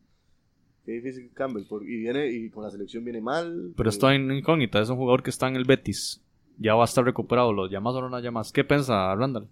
Qué 0.90 0.96
difícil 0.96 1.30
Campbell, 1.32 1.66
por- 1.66 1.84
y 1.84 1.98
viene 1.98 2.26
y 2.32 2.50
con 2.50 2.64
la 2.64 2.70
selección 2.72 3.04
viene 3.04 3.20
mal. 3.20 3.72
Pero 3.76 3.88
eh, 3.88 3.92
está 3.92 4.12
en 4.12 4.28
incógnita, 4.32 4.80
es 4.80 4.88
un 4.90 4.96
jugador 4.96 5.22
que 5.22 5.30
está 5.30 5.46
en 5.46 5.54
el 5.54 5.64
Betis. 5.64 6.20
Ya 6.58 6.74
va 6.74 6.82
a 6.82 6.86
estar 6.86 7.04
recuperado, 7.04 7.52
¿lo 7.52 7.68
llamas 7.68 7.94
o 7.94 8.00
no 8.00 8.08
lo 8.08 8.18
llamas? 8.18 8.50
¿Qué 8.50 8.64
piensa 8.64 9.14
Randall? 9.14 9.46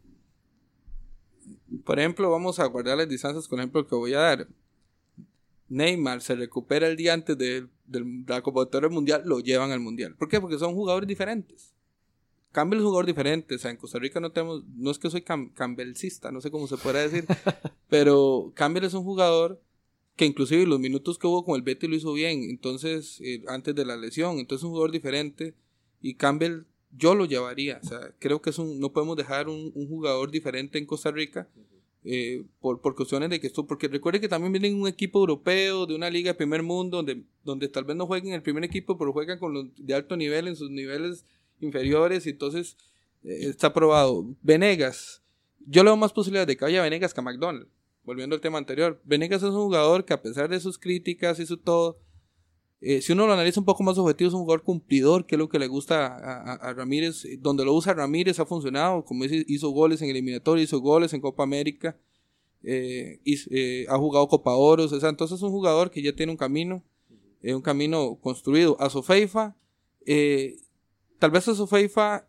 Por 1.85 1.97
ejemplo, 2.01 2.29
vamos 2.29 2.59
a 2.59 2.67
guardar 2.67 2.99
las 2.99 3.09
distancias 3.09 3.47
con 3.47 3.61
el 3.61 3.63
ejemplo 3.67 3.87
que 3.87 3.95
voy 3.95 4.15
a 4.15 4.19
dar. 4.19 4.49
Neymar 5.69 6.23
se 6.23 6.35
recupera 6.35 6.89
el 6.89 6.97
día 6.97 7.15
antes 7.15 7.39
de, 7.39 7.69
de 7.87 8.25
la 8.27 8.43
convocatoria 8.43 8.89
mundial, 8.89 9.23
lo 9.25 9.39
llevan 9.39 9.71
al 9.71 9.79
mundial. 9.79 10.17
¿Por 10.19 10.29
qué? 10.29 10.41
Porque 10.41 10.59
son 10.59 10.75
jugadores 10.75 11.07
diferentes. 11.07 11.73
Campbell 12.51 12.79
es 12.79 12.83
un 12.83 12.89
jugador 12.89 13.07
diferente. 13.07 13.55
O 13.55 13.59
sea, 13.59 13.71
en 13.71 13.77
Costa 13.77 14.01
Rica 14.01 14.19
no 14.19 14.33
tenemos, 14.33 14.65
no 14.75 14.91
es 14.91 14.99
que 14.99 15.09
soy 15.09 15.23
cam 15.23 15.51
campbellcista, 15.51 16.33
no 16.33 16.41
sé 16.41 16.51
cómo 16.51 16.67
se 16.67 16.79
puede 16.79 17.09
decir, 17.09 17.27
pero 17.89 18.51
Campbell 18.57 18.83
es 18.87 18.95
un 18.95 19.05
jugador 19.05 19.63
que 20.19 20.27
inclusive 20.27 20.67
los 20.67 20.81
minutos 20.81 21.17
que 21.17 21.27
hubo 21.27 21.45
con 21.45 21.57
el 21.57 21.63
Betis 21.63 21.89
lo 21.89 21.97
hizo 21.97 22.13
bien, 22.13 22.43
entonces, 22.43 23.21
eh, 23.23 23.43
antes 23.47 23.75
de 23.75 23.87
la 23.87 23.97
lesión, 23.97 24.39
entonces 24.39 24.63
es 24.63 24.65
un 24.65 24.73
jugador 24.73 24.91
diferente 24.91 25.55
y 26.03 26.15
Campbell 26.15 26.65
yo 26.91 27.15
lo 27.15 27.25
llevaría, 27.25 27.81
o 27.83 27.87
sea, 27.87 28.13
creo 28.19 28.43
que 28.43 28.51
es 28.51 28.59
un, 28.59 28.81
no 28.81 28.93
podemos 28.93 29.17
dejar 29.17 29.49
un, 29.49 29.73
jugador 29.73 30.31
diferente 30.31 30.79
en 30.79 30.87
Costa 30.87 31.11
Rica 31.11 31.49
eh, 32.05 32.45
por, 32.61 32.81
por 32.81 32.97
cuestiones 32.97 33.31
de 33.31 33.41
que 33.41 33.47
esto, 33.47 33.67
porque 33.67 33.87
recuerde 33.87 34.21
que 34.21 34.29
también 34.29 34.53
viene 34.53 34.75
un 34.75 34.89
equipo 34.89 35.21
europeo, 35.21 35.87
de 35.87 35.95
una 35.95 36.11
liga 36.11 36.33
de 36.33 36.35
primer 36.35 36.63
mundo, 36.63 36.99
donde, 36.99 37.23
donde 37.45 37.69
tal 37.69 37.85
vez 37.85 37.97
no 37.97 38.07
jueguen 38.07 38.31
en 38.31 38.35
el 38.35 38.43
primer 38.43 38.65
equipo, 38.65 38.99
pero 38.99 39.13
juegan 39.13 39.39
con 39.39 39.55
los 39.55 39.67
de 39.77 39.95
alto 39.95 40.17
nivel 40.17 40.49
en 40.49 40.57
sus 40.57 40.71
niveles 40.71 41.25
inferiores, 41.61 42.27
y 42.27 42.31
entonces 42.31 42.77
eh, 43.23 43.39
está 43.43 43.73
probado. 43.73 44.27
Venegas, 44.43 45.23
yo 45.67 45.85
le 45.85 45.91
doy 45.91 45.99
más 45.99 46.13
posibilidades 46.13 46.49
de 46.49 46.57
que 46.57 46.65
vaya 46.65 46.83
Venegas 46.83 47.15
que 47.15 47.21
a 47.21 47.23
McDonald, 47.23 47.69
volviendo 48.09 48.35
al 48.35 48.41
tema 48.41 48.57
anterior. 48.59 49.01
Venegas 49.05 49.43
es 49.43 49.51
un 49.51 49.65
jugador 49.65 50.05
que 50.07 50.15
a 50.15 50.23
pesar 50.23 50.49
de 50.49 50.59
sus 50.61 50.79
críticas 50.79 51.39
y 51.39 51.45
su 51.47 51.59
todo, 51.59 51.99
eh, 52.81 53.03
si 53.03 53.13
uno 53.13 53.27
lo 53.27 53.35
analiza 53.35 53.61
un 53.61 53.67
poco 53.67 53.83
más 53.83 53.99
objetivo, 53.99 54.29
es 54.29 54.35
un 54.35 54.41
jugador 54.41 54.63
cumplidor, 54.63 55.27
que 55.27 55.35
es 55.35 55.39
lo 55.39 55.49
que 55.51 55.59
le 55.59 55.67
gusta 55.67 56.07
a, 56.07 56.55
a- 56.55 56.73
Ramírez. 56.73 57.25
Eh, 57.27 57.37
Donde 57.39 57.65
lo 57.67 57.75
usa 57.75 57.93
Ramírez 57.93 58.41
ha 58.41 58.47
funcionado, 58.47 59.05
como 59.05 59.25
dice, 59.25 59.45
hizo 59.47 59.69
goles 59.71 60.01
en 60.01 60.09
eliminatoria, 60.09 60.65
hizo 60.65 60.81
goles 60.81 61.13
en 61.13 61.21
Copa 61.21 61.43
América, 61.43 61.99
eh, 62.63 63.21
ha 63.89 63.99
jugado 63.99 64.27
Copa 64.29 64.55
Oros, 64.55 64.91
o 64.93 64.99
sea, 65.01 65.11
entonces 65.11 65.37
es 65.37 65.43
un 65.43 65.51
jugador 65.51 65.91
que 65.91 66.01
ya 66.03 66.15
tiene 66.15 66.33
un 66.33 66.39
camino, 66.39 66.83
un 67.43 67.61
camino 67.63 68.17
construido. 68.23 68.77
A 68.81 68.89
Sofeifa, 68.89 69.55
tal 71.19 71.31
vez 71.31 71.47
a 71.49 71.55
Sofeifa, 71.55 72.27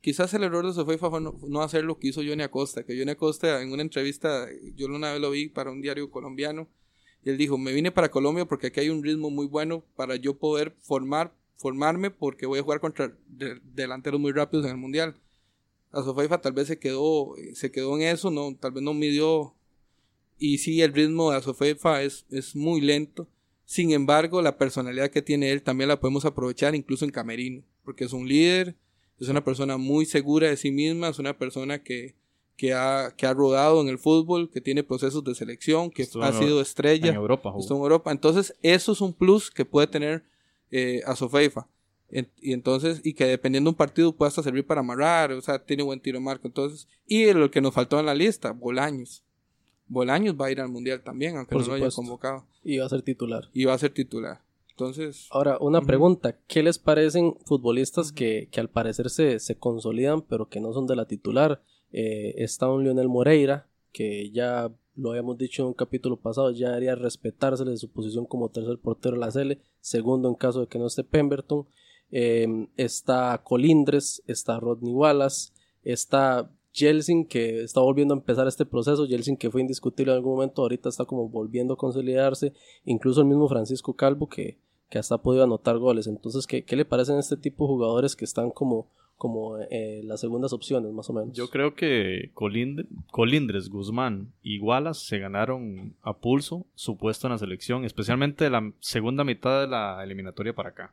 quizás 0.00 0.32
el 0.34 0.44
error 0.44 0.66
de 0.66 0.72
Sofeifa 0.72 1.10
fue 1.10 1.20
no, 1.20 1.38
no 1.46 1.62
hacer 1.62 1.84
lo 1.84 1.98
que 1.98 2.08
hizo 2.08 2.22
Johnny 2.22 2.42
Acosta, 2.42 2.84
que 2.84 2.98
Johnny 2.98 3.12
Acosta 3.12 3.62
en 3.62 3.72
una 3.72 3.82
entrevista, 3.82 4.48
yo 4.76 4.86
una 4.86 5.12
vez 5.12 5.20
lo 5.20 5.30
vi 5.30 5.48
para 5.48 5.70
un 5.70 5.80
diario 5.82 6.10
colombiano, 6.10 6.68
y 7.24 7.30
él 7.30 7.36
dijo, 7.36 7.58
me 7.58 7.72
vine 7.72 7.92
para 7.92 8.10
Colombia 8.10 8.46
porque 8.46 8.68
aquí 8.68 8.80
hay 8.80 8.88
un 8.88 9.02
ritmo 9.02 9.30
muy 9.30 9.46
bueno 9.46 9.84
para 9.96 10.16
yo 10.16 10.38
poder 10.38 10.74
formar, 10.80 11.34
formarme 11.56 12.10
porque 12.10 12.46
voy 12.46 12.58
a 12.60 12.62
jugar 12.62 12.80
contra 12.80 13.14
de- 13.28 13.60
delanteros 13.74 14.18
muy 14.18 14.32
rápidos 14.32 14.64
en 14.64 14.72
el 14.72 14.78
Mundial. 14.78 15.16
A 15.92 16.02
Sofeifa 16.02 16.40
tal 16.40 16.52
vez 16.52 16.68
se 16.68 16.78
quedó, 16.78 17.34
se 17.52 17.70
quedó 17.70 17.96
en 17.96 18.02
eso, 18.02 18.30
no, 18.30 18.56
tal 18.56 18.72
vez 18.72 18.82
no 18.82 18.94
midió. 18.94 19.54
Y 20.38 20.58
sí, 20.58 20.80
el 20.80 20.94
ritmo 20.94 21.30
de 21.30 21.36
Asofeifa 21.36 22.02
es, 22.02 22.24
es 22.30 22.56
muy 22.56 22.80
lento. 22.80 23.28
Sin 23.66 23.90
embargo, 23.90 24.40
la 24.40 24.56
personalidad 24.56 25.10
que 25.10 25.20
tiene 25.20 25.50
él 25.50 25.62
también 25.62 25.88
la 25.88 26.00
podemos 26.00 26.24
aprovechar 26.24 26.74
incluso 26.74 27.04
en 27.04 27.10
Camerino, 27.10 27.62
porque 27.84 28.04
es 28.04 28.12
un 28.14 28.26
líder, 28.26 28.76
es 29.20 29.28
una 29.28 29.44
persona 29.44 29.76
muy 29.76 30.06
segura 30.06 30.48
de 30.48 30.56
sí 30.56 30.70
misma, 30.70 31.08
es 31.08 31.18
una 31.18 31.36
persona 31.36 31.82
que, 31.82 32.14
que, 32.56 32.72
ha, 32.74 33.14
que 33.16 33.26
ha 33.26 33.34
rodado 33.34 33.80
en 33.80 33.88
el 33.88 33.98
fútbol, 33.98 34.50
que 34.50 34.60
tiene 34.60 34.82
procesos 34.82 35.22
de 35.24 35.34
selección, 35.34 35.90
que 35.90 36.02
Estuvo 36.02 36.22
ha 36.22 36.28
en 36.28 36.34
sido 36.38 36.60
estrella. 36.60 37.08
en 37.10 37.14
Europa. 37.16 37.52
Estuvo 37.58 37.78
en 37.78 37.82
Europa. 37.84 38.10
Entonces, 38.12 38.56
eso 38.62 38.92
es 38.92 39.00
un 39.00 39.12
plus 39.12 39.50
que 39.50 39.64
puede 39.64 39.86
tener 39.86 40.24
eh, 40.70 41.02
a 41.06 41.16
Sofeifa. 41.16 41.66
En- 42.10 42.28
y 42.40 42.52
entonces, 42.52 43.00
y 43.04 43.14
que 43.14 43.24
dependiendo 43.26 43.68
de 43.68 43.72
un 43.72 43.76
partido 43.76 44.14
puede 44.16 44.28
hasta 44.28 44.42
servir 44.42 44.66
para 44.66 44.80
amarrar, 44.80 45.32
o 45.32 45.40
sea, 45.40 45.64
tiene 45.64 45.82
buen 45.82 46.00
tiro 46.00 46.20
marco. 46.20 46.48
Entonces, 46.48 46.88
y 47.06 47.32
lo 47.32 47.50
que 47.50 47.60
nos 47.60 47.72
faltó 47.74 48.00
en 48.00 48.06
la 48.06 48.14
lista, 48.14 48.52
Bolaños. 48.52 49.22
Bolaños 49.86 50.36
va 50.40 50.46
a 50.46 50.50
ir 50.52 50.60
al 50.60 50.68
mundial 50.68 51.02
también, 51.02 51.36
aunque 51.36 51.52
Por 51.54 51.62
no 51.62 51.68
lo 51.68 51.74
haya 51.74 51.90
convocado. 51.94 52.46
Y 52.64 52.78
va 52.78 52.86
a 52.86 52.88
ser 52.88 53.02
titular. 53.02 53.48
Y 53.52 53.64
va 53.64 53.74
a 53.74 53.78
ser 53.78 53.92
titular. 53.92 54.40
Entonces, 54.80 55.28
Ahora, 55.30 55.58
una 55.60 55.82
pregunta. 55.82 56.38
¿Qué 56.46 56.62
les 56.62 56.78
parecen 56.78 57.36
futbolistas 57.44 58.12
que, 58.12 58.48
que 58.50 58.60
al 58.60 58.70
parecer 58.70 59.10
se, 59.10 59.38
se 59.38 59.58
consolidan 59.58 60.22
pero 60.22 60.48
que 60.48 60.60
no 60.60 60.72
son 60.72 60.86
de 60.86 60.96
la 60.96 61.06
titular? 61.06 61.62
Eh, 61.92 62.34
está 62.38 62.70
un 62.70 62.84
Lionel 62.84 63.10
Moreira, 63.10 63.68
que 63.92 64.30
ya 64.30 64.72
lo 64.94 65.10
habíamos 65.10 65.36
dicho 65.36 65.62
en 65.62 65.68
un 65.68 65.74
capítulo 65.74 66.18
pasado, 66.18 66.50
ya 66.50 66.68
debería 66.68 66.94
respetársele 66.94 67.76
su 67.76 67.92
posición 67.92 68.24
como 68.24 68.48
tercer 68.48 68.78
portero 68.78 69.16
de 69.16 69.20
la 69.20 69.30
CL, 69.30 69.60
segundo 69.80 70.30
en 70.30 70.34
caso 70.34 70.60
de 70.60 70.68
que 70.68 70.78
no 70.78 70.86
esté 70.86 71.04
Pemberton. 71.04 71.66
Eh, 72.10 72.48
está 72.78 73.42
Colindres, 73.44 74.22
está 74.26 74.58
Rodney 74.60 74.94
Wallace, 74.94 75.52
está 75.82 76.50
Jelsin 76.72 77.26
que 77.26 77.64
está 77.64 77.80
volviendo 77.80 78.14
a 78.14 78.16
empezar 78.16 78.48
este 78.48 78.64
proceso, 78.64 79.06
Jelsin 79.06 79.36
que 79.36 79.50
fue 79.50 79.60
indiscutible 79.60 80.12
en 80.12 80.16
algún 80.16 80.36
momento, 80.36 80.62
ahorita 80.62 80.88
está 80.88 81.04
como 81.04 81.28
volviendo 81.28 81.74
a 81.74 81.76
consolidarse, 81.76 82.54
incluso 82.84 83.20
el 83.20 83.26
mismo 83.26 83.46
Francisco 83.46 83.94
Calvo 83.94 84.28
que, 84.28 84.58
que 84.90 84.98
hasta 84.98 85.14
ha 85.14 85.22
podido 85.22 85.44
anotar 85.44 85.78
goles. 85.78 86.06
Entonces, 86.06 86.46
¿qué, 86.46 86.62
qué 86.64 86.76
le 86.76 86.84
parecen 86.84 87.18
este 87.18 87.36
tipo 87.36 87.64
de 87.64 87.68
jugadores 87.68 88.16
que 88.16 88.24
están 88.24 88.50
como, 88.50 88.88
como 89.16 89.56
eh, 89.70 90.02
las 90.04 90.20
segundas 90.20 90.52
opciones, 90.52 90.92
más 90.92 91.08
o 91.08 91.12
menos? 91.12 91.32
Yo 91.34 91.48
creo 91.48 91.74
que 91.74 92.30
Colind- 92.34 92.86
Colindres, 93.10 93.70
Guzmán 93.70 94.32
y 94.42 94.58
Wallace 94.58 95.06
se 95.06 95.18
ganaron 95.18 95.94
a 96.02 96.12
pulso 96.14 96.66
su 96.74 96.96
puesto 96.96 97.26
en 97.26 97.32
la 97.32 97.38
selección, 97.38 97.84
especialmente 97.84 98.50
la 98.50 98.72
segunda 98.80 99.24
mitad 99.24 99.60
de 99.62 99.68
la 99.68 100.02
eliminatoria 100.02 100.52
para 100.52 100.70
acá. 100.70 100.92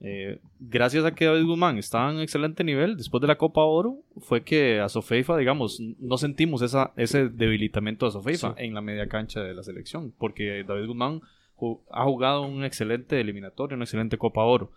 Eh, 0.00 0.38
gracias 0.60 1.04
a 1.04 1.12
que 1.12 1.24
David 1.24 1.44
Guzmán 1.44 1.76
estaba 1.76 2.12
en 2.12 2.20
excelente 2.20 2.62
nivel 2.62 2.96
después 2.96 3.20
de 3.20 3.26
la 3.26 3.36
Copa 3.36 3.64
Oro, 3.64 3.96
fue 4.18 4.44
que 4.44 4.78
a 4.78 4.88
Sofeifa, 4.88 5.36
digamos, 5.36 5.80
no 5.98 6.16
sentimos 6.18 6.62
esa, 6.62 6.92
ese 6.96 7.28
debilitamiento 7.28 8.06
de 8.06 8.12
Sofeifa 8.12 8.54
en 8.58 8.74
la 8.74 8.80
media 8.80 9.08
cancha 9.08 9.40
de 9.42 9.54
la 9.54 9.64
selección, 9.64 10.14
porque 10.16 10.62
David 10.62 10.86
Guzmán 10.86 11.20
ha 11.90 12.04
jugado 12.04 12.42
un 12.42 12.64
excelente 12.64 13.20
eliminatorio, 13.20 13.76
una 13.76 13.84
excelente 13.84 14.18
Copa 14.18 14.42
Oro. 14.42 14.70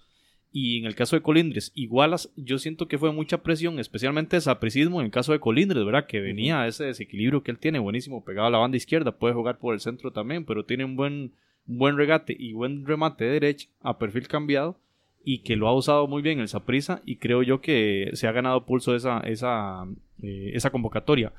Y 0.53 0.79
en 0.79 0.85
el 0.85 0.95
caso 0.95 1.15
de 1.15 1.21
Colindres, 1.21 1.71
igualas, 1.75 2.29
yo 2.35 2.59
siento 2.59 2.87
que 2.89 2.97
fue 2.97 3.13
mucha 3.13 3.41
presión, 3.41 3.79
especialmente 3.79 4.41
sapricismo 4.41 4.99
en 4.99 5.05
el 5.05 5.11
caso 5.11 5.31
de 5.31 5.39
Colindres, 5.39 5.85
¿verdad? 5.85 6.07
Que 6.07 6.19
venía 6.19 6.67
ese 6.67 6.85
desequilibrio 6.85 7.41
que 7.41 7.51
él 7.51 7.57
tiene, 7.57 7.79
buenísimo, 7.79 8.25
pegado 8.25 8.47
a 8.47 8.51
la 8.51 8.57
banda 8.57 8.75
izquierda, 8.75 9.17
puede 9.17 9.33
jugar 9.33 9.59
por 9.59 9.73
el 9.73 9.79
centro 9.79 10.11
también, 10.11 10.43
pero 10.43 10.65
tiene 10.65 10.83
un 10.83 10.97
buen, 10.97 11.31
un 11.67 11.77
buen 11.77 11.95
regate 11.95 12.35
y 12.37 12.51
buen 12.51 12.85
remate 12.85 13.23
de 13.23 13.31
derecha 13.31 13.69
a 13.79 13.97
perfil 13.97 14.27
cambiado 14.27 14.77
y 15.23 15.39
que 15.39 15.55
lo 15.55 15.67
ha 15.67 15.75
usado 15.75 16.07
muy 16.07 16.21
bien 16.21 16.39
el 16.39 16.47
Saprisa 16.47 17.01
y 17.05 17.17
creo 17.17 17.43
yo 17.43 17.61
que 17.61 18.09
se 18.13 18.27
ha 18.27 18.31
ganado 18.31 18.65
pulso 18.65 18.95
esa, 18.95 19.19
esa, 19.19 19.85
eh, 20.21 20.51
esa 20.53 20.69
convocatoria. 20.69 21.31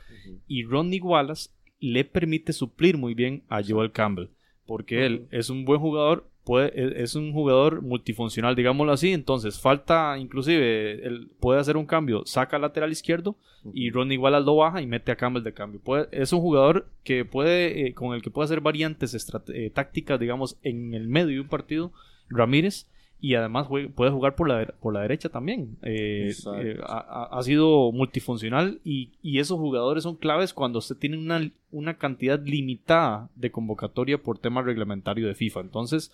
Y 0.47 0.65
Rodney 0.65 1.01
Wallace 1.01 1.51
le 1.81 2.05
permite 2.05 2.53
suplir 2.53 2.97
muy 2.97 3.15
bien 3.15 3.43
a 3.49 3.61
Joel 3.63 3.93
Campbell, 3.93 4.29
porque 4.73 5.05
él 5.05 5.27
es 5.33 5.51
un 5.51 5.67
buen 5.67 5.81
jugador, 5.81 6.25
puede, 6.45 6.69
e- 6.75 7.03
es 7.03 7.15
un 7.15 7.31
jugador 7.35 7.83
multifuncional, 7.83 8.57
digámoslo 8.57 8.91
así, 8.91 9.13
entonces 9.13 9.61
falta 9.61 10.17
inclusive, 10.19 11.07
él 11.07 11.29
puede 11.41 11.61
hacer 11.61 11.77
un 11.77 11.85
cambio, 11.85 12.23
saca 12.25 12.57
al 12.57 12.63
lateral 12.63 12.91
izquierdo 12.91 13.37
y 13.75 13.91
Rodney 13.91 14.17
Wallace 14.17 14.47
lo 14.47 14.57
baja 14.57 14.81
y 14.81 14.87
mete 14.87 15.13
a 15.13 15.17
Campbell 15.17 15.43
de 15.45 15.53
cambio. 15.53 15.79
Puede- 15.85 16.09
es 16.11 16.33
un 16.33 16.41
jugador 16.41 16.87
que 17.05 17.27
puede, 17.27 17.87
eh, 17.87 17.93
con 17.93 18.15
el 18.15 18.23
que 18.23 18.31
puede 18.31 18.47
hacer 18.47 18.63
variantes 18.63 19.15
eh, 19.53 19.71
tácticas, 19.71 20.19
digamos, 20.19 20.57
en 20.63 20.95
el 20.95 21.07
medio 21.07 21.35
de 21.35 21.41
un 21.41 21.49
partido, 21.49 21.93
Ramírez, 22.31 22.87
y 23.23 23.37
además 23.37 23.69
puede 23.69 24.11
jugar 24.11 24.35
por 24.35 24.49
la, 24.49 24.67
por 24.81 24.93
la 24.93 25.03
derecha 25.03 25.29
también. 25.29 25.79
Eh, 25.83 26.35
eh, 26.59 26.79
ha, 26.83 27.41
sido 27.45 27.93
multifuncional 27.93 28.81
y, 28.85 29.11
y 29.23 29.39
esos 29.39 29.61
jugadores 29.61 30.03
son 30.03 30.17
claves 30.17 30.53
cuando 30.53 30.81
usted 30.81 30.97
tiene 30.97 31.17
una, 31.17 31.49
una 31.71 31.97
cantidad 31.97 32.43
limitada 32.45 33.31
de 33.37 33.53
convocatoria 33.53 34.19
por 34.21 34.39
tema 34.39 34.61
reglamentario 34.61 35.29
de 35.29 35.37
FIFA. 35.37 35.61
Entonces, 35.61 36.11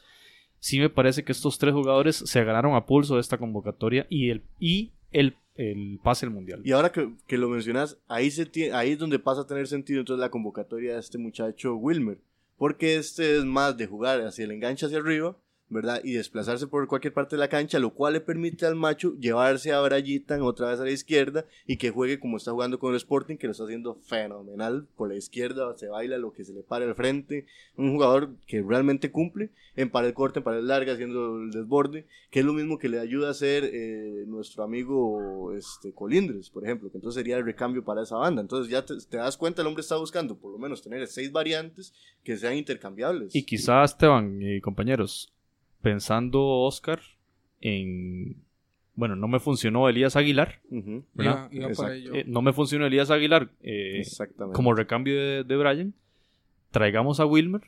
sí 0.61 0.79
me 0.79 0.91
parece 0.91 1.25
que 1.25 1.33
estos 1.33 1.57
tres 1.59 1.73
jugadores 1.73 2.17
se 2.17 2.45
ganaron 2.45 2.75
a 2.77 2.85
pulso 2.85 3.15
de 3.15 3.23
esta 3.23 3.39
convocatoria 3.39 4.07
y 4.11 4.29
el, 4.29 4.43
y 4.61 4.91
el, 5.11 5.35
el 5.55 5.99
pase 6.03 6.27
al 6.27 6.33
mundial. 6.33 6.61
Y 6.63 6.73
ahora 6.73 6.93
que, 6.93 7.09
que 7.27 7.39
lo 7.39 7.49
mencionas, 7.49 7.97
ahí, 8.07 8.31
se 8.31 8.53
tie- 8.53 8.75
ahí 8.75 8.91
es 8.91 8.99
donde 8.99 9.19
pasa 9.19 9.41
a 9.41 9.47
tener 9.47 9.67
sentido 9.67 10.01
entonces 10.01 10.21
la 10.21 10.31
convocatoria 10.31 10.93
de 10.93 11.01
este 11.01 11.17
muchacho 11.17 11.75
Wilmer. 11.75 12.19
Porque 12.59 12.97
este 12.97 13.39
es 13.39 13.45
más 13.47 13.79
de 13.79 13.87
jugar 13.87 14.21
hacia 14.21 14.45
el 14.45 14.51
enganche 14.51 14.85
hacia 14.85 14.99
arriba, 14.99 15.37
¿verdad? 15.71 16.01
Y 16.03 16.13
desplazarse 16.13 16.67
por 16.67 16.87
cualquier 16.87 17.13
parte 17.13 17.37
de 17.37 17.41
la 17.41 17.49
cancha, 17.49 17.79
lo 17.79 17.91
cual 17.91 18.15
le 18.15 18.21
permite 18.21 18.67
al 18.67 18.75
macho 18.75 19.15
llevarse 19.19 19.73
a 19.73 19.81
Brayitan 19.81 20.43
otra 20.43 20.71
vez 20.71 20.81
a 20.81 20.85
la 20.85 20.91
izquierda 20.91 21.45
y 21.67 21.77
que 21.77 21.91
juegue 21.91 22.19
como 22.19 22.37
está 22.37 22.53
jugando 22.53 22.79
con 22.79 22.93
el 22.93 22.97
Sporting, 22.97 23.37
que 23.37 23.47
lo 23.47 23.53
está 23.53 23.65
haciendo 23.65 23.97
fenomenal. 24.03 24.87
Por 24.97 25.09
la 25.09 25.17
izquierda 25.17 25.77
se 25.77 25.89
baila 25.89 26.19
lo 26.19 26.33
que 26.33 26.45
se 26.45 26.53
le 26.53 26.63
pare 26.63 26.85
al 26.85 26.95
frente. 26.95 27.47
Un 27.77 27.93
jugador 27.93 28.31
que 28.47 28.63
realmente 28.63 29.11
cumple 29.11 29.51
en 29.77 29.91
pared 29.91 30.13
corta, 30.15 30.41
en 30.41 30.45
pared 30.45 30.63
larga, 30.63 30.95
haciendo 30.95 31.39
el 31.39 31.51
desborde, 31.51 32.07
que 32.31 32.41
es 32.41 32.45
lo 32.45 32.53
mismo 32.53 32.79
que 32.79 32.89
le 32.89 32.99
ayuda 32.99 33.29
a 33.29 33.31
hacer 33.31 33.65
eh, 33.65 34.25
nuestro 34.27 34.65
amigo 34.65 35.55
este, 35.55 35.93
Colindres, 35.93 36.51
por 36.51 36.65
ejemplo, 36.65 36.91
que 36.91 36.99
entonces 36.99 37.21
sería 37.21 37.37
el 37.37 37.45
recambio 37.45 37.85
para 37.85 38.03
esa 38.03 38.17
banda. 38.17 38.41
Entonces 38.41 38.71
ya 38.71 38.85
te, 38.85 38.95
te 38.97 39.19
das 39.19 39.37
cuenta, 39.37 39.63
el 39.63 39.69
hombre 39.69 39.83
está 39.83 39.97
buscando 39.97 40.37
por 40.37 40.53
lo 40.53 40.59
menos 40.59 40.83
tener 40.83 41.07
seis 41.07 41.31
variantes 41.31 41.93
que 42.25 42.37
sean 42.37 42.57
intercambiables. 42.57 43.35
Y 43.35 43.45
quizá 43.45 43.85
Esteban 43.85 44.41
y 44.43 44.61
compañeros, 44.61 45.33
pensando 45.83 46.45
Oscar 46.47 47.01
en... 47.61 48.37
Bueno, 48.95 49.15
no 49.15 49.29
me 49.29 49.39
funcionó 49.39 49.89
Elías 49.89 50.17
Aguilar. 50.17 50.61
Eh, 50.73 52.25
no 52.27 52.43
me 52.43 52.53
funcionó 52.53 52.87
Elías 52.87 53.11
Aguilar 53.11 53.51
eh, 53.63 53.99
Exactamente. 54.01 54.57
como 54.57 54.75
recambio 54.75 55.15
de, 55.17 55.45
de 55.45 55.57
Brian. 55.57 55.95
Traigamos 56.71 57.21
a 57.21 57.27
Wilmer, 57.27 57.63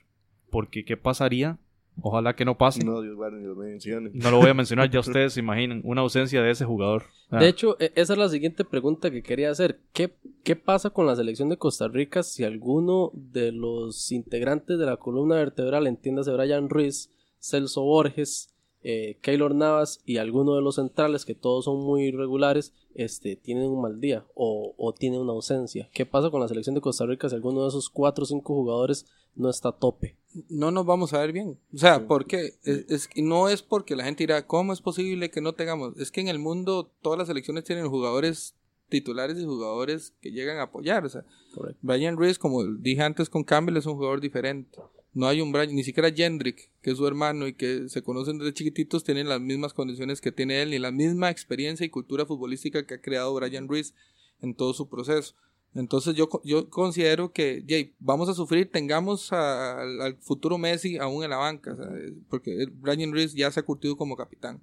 porque 0.50 0.84
¿qué 0.84 0.96
pasaría? 0.96 1.58
Ojalá 2.02 2.34
que 2.34 2.44
no 2.44 2.56
pase. 2.56 2.84
No, 2.84 2.92
No, 2.92 3.02
Dios 3.02 3.14
guarde 3.14 3.38
mencione. 3.54 4.10
lo 4.14 4.38
voy 4.38 4.50
a 4.50 4.54
mencionar, 4.54 4.90
ya 4.90 5.00
ustedes 5.00 5.34
se 5.34 5.40
imaginan, 5.40 5.80
una 5.84 6.00
ausencia 6.00 6.42
de 6.42 6.50
ese 6.50 6.64
jugador. 6.64 7.04
Ah, 7.30 7.38
De 7.40 7.48
hecho, 7.48 7.76
e- 7.78 7.92
esa 7.94 8.14
es 8.14 8.18
la 8.18 8.28
siguiente 8.28 8.64
pregunta 8.64 9.10
que 9.10 9.22
quería 9.22 9.50
hacer. 9.50 9.78
¿Qué, 9.92 10.10
¿Qué 10.42 10.56
pasa 10.56 10.90
con 10.90 11.06
la 11.06 11.14
selección 11.16 11.48
de 11.48 11.58
Costa 11.58 11.88
Rica 11.88 12.22
si 12.22 12.42
alguno 12.44 13.10
de 13.14 13.52
los 13.52 14.10
integrantes 14.12 14.78
de 14.78 14.86
la 14.86 14.96
columna 14.96 15.36
vertebral, 15.36 15.86
entiéndase 15.86 16.32
Brian 16.32 16.68
Ruiz, 16.68 17.10
Celso 17.40 17.82
Borges, 17.82 18.54
eh, 18.82 19.18
Keylor 19.20 19.54
Navas 19.54 20.00
y 20.04 20.18
alguno 20.18 20.54
de 20.54 20.62
los 20.62 20.76
centrales, 20.76 21.24
que 21.24 21.34
todos 21.34 21.64
son 21.64 21.80
muy 21.82 22.04
irregulares, 22.04 22.72
este, 22.94 23.36
tienen 23.36 23.64
un 23.64 23.82
mal 23.82 24.00
día 24.00 24.24
o, 24.34 24.74
o 24.76 24.92
tienen 24.94 25.20
una 25.20 25.32
ausencia? 25.32 25.88
¿Qué 25.92 26.06
pasa 26.06 26.30
con 26.30 26.40
la 26.40 26.48
selección 26.48 26.74
de 26.74 26.80
Costa 26.80 27.06
Rica 27.06 27.28
si 27.28 27.34
alguno 27.34 27.62
de 27.62 27.68
esos 27.68 27.90
cuatro 27.90 28.24
o 28.24 28.26
cinco 28.26 28.54
jugadores 28.54 29.06
no 29.34 29.50
está 29.50 29.70
a 29.70 29.78
tope? 29.78 30.20
no 30.48 30.70
nos 30.70 30.86
vamos 30.86 31.12
a 31.12 31.20
ver 31.20 31.32
bien. 31.32 31.58
O 31.74 31.78
sea, 31.78 32.06
¿por 32.06 32.26
qué? 32.26 32.54
Es, 32.64 33.08
no 33.16 33.48
es 33.48 33.62
porque 33.62 33.96
la 33.96 34.04
gente 34.04 34.24
dirá, 34.24 34.46
¿cómo 34.46 34.72
es 34.72 34.80
posible 34.80 35.30
que 35.30 35.40
no 35.40 35.54
tengamos? 35.54 35.96
Es 35.98 36.10
que 36.10 36.20
en 36.20 36.28
el 36.28 36.38
mundo 36.38 36.92
todas 37.02 37.18
las 37.18 37.28
selecciones 37.28 37.64
tienen 37.64 37.88
jugadores 37.88 38.54
titulares 38.88 39.38
y 39.38 39.44
jugadores 39.44 40.14
que 40.20 40.30
llegan 40.30 40.58
a 40.58 40.64
apoyar. 40.64 41.04
O 41.04 41.08
sea, 41.08 41.24
Correcto. 41.54 41.78
Brian 41.82 42.16
Ruiz, 42.16 42.38
como 42.38 42.64
dije 42.64 43.02
antes 43.02 43.28
con 43.28 43.44
Campbell, 43.44 43.76
es 43.76 43.86
un 43.86 43.94
jugador 43.94 44.20
diferente. 44.20 44.78
No 45.12 45.26
hay 45.26 45.40
un 45.40 45.50
Brian, 45.50 45.74
ni 45.74 45.82
siquiera 45.82 46.12
Jendrick, 46.12 46.70
que 46.82 46.92
es 46.92 46.96
su 46.96 47.06
hermano 47.06 47.48
y 47.48 47.54
que 47.54 47.88
se 47.88 48.02
conocen 48.02 48.38
desde 48.38 48.54
chiquititos, 48.54 49.02
tienen 49.02 49.28
las 49.28 49.40
mismas 49.40 49.72
condiciones 49.74 50.20
que 50.20 50.30
tiene 50.30 50.62
él, 50.62 50.70
ni 50.70 50.78
la 50.78 50.92
misma 50.92 51.30
experiencia 51.30 51.84
y 51.84 51.88
cultura 51.90 52.26
futbolística 52.26 52.86
que 52.86 52.94
ha 52.94 53.00
creado 53.00 53.34
Brian 53.34 53.66
Ruiz 53.68 53.92
en 54.40 54.54
todo 54.54 54.72
su 54.72 54.88
proceso. 54.88 55.34
Entonces 55.74 56.14
yo, 56.14 56.28
yo 56.44 56.68
considero 56.70 57.32
que 57.32 57.64
Jay, 57.68 57.94
vamos 57.98 58.28
a 58.28 58.34
sufrir, 58.34 58.70
tengamos 58.70 59.32
a- 59.32 59.80
al, 59.80 60.00
al 60.00 60.16
futuro 60.16 60.58
Messi 60.58 60.96
aún 60.98 61.22
en 61.24 61.30
la 61.30 61.36
banca, 61.36 61.74
sea, 61.76 61.86
porque 62.28 62.66
Brian 62.72 63.12
Ruiz 63.12 63.34
ya 63.34 63.50
se 63.50 63.60
ha 63.60 63.64
curtido 63.64 63.96
como 63.96 64.16
capitán. 64.16 64.60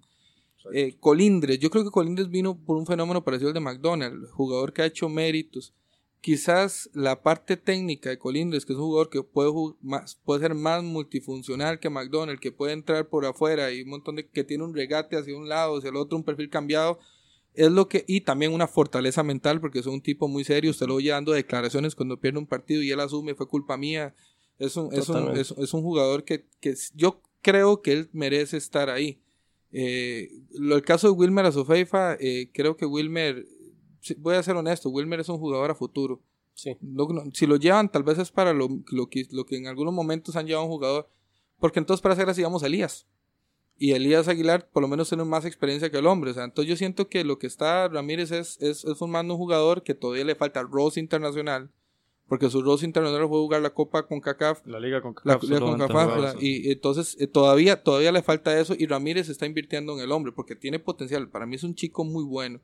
Eh, 0.73 0.97
Colindres, 0.99 1.59
yo 1.59 1.69
creo 1.69 1.85
que 1.85 1.91
Colindres 1.91 2.29
vino 2.29 2.57
por 2.57 2.75
un 2.77 2.85
fenómeno 2.85 3.23
parecido 3.23 3.49
al 3.49 3.53
de 3.53 3.59
McDonald, 3.61 4.29
jugador 4.31 4.73
que 4.73 4.81
ha 4.81 4.85
hecho 4.85 5.07
méritos. 5.07 5.73
Quizás 6.27 6.89
la 6.93 7.23
parte 7.23 7.55
técnica 7.55 8.09
de 8.09 8.17
Colindres, 8.17 8.65
que 8.65 8.73
es 8.73 8.79
un 8.79 8.87
jugador 8.87 9.09
que 9.09 9.23
puede, 9.23 9.49
más, 9.81 10.19
puede 10.25 10.41
ser 10.41 10.55
más 10.55 10.83
multifuncional 10.83 11.79
que 11.79 11.89
McDonald, 11.89 12.41
que 12.41 12.51
puede 12.51 12.73
entrar 12.73 13.07
por 13.07 13.25
afuera 13.25 13.71
y 13.71 13.83
un 13.83 13.91
montón 13.91 14.17
de 14.17 14.27
que 14.27 14.43
tiene 14.43 14.65
un 14.65 14.75
regate 14.75 15.15
hacia 15.15 15.37
un 15.37 15.47
lado, 15.47 15.77
hacia 15.77 15.89
el 15.89 15.95
otro, 15.95 16.17
un 16.17 16.25
perfil 16.25 16.49
cambiado, 16.49 16.99
es 17.53 17.71
lo 17.71 17.87
que 17.87 18.03
y 18.09 18.19
también 18.19 18.51
una 18.51 18.67
fortaleza 18.67 19.23
mental 19.23 19.61
porque 19.61 19.79
es 19.79 19.85
un 19.85 20.01
tipo 20.01 20.27
muy 20.27 20.43
serio 20.43 20.71
usted 20.71 20.87
lo 20.87 20.95
oye 20.95 21.11
dando 21.11 21.31
declaraciones 21.31 21.95
cuando 21.95 22.19
pierde 22.19 22.39
un 22.39 22.45
partido 22.45 22.83
y 22.83 22.91
él 22.91 22.99
asume 22.99 23.33
fue 23.33 23.47
culpa 23.47 23.77
mía. 23.77 24.13
Es 24.59 24.75
un, 24.75 24.93
es 24.93 25.07
un, 25.07 25.37
es, 25.37 25.51
es 25.51 25.73
un 25.73 25.81
jugador 25.81 26.25
que, 26.25 26.45
que 26.59 26.75
yo 26.93 27.21
creo 27.41 27.81
que 27.81 27.93
él 27.93 28.09
merece 28.11 28.57
estar 28.57 28.89
ahí. 28.89 29.21
Eh, 29.71 30.29
lo, 30.51 30.75
el 30.75 30.81
caso 30.81 31.07
de 31.07 31.13
Wilmer 31.13 31.45
Azofeifa 31.45 32.15
eh, 32.19 32.49
creo 32.53 32.75
que 32.75 32.85
Wilmer 32.85 33.45
voy 34.15 34.35
a 34.35 34.43
ser 34.43 34.55
honesto 34.55 34.89
Wilmer 34.89 35.19
es 35.19 35.29
un 35.29 35.37
jugador 35.39 35.71
a 35.71 35.75
futuro 35.75 36.21
Sí. 36.53 36.75
no- 36.81 37.07
no, 37.09 37.23
si 37.33 37.45
lo 37.45 37.55
llevan 37.57 37.91
tal 37.91 38.03
vez 38.03 38.17
es 38.17 38.31
para 38.31 38.51
lo, 38.53 38.67
lo, 38.91 39.07
que, 39.09 39.27
lo 39.31 39.45
que 39.45 39.57
en 39.57 39.67
algunos 39.67 39.93
momentos 39.93 40.35
han 40.35 40.47
llevado 40.47 40.63
a 40.63 40.65
un 40.65 40.71
jugador 40.71 41.07
porque 41.59 41.79
entonces 41.79 42.01
para 42.01 42.13
hacer 42.13 42.29
así 42.29 42.41
vamos 42.43 42.63
a 42.63 42.67
Elías 42.67 43.05
y 43.79 43.91
Elías 43.91 44.27
Aguilar 44.27 44.67
por 44.71 44.81
lo 44.81 44.87
menos 44.87 45.07
tiene 45.09 45.23
más 45.23 45.45
experiencia 45.45 45.91
que 45.91 45.99
el 45.99 46.07
hombre. 46.07 46.31
O 46.31 46.33
sea, 46.33 46.45
entonces 46.45 46.67
yo 46.67 46.75
siento 46.75 47.09
que 47.09 47.23
lo 47.23 47.37
que 47.37 47.45
está 47.45 47.87
Ramírez 47.87 48.31
es, 48.31 48.59
es, 48.59 48.83
es 48.83 48.97
formando 48.97 49.35
un 49.35 49.37
jugador 49.39 49.83
que 49.83 49.93
todavía 49.93 50.23
le 50.25 50.33
falta 50.33 50.63
Rose 50.63 50.99
internacional. 50.99 51.69
Porque 52.27 52.49
su 52.49 52.63
Rose 52.63 52.87
internacional 52.87 53.27
fue 53.29 53.37
jugar 53.37 53.61
la 53.61 53.69
Copa 53.75 54.07
con 54.07 54.19
CACAF. 54.19 54.65
La 55.23 55.37
liga 55.43 55.59
con 55.59 55.77
CACAF 55.77 56.41
y 56.43 56.71
entonces 56.71 57.15
eh, 57.19 57.27
todavía, 57.27 57.83
todavía 57.83 58.11
le 58.11 58.23
falta 58.23 58.59
eso 58.59 58.73
y 58.75 58.87
Ramírez 58.87 59.29
está 59.29 59.45
invirtiendo 59.45 59.93
en 59.93 59.99
el 59.99 60.11
hombre 60.11 60.31
porque 60.31 60.55
tiene 60.55 60.79
potencial. 60.79 61.29
Para 61.29 61.45
mí 61.45 61.55
es 61.55 61.63
un 61.63 61.75
chico 61.75 62.03
muy 62.03 62.23
bueno. 62.23 62.59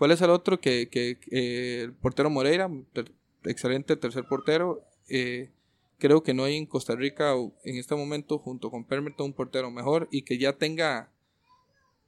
¿Cuál 0.00 0.12
es 0.12 0.22
el 0.22 0.30
otro? 0.30 0.58
Que, 0.58 0.88
que 0.88 1.18
eh, 1.30 1.82
el 1.84 1.92
portero 1.92 2.30
Moreira, 2.30 2.70
ter- 2.94 3.12
excelente 3.44 3.94
tercer 3.96 4.24
portero. 4.24 4.80
Eh, 5.10 5.50
creo 5.98 6.22
que 6.22 6.32
no 6.32 6.44
hay 6.44 6.56
en 6.56 6.64
Costa 6.64 6.96
Rica 6.96 7.34
en 7.64 7.76
este 7.76 7.94
momento 7.94 8.38
junto 8.38 8.70
con 8.70 8.84
Permerton 8.84 9.26
un 9.26 9.32
portero 9.34 9.70
mejor 9.70 10.08
y 10.10 10.22
que 10.22 10.38
ya 10.38 10.54
tenga 10.54 11.10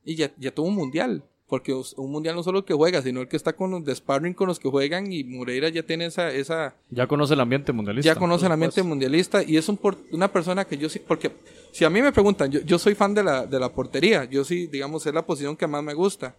y 0.07 0.15
ya, 0.17 0.33
ya 0.39 0.51
tuvo 0.55 0.69
un 0.69 0.75
mundial 0.75 1.23
porque 1.49 1.75
un 1.75 2.11
mundial 2.11 2.35
no 2.35 2.43
solo 2.43 2.61
el 2.61 2.65
que 2.65 2.73
juega 2.73 3.03
sino 3.03 3.21
el 3.21 3.29
que 3.29 3.37
está 3.37 3.53
con 3.53 3.71
los 3.73 3.85
de 3.85 3.95
sparring 3.95 4.33
con 4.33 4.47
los 4.49 4.59
que 4.59 4.71
juegan 4.71 5.13
y 5.13 5.23
Moreira 5.25 5.69
ya 5.69 5.83
tiene 5.83 6.07
esa 6.07 6.31
esa 6.33 6.75
Ya 6.89 7.07
conoce 7.07 7.35
el 7.35 7.41
ambiente 7.41 7.73
mundialista. 7.73 8.11
ya 8.15 8.19
conoce 8.19 8.47
el 8.47 8.53
ambiente 8.53 8.83
mundialista 8.83 9.43
y 9.43 9.59
es 9.59 9.69
un 9.69 9.77
por- 9.77 9.99
una 10.13 10.33
persona 10.33 10.65
que 10.65 10.79
yo 10.79 10.89
sí, 10.89 10.99
porque 10.99 11.31
si 11.73 11.85
a 11.85 11.91
mí 11.91 12.01
me 12.01 12.11
preguntan, 12.13 12.51
yo, 12.51 12.61
yo 12.63 12.79
soy 12.79 12.95
fan 12.95 13.13
de 13.13 13.23
la, 13.23 13.45
de 13.45 13.61
la 13.61 13.69
portería, 13.71 14.25
yo 14.25 14.43
sí, 14.45 14.67
digamos, 14.69 15.05
es 15.05 15.13
la 15.13 15.27
posición 15.27 15.55
que 15.59 15.67
más 15.67 15.83
me 15.85 15.93
gusta. 15.93 16.35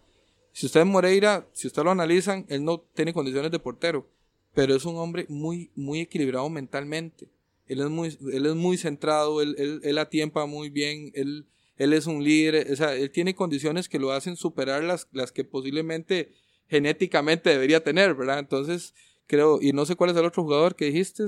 Si 0.53 0.67
usted 0.67 0.81
es 0.81 0.85
Moreira, 0.85 1.47
si 1.51 1.67
usted 1.67 1.83
lo 1.83 1.91
analizan, 1.91 2.45
él 2.47 2.63
no 2.63 2.79
tiene 2.93 3.11
condiciones 3.11 3.51
de 3.51 3.59
portero, 3.59 4.07
pero 4.53 4.75
es 4.75 4.85
un 4.85 4.97
hombre 4.97 5.25
muy, 5.27 5.71
muy 5.75 6.01
equilibrado 6.01 6.47
mentalmente. 6.49 7.27
Él 7.65 7.81
es 7.81 7.89
muy, 7.89 8.17
él 8.31 8.45
es 8.45 8.55
muy 8.55 8.77
centrado, 8.77 9.41
él, 9.41 9.55
él, 9.57 9.81
él 9.83 9.97
atiempa 9.97 10.45
muy 10.45 10.69
bien, 10.69 11.11
él, 11.15 11.47
él 11.77 11.93
es 11.93 12.05
un 12.05 12.23
líder, 12.23 12.71
o 12.71 12.75
sea, 12.75 12.95
él 12.95 13.09
tiene 13.09 13.33
condiciones 13.33 13.89
que 13.89 13.97
lo 13.97 14.11
hacen 14.11 14.35
superar 14.35 14.83
las, 14.83 15.07
las 15.11 15.31
que 15.31 15.43
posiblemente 15.43 16.31
genéticamente 16.67 17.49
debería 17.49 17.83
tener, 17.83 18.13
¿verdad? 18.13 18.37
Entonces, 18.37 18.93
creo, 19.25 19.59
y 19.59 19.73
no 19.73 19.85
sé 19.85 19.95
cuál 19.95 20.11
es 20.11 20.17
el 20.17 20.25
otro 20.25 20.43
jugador 20.43 20.75
que 20.75 20.85
dijiste 20.85 21.23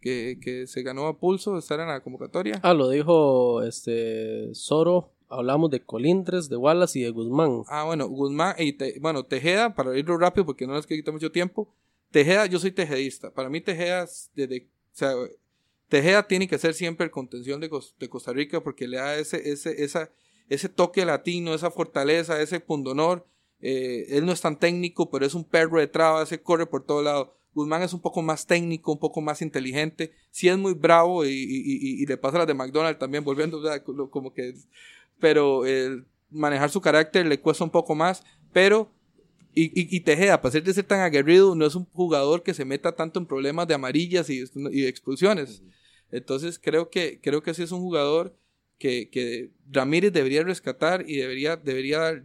que, 0.00 0.38
que 0.40 0.68
se 0.68 0.82
ganó 0.82 1.08
a 1.08 1.18
pulso 1.18 1.58
estar 1.58 1.80
en 1.80 1.88
la 1.88 2.00
convocatoria. 2.00 2.60
Ah, 2.62 2.74
lo 2.74 2.90
dijo 2.90 3.62
este 3.64 4.54
Soro 4.54 5.17
Hablamos 5.28 5.70
de 5.70 5.80
Colindres, 5.84 6.48
de 6.48 6.56
Wallace 6.56 6.98
y 6.98 7.02
de 7.02 7.10
Guzmán. 7.10 7.62
Ah, 7.68 7.84
bueno, 7.84 8.08
Guzmán 8.08 8.54
y 8.58 8.72
Te- 8.72 8.98
bueno, 9.00 9.24
Tejeda, 9.24 9.74
para 9.74 9.96
irlo 9.98 10.16
rápido 10.16 10.46
porque 10.46 10.66
no 10.66 10.74
les 10.74 10.86
quitar 10.86 11.12
mucho 11.12 11.30
tiempo. 11.30 11.68
Tejeda, 12.10 12.46
yo 12.46 12.58
soy 12.58 12.72
tejedista. 12.72 13.30
Para 13.32 13.50
mí 13.50 13.60
Tejeda, 13.60 14.04
es 14.04 14.30
desde, 14.34 14.62
o 14.62 14.96
sea, 14.96 15.12
Tejeda 15.88 16.26
tiene 16.26 16.48
que 16.48 16.58
ser 16.58 16.74
siempre 16.74 17.04
el 17.04 17.10
contención 17.10 17.60
de, 17.60 17.70
de 17.98 18.08
Costa 18.08 18.32
Rica 18.32 18.60
porque 18.62 18.88
le 18.88 18.96
da 18.98 19.16
ese, 19.16 19.50
ese, 19.50 19.82
esa, 19.84 20.10
ese 20.48 20.68
toque 20.68 21.04
latino, 21.04 21.54
esa 21.54 21.70
fortaleza, 21.70 22.40
ese 22.40 22.60
pundonor. 22.60 23.26
Eh, 23.60 24.06
él 24.16 24.24
no 24.24 24.32
es 24.32 24.40
tan 24.40 24.58
técnico, 24.58 25.10
pero 25.10 25.26
es 25.26 25.34
un 25.34 25.44
perro 25.44 25.78
de 25.80 25.88
traba, 25.88 26.24
se 26.26 26.40
corre 26.40 26.66
por 26.66 26.84
todo 26.84 27.02
lado. 27.02 27.34
Guzmán 27.54 27.82
es 27.82 27.92
un 27.92 28.00
poco 28.00 28.22
más 28.22 28.46
técnico, 28.46 28.92
un 28.92 28.98
poco 29.00 29.20
más 29.20 29.42
inteligente. 29.42 30.12
Sí 30.30 30.48
es 30.48 30.56
muy 30.56 30.74
bravo 30.74 31.24
y, 31.24 31.30
y- 31.30 31.34
y- 31.34 32.02
y 32.02 32.06
le 32.06 32.16
pasa 32.16 32.38
las 32.38 32.46
de 32.46 32.54
McDonald's 32.54 32.98
también, 32.98 33.24
volviendo 33.24 33.58
o 33.58 33.62
sea, 33.62 33.82
como 33.82 34.32
que... 34.32 34.54
Pero 35.20 35.66
eh, 35.66 36.02
manejar 36.30 36.70
su 36.70 36.80
carácter 36.80 37.26
le 37.26 37.40
cuesta 37.40 37.64
un 37.64 37.70
poco 37.70 37.94
más, 37.94 38.24
pero... 38.52 38.90
Y, 39.54 39.64
y, 39.64 39.96
y 39.96 40.00
Tejeda, 40.00 40.34
a 40.34 40.42
pesar 40.42 40.62
de 40.62 40.72
ser 40.72 40.84
tan 40.84 41.00
aguerrido, 41.00 41.56
no 41.56 41.66
es 41.66 41.74
un 41.74 41.86
jugador 41.86 42.44
que 42.44 42.54
se 42.54 42.64
meta 42.64 42.94
tanto 42.94 43.18
en 43.18 43.26
problemas 43.26 43.66
de 43.66 43.74
amarillas 43.74 44.30
y, 44.30 44.44
y 44.44 44.80
de 44.82 44.88
expulsiones. 44.88 45.62
Entonces 46.12 46.60
creo 46.62 46.90
que, 46.90 47.20
creo 47.20 47.42
que 47.42 47.54
sí 47.54 47.62
es 47.62 47.72
un 47.72 47.80
jugador 47.80 48.36
que, 48.78 49.10
que 49.10 49.50
Ramírez 49.70 50.12
debería 50.12 50.44
rescatar 50.44 51.04
y 51.08 51.16
debería, 51.16 51.56
debería 51.56 52.22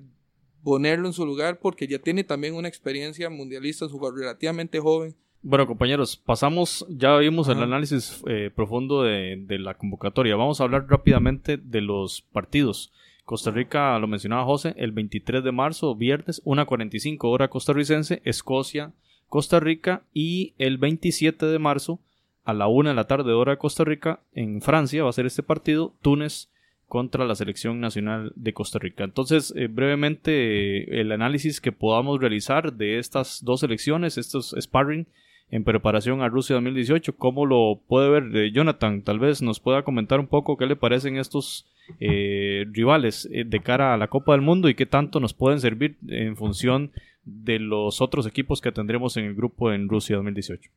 ponerlo 0.63 1.07
en 1.07 1.13
su 1.13 1.25
lugar 1.25 1.59
porque 1.59 1.87
ya 1.87 1.99
tiene 1.99 2.23
también 2.23 2.53
una 2.53 2.67
experiencia 2.67 3.29
mundialista, 3.29 3.85
es 3.85 3.91
un 3.91 3.97
jugador 3.97 4.19
relativamente 4.19 4.79
joven. 4.79 5.15
Bueno, 5.45 5.67
compañeros, 5.67 6.15
pasamos, 6.15 6.85
ya 6.87 7.17
vimos 7.17 7.49
el 7.49 7.61
análisis 7.61 8.23
eh, 8.27 8.49
profundo 8.55 9.03
de, 9.03 9.35
de 9.45 9.59
la 9.59 9.73
convocatoria. 9.73 10.37
Vamos 10.37 10.61
a 10.61 10.63
hablar 10.63 10.85
rápidamente 10.87 11.57
de 11.57 11.81
los 11.81 12.21
partidos. 12.21 12.93
Costa 13.25 13.51
Rica, 13.51 13.99
lo 13.99 14.07
mencionaba 14.07 14.45
José, 14.45 14.73
el 14.77 14.93
23 14.93 15.43
de 15.43 15.51
marzo, 15.51 15.95
viernes, 15.95 16.41
1.45 16.45 17.17
hora 17.23 17.49
costarricense, 17.49 18.21
Escocia, 18.23 18.93
Costa 19.27 19.59
Rica, 19.59 20.03
y 20.13 20.53
el 20.59 20.77
27 20.77 21.45
de 21.45 21.59
marzo, 21.59 21.99
a 22.45 22.53
la 22.53 22.67
1 22.67 22.91
de 22.91 22.95
la 22.95 23.07
tarde, 23.07 23.33
hora 23.33 23.51
de 23.51 23.57
Costa 23.57 23.83
Rica, 23.83 24.21
en 24.33 24.61
Francia, 24.61 25.03
va 25.03 25.09
a 25.09 25.13
ser 25.13 25.25
este 25.25 25.43
partido, 25.43 25.93
Túnez 26.01 26.47
contra 26.87 27.25
la 27.25 27.35
selección 27.35 27.81
nacional 27.81 28.31
de 28.37 28.53
Costa 28.53 28.79
Rica. 28.79 29.03
Entonces, 29.03 29.53
eh, 29.57 29.67
brevemente, 29.67 30.83
eh, 30.83 31.01
el 31.01 31.11
análisis 31.11 31.59
que 31.59 31.73
podamos 31.73 32.21
realizar 32.21 32.71
de 32.71 32.97
estas 32.97 33.43
dos 33.43 33.59
selecciones, 33.59 34.17
estos 34.17 34.55
sparring 34.57 35.05
en 35.53 35.63
preparación 35.63 36.23
a 36.23 36.29
Rusia 36.29 36.55
2018, 36.55 37.15
¿cómo 37.15 37.45
lo 37.45 37.79
puede 37.87 38.09
ver 38.09 38.23
eh, 38.35 38.51
Jonathan? 38.51 39.03
Tal 39.03 39.19
vez 39.19 39.43
nos 39.43 39.59
pueda 39.59 39.83
comentar 39.83 40.19
un 40.19 40.25
poco 40.25 40.57
qué 40.57 40.65
le 40.65 40.75
parecen 40.75 41.17
estos 41.17 41.71
eh, 41.99 42.65
rivales 42.71 43.29
eh, 43.31 43.43
de 43.45 43.59
cara 43.59 43.93
a 43.93 43.97
la 43.97 44.07
Copa 44.07 44.31
del 44.31 44.41
Mundo 44.41 44.67
y 44.67 44.73
qué 44.73 44.87
tanto 44.87 45.19
nos 45.19 45.35
pueden 45.35 45.59
servir 45.59 45.97
en 46.07 46.35
función 46.37 46.91
de 47.23 47.59
los 47.59 48.01
otros 48.01 48.25
equipos 48.25 48.61
que 48.61 48.71
tendremos 48.71 49.15
en 49.17 49.25
el 49.25 49.35
grupo 49.35 49.71
en 49.71 49.87
Rusia 49.87 50.15
2018. 50.15 50.71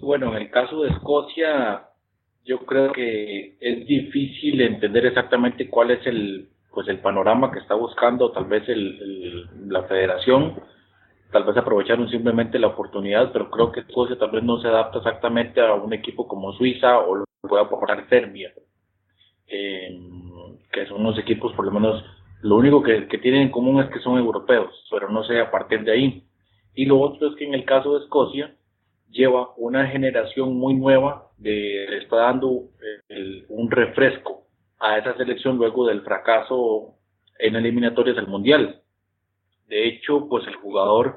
Bueno, 0.00 0.34
en 0.34 0.40
el 0.40 0.50
caso 0.50 0.80
de 0.84 0.88
Escocia, 0.88 1.82
yo 2.46 2.64
creo 2.64 2.92
que 2.92 3.58
es 3.60 3.86
difícil 3.86 4.58
entender 4.62 5.04
exactamente 5.04 5.68
cuál 5.68 5.90
es 5.90 6.06
el 6.06 6.48
pues 6.72 6.88
el 6.88 7.00
panorama 7.00 7.52
que 7.52 7.58
está 7.58 7.74
buscando 7.74 8.32
tal 8.32 8.46
vez 8.46 8.66
el, 8.70 9.68
la 9.68 9.82
federación 9.82 10.54
tal 11.34 11.42
vez 11.42 11.56
aprovecharon 11.56 12.08
simplemente 12.08 12.60
la 12.60 12.68
oportunidad 12.68 13.32
pero 13.32 13.50
creo 13.50 13.72
que 13.72 13.80
Escocia 13.80 14.16
tal 14.16 14.30
vez 14.30 14.44
no 14.44 14.60
se 14.60 14.68
adapta 14.68 14.98
exactamente 14.98 15.60
a 15.60 15.74
un 15.74 15.92
equipo 15.92 16.28
como 16.28 16.52
Suiza 16.52 17.00
o 17.00 17.16
lo 17.16 17.24
que 17.24 17.48
pueda 17.48 17.64
aportar 17.64 18.08
Serbia 18.08 18.52
eh, 19.48 19.98
que 20.72 20.86
son 20.86 21.00
unos 21.00 21.18
equipos 21.18 21.52
por 21.54 21.64
lo 21.64 21.72
menos 21.72 22.04
lo 22.42 22.54
único 22.54 22.84
que, 22.84 23.02
tienen 23.18 23.42
en 23.42 23.50
común 23.50 23.82
es 23.82 23.90
que 23.90 23.98
son 23.98 24.16
europeos 24.16 24.72
pero 24.92 25.08
no 25.10 25.24
sé 25.24 25.40
a 25.40 25.50
partir 25.50 25.82
de 25.82 25.90
ahí 25.90 26.24
y 26.72 26.86
lo 26.86 27.00
otro 27.00 27.26
es 27.28 27.34
que 27.34 27.46
en 27.46 27.54
el 27.54 27.64
caso 27.64 27.98
de 27.98 28.04
Escocia 28.04 28.54
lleva 29.10 29.50
una 29.56 29.86
generación 29.86 30.56
muy 30.56 30.74
nueva, 30.74 31.30
de, 31.38 31.86
le 31.88 31.98
está 31.98 32.16
dando 32.16 32.68
eh, 32.80 33.00
el- 33.08 33.46
un 33.48 33.70
refresco 33.70 34.46
a 34.78 34.98
esa 34.98 35.16
selección 35.16 35.56
luego 35.56 35.86
del 35.86 36.02
fracaso 36.02 36.96
en 37.38 37.56
eliminatorias 37.56 38.16
del 38.16 38.26
Mundial. 38.26 38.82
De 39.74 39.88
hecho, 39.88 40.28
pues 40.28 40.46
el 40.46 40.54
jugador 40.54 41.16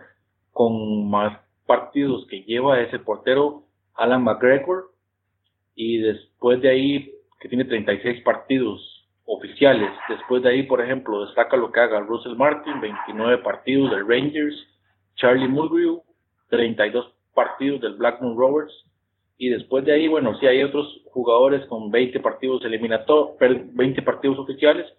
con 0.51 1.11
más 1.11 1.39
partidos 1.67 2.25
que 2.25 2.41
lleva 2.41 2.81
es 2.81 2.91
el 2.91 3.01
portero 3.01 3.65
Alan 3.93 4.23
McGregor. 4.23 4.93
Y 5.75 5.99
después 5.99 6.59
de 6.63 6.69
ahí, 6.69 7.11
que 7.39 7.49
tiene 7.49 7.65
36 7.65 8.23
partidos 8.23 9.07
oficiales, 9.25 9.91
después 10.09 10.41
de 10.41 10.49
ahí, 10.49 10.63
por 10.63 10.81
ejemplo, 10.81 11.23
destaca 11.23 11.55
lo 11.55 11.71
que 11.71 11.81
haga 11.81 11.99
Russell 11.99 12.35
Martin, 12.35 12.81
29 12.81 13.43
partidos 13.43 13.91
del 13.91 14.07
Rangers, 14.07 14.55
Charlie 15.17 15.47
Mulgrew, 15.47 16.01
32 16.49 17.13
partidos 17.35 17.79
del 17.81 17.93
Blackburn 17.93 18.35
Rovers. 18.35 18.73
Y 19.37 19.49
después 19.49 19.85
de 19.85 19.93
ahí, 19.93 20.07
bueno, 20.07 20.35
sí 20.39 20.47
hay 20.47 20.63
otros 20.63 21.03
jugadores 21.11 21.63
con 21.67 21.91
20 21.91 22.21
partidos 22.21 22.65
eliminatorios, 22.65 23.37
20 23.39 24.01
partidos 24.01 24.39
oficiales, 24.39 24.91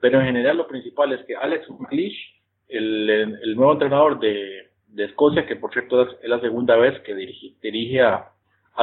pero 0.00 0.18
en 0.18 0.26
general 0.26 0.56
lo 0.56 0.66
principal 0.66 1.12
es 1.12 1.24
que 1.26 1.36
Alex 1.36 1.70
McLeish, 1.70 2.33
el, 2.76 3.56
nuevo 3.56 3.72
entrenador 3.72 4.18
de, 4.20 4.70
Escocia, 4.96 5.46
que 5.46 5.56
por 5.56 5.72
cierto 5.72 6.02
es, 6.02 6.08
la 6.22 6.40
segunda 6.40 6.76
vez 6.76 7.00
que 7.00 7.14
dirige, 7.14 7.54
dirige 7.60 8.02
a, 8.02 8.30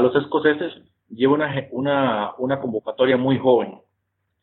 los 0.01 0.15
escoceses, 0.15 0.73
lleva 1.09 1.33
una, 1.33 1.67
una, 1.71 2.31
una 2.37 2.59
convocatoria 2.59 3.17
muy 3.17 3.37
joven. 3.37 3.79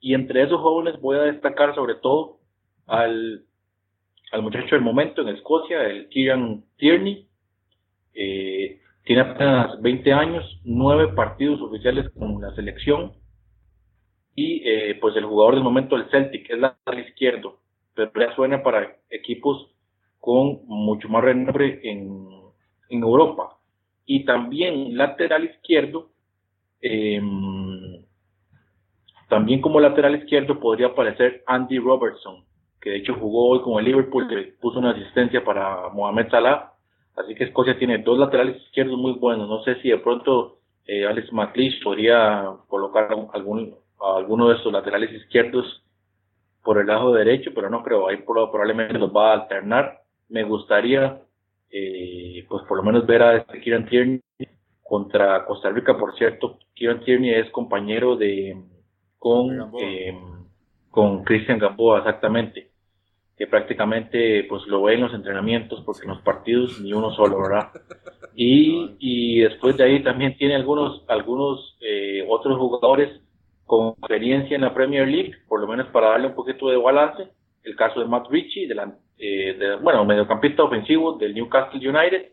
Y 0.00 0.14
entre 0.14 0.42
esos 0.42 0.60
jóvenes 0.60 1.00
voy 1.00 1.18
a 1.18 1.22
destacar 1.22 1.74
sobre 1.74 1.96
todo 1.96 2.38
al, 2.86 3.44
al 4.32 4.42
muchacho 4.42 4.74
del 4.74 4.84
momento 4.84 5.22
en 5.22 5.28
Escocia, 5.28 5.84
el 5.86 6.08
Kieran 6.08 6.64
Tierney, 6.76 7.26
eh, 8.14 8.80
tiene 9.04 9.22
apenas 9.22 9.80
20 9.80 10.12
años, 10.12 10.60
9 10.64 11.14
partidos 11.14 11.60
oficiales 11.62 12.10
con 12.10 12.40
la 12.40 12.54
selección. 12.54 13.12
Y 14.34 14.62
eh, 14.68 14.96
pues 15.00 15.16
el 15.16 15.24
jugador 15.24 15.54
del 15.54 15.64
momento 15.64 15.96
del 15.96 16.10
Celtic 16.10 16.48
es 16.50 16.58
lateral 16.58 17.06
izquierdo, 17.08 17.58
pero 18.06 18.28
ya 18.28 18.34
suena 18.34 18.62
para 18.62 18.96
equipos 19.10 19.74
con 20.20 20.60
mucho 20.66 21.08
más 21.08 21.24
renombre 21.24 21.80
en, 21.82 22.28
en 22.88 23.02
Europa. 23.02 23.56
Y 24.06 24.24
también 24.24 24.96
lateral 24.96 25.44
izquierdo, 25.44 26.10
eh, 26.80 27.20
también 29.28 29.60
como 29.60 29.80
lateral 29.80 30.16
izquierdo 30.16 30.58
podría 30.58 30.88
aparecer 30.88 31.42
Andy 31.46 31.78
Robertson, 31.78 32.44
que 32.80 32.90
de 32.90 32.96
hecho 32.96 33.14
jugó 33.14 33.48
hoy 33.50 33.60
con 33.62 33.78
el 33.78 33.84
Liverpool, 33.84 34.28
que 34.28 34.54
puso 34.60 34.78
una 34.78 34.90
asistencia 34.90 35.44
para 35.44 35.90
Mohamed 35.90 36.30
Salah. 36.30 36.72
Así 37.16 37.34
que 37.34 37.44
Escocia 37.44 37.78
tiene 37.78 37.98
dos 37.98 38.18
laterales 38.18 38.62
izquierdos 38.62 38.96
muy 38.98 39.12
buenos. 39.12 39.48
No 39.48 39.62
sé 39.64 39.74
si 39.82 39.88
de 39.88 39.98
pronto 39.98 40.58
eh, 40.86 41.04
Alex 41.04 41.32
McLeish 41.32 41.82
podría 41.82 42.48
colocar 42.68 43.08
algún, 43.32 43.74
a 44.00 44.16
alguno 44.16 44.48
de 44.48 44.56
estos 44.56 44.72
laterales 44.72 45.12
izquierdos 45.12 45.82
por 46.68 46.78
el 46.78 46.86
lado 46.86 47.14
derecho, 47.14 47.50
pero 47.54 47.70
no 47.70 47.82
creo. 47.82 48.08
Ahí 48.08 48.18
pro- 48.18 48.50
probablemente 48.50 48.98
los 48.98 49.10
va 49.10 49.30
a 49.30 49.34
alternar. 49.42 50.02
Me 50.28 50.44
gustaría, 50.44 51.18
eh, 51.70 52.44
pues 52.46 52.62
por 52.68 52.76
lo 52.76 52.82
menos 52.82 53.06
ver 53.06 53.22
a 53.22 53.36
este 53.38 53.58
Kieran 53.62 53.86
Tierney 53.88 54.20
contra 54.82 55.46
Costa 55.46 55.70
Rica. 55.70 55.96
Por 55.96 56.14
cierto, 56.18 56.58
Kieran 56.74 57.00
Tierney 57.00 57.30
es 57.36 57.50
compañero 57.52 58.16
de 58.16 58.62
con 59.18 59.70
eh, 59.80 60.14
con 60.90 61.24
Cristian 61.24 61.58
Gamboa, 61.58 62.00
exactamente 62.00 62.68
que 63.36 63.46
prácticamente 63.46 64.44
pues 64.48 64.66
lo 64.66 64.82
ve 64.82 64.94
en 64.94 65.02
los 65.02 65.14
entrenamientos 65.14 65.82
porque 65.86 66.02
en 66.04 66.10
los 66.10 66.22
partidos 66.22 66.80
ni 66.80 66.92
uno 66.92 67.12
solo, 67.12 67.40
¿verdad? 67.40 67.70
Y, 68.40 68.96
y 69.00 69.40
después 69.40 69.76
de 69.76 69.84
ahí 69.84 70.02
también 70.04 70.36
tiene 70.36 70.54
algunos 70.56 71.04
algunos 71.08 71.76
eh, 71.80 72.24
otros 72.28 72.58
jugadores 72.58 73.20
con 73.68 73.90
experiencia 73.98 74.56
en 74.56 74.62
la 74.62 74.74
Premier 74.74 75.06
League, 75.06 75.34
por 75.46 75.60
lo 75.60 75.68
menos 75.68 75.86
para 75.88 76.08
darle 76.08 76.28
un 76.28 76.34
poquito 76.34 76.68
de 76.70 76.76
balance. 76.78 77.28
El 77.62 77.76
caso 77.76 78.00
de 78.00 78.06
Matt 78.06 78.26
Ritchie, 78.30 78.66
de 78.66 78.74
la, 78.74 78.96
eh, 79.18 79.54
de- 79.58 79.76
bueno, 79.76 80.04
mediocampista 80.04 80.64
ofensivo 80.64 81.12
del 81.18 81.34
Newcastle 81.34 81.78
United. 81.86 82.32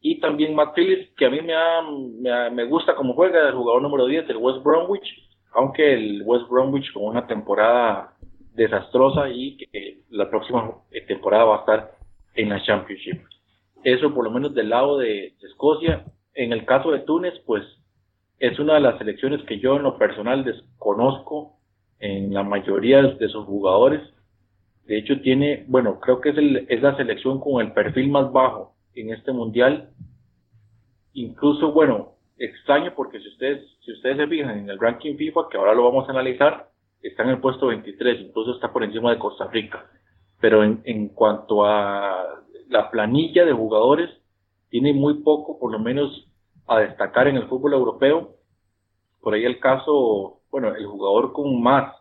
Y 0.00 0.20
también 0.20 0.54
Matt 0.54 0.74
Phillips, 0.76 1.14
que 1.16 1.26
a 1.26 1.30
mí 1.30 1.40
me, 1.40 1.54
ha- 1.54 1.80
me, 1.80 2.50
me 2.50 2.64
gusta 2.64 2.94
cómo 2.96 3.14
juega, 3.14 3.48
el 3.48 3.54
jugador 3.54 3.80
número 3.82 4.04
10 4.06 4.26
del 4.28 4.36
West 4.38 4.62
Bromwich, 4.64 5.06
aunque 5.52 5.94
el 5.94 6.22
West 6.26 6.48
Bromwich 6.50 6.92
con 6.92 7.04
una 7.04 7.26
temporada 7.26 8.12
desastrosa 8.54 9.28
y 9.30 9.56
que 9.56 10.00
la 10.10 10.28
próxima 10.28 10.70
eh, 10.90 11.00
temporada 11.02 11.44
va 11.44 11.56
a 11.56 11.60
estar 11.60 11.90
en 12.34 12.48
la 12.50 12.62
Championship. 12.62 13.20
Eso 13.84 14.12
por 14.12 14.24
lo 14.24 14.30
menos 14.30 14.54
del 14.54 14.70
lado 14.70 14.98
de, 14.98 15.34
de 15.40 15.48
Escocia. 15.48 16.04
En 16.34 16.52
el 16.52 16.64
caso 16.64 16.90
de 16.90 17.00
Túnez, 17.00 17.34
pues 17.46 17.62
es 18.38 18.58
una 18.58 18.74
de 18.74 18.80
las 18.80 18.98
selecciones 18.98 19.42
que 19.44 19.58
yo 19.58 19.76
en 19.76 19.82
lo 19.84 19.98
personal 19.98 20.44
desconozco 20.44 21.58
en 21.98 22.32
la 22.34 22.42
mayoría 22.42 23.02
de 23.02 23.28
sus 23.28 23.44
jugadores. 23.46 24.02
De 24.86 24.98
hecho 24.98 25.20
tiene, 25.20 25.64
bueno, 25.68 26.00
creo 26.00 26.20
que 26.20 26.30
es, 26.30 26.38
el- 26.38 26.66
es 26.68 26.82
la 26.82 26.96
selección 26.96 27.40
con 27.40 27.64
el 27.64 27.72
perfil 27.72 28.10
más 28.10 28.32
bajo 28.32 28.74
en 28.94 29.10
este 29.12 29.32
mundial. 29.32 29.90
Incluso, 31.12 31.72
bueno, 31.72 32.14
extraño 32.38 32.92
porque 32.94 33.20
si 33.20 33.28
ustedes, 33.28 33.62
si 33.84 33.92
ustedes 33.92 34.16
se 34.16 34.26
fijan 34.26 34.58
en 34.58 34.70
el 34.70 34.78
ranking 34.80 35.16
FIFA, 35.16 35.48
que 35.50 35.56
ahora 35.56 35.74
lo 35.74 35.84
vamos 35.84 36.08
a 36.08 36.12
analizar, 36.12 36.68
está 37.02 37.22
en 37.22 37.30
el 37.30 37.40
puesto 37.40 37.68
23, 37.68 38.20
incluso 38.20 38.54
está 38.54 38.72
por 38.72 38.82
encima 38.82 39.10
de 39.12 39.18
Costa 39.18 39.48
Rica. 39.48 39.86
Pero 40.40 40.64
en, 40.64 40.80
en 40.84 41.08
cuanto 41.08 41.64
a 41.64 42.42
la 42.68 42.90
planilla 42.90 43.44
de 43.44 43.52
jugadores, 43.52 44.10
tiene 44.70 44.92
muy 44.92 45.22
poco, 45.22 45.58
por 45.58 45.70
lo 45.70 45.78
menos, 45.78 46.26
a 46.66 46.80
destacar 46.80 47.28
en 47.28 47.36
el 47.36 47.48
fútbol 47.48 47.74
europeo. 47.74 48.34
Por 49.20 49.34
ahí 49.34 49.44
el 49.44 49.60
caso, 49.60 50.40
bueno, 50.50 50.74
el 50.74 50.86
jugador 50.86 51.32
con 51.32 51.62
más 51.62 51.94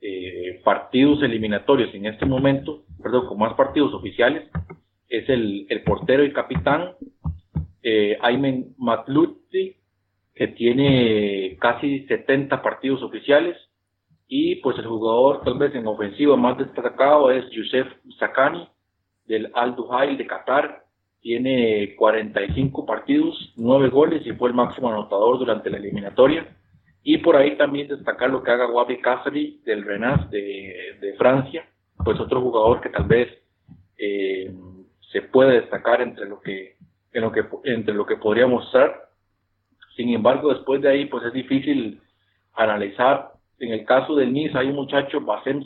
eh, 0.00 0.60
partidos 0.64 1.22
eliminatorios 1.22 1.94
en 1.94 2.06
este 2.06 2.26
momento, 2.26 2.84
perdón, 3.02 3.26
con 3.26 3.38
más 3.38 3.54
partidos 3.54 3.94
oficiales, 3.94 4.50
es 5.08 5.28
el, 5.28 5.66
el 5.68 5.82
portero 5.82 6.24
y 6.24 6.32
capitán 6.32 6.92
eh, 7.82 8.18
Aymen 8.20 8.74
Matluzzi, 8.78 9.76
que 10.34 10.48
tiene 10.48 11.56
casi 11.60 12.06
70 12.06 12.60
partidos 12.60 13.02
oficiales, 13.02 13.56
y 14.28 14.56
pues 14.56 14.76
el 14.78 14.86
jugador 14.86 15.42
tal 15.44 15.56
vez 15.56 15.74
en 15.74 15.86
ofensiva 15.86 16.36
más 16.36 16.58
destacado 16.58 17.30
es 17.30 17.48
Youssef 17.50 17.86
Sakani 18.18 18.68
del 19.26 19.50
Al 19.54 19.76
Duhail 19.76 20.16
de 20.16 20.26
Qatar, 20.26 20.84
tiene 21.26 21.96
45 21.96 22.86
partidos, 22.86 23.52
9 23.56 23.88
goles 23.88 24.24
y 24.24 24.30
fue 24.34 24.48
el 24.48 24.54
máximo 24.54 24.92
anotador 24.92 25.40
durante 25.40 25.68
la 25.68 25.78
eliminatoria. 25.78 26.56
Y 27.02 27.18
por 27.18 27.34
ahí 27.34 27.56
también 27.56 27.88
destacar 27.88 28.30
lo 28.30 28.44
que 28.44 28.52
haga 28.52 28.70
Wabi 28.70 29.00
Cassari 29.00 29.60
del 29.64 29.84
Rennes 29.84 30.30
de, 30.30 31.16
Francia, 31.18 31.68
pues 32.04 32.20
otro 32.20 32.40
jugador 32.40 32.80
que 32.80 32.90
tal 32.90 33.06
vez 33.06 33.28
eh, 33.98 34.54
se 35.10 35.22
puede 35.22 35.62
destacar 35.62 36.00
entre 36.00 36.28
lo 36.28 36.40
que, 36.40 36.76
entre 37.64 37.92
lo 37.92 38.06
que 38.06 38.18
podría 38.18 38.46
mostrar. 38.46 39.08
Sin 39.96 40.10
embargo, 40.10 40.54
después 40.54 40.80
de 40.80 40.90
ahí, 40.90 41.06
pues 41.06 41.24
es 41.24 41.32
difícil 41.32 42.00
analizar. 42.54 43.32
En 43.58 43.72
el 43.72 43.84
caso 43.84 44.14
del 44.14 44.32
Nice 44.32 44.56
hay 44.56 44.68
un 44.68 44.76
muchacho, 44.76 45.20
Basem 45.22 45.64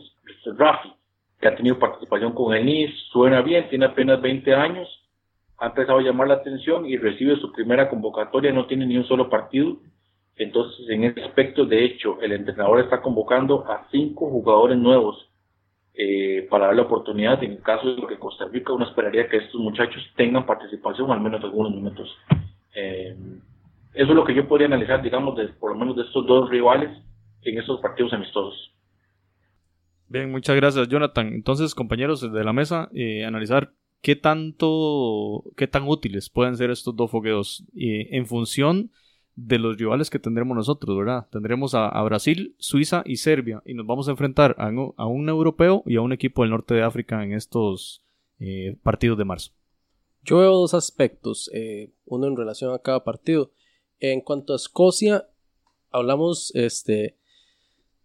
Rafi, 0.57 0.91
que 1.39 1.49
ha 1.49 1.55
tenido 1.55 1.79
participación 1.79 2.33
con 2.33 2.55
el 2.55 2.65
Nice, 2.65 2.95
suena 3.13 3.43
bien, 3.43 3.69
tiene 3.69 3.85
apenas 3.85 4.23
20 4.23 4.55
años, 4.55 5.01
ha 5.61 5.67
empezado 5.67 5.99
a 5.99 6.03
llamar 6.03 6.27
la 6.27 6.35
atención 6.35 6.87
y 6.87 6.97
recibe 6.97 7.37
su 7.37 7.53
primera 7.53 7.91
convocatoria, 7.91 8.51
no 8.51 8.67
tiene 8.67 8.87
ni 8.87 8.97
un 8.97 9.05
solo 9.05 9.29
partido. 9.29 9.77
Entonces, 10.37 10.89
en 10.89 11.05
ese 11.05 11.23
aspecto, 11.23 11.67
de 11.67 11.85
hecho, 11.85 12.19
el 12.23 12.33
entrenador 12.33 12.81
está 12.81 13.03
convocando 13.03 13.67
a 13.71 13.87
cinco 13.91 14.31
jugadores 14.31 14.79
nuevos 14.79 15.29
eh, 15.93 16.47
para 16.49 16.67
dar 16.67 16.77
la 16.77 16.83
oportunidad. 16.83 17.45
En 17.45 17.53
el 17.53 17.63
caso 17.63 17.95
de 17.95 18.01
lo 18.01 18.09
que 18.09 18.19
Costa 18.19 18.47
Rica, 18.51 18.73
uno 18.73 18.87
esperaría 18.87 19.29
que 19.29 19.37
estos 19.37 19.61
muchachos 19.61 20.03
tengan 20.17 20.47
participación 20.47 21.11
al 21.11 21.21
menos 21.21 21.45
algunos 21.45 21.75
minutos. 21.75 22.09
Eh, 22.75 23.15
eso 23.93 24.09
es 24.09 24.17
lo 24.17 24.25
que 24.25 24.35
yo 24.35 24.49
podría 24.49 24.67
analizar, 24.67 25.03
digamos, 25.03 25.37
de, 25.37 25.49
por 25.49 25.73
lo 25.73 25.79
menos 25.79 25.95
de 25.95 26.05
estos 26.05 26.27
dos 26.27 26.49
rivales 26.49 26.91
en 27.43 27.59
estos 27.59 27.81
partidos 27.83 28.15
amistosos. 28.15 28.73
Bien, 30.09 30.31
muchas 30.31 30.57
gracias, 30.57 30.89
Jonathan. 30.89 31.29
Entonces, 31.35 31.75
compañeros 31.75 32.33
de 32.33 32.45
la 32.45 32.55
mesa, 32.55 32.89
eh, 32.95 33.27
analizar 33.27 33.73
qué 34.01 34.17
tanto, 34.17 35.45
qué 35.57 35.67
tan 35.67 35.87
útiles 35.87 36.31
pueden 36.31 36.57
ser 36.57 36.71
estos 36.71 36.97
dos 36.97 37.11
fogueos 37.11 37.65
eh, 37.75 38.09
en 38.13 38.27
función 38.27 38.91
de 39.37 39.59
los 39.59 39.79
rivales 39.79 40.11
que 40.11 40.19
tendremos 40.19 40.57
nosotros, 40.57 40.97
¿verdad? 40.97 41.27
Tendremos 41.31 41.75
a, 41.75 42.03
Brasil, 42.03 42.55
Suiza 42.59 43.03
y 43.07 43.17
Serbia 43.17 43.63
y 43.65 43.75
nos 43.75 43.87
vamos 43.87 44.09
a 44.09 44.11
enfrentar 44.11 44.55
a, 44.59 44.69
un 45.07 45.29
europeo 45.29 45.83
y 45.87 45.97
a 45.97 46.03
un 46.03 46.13
equipo 46.13 46.43
del 46.43 46.51
norte 46.51 46.75
de 46.75 46.83
África 46.83 47.23
en 47.25 47.33
estos 47.33 48.05
eh, 48.39 48.77
partidos 48.83 49.17
de 49.17 49.25
marzo. 49.25 49.53
Yo 50.23 50.39
veo 50.39 50.53
dos 50.53 50.75
aspectos, 50.75 51.51
eh, 51.55 51.93
uno 52.05 52.27
en 52.27 52.37
relación 52.37 52.75
a 52.75 52.81
cada 52.81 53.05
partido. 53.05 53.53
En 53.99 54.21
cuanto 54.21 54.53
a 54.53 54.57
Escocia, 54.57 55.29
hablamos 55.91 56.55
este, 56.55 57.17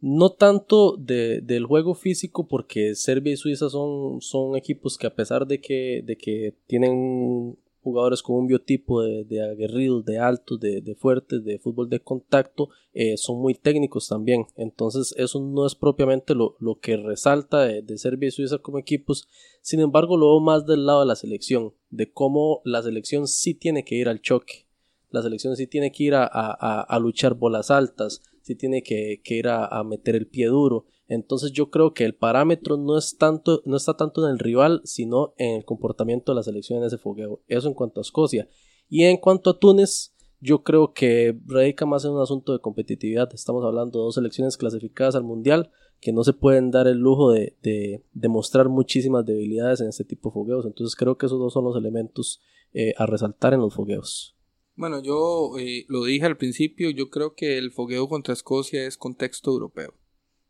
no 0.08 0.30
tanto 0.30 0.98
de, 0.98 1.42
del 1.42 1.66
juego 1.66 1.96
físico 1.96 2.48
porque 2.48 2.94
Serbia 2.94 3.34
y 3.34 3.38
Suiza 3.38 3.72
son, 3.72 4.56
equipos 4.56 5.00
que 5.00 5.08
a 5.08 5.16
pesar 5.16 5.48
de 5.48 5.60
que, 5.60 6.54
tienen 6.68 7.58
jugadores 7.82 8.22
con 8.22 8.36
un 8.36 8.46
biotipo 8.46 9.02
de, 9.02 9.42
aguerridos, 9.42 10.06
de 10.06 10.20
altos, 10.20 10.60
de, 10.60 10.96
fuertes, 10.96 11.44
de 11.44 11.58
fútbol 11.58 11.90
de 11.90 12.02
contacto, 12.02 12.70
eh, 12.94 13.18
son 13.18 13.42
muy 13.42 13.56
técnicos 13.56 14.08
también. 14.08 14.46
Entonces 14.58 15.12
eso 15.18 15.40
no 15.40 15.66
es 15.66 15.74
propiamente 15.74 16.36
lo, 16.36 16.56
que 16.80 16.98
resalta 16.98 17.62
de, 17.62 17.98
Serbia 17.98 18.28
y 18.28 18.32
Suiza 18.32 18.60
como 18.60 18.78
equipos. 18.78 19.28
Sin 19.62 19.80
embargo, 19.80 20.18
lo 20.18 20.34
veo 20.34 20.40
más 20.40 20.68
del 20.68 20.86
lado 20.86 21.00
de 21.00 21.08
la 21.08 21.16
selección, 21.16 21.74
de 21.90 22.12
cómo 22.12 22.62
la 22.64 22.84
selección 22.84 23.28
sí 23.28 23.56
tiene 23.56 23.84
que 23.84 23.96
ir 23.96 24.08
al 24.08 24.22
choque. 24.22 24.68
La 25.10 25.24
selección 25.24 25.56
sí 25.56 25.66
tiene 25.66 25.92
que 25.92 26.04
ir 26.04 26.14
a, 26.14 26.28
a 26.28 27.00
luchar 27.00 27.34
bolas 27.34 27.72
altas, 27.72 28.22
sí 28.46 28.54
tiene 28.54 28.84
que, 28.84 29.22
ir 29.26 29.48
a, 29.48 29.84
meter 29.84 30.16
el 30.16 30.28
pie 30.28 30.46
duro. 30.46 30.86
Entonces 31.08 31.52
yo 31.52 31.72
creo 31.72 31.96
que 31.96 32.06
el 32.06 32.14
parámetro 32.14 32.78
no, 32.78 32.96
es 32.96 33.18
tanto, 33.18 33.64
no 33.66 33.76
está 33.76 33.98
tanto 33.98 34.24
en 34.24 34.32
el 34.32 34.38
rival, 34.38 34.82
sino 34.84 35.34
en 35.38 35.56
el 35.56 35.66
comportamiento 35.66 36.32
de 36.32 36.36
la 36.36 36.44
selección 36.44 36.78
en 36.78 36.86
ese 36.86 37.00
fogueo. 37.00 37.42
Eso 37.48 37.68
en 37.68 37.74
cuanto 37.74 38.00
a 38.00 38.04
Escocia. 38.04 38.48
Y 38.88 39.06
en 39.06 39.18
cuanto 39.18 39.50
a 39.50 39.58
Túnez, 39.58 40.14
yo 40.40 40.62
creo 40.62 40.94
que 40.94 41.36
radica 41.48 41.88
más 41.88 42.06
en 42.06 42.12
un 42.12 42.22
asunto 42.22 42.54
de 42.54 42.60
competitividad. 42.60 43.34
Estamos 43.34 43.66
hablando 43.66 43.98
de 43.98 44.04
dos 44.04 44.14
selecciones 44.14 44.58
clasificadas 44.58 45.16
al 45.16 45.24
Mundial 45.24 45.72
que 46.00 46.14
no 46.14 46.24
se 46.24 46.34
pueden 46.34 46.70
dar 46.70 46.86
el 46.86 47.00
lujo 47.00 47.32
de, 47.32 47.58
de, 47.64 48.30
mostrar 48.30 48.70
muchísimas 48.70 49.26
debilidades 49.26 49.82
en 49.82 49.88
este 49.88 50.04
tipo 50.04 50.30
de 50.30 50.34
fogueos. 50.34 50.68
Entonces 50.68 50.96
creo 50.96 51.18
que 51.18 51.26
esos 51.26 51.40
dos 51.40 51.52
son 51.52 51.64
los 51.64 51.76
elementos 51.76 52.44
eh, 52.74 52.94
a 52.96 53.08
resaltar 53.08 53.56
en 53.56 53.62
los 53.62 53.74
fogueos. 53.74 54.35
Bueno, 54.76 55.02
yo 55.02 55.58
eh, 55.58 55.86
lo 55.88 56.04
dije 56.04 56.26
al 56.26 56.38
principio, 56.38 56.90
yo 56.90 57.10
creo 57.10 57.34
que 57.34 57.58
el 57.58 57.72
fogueo 57.72 58.10
contra 58.10 58.34
Escocia 58.34 58.86
es 58.86 58.98
contexto 58.98 59.52
europeo. 59.52 59.94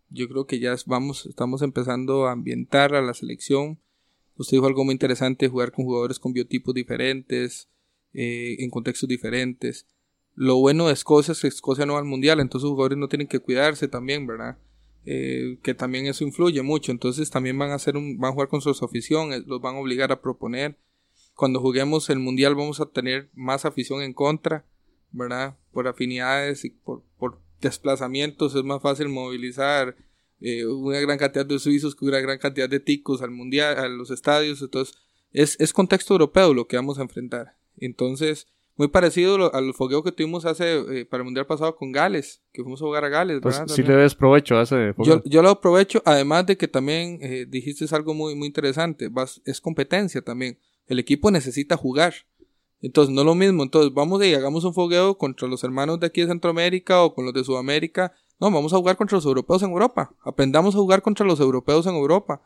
Yo 0.10 0.28
creo 0.28 0.48
que 0.48 0.60
ya 0.60 0.76
vamos, 0.88 1.28
estamos 1.28 1.62
empezando 1.62 2.26
a 2.26 2.32
ambientar 2.32 2.96
a 2.96 3.02
la 3.04 3.14
selección. 3.14 3.80
Usted 4.36 4.58
dijo 4.58 4.68
algo 4.68 4.84
muy 4.84 4.94
interesante, 4.94 5.48
jugar 5.48 5.72
con 5.72 5.86
jugadores 5.86 6.18
con 6.18 6.34
biotipos 6.34 6.74
diferentes, 6.74 7.70
eh, 8.14 8.56
en 8.60 8.70
contextos 8.72 9.08
diferentes. 9.08 9.86
Lo 10.34 10.58
bueno 10.58 10.88
de 10.88 10.94
Escocia 10.94 11.32
es 11.34 11.42
que 11.42 11.48
Escocia 11.48 11.86
no 11.86 11.94
va 11.94 12.00
al 12.00 12.06
mundial, 12.06 12.40
entonces 12.40 12.64
los 12.64 12.72
jugadores 12.72 12.98
no 12.98 13.08
tienen 13.08 13.28
que 13.28 13.40
cuidarse 13.40 13.88
también, 13.88 14.26
¿verdad? 14.26 14.58
Eh, 15.06 15.60
que 15.62 15.76
también 15.76 16.08
eso 16.08 16.24
influye 16.24 16.64
mucho. 16.64 16.92
Entonces 16.92 17.30
también 17.30 17.60
van 17.60 17.70
a 17.70 17.76
hacer 17.76 17.96
un, 17.96 18.18
van 18.18 18.32
a 18.32 18.34
jugar 18.34 18.50
con 18.50 18.62
su 18.62 18.70
afición, 18.70 19.30
los 19.46 19.62
van 19.62 19.76
a 19.76 19.80
obligar 19.80 20.12
a 20.12 20.22
proponer. 20.22 20.80
Cuando 21.36 21.60
juguemos 21.60 22.10
el 22.10 22.20
mundial 22.20 22.56
vamos 22.56 22.80
a 22.80 22.86
tener 22.86 23.30
más 23.34 23.66
afición 23.66 24.02
en 24.02 24.14
contra, 24.14 24.66
¿verdad? 25.12 25.58
Por 25.72 25.88
afinidades 25.88 26.66
y 26.66 26.72
por, 26.72 27.04
por 27.18 27.40
desplazamientos 27.62 28.56
es 28.56 28.64
más 28.64 28.82
fácil 28.82 29.10
movilizar 29.10 29.96
eh, 30.42 30.66
una 30.66 31.00
gran 31.00 31.18
cantidad 31.18 31.46
de 31.46 31.60
suizos 31.60 31.96
que 31.96 32.06
una 32.06 32.20
gran 32.20 32.38
cantidad 32.38 32.70
de 32.70 32.80
ticos 32.80 33.22
al 33.22 33.32
mundial, 33.32 33.78
a 33.78 33.88
los 33.88 34.12
estadios, 34.12 34.62
entonces 34.62 34.96
es, 35.32 35.60
es 35.60 35.74
contexto 35.74 36.14
europeo 36.14 36.54
lo 36.54 36.68
que 36.68 36.78
vamos 36.78 37.00
a 37.00 37.02
enfrentar. 37.02 37.58
Entonces, 37.78 38.48
muy 38.78 38.90
parecido 38.90 39.54
al 39.54 39.74
fogueo 39.74 40.04
que 40.04 40.12
tuvimos 40.12 40.46
hace 40.46 40.78
eh, 40.78 41.06
para 41.06 41.22
el 41.22 41.26
mundial 41.26 41.46
pasado 41.46 41.76
con 41.76 41.92
Gales, 41.92 42.42
que 42.52 42.62
fuimos 42.62 42.82
a 42.82 42.86
jugar 42.86 43.06
a 43.06 43.10
Gales. 43.10 43.40
Pues 43.42 43.62
sí 43.68 43.84
le 43.84 43.96
des 43.96 44.16
provecho 44.16 44.58
a 44.58 44.64
ese 44.64 44.94
fogueo. 44.94 45.24
Yo, 45.24 45.30
yo 45.30 45.42
lo 45.42 45.50
aprovecho, 45.50 46.02
además 46.06 46.46
de 46.46 46.58
que 46.58 46.68
también 46.68 47.20
eh, 47.22 47.46
dijiste 47.48 47.86
algo 47.96 48.14
muy, 48.14 48.36
muy 48.36 48.48
interesante, 48.48 49.10
es 49.46 49.62
competencia 49.62 50.22
también. 50.22 50.58
El 50.88 51.00
equipo 51.00 51.32
necesita 51.32 51.78
jugar. 51.78 52.14
Entonces, 52.82 53.14
no 53.14 53.22
es 53.22 53.26
lo 53.26 53.36
mismo. 53.36 53.64
Entonces, 53.64 53.94
vamos 53.94 54.24
y 54.24 54.34
hagamos 54.34 54.64
un 54.64 54.74
fogueo 54.74 55.18
contra 55.18 55.48
los 55.48 55.64
hermanos 55.64 56.00
de 56.00 56.08
aquí 56.08 56.22
de 56.22 56.28
Centroamérica 56.28 57.04
o 57.04 57.14
con 57.14 57.26
los 57.26 57.34
de 57.34 57.44
Sudamérica. 57.44 58.14
No, 58.40 58.52
vamos 58.52 58.74
a 58.74 58.78
jugar 58.78 58.98
contra 58.98 59.18
los 59.18 59.26
europeos 59.26 59.64
en 59.64 59.72
Europa. 59.72 60.14
Aprendamos 60.24 60.76
a 60.76 60.78
jugar 60.78 61.02
contra 61.02 61.26
los 61.26 61.40
europeos 61.40 61.86
en 61.88 61.96
Europa. 61.96 62.42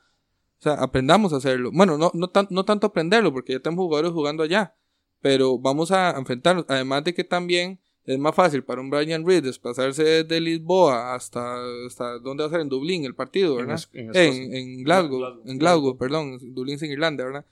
O 0.59 0.61
sea, 0.61 0.73
aprendamos 0.73 1.33
a 1.33 1.37
hacerlo. 1.37 1.71
Bueno, 1.73 1.97
no, 1.97 2.11
no, 2.13 2.31
no 2.49 2.65
tanto 2.65 2.87
aprenderlo, 2.87 3.33
porque 3.33 3.53
ya 3.53 3.59
tenemos 3.59 3.83
jugadores 3.83 4.11
jugando 4.11 4.43
allá. 4.43 4.75
Pero 5.21 5.57
vamos 5.57 5.91
a 5.91 6.11
enfrentarnos. 6.11 6.65
Además 6.67 7.03
de 7.03 7.13
que 7.13 7.23
también 7.23 7.79
es 8.05 8.17
más 8.17 8.33
fácil 8.33 8.63
para 8.63 8.81
un 8.81 8.89
Brian 8.89 9.25
Reed 9.25 9.43
desplazarse 9.43 10.23
de 10.23 10.41
Lisboa 10.41 11.13
hasta, 11.13 11.57
hasta 11.85 12.17
¿dónde 12.19 12.43
va 12.43 12.47
a 12.47 12.51
ser? 12.51 12.61
En 12.61 12.69
Dublín 12.69 13.05
el 13.05 13.13
partido, 13.13 13.55
¿verdad? 13.55 13.79
En, 13.93 14.15
en, 14.15 14.53
en 14.55 14.83
Glasgow, 14.83 15.41
en 15.45 15.57
Glasgow, 15.59 15.97
perdón, 15.97 16.39
Dublín 16.55 16.79
sin 16.79 16.91
Irlanda, 16.91 17.23
¿verdad? 17.23 17.45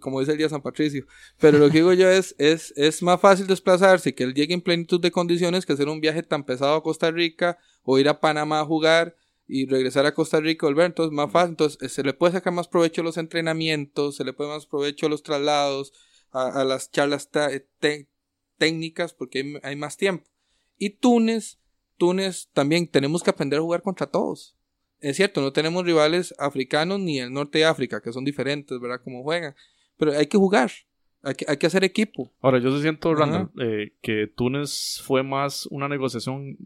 Como 0.00 0.20
dice 0.20 0.32
el 0.32 0.38
día 0.38 0.48
San 0.48 0.62
Patricio. 0.62 1.06
Pero 1.38 1.58
lo 1.58 1.68
que 1.68 1.78
digo 1.78 1.92
yo 1.92 2.08
es, 2.08 2.34
es, 2.38 2.72
es 2.76 3.02
más 3.02 3.20
fácil 3.20 3.46
desplazarse 3.46 4.14
que 4.14 4.24
él 4.24 4.34
llegue 4.34 4.54
en 4.54 4.60
plenitud 4.60 5.00
de 5.00 5.10
condiciones 5.10 5.66
que 5.66 5.72
hacer 5.72 5.88
un 5.88 6.00
viaje 6.00 6.22
tan 6.22 6.44
pesado 6.44 6.74
a 6.74 6.82
Costa 6.82 7.10
Rica 7.10 7.58
o 7.82 7.98
ir 7.98 8.08
a 8.08 8.20
Panamá 8.20 8.60
a 8.60 8.64
jugar 8.64 9.16
y 9.46 9.66
regresar 9.66 10.06
a 10.06 10.14
Costa 10.14 10.40
Rica 10.40 10.66
volver. 10.66 10.86
Entonces, 10.86 11.12
más 11.12 11.30
fácil. 11.30 11.50
Entonces, 11.50 11.82
eh, 11.82 11.88
se 11.88 12.02
le 12.02 12.14
puede 12.14 12.32
sacar 12.32 12.52
más 12.52 12.68
provecho 12.68 13.00
a 13.00 13.04
los 13.04 13.16
entrenamientos, 13.16 14.16
se 14.16 14.24
le 14.24 14.32
puede 14.32 14.50
más 14.50 14.66
provecho 14.66 15.06
a 15.06 15.08
los 15.08 15.22
traslados, 15.22 15.92
a, 16.30 16.64
las 16.64 16.90
charlas 16.90 17.28
técnicas, 18.58 19.14
porque 19.14 19.40
hay, 19.40 19.54
hay 19.62 19.76
más 19.76 19.96
tiempo. 19.96 20.28
Y 20.78 20.90
Túnez, 20.90 21.58
Túnez 21.96 22.48
también 22.52 22.86
tenemos 22.86 23.22
que 23.22 23.30
aprender 23.30 23.58
a 23.58 23.62
jugar 23.62 23.82
contra 23.82 24.06
todos 24.06 24.56
es 25.00 25.16
cierto, 25.16 25.40
no 25.40 25.52
tenemos 25.52 25.84
rivales 25.84 26.34
africanos 26.38 27.00
ni 27.00 27.18
el 27.18 27.32
norte 27.32 27.58
de 27.58 27.64
África, 27.64 28.00
que 28.00 28.12
son 28.12 28.24
diferentes, 28.24 28.78
¿verdad? 28.80 29.00
Como 29.02 29.22
juegan. 29.22 29.54
Pero 29.96 30.12
hay 30.12 30.26
que 30.26 30.38
jugar. 30.38 30.70
Hay 31.22 31.34
que, 31.34 31.44
hay 31.48 31.56
que 31.58 31.66
hacer 31.66 31.84
equipo. 31.84 32.32
Ahora, 32.40 32.58
yo 32.58 32.74
sí 32.74 32.80
siento. 32.82 33.14
Randall, 33.14 33.50
eh, 33.60 33.92
que 34.00 34.26
Túnez 34.26 35.02
fue 35.04 35.22
más 35.22 35.66
una 35.66 35.88
negociación 35.88 36.56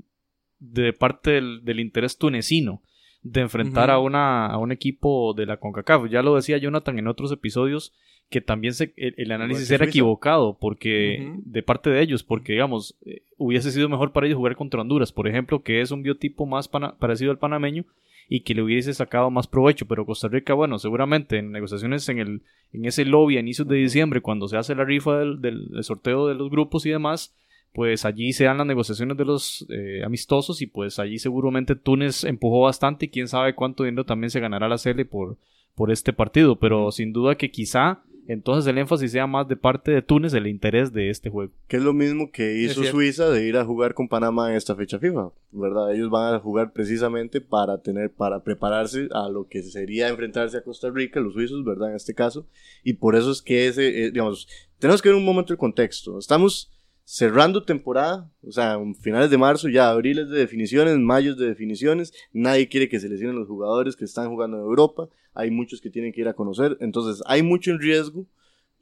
de 0.61 0.93
parte 0.93 1.33
del, 1.33 1.65
del 1.65 1.81
interés 1.81 2.17
tunecino 2.17 2.81
de 3.23 3.41
enfrentar 3.41 3.91
a, 3.91 3.99
una, 3.99 4.47
a 4.47 4.59
un 4.59 4.71
equipo 4.71 5.35
de 5.35 5.47
la 5.47 5.57
CONCACAF. 5.57 6.09
Ya 6.11 6.23
lo 6.23 6.37
decía 6.37 6.59
Jonathan 6.59 6.99
en 6.99 7.09
otros 7.09 7.33
episodios 7.33 7.93
que 8.31 8.41
también 8.41 8.75
se, 8.75 8.93
el, 8.97 9.15
el 9.17 9.33
análisis 9.33 9.71
era 9.71 9.85
equivocado 9.85 10.57
porque 10.59 11.33
de 11.45 11.63
parte 11.63 11.91
de 11.91 12.01
ellos, 12.01 12.23
porque 12.23 12.53
digamos, 12.53 12.97
eh, 13.05 13.23
hubiese 13.37 13.71
sido 13.71 13.89
mejor 13.89 14.13
para 14.13 14.27
ellos 14.27 14.37
jugar 14.37 14.57
contra 14.57 14.81
Honduras, 14.81 15.13
por 15.13 15.27
ejemplo, 15.29 15.63
que 15.63 15.81
es 15.81 15.91
un 15.91 16.03
biotipo 16.03 16.47
más 16.47 16.69
pana- 16.69 16.97
parecido 16.99 17.31
al 17.31 17.39
panameño 17.39 17.85
y 18.29 18.41
que 18.41 18.55
le 18.55 18.63
hubiese 18.63 18.95
sacado 18.95 19.31
más 19.31 19.47
provecho, 19.47 19.87
pero 19.87 20.07
Costa 20.07 20.29
Rica, 20.29 20.55
bueno, 20.55 20.79
seguramente 20.79 21.39
en 21.39 21.53
negociaciones 21.53 22.09
en 22.09 22.19
el 22.19 22.43
en 22.73 22.87
ese 22.87 23.05
lobby 23.05 23.37
a 23.37 23.41
inicios 23.41 23.69
de 23.69 23.77
diciembre, 23.77 24.21
cuando 24.21 24.49
se 24.49 24.57
hace 24.57 24.75
la 24.75 24.85
rifa 24.85 25.19
del, 25.19 25.41
del- 25.41 25.69
del 25.69 25.85
sorteo 25.85 26.27
de 26.27 26.35
los 26.35 26.51
grupos 26.51 26.85
y 26.87 26.91
demás, 26.91 27.37
pues 27.73 28.05
allí 28.05 28.33
se 28.33 28.45
dan 28.45 28.59
las 28.59 28.67
negociaciones 28.67 29.17
de 29.17 29.25
los 29.25 29.67
eh, 29.71 30.03
amistosos 30.05 30.61
y 30.63 30.67
pues 30.67 30.99
allí 30.99 31.19
seguramente 31.19 31.77
Túnez 31.77 32.25
empujó 32.25 32.63
bastante 32.63 33.07
y 33.07 33.09
quién 33.11 33.29
sabe 33.29 33.55
cuánto 33.55 33.85
dinero 33.85 34.05
también 34.05 34.31
se 34.31 34.41
ganará 34.41 34.69
la 34.69 34.79
Cele 34.79 35.05
por, 35.05 35.37
por 35.75 35.91
este 35.91 36.13
partido, 36.13 36.57
pero 36.59 36.91
sin 36.93 37.13
duda 37.13 37.37
que 37.37 37.51
quizá 37.51 38.03
entonces 38.27 38.71
el 38.71 38.79
énfasis 38.79 39.13
sea 39.13 39.27
más 39.27 39.49
de 39.49 39.57
parte 39.57 39.91
de 39.91 40.03
Túnez 40.03 40.33
el 40.35 40.47
interés 40.47 40.93
de 40.93 41.11
este 41.11 41.31
juego. 41.31 41.53
Que 41.69 41.77
es 41.77 41.83
lo 41.83 41.93
mismo 41.93 42.31
que 42.31 42.59
hizo. 42.59 42.83
Suiza 42.85 43.29
de 43.31 43.47
ir 43.47 43.57
a 43.57 43.65
jugar 43.65 43.95
con 43.95 44.09
Panamá 44.09 44.51
en 44.51 44.57
esta 44.57 44.75
fecha 44.75 44.99
FIFA, 44.99 45.31
¿verdad? 45.53 45.95
Ellos 45.95 46.11
van 46.11 46.35
a 46.35 46.41
jugar 46.41 46.73
precisamente 46.73 47.41
para 47.41 47.79
tener, 47.83 48.13
para 48.13 48.43
prepararse 48.43 49.09
a 49.13 49.29
lo 49.29 49.47
que 49.47 49.63
sería 49.63 50.09
enfrentarse 50.09 50.57
a 50.57 50.63
Costa 50.65 50.91
Rica, 50.91 51.21
los 51.21 51.35
suizos, 51.35 51.65
¿verdad? 51.65 51.91
En 51.91 51.97
este 51.97 52.15
caso. 52.15 52.47
Y 52.83 52.95
por 52.95 53.17
eso 53.17 53.31
es 53.31 53.43
que 53.43 53.69
ese, 53.69 54.05
eh, 54.05 54.11
digamos, 54.11 54.49
tenemos 54.79 55.03
que 55.03 55.09
ver 55.09 55.19
un 55.19 55.25
momento 55.25 55.53
el 55.53 55.59
contexto. 55.59 56.19
Estamos 56.19 56.71
cerrando 57.05 57.63
temporada, 57.65 58.31
o 58.43 58.51
sea, 58.51 58.79
finales 59.01 59.31
de 59.31 59.39
marzo, 59.39 59.69
ya 59.69 59.91
abril 59.91 60.21
es 60.21 60.31
de 60.31 60.39
definiciones, 60.39 60.97
mayo 60.99 61.33
es 61.33 61.37
de 61.37 61.47
definiciones, 61.47 62.15
nadie 62.33 62.69
quiere 62.69 62.89
que 62.89 62.99
se 62.99 63.09
lesionen 63.09 63.37
los 63.37 63.47
jugadores 63.47 63.95
que 63.95 64.07
están 64.07 64.31
jugando 64.31 64.57
en 64.57 64.63
Europa, 64.63 65.09
hay 65.35 65.51
muchos 65.51 65.81
que 65.81 65.91
tienen 65.91 66.13
que 66.13 66.21
ir 66.21 66.29
a 66.29 66.35
conocer, 66.35 66.77
entonces 66.81 67.23
hay 67.27 67.43
mucho 67.43 67.71
en 67.71 67.81
riesgo. 67.81 68.27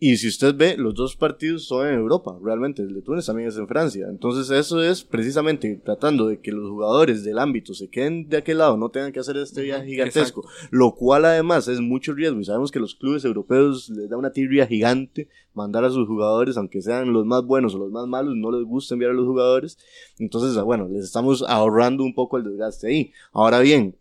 Y 0.05 0.17
si 0.17 0.27
usted 0.27 0.57
ve, 0.57 0.77
los 0.77 0.97
dos 0.97 1.15
partidos 1.15 1.65
son 1.69 1.87
en 1.87 1.95
Europa, 1.95 2.37
realmente. 2.43 2.83
El 2.83 2.93
de 2.93 3.03
Túnez 3.03 3.25
también 3.25 3.49
es 3.49 3.57
en 3.57 3.69
Francia. 3.69 4.09
Entonces, 4.11 4.51
eso 4.51 4.83
es 4.83 5.05
precisamente 5.05 5.81
tratando 5.85 6.27
de 6.27 6.41
que 6.41 6.51
los 6.51 6.69
jugadores 6.69 7.23
del 7.23 7.39
ámbito 7.39 7.73
se 7.73 7.89
queden 7.89 8.29
de 8.29 8.39
aquel 8.39 8.59
lado, 8.59 8.77
no 8.77 8.89
tengan 8.89 9.13
que 9.13 9.21
hacer 9.21 9.37
este 9.37 9.63
viaje 9.63 9.87
gigantesco. 9.87 10.45
Lo 10.73 10.97
cual, 10.97 11.25
además, 11.25 11.69
es 11.69 11.81
mucho 11.81 12.15
riesgo. 12.15 12.41
Y 12.41 12.45
sabemos 12.45 12.73
que 12.73 12.81
los 12.81 12.97
clubes 12.97 13.25
europeos 13.25 13.91
les 13.91 14.11
da 14.11 14.17
una 14.17 14.33
tirria 14.33 14.67
gigante 14.67 15.29
mandar 15.55 15.85
a 15.85 15.91
sus 15.91 16.09
jugadores, 16.09 16.57
aunque 16.57 16.83
sean 16.83 17.13
los 17.13 17.25
más 17.25 17.45
buenos 17.45 17.75
o 17.75 17.79
los 17.79 17.93
más 17.93 18.07
malos, 18.09 18.35
no 18.35 18.51
les 18.51 18.65
gusta 18.65 18.95
enviar 18.95 19.13
a 19.13 19.15
los 19.15 19.27
jugadores. 19.27 19.79
Entonces, 20.19 20.61
bueno, 20.65 20.89
les 20.89 21.05
estamos 21.05 21.45
ahorrando 21.47 22.03
un 22.03 22.15
poco 22.15 22.39
el 22.39 22.45
desgaste 22.45 22.89
ahí. 22.89 23.13
Ahora 23.33 23.61
bien, 23.61 23.97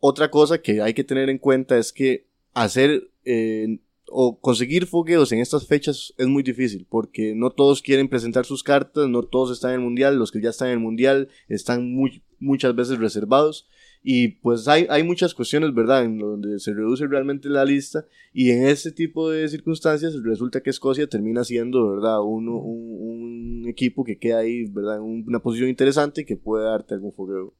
otra 0.00 0.30
cosa 0.30 0.60
que 0.62 0.82
hay 0.82 0.94
que 0.94 1.04
tener 1.04 1.28
en 1.30 1.38
cuenta 1.38 1.78
es 1.78 1.92
que 1.92 2.26
hacer. 2.54 3.10
eh, 3.24 3.78
o 4.10 4.40
conseguir 4.40 4.86
fogueos 4.86 5.32
en 5.32 5.40
estas 5.40 5.66
fechas 5.66 6.14
es 6.16 6.26
muy 6.26 6.42
difícil 6.42 6.86
porque 6.88 7.34
no 7.34 7.50
todos 7.50 7.82
quieren 7.82 8.08
presentar 8.08 8.46
sus 8.46 8.62
cartas, 8.62 9.08
no 9.08 9.22
todos 9.22 9.52
están 9.52 9.72
en 9.72 9.80
el 9.80 9.84
mundial, 9.84 10.16
los 10.16 10.32
que 10.32 10.40
ya 10.40 10.50
están 10.50 10.68
en 10.68 10.74
el 10.74 10.80
mundial 10.80 11.28
están 11.48 11.92
muy, 11.92 12.22
muchas 12.38 12.74
veces 12.74 12.98
reservados 12.98 13.68
y 14.02 14.28
pues 14.28 14.66
hay, 14.68 14.86
hay 14.88 15.02
muchas 15.02 15.34
cuestiones, 15.34 15.74
¿verdad?, 15.74 16.04
en 16.04 16.18
donde 16.18 16.58
se 16.58 16.72
reduce 16.72 17.06
realmente 17.06 17.48
la 17.48 17.64
lista 17.64 18.06
y 18.32 18.50
en 18.50 18.66
ese 18.66 18.92
tipo 18.92 19.28
de 19.30 19.48
circunstancias 19.48 20.14
resulta 20.22 20.62
que 20.62 20.70
Escocia 20.70 21.06
termina 21.06 21.44
siendo, 21.44 21.90
¿verdad?, 21.90 22.22
un, 22.22 22.48
un, 22.48 23.62
un 23.62 23.68
equipo 23.68 24.04
que 24.04 24.18
queda 24.18 24.38
ahí, 24.38 24.64
¿verdad?, 24.70 24.96
en 24.96 25.02
una 25.02 25.40
posición 25.40 25.68
interesante 25.68 26.24
que 26.24 26.36
puede 26.36 26.64
darte 26.64 26.94
algún 26.94 27.12
fogueo. 27.12 27.54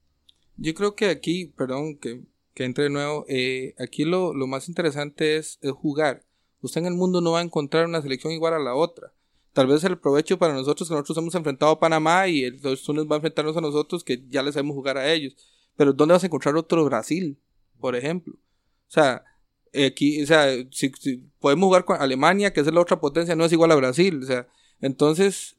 Yo 0.59 0.75
creo 0.75 0.95
que 0.97 1.07
aquí, 1.09 1.47
perdón 1.57 1.97
que, 1.97 2.23
que 2.53 2.65
entre 2.65 2.85
de 2.85 2.91
nuevo, 2.91 3.25
eh, 3.29 3.75
aquí 3.79 4.05
lo, 4.05 4.35
más 4.35 4.69
interesante 4.69 5.37
es, 5.37 5.59
jugar. 5.75 6.25
Usted 6.61 6.81
en 6.81 6.89
el 6.89 6.95
mundo 6.95 7.21
no 7.21 7.33
va 7.33 7.39
a 7.39 7.45
encontrar 7.45 7.87
una 7.87 8.03
selección 8.03 8.33
igual 8.33 8.55
a 8.55 8.59
la 8.59 8.75
otra. 8.75 9.13
Tal 9.53 9.69
vez 9.69 9.85
el 9.85 9.99
provecho 9.99 10.39
para 10.39 10.55
nosotros 10.55 10.89
que 10.89 10.95
nosotros 10.95 11.19
hemos 11.19 11.35
enfrentado 11.37 11.73
a 11.73 11.81
Panamá 11.81 12.27
y 12.27 12.43
el 12.43 12.61
Túnez 12.61 13.07
va 13.07 13.15
a 13.15 13.19
enfrentarnos 13.19 13.57
a 13.57 13.61
nosotros 13.61 14.03
que 14.03 14.25
ya 14.29 14.43
les 14.43 14.55
sabemos 14.55 14.75
jugar 14.75 14.99
a 14.99 15.13
ellos. 15.13 15.37
Pero 15.77 15.93
¿dónde 15.93 16.15
vas 16.15 16.25
a 16.25 16.27
encontrar 16.27 16.57
otro 16.57 16.85
Brasil, 16.85 17.39
por 17.79 17.95
ejemplo? 17.95 18.35
O 18.35 18.91
sea, 18.91 19.25
eh, 19.73 19.87
aquí, 19.87 20.21
o 20.23 20.27
sea, 20.27 20.49
si, 20.73 20.91
si 20.99 21.23
podemos 21.39 21.69
jugar 21.69 21.85
con 21.85 22.01
Alemania, 22.01 22.53
que 22.53 22.61
es 22.61 22.73
la 22.73 22.81
otra 22.81 23.01
potencia, 23.01 23.37
no 23.37 23.45
es 23.45 23.53
igual 23.53 23.71
a 23.71 23.77
Brasil. 23.77 24.21
O 24.23 24.27
sea, 24.27 24.49
entonces, 24.81 25.57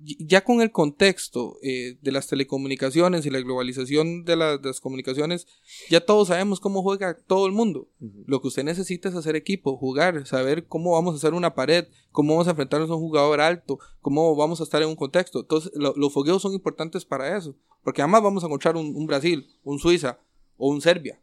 ya 0.00 0.44
con 0.44 0.60
el 0.60 0.70
contexto 0.70 1.56
eh, 1.62 1.98
de 2.00 2.12
las 2.12 2.26
telecomunicaciones 2.28 3.26
y 3.26 3.30
la 3.30 3.40
globalización 3.40 4.24
de, 4.24 4.36
la- 4.36 4.58
de 4.58 4.68
las 4.68 4.80
comunicaciones, 4.80 5.46
ya 5.90 6.00
todos 6.04 6.28
sabemos 6.28 6.60
cómo 6.60 6.82
juega 6.82 7.16
todo 7.26 7.46
el 7.46 7.52
mundo. 7.52 7.88
Lo 8.26 8.40
que 8.40 8.48
usted 8.48 8.64
necesita 8.64 9.08
es 9.08 9.14
hacer 9.14 9.34
equipo, 9.36 9.76
jugar, 9.76 10.26
saber 10.26 10.66
cómo 10.66 10.92
vamos 10.92 11.14
a 11.14 11.16
hacer 11.18 11.34
una 11.34 11.54
pared, 11.54 11.86
cómo 12.12 12.34
vamos 12.34 12.46
a 12.46 12.50
enfrentarnos 12.50 12.90
a 12.90 12.94
un 12.94 13.00
jugador 13.00 13.40
alto, 13.40 13.78
cómo 14.00 14.34
vamos 14.36 14.60
a 14.60 14.64
estar 14.64 14.82
en 14.82 14.88
un 14.88 14.96
contexto. 14.96 15.40
Entonces, 15.40 15.72
lo- 15.74 15.94
los 15.96 16.12
fogueos 16.12 16.42
son 16.42 16.52
importantes 16.54 17.04
para 17.04 17.36
eso, 17.36 17.56
porque 17.82 18.02
además 18.02 18.22
vamos 18.22 18.42
a 18.44 18.46
encontrar 18.46 18.76
un, 18.76 18.94
un 18.94 19.06
Brasil, 19.06 19.46
un 19.64 19.78
Suiza 19.78 20.20
o 20.56 20.68
un 20.70 20.80
Serbia. 20.80 21.20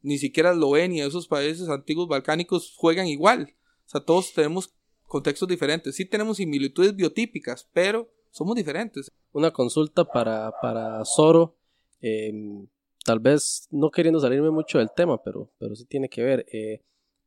Ni 0.00 0.18
siquiera 0.18 0.50
Eslovenia, 0.52 1.06
esos 1.06 1.28
países 1.28 1.68
antiguos 1.68 2.08
balcánicos 2.08 2.72
juegan 2.76 3.06
igual. 3.06 3.54
O 3.86 3.88
sea, 3.88 4.00
todos 4.04 4.32
tenemos 4.32 4.74
contextos 5.12 5.46
diferentes. 5.46 5.94
Sí 5.94 6.06
tenemos 6.06 6.38
similitudes 6.38 6.96
biotípicas, 6.96 7.68
pero 7.72 8.08
somos 8.30 8.56
diferentes. 8.56 9.10
Una 9.32 9.50
consulta 9.50 10.04
para, 10.04 10.50
para 10.62 11.04
Zoro. 11.04 11.54
eh, 12.00 12.32
tal 13.04 13.18
vez 13.20 13.68
no 13.70 13.90
queriendo 13.90 14.20
salirme 14.20 14.50
mucho 14.50 14.78
del 14.78 14.90
tema, 14.96 15.22
pero, 15.22 15.50
pero 15.58 15.74
sí 15.74 15.84
tiene 15.84 16.08
que 16.08 16.22
ver. 16.22 16.46
eh, 16.52 16.80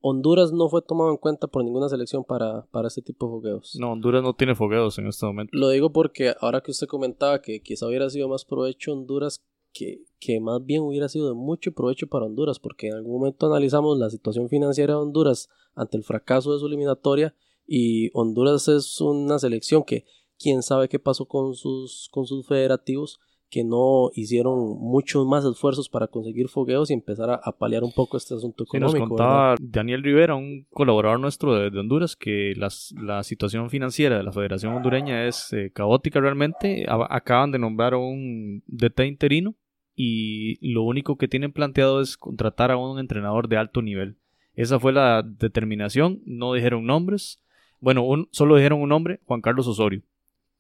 Honduras 0.08 0.52
no 0.52 0.70
fue 0.70 0.82
tomado 0.84 1.10
en 1.10 1.18
cuenta 1.18 1.48
por 1.48 1.64
ninguna 1.64 1.90
selección 1.90 2.24
para, 2.24 2.66
para 2.72 2.88
este 2.88 3.02
tipo 3.02 3.26
de 3.26 3.32
fogueos. 3.32 3.76
No, 3.80 3.92
Honduras 3.94 4.22
no 4.24 4.34
tiene 4.36 4.54
fogueos 4.56 4.98
en 5.00 5.08
este 5.08 5.26
momento. 5.26 5.50
Lo 5.54 5.70
digo 5.70 5.92
porque 5.92 6.34
ahora 6.40 6.62
que 6.62 6.72
usted 6.72 6.88
comentaba 6.88 7.42
que 7.42 7.62
quizá 7.62 7.88
hubiera 7.88 8.10
sido 8.10 8.30
más 8.30 8.46
provecho 8.46 8.94
Honduras, 8.94 9.42
que, 9.74 10.04
que 10.20 10.40
más 10.40 10.64
bien 10.64 10.84
hubiera 10.84 11.10
sido 11.10 11.28
de 11.28 11.34
mucho 11.34 11.72
provecho 11.72 12.08
para 12.08 12.26
Honduras, 12.26 12.60
porque 12.60 12.88
en 12.88 12.94
algún 12.94 13.14
momento 13.20 13.48
analizamos 13.48 13.98
la 13.98 14.10
situación 14.10 14.48
financiera 14.48 14.94
de 14.94 15.00
Honduras 15.00 15.50
ante 15.74 15.98
el 15.98 16.04
fracaso 16.04 16.54
de 16.54 16.60
su 16.60 16.68
eliminatoria 16.68 17.36
y 17.68 18.10
Honduras 18.14 18.68
es 18.68 19.00
una 19.02 19.40
selección 19.40 19.84
que 19.84 20.06
quién 20.40 20.62
sabe 20.64 20.88
qué 20.90 21.00
pasó 21.00 21.26
con 21.26 21.56
sus, 21.56 22.10
con 22.12 22.26
sus 22.26 22.46
federativos 22.48 23.20
que 23.50 23.64
no 23.64 24.10
hicieron 24.16 24.58
muchos 24.80 25.26
más 25.28 25.46
esfuerzos 25.46 25.88
para 25.88 26.08
conseguir 26.08 26.50
fogueos 26.50 26.90
y 26.90 26.94
empezar 26.94 27.30
a, 27.30 27.36
a 27.36 27.52
paliar 27.58 27.84
un 27.84 27.94
poco 27.94 28.18
este 28.18 28.34
asunto 28.34 28.66
Sí, 28.70 28.80
nos 28.80 28.92
económico. 28.94 29.16
contaba 29.16 29.50
¿verdad? 29.52 29.58
Daniel 29.62 30.04
Rivera, 30.04 30.36
un 30.36 30.66
colaborador 30.72 31.20
nuestro 31.20 31.54
de, 31.56 31.70
de 31.70 31.80
Honduras, 31.80 32.16
que 32.16 32.54
las- 32.58 32.94
la 33.02 33.24
situación 33.24 33.70
financiera 33.70 34.18
de 34.18 34.24
la 34.24 34.32
Federación 34.34 34.74
Hondureña 34.74 35.28
es 35.28 35.54
eh, 35.54 35.72
caótica 35.74 36.20
realmente. 36.20 36.86
A- 36.90 37.08
acaban 37.16 37.52
de 37.52 37.60
nombrar 37.60 37.94
a 37.94 37.98
un 37.98 38.64
DT 38.68 39.06
interino 39.08 39.56
y 39.96 40.58
lo 40.74 40.84
único 40.84 41.16
que 41.18 41.28
tienen 41.30 41.54
planteado 41.54 42.02
es 42.02 42.18
contratar 42.18 42.72
a 42.72 42.78
un 42.78 43.00
entrenador 43.00 43.48
de 43.48 43.58
alto 43.58 43.82
nivel. 43.82 44.18
Esa 44.56 44.80
fue 44.80 44.92
la 44.92 45.22
determinación, 45.24 46.22
no 46.26 46.52
dijeron 46.54 46.86
nombres. 46.86 47.42
Bueno, 47.80 48.04
un- 48.04 48.28
solo 48.32 48.56
dijeron 48.56 48.82
un 48.82 48.90
nombre, 48.90 49.20
Juan 49.26 49.42
Carlos 49.42 49.68
Osorio. 49.68 50.02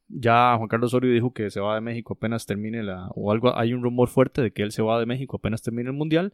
Ya 0.08 0.56
Juan 0.58 0.68
Carlos 0.70 0.94
Osorio 0.94 1.12
dijo 1.12 1.34
que 1.34 1.50
se 1.50 1.60
va 1.60 1.76
de 1.76 1.82
México 1.82 2.14
apenas 2.14 2.46
termine 2.46 2.84
la... 2.84 3.08
o 3.16 3.32
algo, 3.32 3.58
hay 3.58 3.74
un 3.74 3.82
rumor 3.84 4.08
fuerte 4.08 4.42
de 4.42 4.52
que 4.52 4.62
él 4.62 4.72
se 4.72 4.84
va 4.84 5.00
de 5.00 5.06
México 5.08 5.38
apenas 5.38 5.64
termine 5.64 5.90
el 5.90 5.96
Mundial 5.96 6.34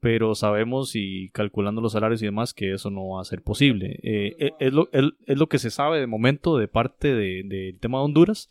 pero 0.00 0.34
sabemos 0.34 0.92
y 0.96 1.30
calculando 1.30 1.80
los 1.80 1.92
salarios 1.92 2.20
y 2.22 2.26
demás 2.26 2.52
que 2.52 2.72
eso 2.74 2.90
no 2.90 3.08
va 3.10 3.22
a 3.22 3.24
ser 3.24 3.40
posible. 3.40 3.98
Eh, 4.02 4.36
eh, 4.38 4.50
es, 4.58 4.70
lo, 4.72 4.90
es- 4.92 5.12
lo 5.38 5.46
que 5.48 5.58
se 5.58 5.70
sabe 5.70 5.98
de 5.98 6.06
momento 6.06 6.58
de 6.58 6.68
parte 6.68 7.14
de- 7.14 7.42
del 7.44 7.78
tema 7.78 7.98
de 7.98 8.04
Honduras. 8.04 8.50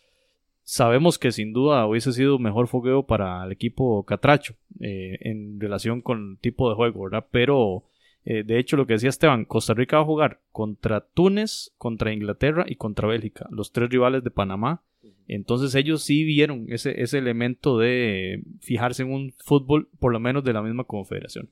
Sabemos 0.63 1.19
que 1.19 1.31
sin 1.31 1.53
duda 1.53 1.85
hubiese 1.85 2.11
sido 2.13 2.39
mejor 2.39 2.67
fogueo 2.67 3.05
para 3.05 3.43
el 3.45 3.51
equipo 3.51 4.03
Catracho 4.03 4.55
eh, 4.79 5.17
en 5.21 5.59
relación 5.59 6.01
con 6.01 6.31
el 6.31 6.37
tipo 6.39 6.69
de 6.69 6.75
juego, 6.75 7.03
¿verdad? 7.03 7.27
Pero 7.29 7.83
eh, 8.25 8.43
de 8.43 8.59
hecho 8.59 8.77
lo 8.77 8.87
que 8.87 8.93
decía 8.93 9.09
Esteban, 9.09 9.45
Costa 9.45 9.73
Rica 9.73 9.97
va 9.97 10.03
a 10.03 10.05
jugar 10.05 10.41
contra 10.51 11.01
Túnez, 11.01 11.73
contra 11.77 12.13
Inglaterra 12.13 12.65
y 12.67 12.75
contra 12.75 13.07
Bélgica, 13.07 13.47
los 13.51 13.71
tres 13.71 13.89
rivales 13.89 14.23
de 14.23 14.31
Panamá. 14.31 14.83
Entonces 15.27 15.75
ellos 15.75 16.03
sí 16.03 16.23
vieron 16.23 16.65
ese, 16.69 17.01
ese 17.01 17.17
elemento 17.17 17.77
de 17.77 18.43
fijarse 18.59 19.03
en 19.03 19.11
un 19.11 19.33
fútbol 19.37 19.89
por 19.99 20.11
lo 20.11 20.19
menos 20.19 20.43
de 20.43 20.53
la 20.53 20.61
misma 20.61 20.83
confederación. 20.83 21.49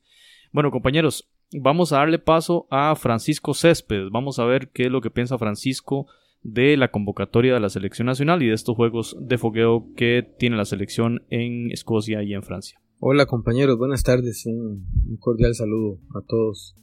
Bueno 0.51 0.72
compañeros, 0.72 1.30
vamos 1.53 1.93
a 1.93 1.97
darle 1.97 2.19
paso 2.19 2.67
a 2.69 2.95
Francisco 2.95 3.53
Céspedes. 3.53 4.09
Vamos 4.11 4.39
a 4.39 4.45
ver 4.45 4.69
qué 4.69 4.86
es 4.86 4.91
lo 4.91 5.01
que 5.01 5.09
piensa 5.09 5.38
Francisco 5.38 6.07
de 6.43 6.76
la 6.76 6.89
convocatoria 6.89 7.53
de 7.53 7.59
la 7.59 7.69
selección 7.69 8.07
nacional 8.07 8.41
y 8.41 8.47
de 8.47 8.53
estos 8.53 8.76
juegos 8.76 9.15
de 9.19 9.38
fogueo 9.38 9.88
que 9.95 10.28
tiene 10.38 10.57
la 10.57 10.65
selección 10.65 11.24
en 11.30 11.72
Escocia 11.72 12.24
y 12.24 12.34
en 12.34 12.43
Francia. 12.43 12.80
Hola 13.04 13.26
compañeros, 13.26 13.80
buenas 13.80 14.04
tardes, 14.04 14.45
un, 14.45 14.86
cordial 15.20 15.56
saludo 15.56 15.99
a 16.14 16.22
todos. 16.22 16.76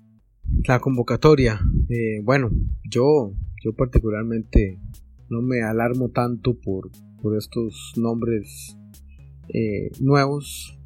La 0.66 0.80
convocatoria, 0.80 1.60
eh, 1.88 2.20
bueno, 2.24 2.50
yo, 2.90 3.34
yo 3.64 3.72
particularmente 3.76 4.80
no 5.30 5.42
me 5.42 5.62
alarmo 5.62 6.08
tanto 6.08 6.58
por, 6.58 6.90
por 7.22 7.36
estos 7.36 7.92
nombres 7.96 8.76
eh, 9.54 9.92
nuevos 10.00 10.76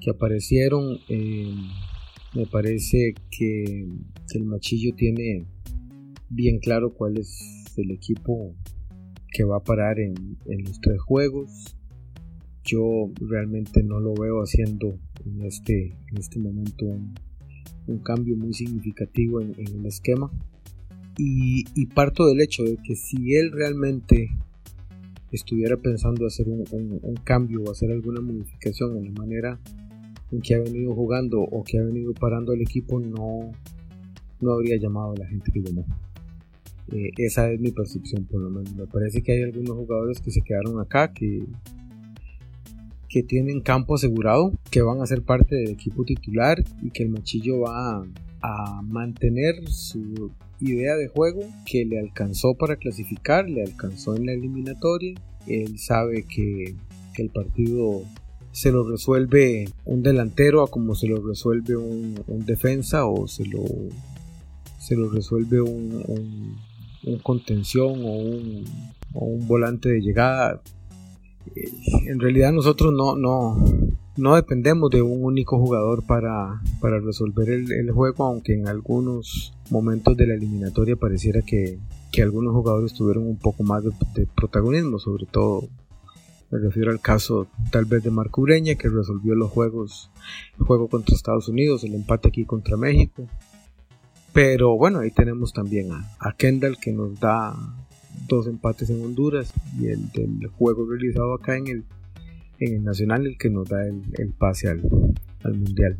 que 0.00 0.10
aparecieron. 0.10 0.98
Eh, 1.08 1.54
me 2.34 2.46
parece 2.46 3.14
que, 3.30 3.86
que 4.28 4.38
el 4.38 4.44
machillo 4.44 4.92
tiene 4.96 5.46
bien 6.30 6.58
claro 6.58 6.94
cuál 6.94 7.16
es 7.16 7.64
el 7.76 7.92
equipo 7.92 8.56
que 9.32 9.44
va 9.44 9.58
a 9.58 9.62
parar 9.62 10.00
en, 10.00 10.36
en 10.46 10.64
los 10.64 10.80
tres 10.80 11.00
juegos. 11.00 11.76
Yo 12.70 13.10
realmente 13.20 13.82
no 13.82 13.98
lo 13.98 14.14
veo 14.14 14.40
haciendo 14.40 14.96
en 15.24 15.42
este, 15.42 15.96
en 16.10 16.18
este 16.18 16.38
momento 16.38 16.84
un, 16.84 17.14
un 17.88 17.98
cambio 17.98 18.36
muy 18.36 18.52
significativo 18.54 19.40
en, 19.40 19.54
en 19.58 19.80
el 19.80 19.86
esquema. 19.86 20.30
Y, 21.18 21.64
y, 21.74 21.86
parto 21.86 22.26
del 22.26 22.40
hecho 22.40 22.62
de 22.62 22.76
que 22.76 22.94
si 22.94 23.34
él 23.34 23.50
realmente 23.52 24.28
estuviera 25.32 25.76
pensando 25.76 26.26
hacer 26.26 26.48
un, 26.48 26.64
un, 26.70 26.98
un, 27.02 27.14
cambio 27.16 27.62
o 27.62 27.70
hacer 27.72 27.90
alguna 27.90 28.20
modificación 28.20 28.96
en 28.96 29.06
la 29.06 29.10
manera 29.10 29.60
en 30.30 30.40
que 30.40 30.54
ha 30.54 30.60
venido 30.60 30.94
jugando 30.94 31.40
o 31.40 31.64
que 31.64 31.78
ha 31.78 31.82
venido 31.82 32.14
parando 32.14 32.52
el 32.52 32.62
equipo, 32.62 33.00
no, 33.00 33.50
no 34.40 34.52
habría 34.52 34.76
llamado 34.78 35.12
a 35.12 35.18
la 35.18 35.26
gente 35.26 35.50
que 35.52 35.60
llamó. 35.60 35.84
Eh, 36.92 37.10
esa 37.18 37.50
es 37.50 37.60
mi 37.60 37.72
percepción 37.72 38.24
por 38.24 38.40
lo 38.40 38.48
menos. 38.48 38.74
Me 38.74 38.86
parece 38.86 39.22
que 39.22 39.32
hay 39.32 39.42
algunos 39.42 39.76
jugadores 39.76 40.20
que 40.20 40.30
se 40.30 40.40
quedaron 40.42 40.80
acá, 40.80 41.12
que, 41.12 41.44
que 43.10 43.24
tienen 43.24 43.60
campo 43.60 43.96
asegurado, 43.96 44.52
que 44.70 44.82
van 44.82 45.02
a 45.02 45.06
ser 45.06 45.22
parte 45.22 45.56
del 45.56 45.70
equipo 45.70 46.04
titular 46.04 46.62
y 46.80 46.90
que 46.90 47.02
el 47.02 47.10
Machillo 47.10 47.60
va 47.60 48.04
a, 48.40 48.80
mantener 48.82 49.68
su 49.68 50.30
idea 50.60 50.96
de 50.96 51.08
juego 51.08 51.42
que 51.66 51.84
le 51.84 51.98
alcanzó 51.98 52.54
para 52.54 52.76
clasificar, 52.76 53.50
le 53.50 53.62
alcanzó 53.62 54.16
en 54.16 54.24
la 54.24 54.32
eliminatoria. 54.32 55.14
Él 55.46 55.78
sabe 55.78 56.24
que, 56.24 56.74
el 57.18 57.28
partido 57.28 58.00
se 58.50 58.72
lo 58.72 58.88
resuelve 58.88 59.68
un 59.84 60.02
delantero 60.02 60.62
a 60.62 60.70
como 60.70 60.94
se 60.94 61.06
lo 61.06 61.20
resuelve 61.20 61.76
un, 61.76 62.18
un 62.26 62.46
defensa 62.46 63.04
o 63.04 63.28
se 63.28 63.44
lo, 63.44 63.62
se 64.78 64.96
lo 64.96 65.10
resuelve 65.10 65.60
un, 65.60 66.02
un, 66.08 66.56
un 67.04 67.18
contención 67.18 68.02
o 68.04 68.12
un, 68.12 68.64
o 69.12 69.26
un, 69.26 69.46
volante 69.46 69.90
de 69.90 70.00
llegada. 70.00 70.62
En 72.06 72.20
realidad 72.20 72.52
nosotros 72.52 72.92
no, 72.92 73.16
no, 73.16 73.56
no 74.16 74.34
dependemos 74.34 74.90
de 74.90 75.02
un 75.02 75.24
único 75.24 75.58
jugador 75.58 76.04
para, 76.04 76.60
para 76.80 77.00
resolver 77.00 77.48
el, 77.50 77.90
juego, 77.90 78.24
aunque 78.24 78.54
en 78.54 78.68
algunos 78.68 79.54
momentos 79.70 80.16
de 80.16 80.26
la 80.26 80.34
eliminatoria 80.34 80.96
pareciera 80.96 81.42
que, 81.42 81.78
que 82.12 82.22
algunos 82.22 82.54
jugadores 82.54 82.94
tuvieron 82.94 83.26
un 83.26 83.38
poco 83.38 83.62
más 83.62 83.82
de, 83.84 84.26
protagonismo, 84.34 84.98
sobre 84.98 85.26
todo 85.26 85.68
me 86.50 86.58
refiero 86.58 86.90
al 86.90 87.00
caso 87.00 87.46
tal 87.70 87.84
vez 87.84 88.02
de 88.02 88.10
Marco 88.10 88.40
Ureña 88.42 88.74
que 88.74 88.88
resolvió 88.88 89.36
los 89.36 89.50
juegos, 89.50 90.10
el 90.58 90.66
juego 90.66 90.88
contra 90.88 91.14
Estados 91.14 91.48
Unidos, 91.48 91.84
el 91.84 91.94
empate 91.94 92.28
aquí 92.28 92.44
contra 92.44 92.76
México. 92.76 93.28
Pero 94.32 94.76
bueno, 94.76 94.98
ahí 94.98 95.12
tenemos 95.12 95.52
también 95.52 95.90
a 95.92 96.32
Kendall 96.36 96.78
que 96.78 96.92
nos 96.92 97.18
da 97.20 97.54
dos 98.36 98.46
empates 98.46 98.88
en 98.88 99.02
Honduras 99.04 99.52
y 99.78 99.88
el 99.88 100.10
del 100.12 100.46
juego 100.46 100.86
realizado 100.88 101.34
acá 101.34 101.56
en 101.58 101.66
el, 101.68 101.84
en 102.60 102.74
el 102.76 102.84
Nacional, 102.84 103.26
el 103.26 103.36
que 103.36 103.50
nos 103.50 103.68
da 103.68 103.86
el, 103.86 104.00
el 104.18 104.30
pase 104.30 104.68
al, 104.68 104.80
al 105.44 105.54
Mundial. 105.54 105.96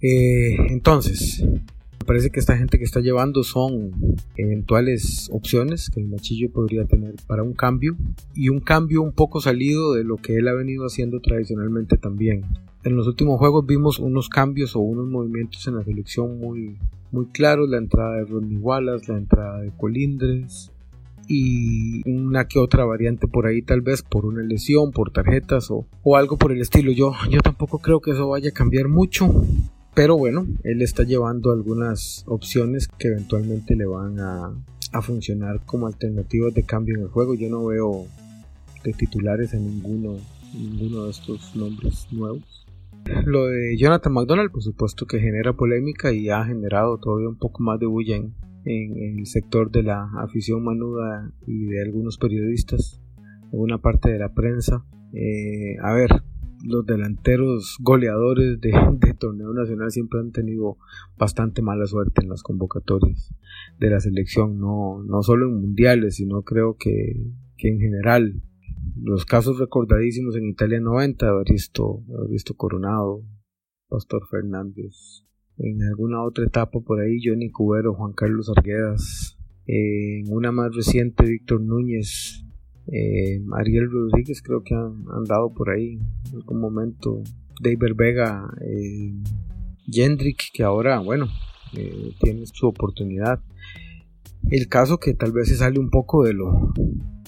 Eh, 0.00 0.56
entonces, 0.70 1.44
me 1.44 2.06
parece 2.06 2.30
que 2.30 2.40
esta 2.40 2.56
gente 2.56 2.78
que 2.78 2.84
está 2.84 3.00
llevando 3.00 3.44
son 3.44 3.92
eventuales 4.36 5.28
opciones 5.32 5.88
que 5.88 6.00
el 6.00 6.08
Machillo 6.08 6.50
podría 6.50 6.84
tener 6.84 7.14
para 7.28 7.44
un 7.44 7.52
cambio 7.52 7.96
y 8.34 8.48
un 8.48 8.60
cambio 8.60 9.02
un 9.02 9.12
poco 9.12 9.40
salido 9.40 9.94
de 9.94 10.02
lo 10.02 10.16
que 10.16 10.36
él 10.36 10.48
ha 10.48 10.52
venido 10.52 10.84
haciendo 10.84 11.20
tradicionalmente 11.20 11.96
también. 11.98 12.42
En 12.82 12.96
los 12.96 13.06
últimos 13.06 13.38
juegos 13.38 13.66
vimos 13.66 14.00
unos 14.00 14.28
cambios 14.28 14.74
o 14.74 14.80
unos 14.80 15.06
movimientos 15.06 15.64
en 15.68 15.76
la 15.76 15.84
selección 15.84 16.40
muy, 16.40 16.76
muy 17.12 17.26
claros, 17.26 17.68
la 17.68 17.78
entrada 17.78 18.16
de 18.16 18.24
Rodney 18.24 18.56
Wallace, 18.56 19.12
la 19.12 19.18
entrada 19.18 19.60
de 19.60 19.70
Colindres 19.76 20.71
y 21.34 22.02
una 22.10 22.46
que 22.46 22.58
otra 22.58 22.84
variante 22.84 23.26
por 23.26 23.46
ahí 23.46 23.62
tal 23.62 23.80
vez 23.80 24.02
por 24.02 24.26
una 24.26 24.42
lesión, 24.42 24.90
por 24.90 25.12
tarjetas 25.12 25.70
o, 25.70 25.86
o 26.02 26.16
algo 26.16 26.36
por 26.36 26.52
el 26.52 26.60
estilo. 26.60 26.92
Yo, 26.92 27.14
yo 27.30 27.40
tampoco 27.40 27.78
creo 27.78 28.00
que 28.00 28.10
eso 28.10 28.28
vaya 28.28 28.50
a 28.50 28.52
cambiar 28.52 28.88
mucho. 28.88 29.32
Pero 29.94 30.16
bueno, 30.18 30.46
él 30.62 30.82
está 30.82 31.04
llevando 31.04 31.52
algunas 31.52 32.24
opciones 32.26 32.86
que 32.86 33.08
eventualmente 33.08 33.76
le 33.76 33.86
van 33.86 34.20
a, 34.20 34.54
a, 34.92 35.02
funcionar 35.02 35.64
como 35.64 35.86
alternativas 35.86 36.52
de 36.54 36.64
cambio 36.64 36.96
en 36.96 37.02
el 37.02 37.08
juego. 37.08 37.34
Yo 37.34 37.48
no 37.48 37.66
veo 37.66 38.06
de 38.84 38.92
titulares 38.92 39.54
a 39.54 39.58
ninguno, 39.58 40.16
ninguno 40.54 41.04
de 41.04 41.10
estos 41.10 41.56
nombres 41.56 42.08
nuevos. 42.10 42.66
Lo 43.24 43.46
de 43.46 43.76
Jonathan 43.78 44.12
McDonald, 44.12 44.50
por 44.50 44.62
supuesto 44.62 45.06
que 45.06 45.18
genera 45.18 45.54
polémica 45.54 46.12
y 46.12 46.28
ha 46.28 46.44
generado 46.44 46.98
todavía 46.98 47.28
un 47.28 47.36
poco 47.36 47.62
más 47.62 47.78
de 47.80 47.86
bulla 47.86 48.16
en, 48.16 48.34
en, 48.64 49.18
el 49.18 49.26
sector 49.26 49.70
de 49.70 49.82
la 49.82 50.08
afición 50.18 50.64
manuda 50.64 51.32
y 51.46 51.66
de 51.66 51.82
algunos 51.82 52.18
periodistas, 52.18 53.00
alguna 53.52 53.78
parte 53.78 54.10
de 54.10 54.18
la 54.18 54.32
prensa. 54.32 54.84
Eh, 55.12 55.76
a 55.82 55.92
ver, 55.92 56.10
los 56.64 56.86
delanteros 56.86 57.76
goleadores 57.80 58.60
de, 58.60 59.14
torneo 59.18 59.52
nacional 59.52 59.90
siempre 59.90 60.20
han 60.20 60.32
tenido 60.32 60.78
bastante 61.16 61.62
mala 61.62 61.86
suerte 61.86 62.22
en 62.22 62.28
las 62.28 62.42
convocatorias 62.42 63.34
de 63.78 63.90
la 63.90 64.00
selección, 64.00 64.58
no, 64.58 65.02
no 65.04 65.22
solo 65.22 65.46
en 65.46 65.60
mundiales, 65.60 66.16
sino 66.16 66.42
creo 66.42 66.76
que, 66.78 67.16
que 67.56 67.68
en 67.68 67.78
general. 67.78 68.42
Los 68.96 69.24
casos 69.24 69.58
recordadísimos 69.58 70.36
en 70.36 70.46
Italia 70.46 70.80
90, 70.80 71.26
Evaristo, 71.26 72.02
Evaristo 72.08 72.54
Coronado, 72.54 73.22
Pastor 73.88 74.26
Fernández, 74.28 75.21
en 75.58 75.82
alguna 75.82 76.22
otra 76.22 76.44
etapa 76.44 76.80
por 76.80 77.00
ahí, 77.00 77.18
Johnny 77.22 77.50
Cubero, 77.50 77.94
Juan 77.94 78.12
Carlos 78.12 78.50
Arguedas, 78.54 79.38
en 79.66 80.32
una 80.32 80.50
más 80.52 80.74
reciente, 80.74 81.24
Víctor 81.24 81.60
Núñez, 81.60 82.44
eh, 82.88 83.40
Ariel 83.52 83.90
Rodríguez 83.90 84.42
creo 84.42 84.62
que 84.64 84.74
han, 84.74 85.04
han, 85.14 85.24
dado 85.24 85.54
por 85.54 85.70
ahí 85.70 86.00
en 86.30 86.34
algún 86.34 86.60
momento 86.60 87.22
David 87.62 87.94
Vega 87.94 88.52
eh, 88.60 89.14
Jendrik 89.86 90.50
que 90.52 90.64
ahora 90.64 90.98
bueno 90.98 91.28
eh, 91.76 92.12
tiene 92.20 92.44
su 92.46 92.66
oportunidad. 92.66 93.40
El 94.50 94.68
caso 94.68 94.98
que 94.98 95.14
tal 95.14 95.30
vez 95.32 95.48
se 95.48 95.56
sale 95.56 95.78
un 95.78 95.90
poco 95.90 96.24
de 96.24 96.32
lo 96.32 96.72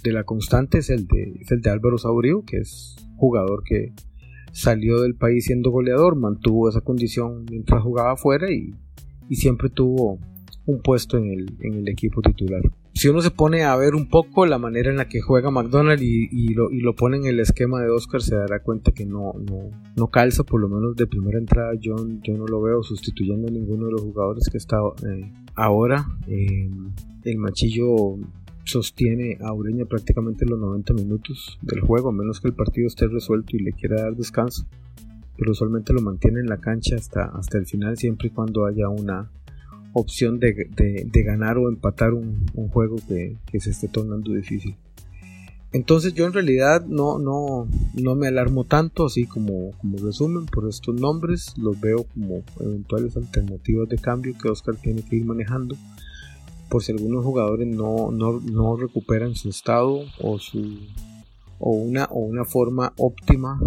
de 0.02 0.12
la 0.12 0.24
constante 0.24 0.78
es 0.78 0.90
el 0.90 1.06
de, 1.06 1.36
es 1.40 1.50
el 1.52 1.60
de 1.60 1.70
Álvaro 1.70 1.98
Saurio 1.98 2.42
que 2.44 2.58
es 2.58 2.96
jugador 3.16 3.62
que 3.64 3.92
salió 4.54 5.02
del 5.02 5.14
país 5.14 5.44
siendo 5.44 5.70
goleador 5.70 6.16
mantuvo 6.16 6.68
esa 6.68 6.80
condición 6.80 7.44
mientras 7.50 7.82
jugaba 7.82 8.12
afuera 8.12 8.50
y, 8.50 8.72
y 9.28 9.36
siempre 9.36 9.68
tuvo 9.68 10.18
un 10.66 10.80
puesto 10.80 11.18
en 11.18 11.30
el, 11.30 11.56
en 11.60 11.74
el 11.74 11.88
equipo 11.88 12.22
titular 12.22 12.62
si 12.94 13.08
uno 13.08 13.20
se 13.20 13.32
pone 13.32 13.64
a 13.64 13.74
ver 13.76 13.96
un 13.96 14.08
poco 14.08 14.46
la 14.46 14.58
manera 14.58 14.88
en 14.88 14.96
la 14.96 15.08
que 15.08 15.20
juega 15.20 15.50
McDonald 15.50 16.00
y, 16.00 16.54
lo, 16.54 16.70
y 16.70 16.80
lo, 16.80 16.94
pone 16.94 17.16
en 17.16 17.26
el 17.26 17.40
esquema 17.40 17.82
de 17.82 17.90
Oscar, 17.90 18.22
se 18.22 18.36
dará 18.36 18.60
cuenta 18.62 18.92
que 18.92 19.04
no, 19.04 19.32
no, 19.34 19.70
no 19.96 20.06
calza, 20.10 20.44
por 20.44 20.60
lo 20.60 20.68
menos 20.68 20.94
de 20.94 21.08
primera 21.08 21.38
entrada. 21.38 21.72
Yo, 21.80 21.96
yo, 22.22 22.38
no 22.38 22.46
lo 22.46 22.62
veo 22.62 22.84
sustituyendo 22.84 23.48
a 23.48 23.50
ninguno 23.50 23.86
de 23.86 23.92
los 23.92 24.00
jugadores 24.00 24.48
que 24.48 24.58
está 24.58 24.78
eh, 25.08 25.32
ahora. 25.56 26.06
Eh, 26.28 26.70
el 27.24 27.36
Machillo 27.38 28.16
sostiene 28.64 29.38
a 29.40 29.52
Ureña 29.52 29.84
prácticamente 29.84 30.46
los 30.46 30.58
90 30.58 30.94
minutos 30.94 31.58
del 31.62 31.80
juego, 31.80 32.08
a 32.08 32.12
menos 32.12 32.40
que 32.40 32.48
el 32.48 32.54
partido 32.54 32.86
esté 32.86 33.06
resuelto 33.06 33.56
y 33.56 33.60
le 33.60 33.72
quiera 33.72 34.02
dar 34.02 34.16
descanso. 34.16 34.66
Pero 35.36 35.52
usualmente 35.52 35.92
lo 35.92 36.00
mantiene 36.00 36.40
en 36.40 36.46
la 36.46 36.58
cancha 36.58 36.96
hasta, 36.96 37.24
hasta 37.24 37.58
el 37.58 37.66
final, 37.66 37.96
siempre 37.96 38.28
y 38.28 38.30
cuando 38.30 38.66
haya 38.66 38.88
una 38.88 39.30
opción 39.92 40.40
de, 40.40 40.68
de, 40.74 41.22
ganar 41.22 41.56
o 41.56 41.68
empatar 41.68 42.14
un, 42.14 42.46
un 42.54 42.68
juego 42.68 42.96
que, 43.08 43.36
que, 43.46 43.60
se 43.60 43.70
esté 43.70 43.88
tornando 43.88 44.32
difícil. 44.32 44.76
Entonces 45.72 46.14
yo 46.14 46.26
en 46.26 46.32
realidad 46.32 46.84
no, 46.86 47.18
no, 47.18 47.68
no 47.94 48.14
me 48.14 48.28
alarmo 48.28 48.64
tanto 48.64 49.06
así 49.06 49.26
como, 49.26 49.72
como 49.78 49.98
resumen 49.98 50.46
por 50.46 50.68
estos 50.68 50.94
nombres, 50.94 51.54
los 51.58 51.80
veo 51.80 52.04
como 52.04 52.42
eventuales 52.60 53.16
alternativas 53.16 53.88
de 53.88 53.98
cambio 53.98 54.34
que 54.40 54.48
Oscar 54.48 54.76
tiene 54.76 55.02
que 55.02 55.16
ir 55.16 55.24
manejando 55.24 55.76
por 56.74 56.82
si 56.82 56.90
algunos 56.90 57.24
jugadores 57.24 57.68
no, 57.68 58.10
no, 58.10 58.40
no 58.40 58.76
recuperan 58.76 59.36
su 59.36 59.48
estado 59.48 60.00
o, 60.20 60.40
su, 60.40 60.80
o, 61.60 61.70
una, 61.70 62.06
o 62.06 62.18
una 62.18 62.44
forma 62.44 62.92
óptima 62.96 63.60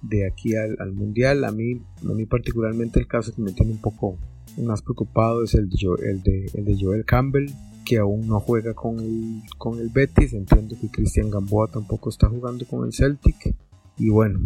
de 0.00 0.26
aquí 0.26 0.56
al, 0.56 0.74
al 0.80 0.92
mundial. 0.92 1.44
A 1.44 1.52
mí, 1.52 1.82
a 2.02 2.14
mí 2.14 2.24
particularmente 2.24 2.98
el 2.98 3.06
caso 3.06 3.34
que 3.34 3.42
me 3.42 3.52
tiene 3.52 3.72
un 3.72 3.80
poco 3.82 4.16
más 4.56 4.80
preocupado 4.80 5.44
es 5.44 5.52
el 5.52 5.68
de, 5.68 5.76
el 6.02 6.22
de, 6.22 6.50
el 6.54 6.64
de 6.64 6.78
Joel 6.80 7.04
Campbell, 7.04 7.50
que 7.84 7.98
aún 7.98 8.26
no 8.26 8.40
juega 8.40 8.72
con 8.72 9.00
el, 9.00 9.42
con 9.58 9.78
el 9.78 9.90
Betis. 9.90 10.32
Entiendo 10.32 10.76
que 10.80 10.88
Cristian 10.88 11.28
Gamboa 11.28 11.68
tampoco 11.68 12.08
está 12.08 12.30
jugando 12.30 12.64
con 12.64 12.86
el 12.86 12.94
Celtic. 12.94 13.54
Y 13.98 14.08
bueno, 14.08 14.40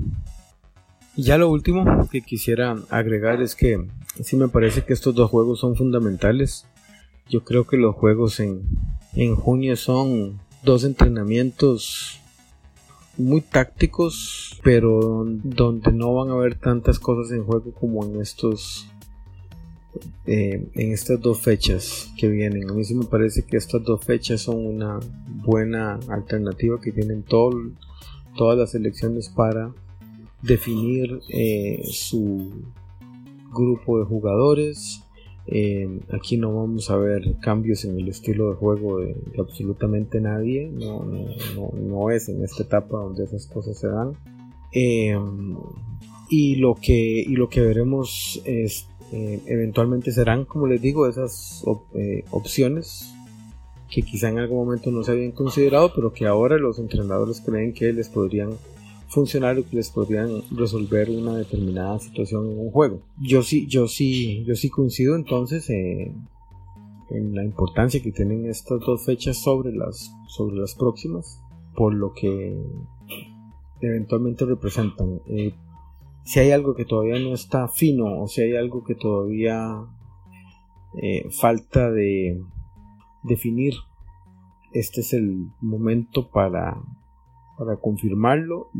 Y 1.14 1.22
ya 1.22 1.38
lo 1.38 1.48
último 1.48 2.09
que 2.10 2.22
quisiera 2.22 2.76
agregar 2.90 3.40
es 3.40 3.55
que 3.55 3.86
sí 4.20 4.36
me 4.36 4.48
parece 4.48 4.84
que 4.84 4.94
estos 4.94 5.14
dos 5.14 5.30
juegos 5.30 5.60
son 5.60 5.76
fundamentales. 5.76 6.66
Yo 7.28 7.44
creo 7.44 7.66
que 7.66 7.76
los 7.76 7.94
juegos 7.94 8.40
en, 8.40 8.62
en 9.14 9.36
junio 9.36 9.76
son 9.76 10.40
dos 10.62 10.84
entrenamientos 10.84 12.20
muy 13.16 13.40
tácticos, 13.40 14.59
pero 14.62 15.24
donde 15.26 15.92
no 15.92 16.14
van 16.14 16.30
a 16.30 16.34
haber 16.34 16.55
tantas 16.55 16.98
cosas 16.98 17.32
en 17.32 17.44
juego 17.44 17.72
como 17.72 18.05
en 18.05 18.20
estos 18.20 18.88
eh, 20.26 20.68
en 20.74 20.92
estas 20.92 21.20
dos 21.20 21.40
fechas 21.40 22.12
que 22.16 22.28
vienen. 22.28 22.68
A 22.70 22.74
mí 22.74 22.84
sí 22.84 22.94
me 22.94 23.06
parece 23.06 23.44
que 23.44 23.56
estas 23.56 23.82
dos 23.82 24.05
fechas 24.05 24.42
son 24.42 24.64
una 24.64 25.00
buena 25.26 25.98
alternativa 26.09 26.80
que 26.80 26.92
tienen 26.92 27.22
todo, 27.22 27.52
todas 28.36 28.59
las 28.59 28.74
elecciones 28.74 29.28
para 29.28 29.72
definir 30.42 31.20
eh, 31.30 31.82
su 31.90 32.62
grupo 33.52 33.98
de 33.98 34.05
jugadores. 34.05 35.02
Aquí 36.12 36.36
no 36.36 36.54
vamos 36.54 36.90
a 36.90 36.96
ver 36.96 37.36
cambios 37.40 37.84
en 37.84 37.98
el 37.98 38.08
estilo 38.08 38.50
de 38.50 38.56
juego 38.56 39.00
de, 39.00 39.16
absolutamente 39.38 40.20
nadie. 40.20 40.70
No, 40.70 42.10
es 42.10 42.28
en 42.28 42.42
esta 42.44 42.62
etapa 42.62 42.98
donde 42.98 43.24
esas 43.24 43.46
cosas 43.46 43.78
se 43.78 43.88
dan. 43.88 44.12
y, 46.30 46.56
lo 46.56 46.74
que, 46.74 47.20
y 47.20 47.34
lo 47.34 47.48
que 47.48 47.62
veremos 47.62 48.42
es 48.44 48.88
eh, 49.10 49.40
eventualmente 49.46 50.12
serán, 50.12 50.44
como 50.44 50.66
les 50.66 50.82
digo, 50.82 51.08
esas 51.08 51.64
eh, 51.94 52.24
opciones 52.30 53.14
que 53.90 54.02
quizá 54.02 54.28
en 54.28 54.38
algún 54.38 54.58
momento 54.58 54.90
no 54.90 55.02
se 55.02 55.12
habían 55.12 55.32
considerado, 55.32 55.92
pero 55.94 56.12
que 56.12 56.26
ahora 56.26 56.58
los 56.58 56.78
entrenadores 56.78 57.40
creen 57.40 57.72
que 57.72 57.92
les 57.92 58.10
podrían 58.10 58.50
funcionar 59.09 59.59
o 59.59 59.68
que 59.68 59.76
les 59.76 59.90
podrían 59.90 60.43
resolver 60.51 61.10
una 61.10 61.36
determinada 61.36 61.98
situación 61.98 62.51
en 62.51 62.59
un 62.59 62.70
juego. 62.70 63.02
Yo 63.20 63.43
sí, 63.43 63.66
yo 63.66 63.89
sí, 63.89 64.44
yo 64.44 64.55
sí 64.55 64.68
coincido 64.70 65.16
entonces 65.16 65.68
eh, 65.70 66.12
en 67.10 67.35
la 67.35 67.44
importancia 67.44 68.02
que 68.02 68.12
tienen 68.12 68.47
estas 68.47 68.80
dos 68.80 69.05
fechas 69.05 69.39
sobre 69.39 69.72
las, 69.72 70.10
sobre 70.28 70.56
las 70.56 70.74
próximas, 70.74 71.40
por 71.74 71.94
lo 71.94 72.12
que 72.12 72.56
eventualmente 73.80 74.44
representan 74.44 75.20
si 76.28 76.40
hay 76.40 76.51
algo 76.51 76.74
que 76.74 76.85
todavía 76.85 77.18
no 77.18 77.32
está 77.32 77.68
fino 77.68 78.20
o 78.20 78.28
si 78.28 78.43
hay 78.43 78.55
algo 78.55 78.85
que 78.85 78.94
todavía 78.94 79.86
eh, 81.01 81.26
falta 81.30 81.90
de 81.90 82.39
definir, 83.22 83.72
este 84.74 85.01
es 85.01 85.14
el 85.14 85.47
momento 85.62 86.28
para, 86.28 86.82
para 87.59 87.76
confirmarlo 87.76 88.70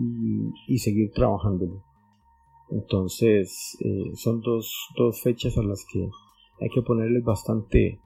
y, 0.69 0.79
seguir 0.79 1.11
trabajándolo. 1.13 1.83
Entonces 2.71 3.77
eh, 3.81 4.13
son 4.15 4.41
dos, 4.41 4.73
dos 4.97 5.21
fechas 5.21 5.59
a 5.59 5.63
las 5.63 5.85
que 5.91 6.09
hay 6.61 6.69
que 6.71 6.83
ponerles 6.83 7.25
bastante 7.25 8.01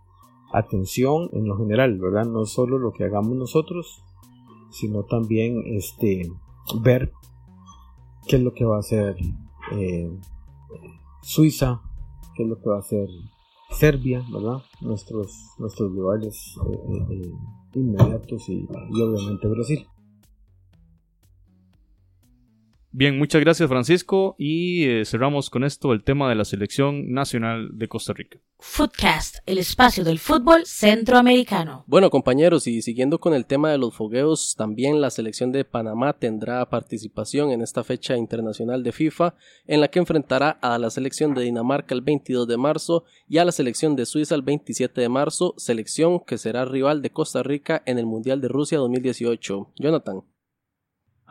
atención 0.52 1.28
en 1.32 1.46
lo 1.46 1.58
general, 1.58 1.98
¿verdad? 1.98 2.24
No 2.24 2.46
solo 2.46 2.78
lo 2.78 2.92
que 2.92 3.04
hagamos 3.04 3.36
nosotros, 3.36 4.02
sino 4.70 5.04
también 5.04 5.62
este 5.66 6.30
ver 6.80 7.12
qué 8.26 8.36
es 8.36 8.42
lo 8.42 8.54
que 8.54 8.64
va 8.64 8.76
a 8.76 8.80
hacer 8.80 9.16
eh, 9.72 10.10
Suiza, 11.20 11.82
qué 12.34 12.44
es 12.44 12.48
lo 12.48 12.58
que 12.58 12.68
va 12.68 12.76
a 12.76 12.80
hacer 12.80 13.08
Serbia, 13.70 14.24
¿verdad? 14.32 14.62
Nuestros, 14.80 15.54
nuestros 15.58 15.92
rivales 15.92 16.56
eh, 17.10 17.32
inmediatos 17.74 18.48
y 18.48 18.66
obviamente 18.70 19.48
Brasil. 19.48 19.86
Bien, 22.94 23.16
muchas 23.16 23.40
gracias 23.40 23.70
Francisco 23.70 24.36
y 24.38 24.84
eh, 24.84 25.06
cerramos 25.06 25.48
con 25.48 25.64
esto 25.64 25.94
el 25.94 26.04
tema 26.04 26.28
de 26.28 26.34
la 26.34 26.44
selección 26.44 27.10
nacional 27.10 27.70
de 27.72 27.88
Costa 27.88 28.12
Rica. 28.12 28.38
Footcast, 28.58 29.38
el 29.46 29.56
espacio 29.56 30.04
del 30.04 30.18
fútbol 30.18 30.66
centroamericano. 30.66 31.84
Bueno 31.86 32.10
compañeros, 32.10 32.66
y 32.66 32.82
siguiendo 32.82 33.18
con 33.18 33.32
el 33.32 33.46
tema 33.46 33.70
de 33.70 33.78
los 33.78 33.94
fogueos, 33.94 34.56
también 34.58 35.00
la 35.00 35.08
selección 35.08 35.52
de 35.52 35.64
Panamá 35.64 36.12
tendrá 36.12 36.68
participación 36.68 37.50
en 37.50 37.62
esta 37.62 37.82
fecha 37.82 38.18
internacional 38.18 38.82
de 38.82 38.92
FIFA, 38.92 39.36
en 39.66 39.80
la 39.80 39.88
que 39.88 39.98
enfrentará 39.98 40.50
a 40.50 40.78
la 40.78 40.90
selección 40.90 41.32
de 41.32 41.44
Dinamarca 41.44 41.94
el 41.94 42.02
22 42.02 42.46
de 42.46 42.58
marzo 42.58 43.04
y 43.26 43.38
a 43.38 43.46
la 43.46 43.52
selección 43.52 43.96
de 43.96 44.04
Suiza 44.04 44.34
el 44.34 44.42
27 44.42 45.00
de 45.00 45.08
marzo, 45.08 45.54
selección 45.56 46.20
que 46.20 46.36
será 46.36 46.66
rival 46.66 47.00
de 47.00 47.08
Costa 47.08 47.42
Rica 47.42 47.82
en 47.86 47.98
el 47.98 48.04
Mundial 48.04 48.42
de 48.42 48.48
Rusia 48.48 48.76
2018. 48.76 49.72
Jonathan. 49.76 50.24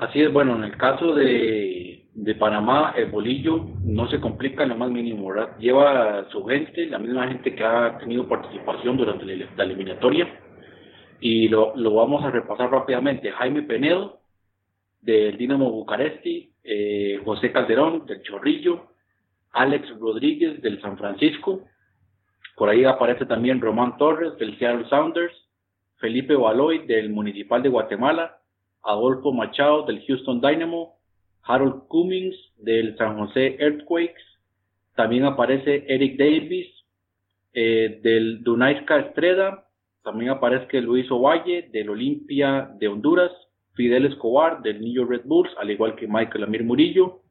Así 0.01 0.19
es, 0.19 0.33
bueno, 0.33 0.55
en 0.55 0.63
el 0.63 0.75
caso 0.77 1.13
de, 1.13 2.07
de 2.15 2.33
Panamá, 2.33 2.91
el 2.97 3.11
bolillo 3.11 3.67
no 3.83 4.09
se 4.09 4.19
complica 4.19 4.63
en 4.63 4.69
lo 4.69 4.75
más 4.75 4.89
mínimo. 4.89 5.31
Lleva 5.59 6.27
su 6.31 6.43
gente, 6.43 6.87
la 6.87 6.97
misma 6.97 7.27
gente 7.27 7.53
que 7.53 7.63
ha 7.63 7.99
tenido 7.99 8.27
participación 8.27 8.97
durante 8.97 9.27
la 9.27 9.63
eliminatoria, 9.63 10.27
y 11.19 11.49
lo, 11.49 11.75
lo 11.75 11.93
vamos 11.93 12.25
a 12.25 12.31
repasar 12.31 12.71
rápidamente. 12.71 13.29
Jaime 13.29 13.61
Penedo, 13.61 14.21
del 15.01 15.37
Dinamo 15.37 15.69
Bucaresti, 15.69 16.51
eh, 16.63 17.21
José 17.23 17.51
Calderón, 17.51 18.07
del 18.07 18.23
Chorrillo, 18.23 18.87
Alex 19.51 19.87
Rodríguez, 19.99 20.63
del 20.63 20.81
San 20.81 20.97
Francisco, 20.97 21.65
por 22.55 22.69
ahí 22.69 22.85
aparece 22.85 23.27
también 23.27 23.61
Román 23.61 23.97
Torres, 23.97 24.35
del 24.39 24.57
Seattle 24.57 24.89
Sounders, 24.89 25.47
Felipe 25.97 26.33
Baloy, 26.33 26.87
del 26.87 27.11
Municipal 27.11 27.61
de 27.61 27.69
Guatemala, 27.69 28.40
Adolfo 28.83 29.31
Machado 29.31 29.83
del 29.83 30.03
Houston 30.05 30.41
Dynamo, 30.41 30.97
Harold 31.43 31.87
Cummings 31.87 32.35
del 32.57 32.97
San 32.97 33.17
José 33.17 33.55
Earthquakes, 33.59 34.21
también 34.95 35.25
aparece 35.25 35.85
Eric 35.87 36.17
Davis 36.17 36.67
eh, 37.53 37.99
del 38.03 38.43
Dunaiska 38.43 38.99
Estreda, 38.99 39.67
también 40.03 40.31
aparece 40.31 40.81
Luis 40.81 41.09
Ovalle 41.11 41.69
del 41.71 41.89
Olimpia 41.89 42.71
de 42.77 42.87
Honduras, 42.87 43.31
Fidel 43.73 44.05
Escobar 44.05 44.61
del 44.61 44.81
New 44.81 45.05
Red 45.05 45.21
Bulls, 45.25 45.51
al 45.57 45.71
igual 45.71 45.95
que 45.95 46.07
Michael 46.07 46.43
Amir 46.43 46.63
Murillo, 46.63 47.21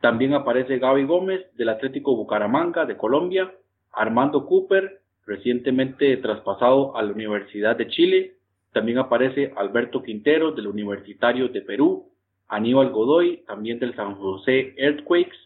también 0.00 0.34
aparece 0.34 0.78
Gaby 0.78 1.04
Gómez 1.04 1.46
del 1.54 1.68
Atlético 1.68 2.16
Bucaramanga 2.16 2.86
de 2.86 2.96
Colombia, 2.96 3.52
Armando 3.92 4.46
Cooper, 4.46 5.00
recientemente 5.26 6.16
traspasado 6.16 6.96
a 6.96 7.02
la 7.02 7.12
Universidad 7.12 7.76
de 7.76 7.86
Chile, 7.88 8.36
también 8.72 8.98
aparece 8.98 9.52
Alberto 9.56 10.02
Quintero 10.02 10.52
del 10.52 10.66
Universitario 10.66 11.48
de 11.48 11.62
Perú, 11.62 12.10
Aníbal 12.48 12.90
Godoy, 12.90 13.44
también 13.46 13.78
del 13.78 13.94
San 13.94 14.14
José 14.16 14.74
Earthquakes, 14.76 15.36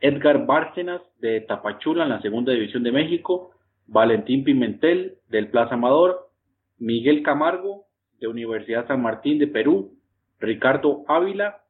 Edgar 0.00 0.46
Bárcenas 0.46 1.02
de 1.20 1.40
Tapachula 1.42 2.04
en 2.04 2.10
la 2.10 2.22
Segunda 2.22 2.52
División 2.52 2.82
de 2.82 2.92
México, 2.92 3.50
Valentín 3.86 4.44
Pimentel 4.44 5.16
del 5.28 5.48
Plaza 5.48 5.74
Amador, 5.74 6.30
Miguel 6.78 7.22
Camargo 7.22 7.86
de 8.18 8.28
Universidad 8.28 8.86
San 8.86 9.02
Martín 9.02 9.38
de 9.38 9.46
Perú, 9.46 9.94
Ricardo 10.38 11.04
Ávila 11.08 11.62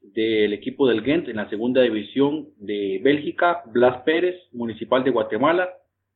del 0.00 0.52
equipo 0.52 0.88
del 0.88 1.02
Ghent 1.02 1.28
en 1.28 1.36
la 1.36 1.48
Segunda 1.48 1.82
División 1.82 2.48
de 2.58 3.00
Bélgica, 3.02 3.62
Blas 3.66 4.02
Pérez, 4.02 4.36
Municipal 4.52 5.04
de 5.04 5.10
Guatemala, 5.10 5.68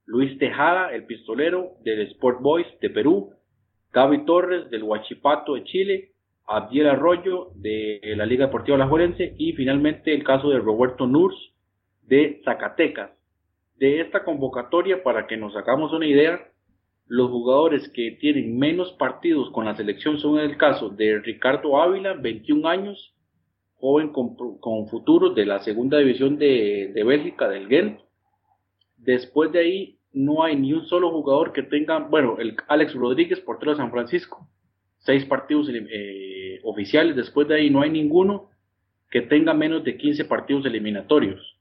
Luis 0.07 0.39
Tejada, 0.39 0.93
el 0.95 1.05
pistolero 1.05 1.73
del 1.83 2.01
Sport 2.09 2.41
Boys 2.41 2.67
de 2.81 2.91
Perú, 2.91 3.33
Gaby 3.97 4.27
Torres 4.27 4.69
del 4.69 4.83
Huachipato 4.83 5.55
de 5.55 5.65
Chile, 5.65 6.11
Abdiel 6.47 6.89
Arroyo 6.89 7.49
de 7.55 7.99
la 8.15 8.27
Liga 8.27 8.45
Deportiva 8.45 8.77
Alajuelense 8.77 9.33
y 9.39 9.55
finalmente 9.55 10.13
el 10.13 10.23
caso 10.23 10.51
de 10.51 10.59
Roberto 10.59 11.07
Nurs 11.07 11.35
de 12.03 12.43
Zacatecas. 12.45 13.13
De 13.79 14.03
esta 14.03 14.23
convocatoria, 14.23 15.03
para 15.03 15.27
que 15.27 15.39
nos 15.39 15.57
hagamos 15.57 15.95
una 15.95 16.07
idea, 16.07 16.47
los 17.07 17.31
jugadores 17.31 17.89
que 17.89 18.11
tienen 18.21 18.59
menos 18.59 18.93
partidos 18.99 19.49
con 19.51 19.65
la 19.65 19.75
selección 19.77 20.19
son 20.19 20.41
el 20.41 20.59
caso 20.59 20.91
de 20.91 21.19
Ricardo 21.21 21.81
Ávila, 21.81 22.13
21 22.13 22.69
años, 22.69 23.15
joven 23.77 24.11
con, 24.11 24.89
futuro 24.89 25.31
de 25.31 25.47
la 25.47 25.61
segunda 25.61 25.97
división 25.97 26.37
de, 26.37 26.93
de 26.93 27.03
Bélgica, 27.03 27.49
del 27.49 27.67
Ghent. 27.67 28.01
Después 28.99 29.53
de 29.53 29.59
ahí, 29.59 29.96
no 30.17 30.43
hay 30.43 30.57
ni 30.57 30.73
un 30.73 30.87
solo 30.87 31.11
jugador 31.11 31.53
que 31.53 31.63
tenga, 31.63 31.99
bueno, 31.99 32.37
el 32.39 32.57
Alex 32.69 32.95
Rodríguez, 32.95 33.39
portero 33.41 33.73
de 33.73 33.77
San 33.77 33.91
Francisco, 33.91 34.49
seis 34.97 35.27
partidos 35.27 35.69
eh, 35.71 36.59
oficiales, 36.65 37.15
después 37.15 37.47
de 37.47 37.57
ahí 37.57 37.69
no 37.69 37.83
hay 37.83 37.91
ninguno 37.91 38.49
que 39.11 39.21
tenga 39.21 39.53
menos 39.53 39.85
de 39.85 39.99
15 39.99 40.25
partidos 40.25 40.65
eliminatorios. 40.65 41.59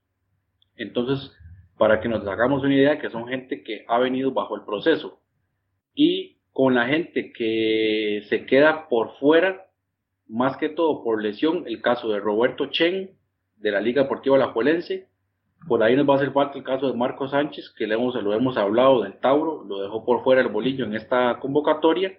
Entonces, 0.74 1.36
para 1.76 2.00
que 2.00 2.08
nos 2.08 2.26
hagamos 2.26 2.64
una 2.64 2.74
idea, 2.74 2.98
que 2.98 3.10
son 3.10 3.28
gente 3.28 3.62
que 3.62 3.84
ha 3.88 3.98
venido 3.98 4.32
bajo 4.32 4.56
el 4.56 4.62
proceso. 4.62 5.20
Y 5.94 6.38
con 6.52 6.74
la 6.74 6.86
gente 6.86 7.34
que 7.34 8.24
se 8.30 8.46
queda 8.46 8.88
por 8.88 9.18
fuera, 9.18 9.66
más 10.28 10.56
que 10.56 10.70
todo 10.70 11.04
por 11.04 11.22
lesión, 11.22 11.64
el 11.66 11.82
caso 11.82 12.08
de 12.08 12.20
Roberto 12.20 12.66
Chen, 12.70 13.10
de 13.56 13.70
la 13.70 13.82
Liga 13.82 14.04
Deportiva 14.04 14.36
Alajuelense, 14.36 15.08
por 15.68 15.82
ahí 15.82 15.96
nos 15.96 16.08
va 16.08 16.14
a 16.14 16.16
hacer 16.16 16.32
falta 16.32 16.58
el 16.58 16.64
caso 16.64 16.86
de 16.90 16.96
Marco 16.96 17.28
Sánchez, 17.28 17.70
que 17.76 17.86
le 17.86 17.94
hemos, 17.94 18.14
lo 18.22 18.32
hemos 18.34 18.56
hablado 18.56 19.02
del 19.02 19.18
Tauro, 19.18 19.64
lo 19.64 19.82
dejó 19.82 20.04
por 20.04 20.22
fuera 20.22 20.40
el 20.40 20.48
bolillo 20.48 20.84
en 20.84 20.94
esta 20.94 21.38
convocatoria. 21.40 22.18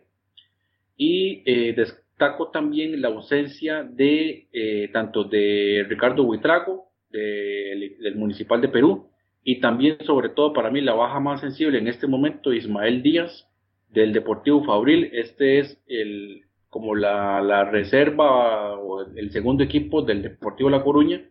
Y 0.97 1.43
eh, 1.45 1.73
destaco 1.73 2.49
también 2.49 2.99
la 3.01 3.09
ausencia 3.09 3.83
de 3.83 4.47
eh, 4.51 4.89
tanto 4.91 5.23
de 5.23 5.85
Ricardo 5.87 6.23
Huitrago, 6.23 6.85
de- 7.09 7.95
del 7.99 8.15
Municipal 8.15 8.59
de 8.61 8.69
Perú, 8.69 9.09
y 9.43 9.61
también, 9.61 9.97
sobre 10.05 10.29
todo, 10.29 10.51
para 10.51 10.69
mí, 10.71 10.81
la 10.81 10.93
baja 10.93 11.19
más 11.21 11.39
sensible 11.39 11.77
en 11.77 11.87
este 11.87 12.05
momento, 12.07 12.51
Ismael 12.51 13.01
Díaz, 13.01 13.47
del 13.89 14.11
Deportivo 14.11 14.63
Fabril. 14.65 15.09
Este 15.13 15.59
es 15.59 15.81
el 15.87 16.41
como 16.69 16.95
la 16.95 17.63
reserva 17.63 18.77
o 18.77 19.01
el 19.15 19.31
segundo 19.31 19.63
equipo 19.63 20.01
del 20.01 20.21
Deportivo 20.21 20.69
La 20.69 20.83
Coruña. 20.83 21.21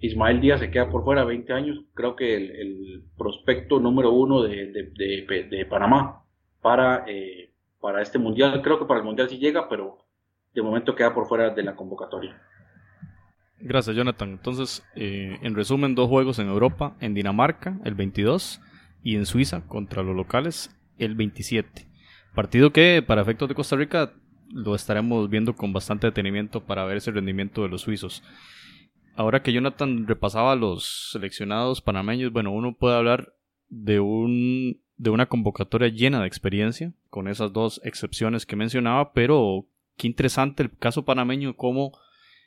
Ismael 0.00 0.40
Díaz 0.40 0.60
se 0.60 0.70
queda 0.70 0.90
por 0.90 1.04
fuera 1.04 1.24
20 1.24 1.52
años, 1.52 1.80
creo 1.94 2.14
que 2.16 2.36
el, 2.36 3.04
prospecto 3.16 3.80
número 3.80 4.10
uno 4.12 4.42
de, 4.42 4.66
de- 4.72 4.90
de- 4.94 5.44
de 5.50 5.66
Panamá 5.66 6.22
para, 6.60 7.04
eh, 7.06 7.52
para 7.80 8.02
este 8.02 8.18
mundial. 8.18 8.60
Creo 8.62 8.78
que 8.78 8.84
para 8.86 9.00
el 9.00 9.06
mundial 9.06 9.28
sí 9.28 9.38
llega, 9.38 9.68
pero 9.68 9.98
de 10.54 10.62
momento 10.62 10.94
queda 10.94 11.14
por 11.14 11.26
fuera 11.26 11.50
de 11.50 11.62
la 11.62 11.74
convocatoria. 11.76 12.40
Gracias, 13.60 13.96
Jonathan. 13.96 14.30
Entonces, 14.30 14.84
eh, 14.94 15.38
en 15.42 15.54
resumen, 15.54 15.94
dos 15.94 16.08
juegos 16.08 16.38
en 16.38 16.48
Europa, 16.48 16.96
en 17.00 17.14
Dinamarca, 17.14 17.78
el 17.84 17.94
22, 17.94 18.60
y 19.02 19.16
en 19.16 19.26
Suiza, 19.26 19.66
contra 19.66 20.02
los 20.02 20.14
locales, 20.16 20.76
el 20.98 21.14
27. 21.14 21.86
Partido 22.34 22.72
que, 22.72 23.02
para 23.06 23.22
efectos 23.22 23.48
de 23.48 23.54
Costa 23.54 23.76
Rica, 23.76 24.12
lo 24.50 24.74
estaremos 24.74 25.30
viendo 25.30 25.54
con 25.54 25.72
bastante 25.72 26.06
detenimiento 26.08 26.64
para 26.64 26.84
ver 26.84 26.98
ese 26.98 27.10
rendimiento 27.10 27.62
de 27.62 27.68
los 27.68 27.82
suizos. 27.82 28.22
Ahora 29.16 29.42
que 29.42 29.52
Jonathan 29.52 30.06
repasaba 30.06 30.56
los 30.56 31.10
seleccionados 31.12 31.80
panameños, 31.80 32.32
bueno, 32.32 32.52
uno 32.52 32.74
puede 32.76 32.96
hablar 32.96 33.34
de 33.68 34.00
un 34.00 34.80
de 34.96 35.10
una 35.10 35.26
convocatoria 35.26 35.88
llena 35.88 36.20
de 36.20 36.28
experiencia, 36.28 36.92
con 37.10 37.26
esas 37.26 37.52
dos 37.52 37.80
excepciones 37.84 38.46
que 38.46 38.54
mencionaba, 38.54 39.12
pero 39.12 39.66
qué 39.96 40.06
interesante 40.06 40.62
el 40.62 40.70
caso 40.76 41.04
panameño, 41.04 41.56
como 41.56 41.92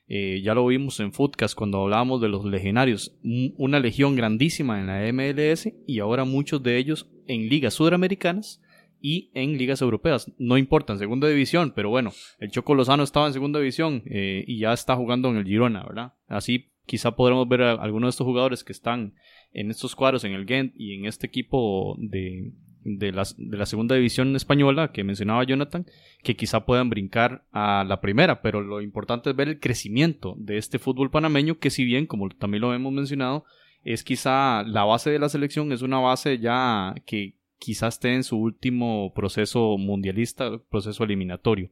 eh, 0.07 0.41
ya 0.41 0.53
lo 0.53 0.65
vimos 0.65 1.01
en 1.01 1.11
Footcast 1.11 1.55
cuando 1.55 1.81
hablábamos 1.83 2.21
de 2.21 2.29
los 2.29 2.45
legionarios, 2.45 3.17
un- 3.23 3.53
una 3.57 3.79
legión 3.81 4.15
grandísima 4.15 4.79
en 4.79 4.87
la 4.87 5.05
MLS 5.11 5.73
y 5.85 5.99
ahora 5.99 6.23
muchos 6.23 6.63
de 6.63 6.77
ellos 6.77 7.09
en 7.27 7.49
ligas 7.49 7.73
sudamericanas 7.73 8.61
y 9.01 9.29
en 9.33 9.57
ligas 9.57 9.81
europeas. 9.81 10.31
No 10.37 10.57
importa 10.57 10.93
en 10.93 10.99
segunda 10.99 11.27
división, 11.27 11.73
pero 11.75 11.89
bueno, 11.89 12.11
el 12.39 12.51
Choco 12.51 12.75
Lozano 12.75 13.03
estaba 13.03 13.27
en 13.27 13.33
segunda 13.33 13.59
división 13.59 14.03
eh, 14.05 14.43
y 14.47 14.59
ya 14.59 14.73
está 14.73 14.95
jugando 14.95 15.29
en 15.29 15.37
el 15.37 15.45
Girona, 15.45 15.83
¿verdad? 15.83 16.13
Así 16.27 16.71
quizá 16.85 17.15
podremos 17.15 17.47
ver 17.47 17.61
a 17.63 17.71
algunos 17.73 18.07
de 18.07 18.09
estos 18.11 18.25
jugadores 18.25 18.63
que 18.63 18.71
están 18.71 19.13
en 19.51 19.71
estos 19.71 19.95
cuadros, 19.95 20.23
en 20.23 20.33
el 20.33 20.45
Ghent 20.45 20.73
y 20.75 20.93
en 20.93 21.05
este 21.05 21.27
equipo 21.27 21.95
de, 21.99 22.53
de, 22.83 23.11
las- 23.11 23.35
de 23.37 23.57
la 23.57 23.65
segunda 23.65 23.95
división 23.95 24.35
española 24.35 24.91
que 24.91 25.03
mencionaba 25.03 25.43
Jonathan, 25.43 25.85
que 26.23 26.35
quizá 26.35 26.65
puedan 26.65 26.89
brincar 26.89 27.43
a 27.51 27.83
la 27.87 27.99
primera, 27.99 28.41
pero 28.41 28.61
lo 28.61 28.81
importante 28.81 29.29
es 29.29 29.35
ver 29.35 29.49
el 29.49 29.59
crecimiento 29.59 30.35
de 30.37 30.57
este 30.57 30.79
fútbol 30.79 31.11
panameño, 31.11 31.59
que 31.59 31.69
si 31.69 31.83
bien, 31.83 32.05
como 32.05 32.29
también 32.29 32.61
lo 32.61 32.73
hemos 32.73 32.93
mencionado, 32.93 33.43
es 33.83 34.03
quizá 34.03 34.63
la 34.63 34.83
base 34.83 35.09
de 35.11 35.19
la 35.19 35.29
selección, 35.29 35.71
es 35.71 35.81
una 35.81 35.99
base 35.99 36.39
ya 36.39 36.93
que 37.05 37.35
quizás 37.59 37.95
esté 37.95 38.13
en 38.13 38.23
su 38.23 38.37
último 38.37 39.13
proceso 39.13 39.77
mundialista, 39.77 40.59
proceso 40.69 41.03
eliminatorio. 41.03 41.69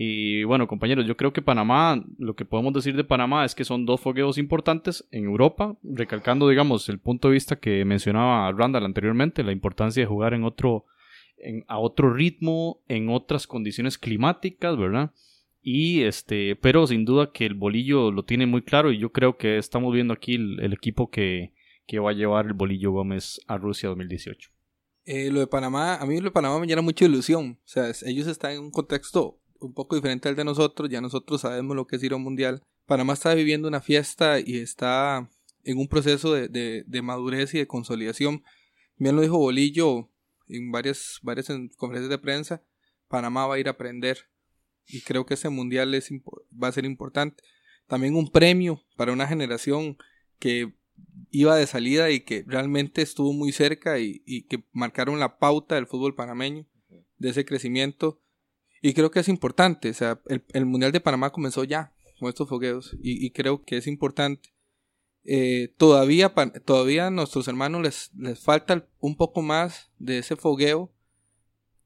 Y 0.00 0.44
bueno, 0.44 0.68
compañeros, 0.68 1.06
yo 1.06 1.16
creo 1.16 1.32
que 1.32 1.42
Panamá, 1.42 2.04
lo 2.18 2.36
que 2.36 2.44
podemos 2.44 2.72
decir 2.72 2.94
de 2.94 3.02
Panamá 3.04 3.44
es 3.44 3.54
que 3.54 3.64
son 3.64 3.84
dos 3.84 4.00
fogueos 4.00 4.38
importantes 4.38 5.08
en 5.10 5.24
Europa, 5.24 5.76
recalcando, 5.82 6.48
digamos, 6.48 6.88
el 6.88 7.00
punto 7.00 7.28
de 7.28 7.34
vista 7.34 7.56
que 7.58 7.84
mencionaba 7.84 8.52
Randall 8.52 8.84
anteriormente, 8.84 9.42
la 9.42 9.50
importancia 9.50 10.00
de 10.02 10.06
jugar 10.06 10.34
en 10.34 10.44
otro, 10.44 10.84
en- 11.38 11.64
a 11.66 11.78
otro 11.78 12.12
ritmo, 12.12 12.80
en 12.86 13.08
otras 13.08 13.46
condiciones 13.48 13.98
climáticas, 13.98 14.76
¿verdad? 14.76 15.10
Y 15.60 16.02
este, 16.02 16.54
pero 16.54 16.86
sin 16.86 17.04
duda 17.04 17.32
que 17.32 17.44
el 17.44 17.54
bolillo 17.54 18.12
lo 18.12 18.22
tiene 18.24 18.46
muy 18.46 18.62
claro 18.62 18.92
y 18.92 18.98
yo 18.98 19.10
creo 19.10 19.36
que 19.36 19.58
estamos 19.58 19.92
viendo 19.92 20.14
aquí 20.14 20.36
el, 20.36 20.72
equipo 20.72 21.10
que, 21.10 21.52
que 21.86 21.98
va 21.98 22.10
a 22.10 22.14
llevar 22.14 22.46
el 22.46 22.52
bolillo 22.52 22.92
Gómez 22.92 23.40
a 23.48 23.58
Rusia 23.58 23.88
2018. 23.88 24.50
Eh, 25.10 25.30
lo 25.30 25.40
de 25.40 25.46
Panamá, 25.46 25.94
a 25.96 26.04
mí 26.04 26.18
lo 26.18 26.24
de 26.24 26.30
Panamá 26.32 26.58
me 26.58 26.66
llena 26.66 26.82
mucha 26.82 27.06
ilusión. 27.06 27.58
O 27.64 27.66
sea, 27.68 27.90
ellos 28.04 28.26
están 28.26 28.52
en 28.52 28.60
un 28.60 28.70
contexto 28.70 29.40
un 29.58 29.72
poco 29.72 29.96
diferente 29.96 30.28
al 30.28 30.36
de 30.36 30.44
nosotros. 30.44 30.90
Ya 30.90 31.00
nosotros 31.00 31.40
sabemos 31.40 31.74
lo 31.74 31.86
que 31.86 31.96
es 31.96 32.02
ir 32.02 32.12
a 32.12 32.16
un 32.16 32.22
mundial. 32.24 32.62
Panamá 32.84 33.14
está 33.14 33.32
viviendo 33.32 33.68
una 33.68 33.80
fiesta 33.80 34.38
y 34.38 34.58
está 34.58 35.30
en 35.64 35.78
un 35.78 35.88
proceso 35.88 36.34
de, 36.34 36.48
de- 36.48 36.84
de 36.86 37.00
madurez 37.02 37.54
y 37.54 37.58
de 37.58 37.66
consolidación. 37.66 38.42
Bien 38.98 39.16
lo 39.16 39.22
dijo 39.22 39.38
Bolillo 39.38 40.10
en 40.46 40.70
varias, 40.72 41.20
varias 41.22 41.48
en- 41.48 41.68
conferencias 41.70 42.10
de 42.10 42.18
prensa. 42.18 42.62
Panamá 43.08 43.46
va 43.46 43.54
a 43.54 43.58
ir 43.58 43.68
a 43.68 43.72
aprender. 43.72 44.28
Y 44.86 45.00
creo 45.00 45.24
que 45.24 45.34
ese 45.34 45.48
mundial 45.48 45.94
es, 45.94 46.10
va 46.52 46.68
a 46.68 46.72
ser 46.72 46.84
importante. 46.84 47.42
También 47.86 48.14
un 48.14 48.30
premio 48.30 48.82
para 48.96 49.12
una 49.14 49.26
generación 49.26 49.96
que 50.38 50.74
iba 51.30 51.56
de 51.56 51.66
salida 51.66 52.10
y 52.10 52.20
que 52.20 52.44
realmente 52.46 53.02
estuvo 53.02 53.32
muy 53.32 53.52
cerca 53.52 53.98
y, 53.98 54.22
y 54.26 54.42
que 54.42 54.64
marcaron 54.72 55.20
la 55.20 55.38
pauta 55.38 55.74
del 55.74 55.86
fútbol 55.86 56.14
panameño, 56.14 56.66
de 57.18 57.28
ese 57.28 57.44
crecimiento. 57.44 58.20
Y 58.80 58.94
creo 58.94 59.10
que 59.10 59.20
es 59.20 59.28
importante, 59.28 59.90
o 59.90 59.94
sea, 59.94 60.20
el, 60.26 60.44
el 60.52 60.66
Mundial 60.66 60.92
de 60.92 61.00
Panamá 61.00 61.30
comenzó 61.30 61.64
ya 61.64 61.92
con 62.18 62.28
estos 62.28 62.48
fogueos 62.48 62.96
y, 63.02 63.24
y 63.24 63.30
creo 63.30 63.64
que 63.64 63.76
es 63.76 63.86
importante. 63.86 64.50
Eh, 65.24 65.74
todavía, 65.76 66.32
todavía 66.64 67.08
a 67.08 67.10
nuestros 67.10 67.48
hermanos 67.48 67.82
les, 67.82 68.10
les 68.16 68.40
falta 68.40 68.88
un 68.98 69.16
poco 69.16 69.42
más 69.42 69.90
de 69.98 70.18
ese 70.18 70.36
fogueo 70.36 70.92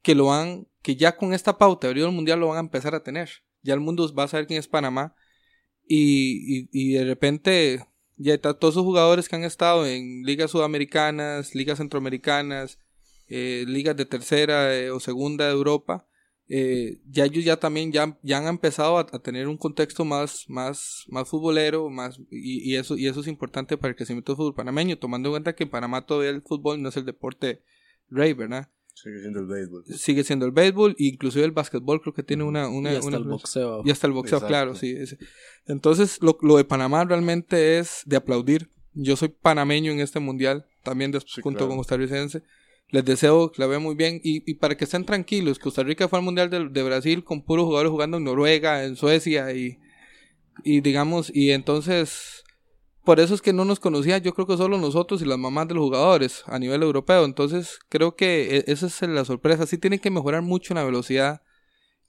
que 0.03 0.15
lo 0.15 0.27
van, 0.27 0.69
que 0.83 0.97
ya 0.97 1.17
con 1.17 1.33
esta 1.33 1.59
pauta 1.59 1.87
de 1.87 1.91
abrir 1.91 2.05
el 2.05 2.13
mundial 2.13 2.41
lo 2.41 2.49
van 2.49 2.59
a 2.59 2.61
empezar 2.61 2.95
a 2.95 3.03
tener. 3.03 3.31
Ya 3.63 3.75
el 3.75 3.81
mundo 3.81 4.13
va 4.15 4.25
a 4.25 4.29
saber 4.29 4.47
quién 4.47 4.59
es 4.59 4.69
Panamá 4.69 5.15
y, 5.87 6.61
y, 6.61 6.69
y 6.73 6.93
de 6.93 7.05
repente 7.05 7.87
está, 8.19 8.55
todos 8.55 8.75
esos 8.75 8.85
jugadores 8.85 9.29
que 9.29 9.37
han 9.37 9.45
estado 9.45 9.87
en 9.87 10.23
ligas 10.23 10.51
sudamericanas, 10.51 11.55
ligas 11.55 11.79
centroamericanas, 11.79 12.79
eh, 13.29 13.65
ligas 13.67 13.97
de 13.97 14.05
tercera 14.05 14.77
eh, 14.77 14.91
o 14.91 15.01
segunda 15.01 15.47
de 15.47 15.53
Europa, 15.53 16.07
eh, 16.49 17.01
ya 17.09 17.25
ellos 17.25 17.45
ya 17.45 17.57
también 17.57 17.93
ya, 17.93 18.19
ya 18.23 18.39
han 18.39 18.47
empezado 18.47 18.99
a, 18.99 19.01
a 19.01 19.19
tener 19.21 19.49
un 19.49 19.57
contexto 19.57 20.05
más, 20.05 20.45
más, 20.49 21.05
más 21.09 21.29
futbolero, 21.29 21.89
más, 21.89 22.19
y, 22.31 22.71
y 22.71 22.77
eso, 22.77 22.97
y 22.97 23.07
eso 23.07 23.21
es 23.21 23.27
importante 23.27 23.79
para 23.79 23.91
el 23.91 23.97
crecimiento 23.97 24.33
del 24.33 24.37
fútbol 24.37 24.55
panameño, 24.55 24.99
tomando 24.99 25.29
en 25.29 25.33
cuenta 25.33 25.55
que 25.55 25.65
en 25.65 25.71
Panamá 25.71 26.05
todavía 26.05 26.31
el 26.31 26.43
fútbol 26.43 26.83
no 26.83 26.91
es 26.91 26.97
el 26.97 27.07
deporte 27.07 27.63
rey, 28.11 28.35
¿verdad? 28.35 28.69
Sigue 28.95 29.21
siendo 29.21 29.41
el 29.41 29.47
béisbol. 29.47 29.85
Sigue 29.87 30.25
siendo 30.25 30.47
el 30.47 30.53
béisbol, 30.53 30.95
inclusive 30.99 31.45
el 31.45 31.51
básquetbol 31.53 32.01
creo 32.03 32.13
que 32.15 32.23
tiene 32.23 32.45
una... 32.45 32.69
una 32.69 32.93
Y 32.93 32.97
hasta 32.97 33.09
una- 33.09 33.17
el 33.17 33.25
boxeo. 33.25 33.83
Y 33.85 33.91
hasta 33.91 34.07
el 34.07 34.13
boxeo, 34.13 34.39
Exacto. 34.39 34.49
claro, 34.49 34.75
sí. 34.77 34.95
Entonces, 35.67 36.19
lo, 36.21 36.39
lo 36.43 36.57
de 36.57 36.65
Panamá 36.65 37.05
realmente 37.05 37.79
es 37.79 38.03
de 38.07 38.17
aplaudir. 38.17 38.71
Yo 38.95 39.17
soy 39.17 39.29
panameño 39.29 39.91
en 39.93 40.01
este 40.01 40.21
mundial, 40.21 40.67
también 40.83 41.11
des- 41.11 41.25
Sí, 41.27 41.41
junto 41.41 41.59
claro. 41.59 41.69
con 41.71 41.79
costarricense. 41.79 42.43
Les 42.91 43.05
deseo 43.05 43.51
que 43.51 43.63
la 43.63 43.67
vean 43.67 43.83
muy 43.83 43.95
bien 43.95 44.21
y, 44.23 44.49
y 44.49 44.55
para 44.57 44.77
que 44.77 44.85
estén 44.85 45.07
tranquilos. 45.07 45.59
Costa 45.59 45.83
Rica 45.83 46.09
fue 46.09 46.19
al 46.19 46.25
mundial 46.27 46.51
de, 46.51 46.69
de 46.69 46.83
Brasil 46.83 47.25
con 47.25 47.43
puros 47.43 47.65
jugadores 47.65 47.91
jugando 47.91 48.19
en 48.19 48.25
Noruega, 48.25 48.85
en 48.85 48.97
Suecia 48.97 49.51
y, 49.55 49.79
y 50.63 50.83
digamos, 50.83 51.31
y 51.35 51.53
entonces, 51.53 52.42
por 53.05 53.21
eso 53.21 53.35
es 53.35 53.43
que 53.43 53.53
no 53.53 53.65
nos 53.65 53.81
conocía, 53.81 54.19
yo 54.19 54.35
creo 54.35 54.47
que 54.47 54.57
solo 54.57 54.79
nosotros 54.79 55.23
y 55.23 55.25
las 55.25 55.39
mamás 55.39 55.69
de 55.69 55.75
los 55.75 55.85
jugadores 55.85 56.45
a 56.47 56.59
nivel 56.59 56.83
europeo. 56.83 57.25
Entonces, 57.25 57.79
creo 57.89 58.15
que 58.17 58.59
e- 58.59 58.65
esa 58.73 58.87
es 58.87 59.03
la 59.03 59.25
sorpresa. 59.25 59.67
Sí 59.67 59.79
tienen 59.79 59.99
que 59.99 60.11
mejorar 60.11 60.43
mucho 60.43 60.73
en 60.73 60.77
la 60.77 60.85
velocidad. 60.85 61.43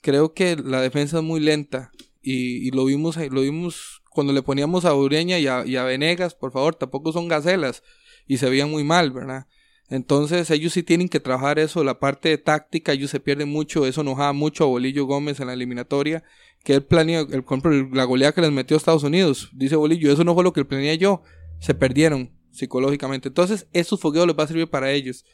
Creo 0.02 0.34
que 0.34 0.56
la 0.56 0.82
defensa 0.82 1.18
es 1.18 1.24
muy 1.24 1.40
lenta 1.40 1.92
y, 2.22 2.72
lo 2.72 2.86
vimos 2.86 3.18
lo 3.18 3.42
vimos 3.42 4.02
cuando 4.10 4.34
le 4.34 4.44
poníamos 4.44 4.86
a 4.86 4.94
Ureña 4.94 5.40
y 5.40 5.48
a, 5.48 5.66
y 5.66 5.76
a 5.76 5.84
Venegas, 5.84 6.36
por 6.36 6.52
favor, 6.52 6.76
tampoco 6.76 7.12
son 7.12 7.28
gacelas 7.28 7.84
y 8.28 8.38
se 8.38 8.50
veían 8.50 8.70
muy 8.70 8.84
mal, 8.84 9.12
¿verdad? 9.12 9.48
Entonces 9.90 10.50
ellos 10.50 10.74
sí 10.74 10.84
tienen 10.84 11.10
que 11.10 11.20
trabajar 11.20 11.60
eso, 11.60 11.84
la 11.84 12.00
parte 12.00 12.30
de 12.30 12.38
táctica, 12.38 12.94
ellos 12.94 13.12
se 13.12 13.20
pierden 13.20 13.50
mucho, 13.50 13.86
eso 13.86 14.02
enojaba 14.02 14.34
mucho 14.34 14.64
a 14.64 14.68
Bolillo 14.68 15.06
Gómez 15.06 15.40
en 15.40 15.48
la 15.48 15.54
eliminatoria, 15.54 16.24
que 16.64 16.76
él 16.76 16.84
planeó, 16.84 17.28
el, 17.30 17.90
la 17.92 18.06
goleada 18.06 18.34
que 18.34 18.42
les 18.42 18.52
metió 18.52 18.76
a 18.76 18.80
Estados 18.80 19.04
Unidos, 19.04 19.50
dice 19.54 19.76
Bolillo, 19.76 20.12
eso 20.12 20.24
no 20.24 20.34
fue 20.34 20.44
lo 20.44 20.54
que 20.54 20.66
planeé 20.66 20.98
yo, 20.98 21.22
se 21.60 21.74
perdieron 21.74 22.32
psicológicamente. 22.52 23.28
Entonces, 23.28 23.68
esos 23.74 24.00
fogueos 24.00 24.28
les 24.28 24.38
va 24.38 24.44
a 24.44 24.48
servir 24.48 24.70
para 24.70 24.92
ellos. 24.92 25.26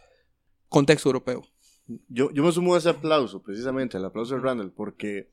Contexto 0.67 1.09
europeo. 1.09 1.43
Yo, 2.07 2.31
yo 2.31 2.43
me 2.43 2.51
sumo 2.51 2.75
a 2.75 2.77
ese 2.77 2.89
aplauso, 2.89 3.41
precisamente, 3.41 3.97
al 3.97 4.05
aplauso 4.05 4.35
de 4.35 4.41
Randall, 4.41 4.71
porque 4.71 5.31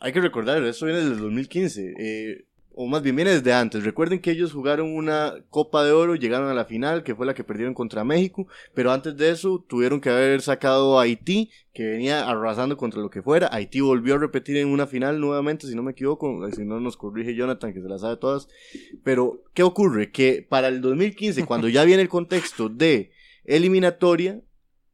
hay 0.00 0.12
que 0.12 0.20
recordar, 0.20 0.62
esto 0.64 0.86
viene 0.86 1.00
desde 1.00 1.14
el 1.14 1.20
2015, 1.20 1.94
eh, 1.98 2.47
o 2.80 2.86
más 2.86 3.02
bien 3.02 3.16
viene 3.16 3.32
desde 3.32 3.52
antes. 3.52 3.82
Recuerden 3.82 4.20
que 4.20 4.30
ellos 4.30 4.52
jugaron 4.52 4.94
una 4.94 5.34
Copa 5.50 5.82
de 5.82 5.90
Oro, 5.90 6.14
llegaron 6.14 6.48
a 6.48 6.54
la 6.54 6.64
final, 6.64 7.02
que 7.02 7.16
fue 7.16 7.26
la 7.26 7.34
que 7.34 7.42
perdieron 7.42 7.74
contra 7.74 8.04
México, 8.04 8.46
pero 8.72 8.92
antes 8.92 9.16
de 9.16 9.30
eso 9.30 9.64
tuvieron 9.68 10.00
que 10.00 10.10
haber 10.10 10.40
sacado 10.42 10.96
a 10.98 11.02
Haití, 11.02 11.50
que 11.74 11.84
venía 11.84 12.28
arrasando 12.28 12.76
contra 12.76 13.00
lo 13.00 13.10
que 13.10 13.20
fuera. 13.20 13.48
Haití 13.52 13.80
volvió 13.80 14.14
a 14.14 14.18
repetir 14.18 14.56
en 14.58 14.68
una 14.68 14.86
final 14.86 15.20
nuevamente, 15.20 15.66
si 15.66 15.74
no 15.74 15.82
me 15.82 15.90
equivoco, 15.90 16.48
si 16.52 16.64
no 16.64 16.78
nos 16.78 16.96
corrige 16.96 17.34
Jonathan, 17.34 17.74
que 17.74 17.82
se 17.82 17.88
la 17.88 17.98
sabe 17.98 18.16
todas. 18.16 18.46
Pero, 19.02 19.42
¿qué 19.54 19.64
ocurre? 19.64 20.12
Que 20.12 20.46
para 20.48 20.68
el 20.68 20.80
2015, 20.80 21.44
cuando 21.46 21.68
ya 21.68 21.82
viene 21.84 22.02
el 22.02 22.08
contexto 22.08 22.68
de 22.68 23.10
eliminatoria, 23.44 24.40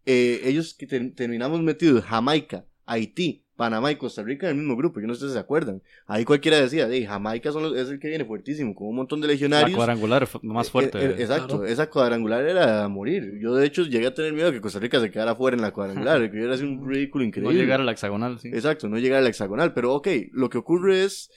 eh, 0.06 0.40
ellos 0.44 0.74
que 0.74 0.86
ter- 0.86 1.14
terminamos 1.14 1.60
metidos 1.62 2.02
Jamaica, 2.04 2.66
Haití, 2.86 3.43
Panamá 3.56 3.92
y 3.92 3.96
Costa 3.96 4.22
Rica 4.22 4.46
en 4.48 4.56
el 4.56 4.58
mismo 4.62 4.76
grupo, 4.76 5.00
yo 5.00 5.06
no 5.06 5.14
sé 5.14 5.26
si 5.28 5.32
se 5.32 5.38
acuerdan. 5.38 5.80
Ahí 6.06 6.24
cualquiera 6.24 6.60
decía, 6.60 6.88
de 6.88 7.06
Jamaica 7.06 7.52
son 7.52 7.62
los- 7.62 7.76
es 7.76 7.88
el 7.88 7.98
que 8.00 8.08
viene 8.08 8.24
fuertísimo, 8.24 8.74
con 8.74 8.88
un 8.88 8.96
montón 8.96 9.20
de 9.20 9.26
La 9.28 9.32
legionarios. 9.32 9.76
cuadrangular 9.76 10.26
fu- 10.26 10.40
más 10.42 10.70
fuerte. 10.70 10.98
Eh, 10.98 11.04
eh, 11.10 11.14
exacto, 11.20 11.64
esa 11.64 11.88
cuadrangular 11.88 12.44
era 12.44 12.84
a 12.84 12.88
morir. 12.88 13.38
Yo 13.40 13.54
de 13.54 13.66
hecho 13.66 13.82
llegué 13.84 14.06
a 14.08 14.14
tener 14.14 14.32
miedo 14.32 14.50
que 14.50 14.60
Costa 14.60 14.78
Rica 14.80 14.98
se 15.00 15.10
quedara 15.10 15.34
fuera 15.36 15.56
en 15.56 15.62
la 15.62 15.70
cuadrangular, 15.72 16.20
que 16.32 16.36
hubiera 16.36 16.56
sido 16.56 16.68
un 16.70 16.88
ridículo 16.88 17.22
no 17.24 17.28
increíble. 17.28 17.54
llegar 17.54 17.80
a 17.80 17.84
la 17.84 17.92
hexagonal, 17.92 18.38
sí. 18.40 18.48
Exacto, 18.48 18.88
no 18.88 18.98
llegar 18.98 19.20
a 19.20 19.22
la 19.22 19.28
hexagonal. 19.28 19.72
Pero 19.72 19.94
ok, 19.94 20.08
lo 20.32 20.50
que 20.50 20.58
ocurre 20.58 21.04
es 21.04 21.30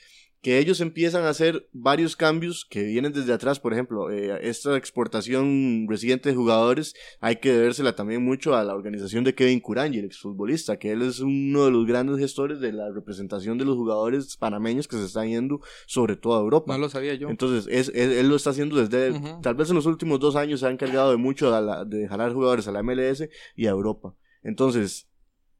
que 0.47 0.59
ellos 0.59 0.79
empiezan 0.79 1.25
a 1.25 1.29
hacer 1.29 1.67
varios 1.73 2.15
cambios 2.15 2.63
que 2.69 2.81
vienen 2.83 3.11
desde 3.11 3.33
atrás. 3.33 3.59
Por 3.59 3.73
ejemplo, 3.73 4.09
eh, 4.11 4.39
esta 4.43 4.77
exportación 4.77 5.87
reciente 5.89 6.29
de 6.29 6.35
jugadores 6.35 6.93
hay 7.19 7.35
que 7.35 7.51
debérsela 7.51 7.95
también 7.97 8.23
mucho 8.23 8.55
a 8.55 8.63
la 8.63 8.73
organización 8.73 9.25
de 9.25 9.35
Kevin 9.35 9.59
Curangi, 9.59 9.99
el 9.99 10.05
exfutbolista, 10.05 10.79
que 10.79 10.91
él 10.91 11.01
es 11.01 11.19
uno 11.19 11.65
de 11.65 11.71
los 11.71 11.85
grandes 11.85 12.17
gestores 12.19 12.61
de 12.61 12.71
la 12.71 12.89
representación 12.93 13.57
de 13.57 13.65
los 13.65 13.75
jugadores 13.75 14.37
panameños 14.37 14.87
que 14.87 14.95
se 14.95 15.03
están 15.03 15.27
yendo 15.27 15.59
sobre 15.85 16.15
toda 16.15 16.39
Europa. 16.39 16.71
No 16.71 16.79
lo 16.79 16.89
sabía 16.89 17.15
yo. 17.15 17.27
Entonces, 17.29 17.67
es, 17.69 17.89
es- 17.93 18.15
él 18.17 18.29
lo 18.29 18.37
está 18.37 18.51
haciendo 18.51 18.77
desde, 18.77 19.19
tal 19.41 19.55
vez 19.55 19.69
en 19.69 19.75
los 19.75 19.85
últimos 19.85 20.17
dos 20.21 20.37
años 20.37 20.61
se 20.61 20.67
ha 20.67 20.71
encargado 20.71 21.11
de 21.11 21.17
mucho 21.17 21.53
a 21.53 21.59
la- 21.59 21.83
de 21.83 22.07
jalar 22.07 22.31
jugadores 22.31 22.69
a 22.69 22.71
la 22.71 22.79
MLS 22.83 23.27
y 23.57 23.65
a 23.65 23.71
Europa. 23.71 24.15
Entonces, 24.43 25.09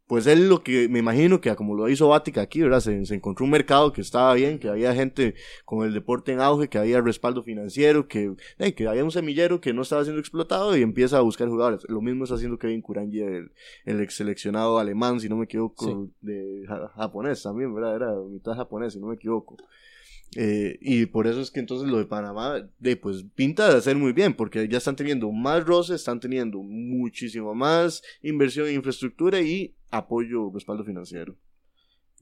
pues 0.08 0.26
él 0.26 0.48
lo 0.48 0.64
que 0.64 0.88
me 0.88 1.00
imagino 1.00 1.42
que 1.42 1.54
como 1.56 1.76
lo 1.76 1.90
hizo 1.90 2.08
Vatica 2.08 2.42
aquí, 2.42 2.62
¿verdad? 2.62 2.80
Se, 2.80 3.06
se 3.06 3.14
encontró 3.16 3.44
un 3.44 3.52
mercado 3.52 3.92
que 3.92 4.00
estaba 4.02 4.34
bien, 4.36 4.58
que 4.58 4.70
había 4.70 4.96
gente 4.96 5.36
con 5.66 5.86
el 5.86 5.94
deporte 5.94 6.32
en 6.32 6.40
auge, 6.40 6.70
que 6.70 6.78
había 6.78 7.02
respaldo 7.02 7.44
financiero, 7.44 8.08
que, 8.08 8.34
eh, 8.58 8.74
que 8.74 8.88
había 8.88 9.04
un 9.04 9.12
semillero 9.12 9.60
que 9.60 9.74
no 9.74 9.82
estaba 9.82 10.04
siendo 10.04 10.20
explotado 10.22 10.78
y 10.78 10.82
empieza 10.82 11.18
a 11.18 11.22
buscar 11.22 11.50
jugadores. 11.50 11.82
Lo 11.90 12.02
mismo 12.02 12.24
está 12.24 12.36
haciendo 12.36 12.58
Kevin 12.58 12.82
Kurangi, 12.82 13.20
el, 13.20 13.52
el 13.86 14.00
ex 14.02 14.16
seleccionado 14.16 14.80
alemán, 14.80 15.20
si 15.20 15.28
no 15.28 15.36
me 15.36 15.44
equivoco, 15.46 16.10
de 16.22 16.64
ja- 16.68 16.88
japonés 16.96 17.44
también, 17.44 17.74
¿verdad? 17.74 17.96
Era 17.98 18.14
mitad 18.30 18.54
japonés, 18.56 18.94
si 18.94 19.00
no 19.00 19.08
me 19.08 19.16
equivoco. 19.16 19.58
Eh, 20.36 20.78
y 20.82 21.06
por 21.06 21.26
eso 21.26 21.40
es 21.42 21.52
que 21.52 21.60
entonces 21.62 21.90
lo 21.90 21.98
de 21.98 22.06
Panamá, 22.06 22.70
de, 22.80 22.98
pues 22.98 23.24
pinta 23.36 23.70
de 23.70 23.78
hacer 23.78 23.96
muy 23.96 24.12
bien, 24.12 24.34
porque 24.34 24.68
ya 24.68 24.78
están 24.78 24.96
teniendo 24.96 25.32
más 25.32 25.66
roce, 25.66 25.96
están 25.96 26.20
teniendo 26.20 26.60
muchísimo 26.62 27.56
más 27.56 28.04
inversión 28.22 28.68
en 28.68 28.76
infraestructura 28.76 29.40
y 29.40 29.74
apoyo, 29.90 30.52
respaldo 30.54 30.84
financiero. 30.84 31.36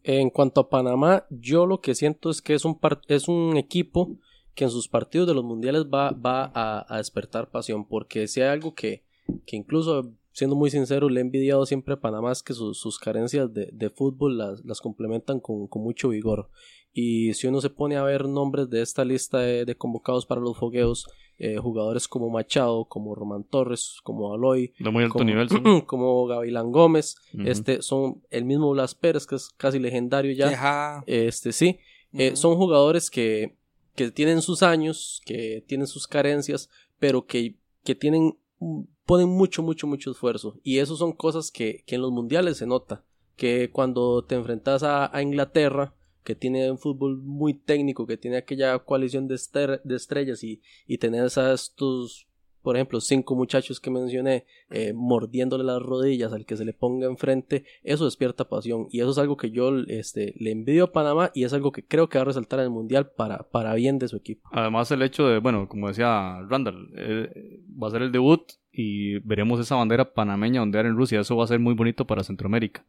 En 0.04 0.30
cuanto 0.30 0.62
a 0.62 0.70
Panamá, 0.70 1.26
yo 1.30 1.66
lo 1.66 1.82
que 1.82 1.96
siento 1.96 2.30
es 2.30 2.42
que 2.42 2.54
es 2.54 2.64
un, 2.64 2.80
es 3.08 3.28
un 3.28 3.58
equipo 3.58 4.20
que 4.54 4.64
en 4.64 4.70
sus 4.70 4.88
partidos 4.88 5.28
de 5.28 5.34
los 5.34 5.44
mundiales 5.44 5.86
va, 5.86 6.12
va 6.12 6.52
a, 6.54 6.98
despertar 6.98 7.50
pasión, 7.50 7.88
porque 7.88 8.28
si 8.28 8.42
hay 8.42 8.50
algo 8.50 8.74
que, 8.74 9.04
que 9.46 9.58
incluso, 9.58 10.14
siendo 10.32 10.56
muy 10.56 10.70
sincero, 10.70 11.10
le 11.10 11.20
he 11.20 11.24
envidiado 11.24 11.66
siempre 11.66 11.96
a 11.96 12.00
Panamá 12.00 12.32
es 12.32 12.44
que 12.44 12.54
sus, 12.54 12.80
sus 12.80 12.98
carencias 13.00 13.54
de, 13.54 13.70
de 13.74 13.90
fútbol 13.90 14.38
las, 14.38 14.64
las 14.64 14.80
complementan 14.80 15.40
con, 15.40 15.68
con 15.68 15.84
mucho 15.84 16.10
vigor. 16.10 16.50
Y 16.94 17.34
si 17.34 17.48
uno 17.48 17.60
se 17.60 17.70
pone 17.70 17.98
a 17.98 18.04
ver 18.04 18.28
nombres 18.28 18.70
de 18.70 18.82
esta 18.82 19.04
lista 19.04 19.40
de, 19.40 19.66
de 19.66 19.76
convocados 19.76 20.26
para 20.26 20.40
los 20.40 20.58
fogueos, 20.58 21.06
eh, 21.38 21.58
jugadores 21.58 22.08
como 22.08 22.30
Machado, 22.30 22.86
como 22.86 23.14
Román 23.14 23.44
Torres, 23.44 23.98
como 24.04 24.34
Aloy, 24.34 24.74
De 24.80 24.90
muy 24.90 25.04
alto 25.04 25.14
como, 25.14 25.26
nivel, 25.26 25.50
como 25.86 26.26
Gavilán 26.28 26.72
Gómez, 26.72 27.16
este 27.46 27.82
son 27.82 28.24
el 28.30 28.46
mismo 28.46 28.72
Blas 28.72 28.96
Pérez, 28.96 29.26
que 29.26 29.36
es 29.36 29.50
casi 29.50 29.80
legendario 29.80 30.32
ya. 30.32 31.04
Este 31.08 31.52
sí, 31.52 31.80
eh, 32.14 32.36
son 32.36 32.56
jugadores 32.56 33.10
que, 33.10 33.58
que 33.96 34.12
tienen 34.12 34.42
sus 34.42 34.64
años, 34.64 35.22
que 35.26 35.64
tienen 35.68 35.88
sus 35.88 36.08
carencias, 36.08 36.70
pero 37.00 37.26
que, 37.26 37.56
que 37.84 37.96
tienen, 37.96 38.38
mm, 38.60 38.84
ponen 39.06 39.30
mucho, 39.30 39.62
mucho, 39.64 39.88
mucho 39.88 40.12
esfuerzo. 40.12 40.58
Y 40.64 40.80
eso 40.80 40.96
son 40.96 41.12
cosas 41.12 41.52
que, 41.52 41.84
que 41.86 41.96
en 41.96 42.02
los 42.02 42.12
mundiales 42.12 42.58
se 42.58 42.66
nota. 42.66 43.04
Que 43.36 43.70
cuando 43.70 44.24
te 44.24 44.36
enfrentas 44.36 44.84
a, 44.84 45.14
a 45.14 45.22
Inglaterra, 45.22 45.94
que 46.26 46.36
tiene 46.36 46.70
un 46.70 46.78
fútbol 46.78 47.22
muy 47.22 47.54
técnico, 47.54 48.06
que 48.06 48.18
tiene 48.18 48.38
aquella 48.38 48.78
coalición 48.80 49.30
de, 49.30 49.40
de 49.84 49.96
estrellas 49.96 50.44
y, 50.44 50.62
y 50.88 50.98
tenés 50.98 51.38
a 51.38 51.54
estos, 51.54 52.28
por 52.62 52.76
ejemplo, 52.76 53.00
cinco 53.00 53.36
muchachos 53.36 53.80
que 53.80 53.92
mencioné, 53.92 54.46
eh, 54.72 54.92
mordiéndole 54.94 55.64
las 55.64 55.82
rodillas 55.82 56.34
al 56.34 56.46
que 56.46 56.58
se 56.58 56.66
le 56.66 56.74
ponga 56.74 57.08
enfrente, 57.08 57.64
eso 57.84 58.06
despierta 58.06 58.50
pasión 58.50 58.88
y 58.90 59.00
eso 59.00 59.12
es 59.12 59.18
algo 59.20 59.38
que 59.38 59.52
yo 59.52 59.72
este, 59.88 60.34
le 60.38 60.52
envidio 60.52 60.86
a 60.86 60.92
Panamá 60.92 61.32
y 61.34 61.44
es 61.44 61.54
algo 61.54 61.72
que 61.72 61.86
creo 61.86 62.10
que 62.10 62.18
va 62.18 62.24
a 62.24 62.26
resaltar 62.26 62.60
en 62.60 62.66
el 62.66 62.72
Mundial 62.72 63.12
para, 63.16 63.44
para 63.50 63.76
bien 63.76 64.00
de 64.00 64.08
su 64.08 64.18
equipo. 64.18 64.50
Además, 64.52 64.90
el 64.92 65.04
hecho 65.04 65.28
de, 65.28 65.38
bueno, 65.38 65.70
como 65.70 65.88
decía 65.88 66.42
Randall, 66.50 66.92
eh, 66.98 67.62
va 67.82 67.88
a 67.88 67.92
ser 67.92 68.02
el 68.02 68.12
debut 68.12 68.42
y 68.72 69.20
veremos 69.20 69.60
esa 69.60 69.76
bandera 69.76 70.14
panameña 70.14 70.62
ondear 70.62 70.86
en 70.86 70.98
Rusia. 70.98 71.22
Eso 71.22 71.38
va 71.38 71.46
a 71.46 71.48
ser 71.48 71.60
muy 71.60 71.76
bonito 71.76 72.06
para 72.06 72.24
Centroamérica. 72.24 72.84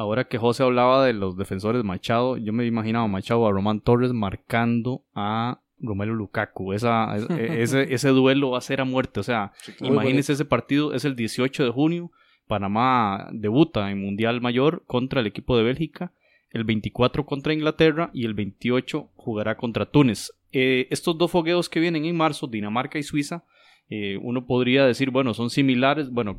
Ahora 0.00 0.24
que 0.28 0.38
José 0.38 0.62
hablaba 0.62 1.04
de 1.04 1.12
los 1.12 1.36
defensores 1.36 1.84
Machado, 1.84 2.38
yo 2.38 2.54
me 2.54 2.64
imaginaba 2.64 3.04
a 3.04 3.08
Machado 3.08 3.46
a 3.46 3.52
Román 3.52 3.80
Torres 3.82 4.14
marcando 4.14 5.04
a 5.14 5.60
Romelu 5.78 6.14
Lukaku. 6.14 6.72
Esa, 6.72 7.14
es- 7.16 7.28
e- 7.28 7.62
ese, 7.62 7.92
ese 7.92 8.08
duelo 8.08 8.52
va 8.52 8.58
a 8.58 8.62
ser 8.62 8.80
a 8.80 8.86
muerte. 8.86 9.20
O 9.20 9.22
sea, 9.22 9.52
imagínense 9.88 10.32
ese 10.32 10.46
partido, 10.46 10.94
es 10.94 11.04
el 11.04 11.16
18 11.16 11.64
de 11.64 11.70
junio. 11.70 12.10
Panamá 12.46 13.28
debuta 13.30 13.90
en 13.90 14.00
Mundial 14.00 14.40
Mayor 14.40 14.84
contra 14.86 15.20
el 15.20 15.26
equipo 15.26 15.54
de 15.58 15.64
Bélgica. 15.64 16.12
El 16.50 16.64
24 16.64 17.26
contra 17.26 17.52
Inglaterra 17.52 18.08
y 18.14 18.24
el 18.24 18.32
28 18.32 19.10
jugará 19.16 19.58
contra 19.58 19.84
Túnez. 19.84 20.32
Eh, 20.52 20.88
estos 20.90 21.18
dos 21.18 21.30
fogueos 21.30 21.68
que 21.68 21.78
vienen 21.78 22.06
en 22.06 22.16
marzo, 22.16 22.46
Dinamarca 22.46 22.98
y 22.98 23.02
Suiza, 23.02 23.44
eh, 23.90 24.16
uno 24.22 24.46
podría 24.46 24.86
decir, 24.86 25.10
bueno, 25.10 25.34
son 25.34 25.50
similares. 25.50 26.10
Bueno, 26.10 26.38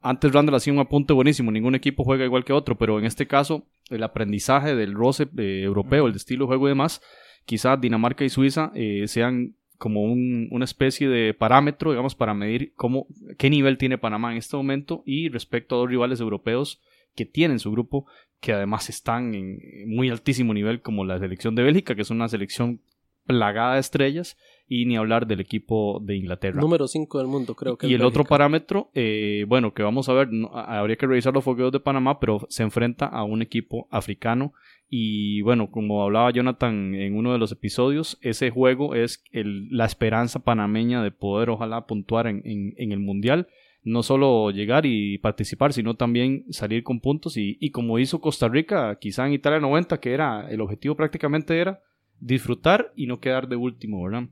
antes 0.00 0.32
Randall 0.32 0.54
hacía 0.56 0.72
un 0.72 0.78
apunte 0.78 1.12
buenísimo, 1.12 1.50
ningún 1.50 1.74
equipo 1.74 2.04
juega 2.04 2.24
igual 2.24 2.44
que 2.44 2.52
otro, 2.52 2.76
pero 2.78 2.98
en 2.98 3.04
este 3.04 3.26
caso 3.26 3.66
el 3.90 4.02
aprendizaje 4.02 4.74
del 4.74 4.94
roce 4.94 5.28
eh, 5.36 5.62
europeo, 5.64 6.06
el 6.06 6.12
de 6.12 6.18
estilo 6.18 6.44
de 6.44 6.48
juego 6.48 6.66
y 6.68 6.70
demás, 6.70 7.02
quizás 7.44 7.80
Dinamarca 7.80 8.24
y 8.24 8.28
Suiza 8.30 8.70
eh, 8.74 9.04
sean 9.08 9.54
como 9.78 10.02
un- 10.02 10.48
una 10.50 10.64
especie 10.64 11.08
de 11.08 11.34
parámetro, 11.34 11.90
digamos, 11.90 12.14
para 12.14 12.34
medir 12.34 12.72
cómo, 12.76 13.06
qué 13.38 13.48
nivel 13.50 13.78
tiene 13.78 13.98
Panamá 13.98 14.32
en 14.32 14.38
este 14.38 14.56
momento 14.56 15.02
y 15.06 15.28
respecto 15.30 15.74
a 15.74 15.78
dos 15.78 15.88
rivales 15.88 16.20
europeos 16.20 16.80
que 17.16 17.24
tienen 17.24 17.58
su 17.58 17.72
grupo, 17.72 18.06
que 18.40 18.52
además 18.52 18.88
están 18.88 19.34
en 19.34 19.58
muy 19.86 20.08
altísimo 20.10 20.54
nivel, 20.54 20.80
como 20.82 21.04
la 21.04 21.18
selección 21.18 21.54
de 21.54 21.62
Bélgica, 21.62 21.94
que 21.94 22.02
es 22.02 22.10
una 22.10 22.28
selección 22.28 22.80
plagada 23.26 23.74
de 23.74 23.80
estrellas, 23.80 24.36
y 24.72 24.86
ni 24.86 24.96
hablar 24.96 25.26
del 25.26 25.40
equipo 25.40 26.00
de 26.00 26.16
Inglaterra. 26.16 26.60
Número 26.60 26.86
5 26.86 27.18
del 27.18 27.26
mundo, 27.26 27.56
creo 27.56 27.76
que 27.76 27.88
Y 27.88 27.94
el 27.94 28.02
otro 28.02 28.20
Bélgica. 28.20 28.28
parámetro, 28.28 28.90
eh, 28.94 29.44
bueno, 29.48 29.74
que 29.74 29.82
vamos 29.82 30.08
a 30.08 30.12
ver, 30.12 30.32
no- 30.32 30.48
habría 30.54 30.94
que 30.94 31.08
revisar 31.08 31.34
los 31.34 31.42
fogueos 31.42 31.72
de 31.72 31.80
Panamá, 31.80 32.20
pero 32.20 32.46
se 32.48 32.62
enfrenta 32.62 33.06
a 33.06 33.24
un 33.24 33.42
equipo 33.42 33.88
africano. 33.90 34.52
Y 34.88 35.42
bueno, 35.42 35.70
como 35.72 36.04
hablaba 36.04 36.30
Jonathan 36.30 36.94
en 36.94 37.16
uno 37.16 37.32
de 37.32 37.38
los 37.38 37.50
episodios, 37.50 38.16
ese 38.22 38.50
juego 38.50 38.94
es 38.94 39.24
el- 39.32 39.68
la 39.70 39.86
esperanza 39.86 40.38
panameña 40.38 41.02
de 41.02 41.10
poder, 41.10 41.50
ojalá, 41.50 41.86
puntuar 41.86 42.28
en, 42.28 42.40
en- 42.44 42.74
en 42.76 42.92
el 42.92 43.00
Mundial. 43.00 43.48
No 43.82 44.04
solo 44.04 44.50
llegar 44.52 44.86
y 44.86 45.18
participar, 45.18 45.72
sino 45.72 45.94
también 45.94 46.44
salir 46.50 46.84
con 46.84 47.00
puntos. 47.00 47.36
Y, 47.36 47.56
y 47.60 47.70
como 47.70 47.98
hizo 47.98 48.20
Costa 48.20 48.46
Rica, 48.48 48.96
quizá 49.00 49.26
en 49.26 49.32
Italia 49.32 49.58
90, 49.58 49.98
que 49.98 50.12
era 50.12 50.48
el 50.48 50.60
objetivo 50.60 50.94
prácticamente 50.94 51.58
era 51.58 51.80
disfrutar 52.20 52.92
y 52.94 53.06
no 53.06 53.18
quedar 53.18 53.48
de 53.48 53.56
último, 53.56 54.02
¿verdad? 54.04 54.28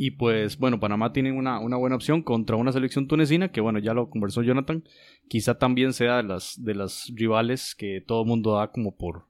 Y 0.00 0.12
pues 0.12 0.58
bueno, 0.58 0.78
Panamá 0.78 1.12
tiene 1.12 1.32
una, 1.32 1.58
una 1.58 1.76
buena 1.76 1.96
opción 1.96 2.22
contra 2.22 2.54
una 2.54 2.70
selección 2.70 3.08
tunecina 3.08 3.50
que 3.50 3.60
bueno, 3.60 3.80
ya 3.80 3.94
lo 3.94 4.08
conversó 4.10 4.44
Jonathan, 4.44 4.84
quizá 5.26 5.58
también 5.58 5.92
sea 5.92 6.18
de 6.18 6.22
las, 6.22 6.54
de 6.62 6.76
las 6.76 7.10
rivales 7.16 7.74
que 7.74 8.00
todo 8.06 8.22
el 8.22 8.28
mundo 8.28 8.54
da 8.54 8.70
como 8.70 8.96
por, 8.96 9.26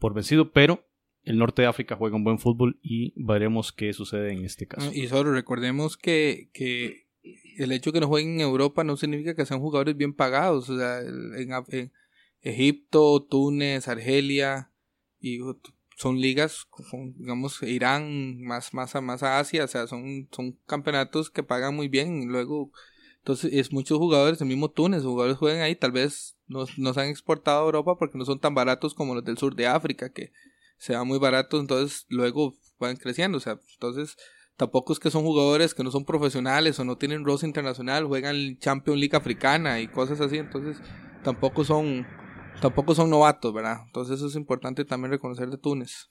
por 0.00 0.14
vencido, 0.14 0.50
pero 0.50 0.84
el 1.22 1.38
norte 1.38 1.62
de 1.62 1.68
África 1.68 1.94
juega 1.94 2.16
un 2.16 2.24
buen 2.24 2.40
fútbol 2.40 2.80
y 2.82 3.12
veremos 3.14 3.70
qué 3.70 3.92
sucede 3.92 4.32
en 4.32 4.44
este 4.44 4.66
caso. 4.66 4.90
Y 4.92 5.06
solo 5.06 5.32
recordemos 5.32 5.96
que, 5.96 6.50
que 6.52 7.06
el 7.56 7.70
hecho 7.70 7.92
que 7.92 8.00
no 8.00 8.08
jueguen 8.08 8.34
en 8.34 8.40
Europa 8.40 8.82
no 8.82 8.96
significa 8.96 9.36
que 9.36 9.46
sean 9.46 9.60
jugadores 9.60 9.96
bien 9.96 10.14
pagados. 10.14 10.68
O 10.68 10.76
sea, 10.76 10.98
en, 11.00 11.52
en 11.68 11.92
Egipto, 12.40 13.22
Túnez, 13.22 13.86
Argelia, 13.86 14.72
y 15.20 15.38
son 15.98 16.20
ligas, 16.20 16.68
digamos, 17.16 17.60
Irán, 17.64 18.40
más, 18.40 18.72
más, 18.72 18.94
a, 18.94 19.00
más 19.00 19.24
a 19.24 19.40
Asia, 19.40 19.64
o 19.64 19.66
sea, 19.66 19.88
son, 19.88 20.28
son 20.30 20.56
campeonatos 20.64 21.28
que 21.28 21.42
pagan 21.42 21.74
muy 21.74 21.88
bien. 21.88 22.28
luego, 22.28 22.70
entonces, 23.18 23.52
es 23.52 23.72
muchos 23.72 23.98
jugadores, 23.98 24.40
el 24.40 24.46
mismo 24.46 24.70
Túnez, 24.70 25.02
jugadores 25.02 25.36
juegan 25.36 25.60
ahí, 25.60 25.74
tal 25.74 25.90
vez 25.90 26.36
no, 26.46 26.66
no 26.76 26.94
se 26.94 27.00
han 27.00 27.08
exportado 27.08 27.62
a 27.62 27.64
Europa 27.64 27.96
porque 27.98 28.16
no 28.16 28.24
son 28.24 28.38
tan 28.38 28.54
baratos 28.54 28.94
como 28.94 29.16
los 29.16 29.24
del 29.24 29.38
sur 29.38 29.56
de 29.56 29.66
África, 29.66 30.12
que 30.12 30.30
se 30.76 30.92
dan 30.92 31.08
muy 31.08 31.18
baratos, 31.18 31.60
entonces 31.60 32.06
luego 32.08 32.54
van 32.78 32.96
creciendo, 32.96 33.38
o 33.38 33.40
sea, 33.40 33.58
entonces 33.72 34.16
tampoco 34.56 34.92
es 34.92 35.00
que 35.00 35.10
son 35.10 35.24
jugadores 35.24 35.74
que 35.74 35.82
no 35.82 35.90
son 35.90 36.04
profesionales 36.04 36.78
o 36.78 36.84
no 36.84 36.96
tienen 36.96 37.24
roce 37.24 37.44
internacional, 37.44 38.06
juegan 38.06 38.56
Champions 38.58 39.00
League 39.00 39.16
africana 39.16 39.80
y 39.80 39.88
cosas 39.88 40.20
así, 40.20 40.38
entonces 40.38 40.76
tampoco 41.24 41.64
son 41.64 42.06
tampoco 42.60 42.94
son 42.94 43.10
novatos, 43.10 43.52
¿verdad? 43.52 43.82
Entonces 43.86 44.16
eso 44.16 44.26
es 44.26 44.36
importante 44.36 44.84
también 44.84 45.12
reconocer 45.12 45.48
de 45.48 45.58
Túnez. 45.58 46.10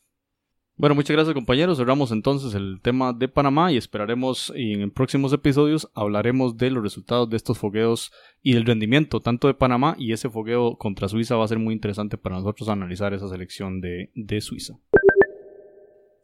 Bueno, 0.79 0.93
muchas 0.93 1.15
gracias 1.15 1.33
compañeros. 1.33 1.79
Cerramos 1.79 2.11
entonces 2.11 2.53
el 2.53 2.79
tema 2.83 3.11
de 3.11 3.27
Panamá 3.27 3.71
y 3.71 3.77
esperaremos 3.77 4.53
y 4.55 4.73
en 4.73 4.91
próximos 4.91 5.33
episodios 5.33 5.89
hablaremos 5.95 6.55
de 6.55 6.69
los 6.69 6.83
resultados 6.83 7.27
de 7.31 7.37
estos 7.37 7.57
fogueos 7.57 8.11
y 8.43 8.53
del 8.53 8.65
rendimiento 8.65 9.19
tanto 9.19 9.47
de 9.47 9.55
Panamá 9.55 9.95
y 9.97 10.13
ese 10.13 10.29
fogueo 10.29 10.77
contra 10.77 11.07
Suiza 11.07 11.35
va 11.35 11.45
a 11.45 11.47
ser 11.47 11.57
muy 11.57 11.73
interesante 11.73 12.19
para 12.19 12.35
nosotros 12.35 12.69
analizar 12.69 13.11
esa 13.15 13.27
selección 13.27 13.81
de, 13.81 14.11
de 14.13 14.39
Suiza. 14.39 14.75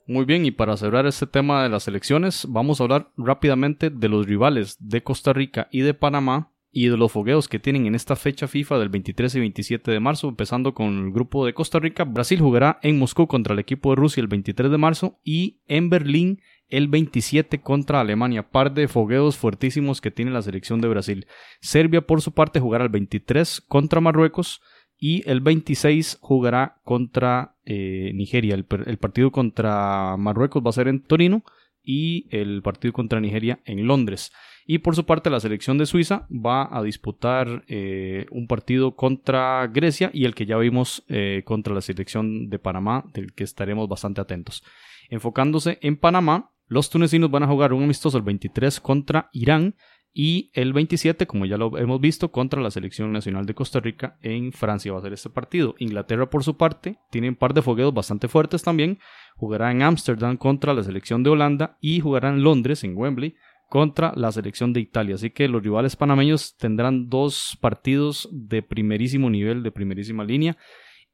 Muy 0.06 0.26
bien, 0.26 0.45
y 0.45 0.52
para 0.52 0.78
cerrar 0.78 1.08
este 1.08 1.26
tema 1.26 1.64
de 1.64 1.70
las 1.70 1.88
elecciones, 1.88 2.45
vamos 2.48 2.80
a 2.80 2.84
hablar 2.84 3.12
rápidamente 3.16 3.90
de 3.90 4.10
los 4.10 4.28
rivales 4.28 4.76
de 4.80 5.02
Costa 5.02 5.34
Rica 5.34 5.68
y 5.72 5.82
de 5.82 5.94
Panamá 5.94 6.53
y 6.76 6.88
de 6.88 6.98
los 6.98 7.12
fogueos 7.12 7.48
que 7.48 7.60
tienen 7.60 7.86
en 7.86 7.94
esta 7.94 8.16
fecha 8.16 8.48
FIFA 8.48 8.80
del 8.80 8.90
23 8.90 9.36
y 9.36 9.40
27 9.40 9.91
de 9.91 10.00
marzo, 10.00 10.28
empezando 10.28 10.74
con 10.74 11.06
el 11.06 11.12
grupo 11.12 11.45
de 11.45 11.54
Costa 11.54 11.78
Rica. 11.78 12.04
Brasil 12.04 12.40
jugará 12.40 12.80
en 12.82 12.98
Moscú 12.98 13.28
contra 13.28 13.54
el 13.54 13.60
equipo 13.60 13.91
de 13.91 13.98
Rusia 13.98 14.22
el 14.22 14.28
23 14.28 14.72
de 14.72 14.78
marzo 14.80 15.20
y 15.24 15.60
en 15.68 15.91
Berlín 15.91 16.41
el 16.70 16.88
27 16.88 17.62
contra 17.62 18.02
Alemania. 18.02 18.50
Par 18.50 18.74
de 18.74 18.88
fogueos 18.88 19.38
fuertísimos 19.38 20.02
que 20.02 20.10
tiene 20.10 20.32
la 20.32 20.41
selección 20.41 20.82
de 20.82 20.88
Brasil. 20.88 21.28
Serbia, 21.62 22.02
por 22.02 22.22
su 22.24 22.32
parte, 22.32 22.60
jugará 22.60 22.86
el 22.86 22.90
23 22.90 23.62
contra 23.62 24.02
Marruecos 24.02 24.60
y 24.98 25.30
el 25.30 25.41
26 25.41 26.18
jugará 26.22 26.82
contra 26.84 27.56
eh, 27.66 28.12
Nigeria. 28.16 28.56
El, 28.56 28.66
el 28.88 28.98
partido 28.98 29.32
contra 29.32 30.18
Marruecos 30.18 30.64
va 30.66 30.72
a 30.72 30.74
ser 30.74 30.88
en 30.88 31.04
Torino 31.04 31.44
y 31.84 32.28
el 32.32 32.62
partido 32.62 32.94
contra 32.94 33.20
Nigeria 33.20 33.60
en 33.66 33.86
Londres. 33.86 34.32
Y 34.66 34.80
por 34.80 34.96
su 34.96 35.06
parte, 35.06 35.30
la 35.30 35.40
selección 35.40 35.78
de 35.78 35.86
Suiza 35.86 36.28
va 36.30 36.70
a 36.72 36.82
disputar 36.84 37.64
eh, 37.68 38.26
un 38.32 38.48
partido 38.48 38.96
contra 38.96 39.68
Grecia 39.68 40.10
y 40.14 40.26
el 40.26 40.36
que 40.36 40.46
ya 40.46 40.58
vimos 40.58 41.04
eh, 41.10 41.42
contra 41.46 41.74
la 41.74 41.82
selección 41.82 42.50
de 42.50 42.60
Panamá, 42.60 43.04
del 43.14 43.34
que 43.34 43.44
estaremos 43.44 43.90
bastante 43.90 44.22
atentos. 44.22 44.64
Enfocándose 45.10 45.80
en 45.82 45.98
Panamá, 45.98 46.52
los 46.68 46.90
tunecinos 46.90 47.30
van 47.30 47.44
a 47.44 47.48
jugar 47.48 47.74
un 47.74 47.84
amistoso 47.84 48.18
el 48.18 48.24
23 48.24 48.80
contra 48.80 49.30
Irán 49.34 49.76
y 50.15 50.52
el 50.53 50.73
27, 50.73 51.26
como 51.26 51.48
ya 51.48 51.57
lo 51.57 51.76
hemos 51.80 51.99
visto, 51.99 52.31
contra 52.31 52.61
la 52.61 52.69
selección 52.69 53.11
nacional 53.11 53.48
de 53.48 53.56
Costa 53.56 53.80
Rica 53.80 54.19
en 54.22 54.52
Francia 54.52 54.94
va 54.94 54.99
a 54.99 55.02
ser 55.02 55.14
este 55.14 55.31
partido. 55.31 55.73
Inglaterra, 55.80 56.30
por 56.30 56.44
su 56.44 56.56
parte, 56.56 56.99
tiene 57.10 57.30
un 57.30 57.35
par 57.35 57.56
de 57.56 57.64
fogueos 57.64 57.94
bastante 57.94 58.27
fuertes 58.27 58.61
también. 58.61 58.99
Jugará 59.35 59.72
en 59.72 59.81
Ámsterdam 59.81 60.38
contra 60.38 60.76
la 60.76 60.84
selección 60.84 61.23
de 61.23 61.31
Holanda 61.31 61.77
y 61.81 61.99
jugará 61.99 62.30
en 62.30 62.44
Londres, 62.44 62.84
en 62.84 62.95
Wembley, 62.95 63.35
contra 63.69 64.14
la 64.15 64.31
selección 64.31 64.72
de 64.72 64.81
Italia. 64.81 65.15
Así 65.15 65.31
que 65.31 65.48
los 65.48 65.64
rivales 65.64 65.95
panameños 65.95 66.57
tendrán 66.57 67.10
dos 67.10 67.57
partidos 67.60 68.30
de 68.31 68.61
primerísimo 68.61 69.31
nivel, 69.31 69.64
de 69.64 69.72
primerísima 69.72 70.23
línea. 70.23 70.57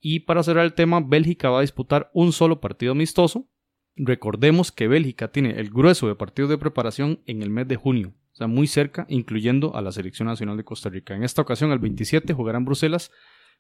Y 0.02 0.22
para 0.22 0.44
cerrar 0.44 0.66
el 0.66 0.74
tema, 0.74 1.00
Bélgica 1.00 1.50
va 1.50 1.60
a 1.60 1.62
disputar 1.62 2.12
un 2.14 2.34
solo 2.34 2.60
partido 2.60 2.92
amistoso. 2.92 3.48
Recordemos 3.96 4.74
que 4.74 4.90
Bélgica 4.90 5.32
tiene 5.32 5.58
el 5.58 5.70
grueso 5.70 6.10
de 6.10 6.16
partidos 6.16 6.50
de 6.50 6.58
preparación 6.58 7.22
en 7.26 7.42
el 7.42 7.50
mes 7.50 7.68
de 7.70 7.78
junio, 7.78 8.14
sea, 8.40 8.48
muy 8.48 8.68
cerca, 8.68 9.06
incluyendo 9.10 9.76
a 9.76 9.82
la 9.82 9.92
selección 9.92 10.28
nacional 10.28 10.58
de 10.58 10.64
Costa 10.64 10.90
Rica. 10.90 11.16
En 11.16 11.24
esta 11.24 11.42
ocasión, 11.42 11.72
el 11.72 11.80
27, 11.80 12.34
jugará 12.34 12.58
en 12.58 12.66
Bruselas 12.66 13.12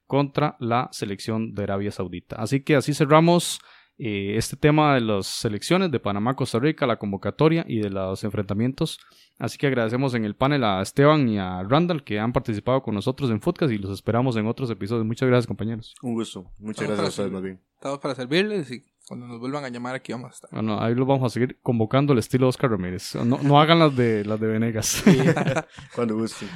contra 0.07 0.57
la 0.59 0.89
selección 0.91 1.53
de 1.53 1.63
Arabia 1.63 1.91
Saudita. 1.91 2.35
Así 2.37 2.63
que 2.63 2.75
así 2.75 2.93
cerramos 2.93 3.59
eh, 4.01 4.37
este 4.37 4.55
tema 4.55 4.95
de 4.95 5.01
las 5.01 5.27
selecciones 5.27 5.91
de 5.91 5.99
Panamá, 5.99 6.35
Costa 6.35 6.57
Rica, 6.57 6.87
la 6.87 6.97
convocatoria 6.97 7.65
y 7.67 7.79
de 7.79 7.89
los 7.89 8.23
enfrentamientos. 8.23 8.97
Así 9.37 9.57
que 9.57 9.67
agradecemos 9.67 10.13
en 10.15 10.23
el 10.23 10.35
panel 10.35 10.63
a 10.63 10.81
Esteban 10.81 11.27
y 11.27 11.37
a 11.37 11.61
Randall 11.63 12.05
que 12.05 12.17
han 12.17 12.31
participado 12.31 12.81
con 12.81 12.95
nosotros 12.95 13.29
en 13.29 13.41
Footcast 13.41 13.73
y 13.73 13.77
los 13.77 13.91
esperamos 13.91 14.37
en 14.37 14.47
otros 14.47 14.69
episodios. 14.71 15.05
Muchas 15.05 15.27
gracias, 15.27 15.47
compañeros. 15.47 15.93
Un 16.01 16.13
gusto. 16.13 16.49
Muchas 16.59 16.87
gracias 16.87 17.05
a 17.05 17.09
ustedes, 17.09 17.31
más 17.31 17.43
bien. 17.43 17.61
Estamos 17.75 17.99
para 17.99 18.15
servirles 18.15 18.71
y 18.71 18.85
cuando 19.09 19.25
nos 19.25 19.39
vuelvan 19.39 19.65
a 19.65 19.69
llamar 19.69 19.95
aquí 19.95 20.11
vamos 20.11 20.29
a 20.29 20.33
estar. 20.35 20.49
Bueno, 20.51 20.79
ahí 20.79 20.93
los 20.93 21.07
vamos 21.07 21.25
a 21.25 21.33
seguir 21.33 21.57
convocando 21.63 22.13
al 22.13 22.19
estilo 22.19 22.47
Oscar 22.47 22.69
Ramírez. 22.69 23.15
No, 23.15 23.39
no 23.41 23.59
hagan 23.59 23.79
las 23.79 23.95
de 23.95 24.23
las 24.23 24.39
de 24.39 24.45
Venegas. 24.45 25.03
cuando 25.95 26.15
gusten. 26.15 26.47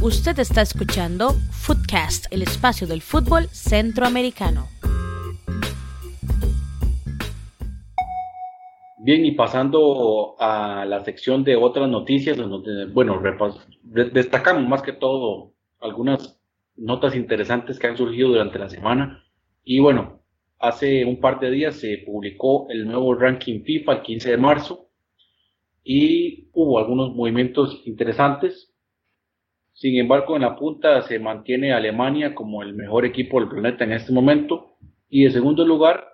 Usted 0.00 0.38
está 0.38 0.62
escuchando 0.62 1.32
Footcast, 1.50 2.26
el 2.30 2.42
espacio 2.42 2.86
del 2.86 3.02
fútbol 3.02 3.48
centroamericano. 3.48 4.68
Bien, 8.98 9.26
y 9.26 9.32
pasando 9.32 10.36
a 10.38 10.84
la 10.84 11.04
sección 11.04 11.42
de 11.42 11.56
otras 11.56 11.88
noticias, 11.88 12.38
bueno, 12.92 13.20
destacamos 14.12 14.68
más 14.68 14.82
que 14.82 14.92
todo 14.92 15.52
algunas 15.80 16.40
notas 16.76 17.16
interesantes 17.16 17.76
que 17.76 17.88
han 17.88 17.96
surgido 17.96 18.28
durante 18.28 18.60
la 18.60 18.68
semana. 18.68 19.24
Y 19.64 19.80
bueno, 19.80 20.19
hace 20.60 21.04
un 21.06 21.18
par 21.18 21.40
de 21.40 21.50
días 21.50 21.76
se 21.76 21.98
publicó 22.06 22.68
el 22.70 22.86
nuevo 22.86 23.14
ranking 23.14 23.62
FIFA 23.62 23.92
el 23.94 24.02
15 24.02 24.30
de 24.30 24.36
marzo 24.36 24.90
y 25.82 26.48
hubo 26.52 26.78
algunos 26.78 27.14
movimientos 27.14 27.82
interesantes. 27.86 28.72
Sin 29.72 29.98
embargo, 29.98 30.36
en 30.36 30.42
la 30.42 30.56
punta 30.56 31.00
se 31.02 31.18
mantiene 31.18 31.72
Alemania 31.72 32.34
como 32.34 32.62
el 32.62 32.74
mejor 32.74 33.06
equipo 33.06 33.40
del 33.40 33.48
planeta 33.48 33.84
en 33.84 33.92
este 33.92 34.12
momento. 34.12 34.76
Y 35.08 35.24
en 35.24 35.32
segundo 35.32 35.64
lugar, 35.64 36.04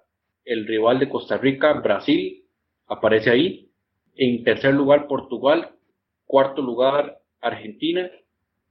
el 0.44 0.66
rival 0.66 1.00
de 1.00 1.08
Costa 1.08 1.36
Rica, 1.36 1.72
Brasil, 1.72 2.44
aparece 2.86 3.30
ahí. 3.30 3.72
En 4.14 4.44
tercer 4.44 4.72
lugar, 4.72 5.08
Portugal. 5.08 5.70
Cuarto 6.24 6.62
lugar, 6.62 7.18
Argentina. 7.40 8.08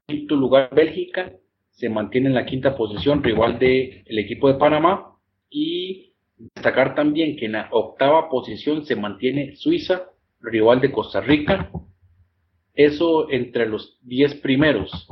Quinto 0.07 0.37
lugar, 0.37 0.69
Bélgica. 0.73 1.33
Se 1.71 1.89
mantiene 1.89 2.29
en 2.29 2.35
la 2.35 2.45
quinta 2.45 2.77
posición, 2.77 3.21
rival 3.21 3.59
del 3.59 4.03
el 4.05 4.19
equipo 4.19 4.47
de 4.47 4.57
Panamá. 4.57 5.14
Y 5.49 6.13
destacar 6.37 6.95
también 6.95 7.37
que 7.37 7.45
en 7.45 7.53
la 7.53 7.69
octava 7.71 8.29
posición 8.29 8.85
se 8.85 8.95
mantiene 8.95 9.55
Suiza, 9.55 10.09
rival 10.41 10.81
de 10.81 10.91
Costa 10.91 11.21
Rica. 11.21 11.71
Eso 12.73 13.31
entre 13.31 13.67
los 13.67 13.99
diez 14.01 14.35
primeros. 14.35 15.07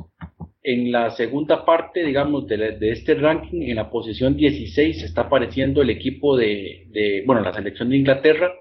En 0.62 0.92
la 0.92 1.12
segunda 1.12 1.66
parte, 1.66 2.04
digamos, 2.04 2.48
de, 2.48 2.78
este 2.82 3.16
ranking, 3.16 3.64
en 3.64 3.76
la 3.76 3.90
posición 3.90 4.36
16 4.36 5.04
está 5.04 5.22
apareciendo 5.22 5.82
el 5.82 5.90
equipo 5.90 6.38
de, 6.38 6.88
de, 6.90 7.24
bueno, 7.26 7.42
la 7.42 7.54
selección 7.54 7.90
de 7.90 7.98
Inglaterra, 7.98 8.54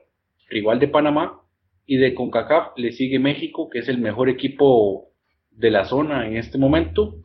rival 0.49 0.81
de 0.81 0.89
Panamá, 0.89 1.43
y 1.87 1.97
de 1.97 2.15
CONCACAF 2.15 2.77
le 2.77 2.93
sigue 2.93 3.19
México, 3.19 3.69
que 3.69 3.81
es 3.81 3.89
el 3.89 3.99
mejor 3.99 4.29
equipo 4.29 5.11
de 5.51 5.71
la 5.71 5.85
zona 5.85 6.27
en 6.27 6.37
este 6.37 6.59
momento. 6.59 7.17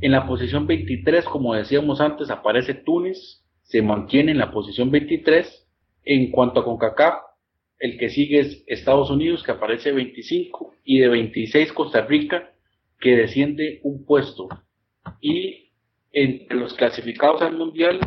En 0.00 0.12
la 0.12 0.26
posición 0.26 0.66
23, 0.66 1.24
como 1.24 1.54
decíamos 1.54 2.00
antes, 2.00 2.30
aparece 2.30 2.74
Túnez, 2.74 3.45
se 3.66 3.82
mantiene 3.82 4.32
en 4.32 4.38
la 4.38 4.50
posición 4.50 4.90
23. 4.90 5.64
En 6.04 6.30
cuanto 6.30 6.60
a 6.60 6.64
CONCACAF, 6.64 7.14
el 7.78 7.98
que 7.98 8.10
sigue 8.10 8.40
es 8.40 8.64
Estados 8.66 9.10
Unidos, 9.10 9.42
que 9.42 9.50
aparece 9.50 9.92
25, 9.92 10.74
y 10.84 11.00
de 11.00 11.08
26 11.08 11.72
Costa 11.72 12.02
Rica, 12.06 12.52
que 13.00 13.16
desciende 13.16 13.80
un 13.82 14.04
puesto. 14.06 14.48
Y 15.20 15.72
entre 16.12 16.56
los 16.56 16.74
clasificados 16.74 17.42
al 17.42 17.56
Mundial 17.56 17.98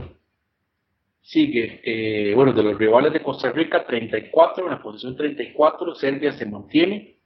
sigue, 1.21 1.81
eh, 1.83 2.33
bueno, 2.33 2.53
de 2.53 2.63
los 2.63 2.77
rivales 2.77 3.11
de 3.11 3.21
Costa 3.21 3.51
Rica, 3.51 3.85
34, 3.85 4.63
en 4.63 4.71
la 4.71 4.81
posición 4.81 5.15
34, 5.15 5.93
Serbia 5.95 6.31
se 6.31 6.45
mantiene. 6.45 7.17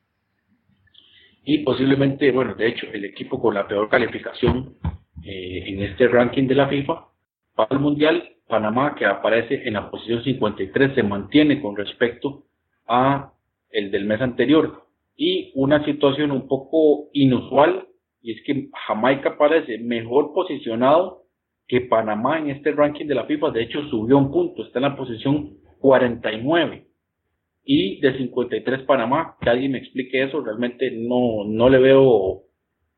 Y 1.45 1.59
posiblemente, 1.59 2.31
bueno, 2.31 2.55
de 2.55 2.67
hecho, 2.67 2.87
el 2.91 3.05
equipo 3.05 3.39
con 3.39 3.53
la 3.53 3.67
peor 3.67 3.89
calificación 3.89 4.75
eh, 5.23 5.63
en 5.67 5.83
este 5.83 6.07
ranking 6.07 6.47
de 6.47 6.55
la 6.55 6.67
FIFA 6.67 7.12
para 7.55 7.75
el 7.75 7.79
Mundial, 7.79 8.23
Panamá, 8.47 8.95
que 8.95 9.05
aparece 9.05 9.67
en 9.67 9.73
la 9.73 9.89
posición 9.89 10.23
53, 10.23 10.95
se 10.95 11.03
mantiene 11.03 11.61
con 11.61 11.75
respecto 11.75 12.43
a 12.87 13.33
el 13.69 13.91
del 13.91 14.05
mes 14.05 14.21
anterior. 14.21 14.83
Y 15.15 15.51
una 15.55 15.83
situación 15.85 16.31
un 16.31 16.47
poco 16.47 17.09
inusual, 17.13 17.87
y 18.21 18.31
es 18.31 18.41
que 18.45 18.69
Jamaica 18.87 19.29
aparece 19.29 19.77
mejor 19.79 20.33
posicionado 20.33 21.23
que 21.67 21.81
Panamá 21.81 22.39
en 22.39 22.49
este 22.49 22.71
ranking 22.71 23.05
de 23.05 23.15
la 23.15 23.25
FIFA, 23.25 23.51
de 23.51 23.63
hecho, 23.63 23.81
subió 23.89 24.17
un 24.17 24.31
punto, 24.31 24.63
está 24.63 24.79
en 24.79 24.83
la 24.83 24.95
posición 24.95 25.57
49. 25.79 26.87
Y 27.65 28.01
de 28.01 28.17
53 28.17 28.81
Panamá, 28.81 29.37
que 29.39 29.49
alguien 29.49 29.71
me 29.71 29.77
explique 29.77 30.21
eso, 30.21 30.41
realmente 30.41 30.91
no, 30.91 31.45
no 31.45 31.69
le 31.69 31.79
veo 31.79 32.42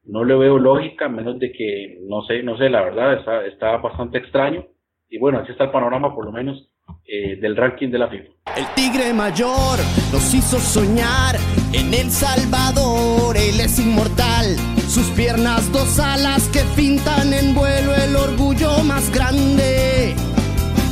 no 0.06 0.24
le 0.24 0.36
veo 0.36 0.58
lógica, 0.58 1.10
menos 1.10 1.40
de 1.40 1.52
que, 1.52 2.00
no 2.08 2.24
sé, 2.24 2.44
no 2.44 2.58
sé, 2.58 2.70
la 2.70 2.84
verdad, 2.84 3.14
está, 3.14 3.46
está 3.46 3.78
bastante 3.78 4.18
extraño. 4.18 4.66
Y 5.10 5.18
bueno, 5.20 5.40
así 5.40 5.52
está 5.52 5.66
el 5.66 5.72
panorama, 5.72 6.14
por 6.14 6.26
lo 6.26 6.32
menos, 6.32 6.70
eh, 7.08 7.38
del 7.40 7.56
ranking 7.56 7.90
de 7.90 8.00
la 8.00 8.10
FIFA. 8.10 8.30
El 8.58 8.66
tigre 8.76 9.14
mayor 9.14 9.80
nos 10.12 10.34
hizo 10.34 10.58
soñar 10.60 11.36
en 11.74 11.94
El 11.94 12.10
Salvador, 12.10 13.36
él 13.38 13.60
es 13.60 13.80
inmortal. 13.80 14.56
Sus 14.88 15.10
piernas 15.12 15.72
dos 15.72 16.00
alas 16.00 16.48
que 16.50 16.62
pintan 16.76 17.34
en 17.34 17.54
vuelo 17.54 17.94
el 17.96 18.16
orgullo 18.16 18.84
más 18.84 19.14
grande 19.14 20.16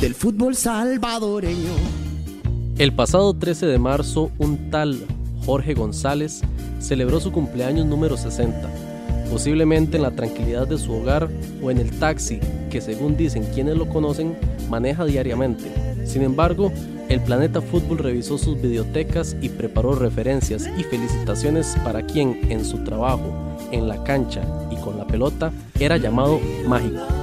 del 0.03 0.15
fútbol 0.15 0.55
salvadoreño. 0.55 1.71
El 2.77 2.91
pasado 2.93 3.33
13 3.33 3.67
de 3.67 3.79
marzo, 3.79 4.31
un 4.37 4.69
tal 4.69 4.97
Jorge 5.45 5.73
González 5.73 6.41
celebró 6.79 7.21
su 7.21 7.31
cumpleaños 7.31 7.85
número 7.85 8.17
60, 8.17 8.69
posiblemente 9.33 9.97
en 9.97 10.03
la 10.03 10.11
tranquilidad 10.11 10.67
de 10.67 10.77
su 10.77 10.93
hogar 10.93 11.27
o 11.59 11.71
en 11.71 11.79
el 11.79 11.89
taxi 11.97 12.39
que 12.69 12.81
según 12.81 13.17
dicen 13.17 13.43
quienes 13.51 13.75
lo 13.75 13.89
conocen, 13.89 14.35
maneja 14.69 15.05
diariamente. 15.05 15.71
Sin 16.05 16.21
embargo, 16.21 16.71
el 17.09 17.19
Planeta 17.19 17.59
Fútbol 17.59 17.97
revisó 17.97 18.37
sus 18.37 18.61
videotecas 18.61 19.35
y 19.41 19.49
preparó 19.49 19.95
referencias 19.95 20.69
y 20.77 20.83
felicitaciones 20.83 21.75
para 21.83 22.03
quien 22.03 22.41
en 22.51 22.63
su 22.63 22.83
trabajo, 22.83 23.57
en 23.71 23.87
la 23.87 24.03
cancha 24.03 24.43
y 24.69 24.75
con 24.75 24.99
la 24.99 25.07
pelota 25.07 25.51
era 25.79 25.97
llamado 25.97 26.39
mágico. 26.67 27.22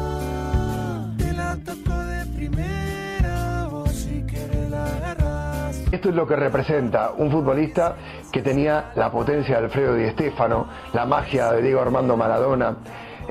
Esto 5.92 6.10
es 6.10 6.14
lo 6.14 6.24
que 6.24 6.36
representa 6.36 7.10
un 7.16 7.32
futbolista 7.32 7.96
que 8.30 8.42
tenía 8.42 8.92
la 8.94 9.10
potencia 9.10 9.58
de 9.58 9.64
Alfredo 9.64 9.94
Di 9.96 10.08
Stéfano, 10.10 10.68
la 10.92 11.04
magia 11.04 11.50
de 11.50 11.62
Diego 11.62 11.80
Armando 11.80 12.16
Maradona, 12.16 12.76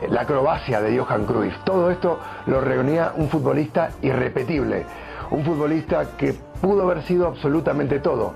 eh, 0.02 0.08
la 0.10 0.22
acrobacia 0.22 0.82
de 0.82 0.98
Johan 0.98 1.26
Cruyff. 1.26 1.56
Todo 1.64 1.90
esto 1.90 2.20
lo 2.48 2.60
reunía 2.60 3.14
un 3.16 3.30
futbolista 3.30 3.92
irrepetible, 4.02 4.86
un 5.32 5.46
futbolista 5.46 6.18
que 6.18 6.34
pudo 6.60 6.84
haber 6.84 7.02
sido 7.04 7.28
absolutamente 7.28 8.00
todo, 8.00 8.34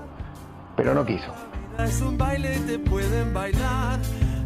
pero 0.74 0.94
no 0.94 1.04
quiso. 1.04 1.30
Es 1.78 2.00
un 2.00 2.16
baile 2.16 2.58
te 2.60 2.78
pueden 2.78 3.34
bailar, 3.34 3.98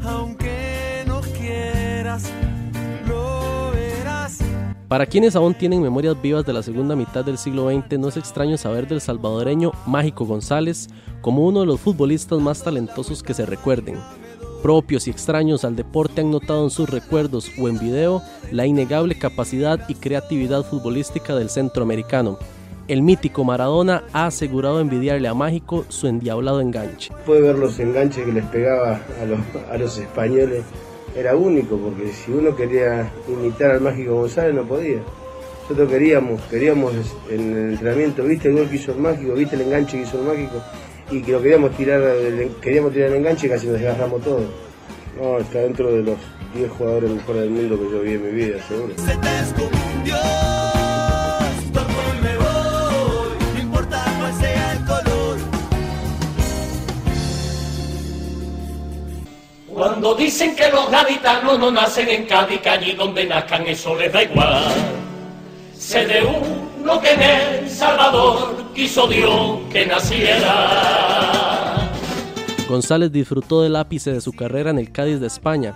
aunque 0.05 1.05
no 1.07 1.21
quieras. 1.21 2.33
Para 4.89 5.05
quienes 5.05 5.37
aún 5.37 5.53
tienen 5.53 5.83
memorias 5.83 6.21
vivas 6.21 6.47
de 6.47 6.55
la 6.55 6.63
segunda 6.63 6.97
mitad 6.97 7.23
del 7.23 7.37
siglo 7.37 7.71
XX, 7.71 7.99
no 7.99 8.09
es 8.09 8.17
extraño 8.17 8.57
saber 8.57 8.89
del 8.89 9.03
salvadoreño 9.03 9.71
Mágico 9.85 10.25
González 10.25 10.89
como 11.21 11.47
uno 11.47 11.61
de 11.61 11.67
los 11.67 11.79
futbolistas 11.79 12.41
más 12.41 12.63
talentosos 12.63 13.23
que 13.23 13.35
se 13.35 13.45
recuerden. 13.45 13.97
Propios 14.63 15.07
y 15.07 15.11
extraños 15.11 15.67
al 15.67 15.77
deporte 15.77 16.23
han 16.23 16.31
notado 16.31 16.65
en 16.65 16.71
sus 16.71 16.89
recuerdos 16.89 17.51
o 17.61 17.69
en 17.69 17.79
video 17.79 18.23
la 18.51 18.65
innegable 18.65 19.19
capacidad 19.19 19.79
y 19.91 19.95
creatividad 19.95 20.65
futbolística 20.65 21.35
del 21.37 21.51
centroamericano. 21.51 22.39
El 22.89 23.03
mítico 23.03 23.45
Maradona 23.45 24.05
ha 24.15 24.25
asegurado 24.25 24.81
envidiarle 24.81 25.29
a 25.29 25.35
Mágico 25.35 25.85
su 25.91 26.07
endiablado 26.07 26.63
enganche. 26.63 27.13
Puede 27.27 27.43
ver 27.43 27.59
los 27.59 27.79
enganches 27.79 28.25
que 28.25 28.33
les 28.33 28.47
pegaba 28.47 29.03
a 29.21 29.25
los, 29.27 29.41
a 29.71 29.77
los 29.77 29.99
españoles 29.99 30.65
era 31.19 31.35
único, 31.35 31.77
porque 31.77 32.13
si 32.13 32.31
uno 32.31 32.55
quería 32.55 33.11
imitar 33.29 33.73
al 33.73 33.81
Mágico 33.81 34.15
González 34.15 34.55
no 34.55 34.63
podía. 34.65 35.01
Nosotros 35.63 35.91
queríamos, 35.91 36.41
queríamos 36.43 36.95
en 37.29 37.57
el 37.57 37.71
entrenamiento, 37.73 38.23
viste 38.23 38.49
el 38.49 38.55
gol 38.55 38.69
que 38.69 38.77
hizo 38.77 38.93
el 38.93 38.99
Mágico, 38.99 39.35
viste 39.35 39.57
el 39.57 39.63
enganche 39.63 39.97
que 39.97 40.05
hizo 40.05 40.21
el 40.21 40.27
Mágico, 40.27 40.63
y 41.11 41.21
que 41.21 41.33
lo 41.33 41.43
queríamos 41.43 41.77
tirar, 41.77 42.03
queríamos 42.63 42.93
tirar 42.93 43.11
el 43.11 43.17
enganche 43.17 43.49
y 43.49 43.51
casi 43.51 43.67
nos 43.67 43.81
desgarramos 43.81 44.23
todo. 44.23 44.45
No, 45.21 45.39
está 45.39 45.59
dentro 45.59 45.93
de 45.93 46.03
los 46.03 46.19
10 46.55 46.71
jugadores 46.71 47.11
mejores 47.11 47.43
del 47.43 47.51
mundo 47.51 47.79
que 47.79 47.91
yo 47.91 48.01
vi 48.01 48.13
en 48.13 48.23
mi 48.25 48.31
vida, 48.31 48.63
seguro. 48.69 48.95
Cuando 60.09 60.25
dicen 60.25 60.57
que 60.57 60.71
los 60.71 60.91
gaditanos 60.91 61.59
no 61.59 61.71
nacen 61.71 62.09
en 62.09 62.25
Cádiz, 62.25 62.63
que 62.63 62.71
allí 62.71 62.93
donde 62.93 63.27
nazcan 63.27 63.67
eso 63.67 63.95
les 63.95 64.11
da 64.11 64.23
igual. 64.23 64.65
Sé 65.77 66.07
de 66.07 66.23
uno 66.23 66.99
que 66.99 67.13
en 67.13 67.21
El 67.21 67.69
Salvador 67.69 68.73
quiso 68.75 69.07
Dios 69.07 69.59
que 69.71 69.85
naciera. 69.85 71.11
González 72.67 73.13
disfrutó 73.13 73.61
del 73.61 73.77
ápice 73.77 74.11
de 74.11 74.23
su 74.23 74.33
carrera 74.33 74.71
en 74.71 74.79
el 74.79 74.91
Cádiz 74.93 75.21
de 75.21 75.27
España. 75.27 75.75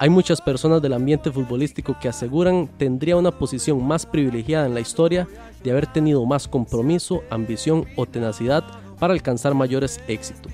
Hay 0.00 0.08
muchas 0.08 0.40
personas 0.40 0.82
del 0.82 0.94
ambiente 0.94 1.30
futbolístico 1.30 1.96
que 2.00 2.08
aseguran 2.08 2.68
tendría 2.78 3.14
una 3.14 3.30
posición 3.30 3.86
más 3.86 4.06
privilegiada 4.06 4.66
en 4.66 4.74
la 4.74 4.80
historia 4.80 5.28
de 5.62 5.70
haber 5.70 5.86
tenido 5.86 6.26
más 6.26 6.48
compromiso, 6.48 7.22
ambición 7.30 7.86
o 7.94 8.06
tenacidad 8.06 8.64
para 8.98 9.12
alcanzar 9.12 9.54
mayores 9.54 10.00
éxitos. 10.08 10.52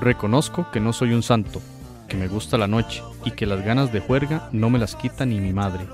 Reconozco 0.00 0.70
que 0.72 0.80
no 0.80 0.94
soy 0.94 1.12
un 1.12 1.22
santo, 1.22 1.60
que 2.08 2.16
me 2.16 2.26
gusta 2.26 2.58
la 2.58 2.66
noche 2.66 3.02
y 3.24 3.30
que 3.30 3.46
las 3.46 3.64
ganas 3.64 3.92
de 3.92 4.00
juerga 4.00 4.48
no 4.52 4.70
me 4.70 4.78
las 4.78 4.96
quita 4.96 5.26
ni 5.26 5.38
mi 5.40 5.52
madre. 5.52 5.86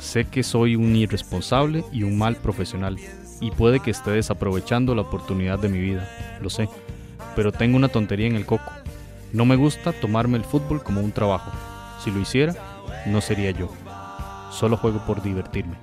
Sé 0.00 0.24
que 0.24 0.42
soy 0.42 0.74
un 0.74 0.96
irresponsable 0.96 1.84
y 1.92 2.02
un 2.02 2.18
mal 2.18 2.36
profesional, 2.36 2.98
y 3.40 3.50
puede 3.50 3.80
que 3.80 3.90
esté 3.90 4.10
desaprovechando 4.10 4.94
la 4.94 5.02
oportunidad 5.02 5.58
de 5.58 5.68
mi 5.68 5.78
vida, 5.78 6.08
lo 6.40 6.50
sé, 6.50 6.68
pero 7.36 7.52
tengo 7.52 7.76
una 7.76 7.88
tontería 7.88 8.26
en 8.26 8.36
el 8.36 8.46
coco. 8.46 8.72
No 9.32 9.44
me 9.44 9.56
gusta 9.56 9.92
tomarme 9.92 10.38
el 10.38 10.44
fútbol 10.44 10.82
como 10.82 11.00
un 11.00 11.12
trabajo. 11.12 11.50
Si 12.02 12.10
lo 12.10 12.20
hiciera, 12.20 12.54
no 13.06 13.20
sería 13.20 13.50
yo. 13.50 13.70
Solo 14.50 14.76
juego 14.76 15.04
por 15.06 15.22
divertirme. 15.22 15.76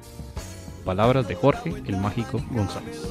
Palabras 0.85 1.27
de 1.27 1.35
Jorge 1.35 1.73
el 1.87 1.97
Mágico 1.97 2.41
González. 2.51 3.01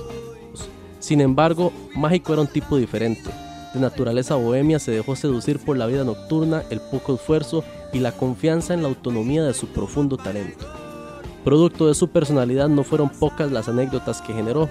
Sin 1.01 1.21
embargo, 1.21 1.73
Mágico 1.95 2.33
era 2.33 2.43
un 2.43 2.49
tipo 2.49 2.77
diferente. 2.77 3.31
De 3.75 3.81
naturaleza 3.81 4.35
bohemia 4.35 4.79
se 4.79 4.93
dejó 4.93 5.15
seducir 5.15 5.59
por 5.59 5.77
la 5.77 5.87
vida 5.87 6.05
nocturna, 6.05 6.63
el 6.71 6.81
poco 6.81 7.15
esfuerzo 7.15 7.65
y 7.93 7.99
la 7.99 8.13
confianza 8.13 8.75
en 8.75 8.83
la 8.83 8.89
autonomía 8.89 9.45
de 9.45 9.55
su 9.55 9.67
profundo 9.67 10.17
talento. 10.17 10.67
Producto 11.45 11.87
de 11.87 11.95
su 11.95 12.09
personalidad 12.09 12.69
no 12.69 12.83
fueron 12.83 13.11
pocas 13.11 13.53
las 13.53 13.69
anécdotas 13.69 14.23
que 14.23 14.33
generó, 14.33 14.69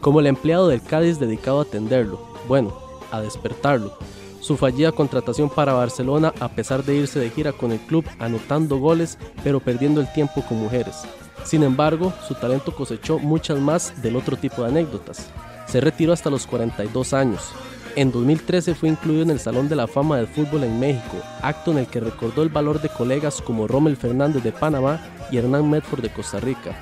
como 0.00 0.20
el 0.20 0.26
empleado 0.26 0.68
del 0.68 0.82
Cádiz 0.82 1.18
dedicado 1.18 1.60
a 1.60 1.62
atenderlo, 1.62 2.20
bueno, 2.46 2.74
a 3.10 3.20
despertarlo, 3.20 3.96
su 4.44 4.58
fallida 4.58 4.92
contratación 4.92 5.48
para 5.48 5.72
Barcelona 5.72 6.34
a 6.38 6.48
pesar 6.48 6.84
de 6.84 6.96
irse 6.96 7.18
de 7.18 7.30
gira 7.30 7.52
con 7.52 7.72
el 7.72 7.78
club 7.78 8.04
anotando 8.18 8.76
goles 8.76 9.18
pero 9.42 9.58
perdiendo 9.58 10.02
el 10.02 10.12
tiempo 10.12 10.42
con 10.46 10.58
mujeres. 10.58 11.04
Sin 11.44 11.62
embargo, 11.62 12.12
su 12.28 12.34
talento 12.34 12.74
cosechó 12.74 13.18
muchas 13.18 13.58
más 13.58 14.02
del 14.02 14.16
otro 14.16 14.36
tipo 14.36 14.62
de 14.62 14.68
anécdotas. 14.68 15.30
Se 15.66 15.80
retiró 15.80 16.12
hasta 16.12 16.28
los 16.28 16.46
42 16.46 17.14
años, 17.14 17.52
en 17.96 18.10
2013 18.10 18.74
fue 18.74 18.88
incluido 18.88 19.22
en 19.22 19.30
el 19.30 19.40
Salón 19.40 19.68
de 19.68 19.76
la 19.76 19.86
Fama 19.86 20.16
del 20.16 20.26
Fútbol 20.26 20.64
en 20.64 20.78
México, 20.78 21.16
acto 21.42 21.70
en 21.70 21.78
el 21.78 21.86
que 21.86 22.00
recordó 22.00 22.42
el 22.42 22.48
valor 22.48 22.80
de 22.80 22.88
colegas 22.88 23.40
como 23.40 23.66
Rommel 23.66 23.96
Fernández 23.96 24.42
de 24.42 24.52
Panamá 24.52 25.00
y 25.30 25.38
Hernán 25.38 25.68
Medford 25.68 26.02
de 26.02 26.12
Costa 26.12 26.40
Rica. 26.40 26.74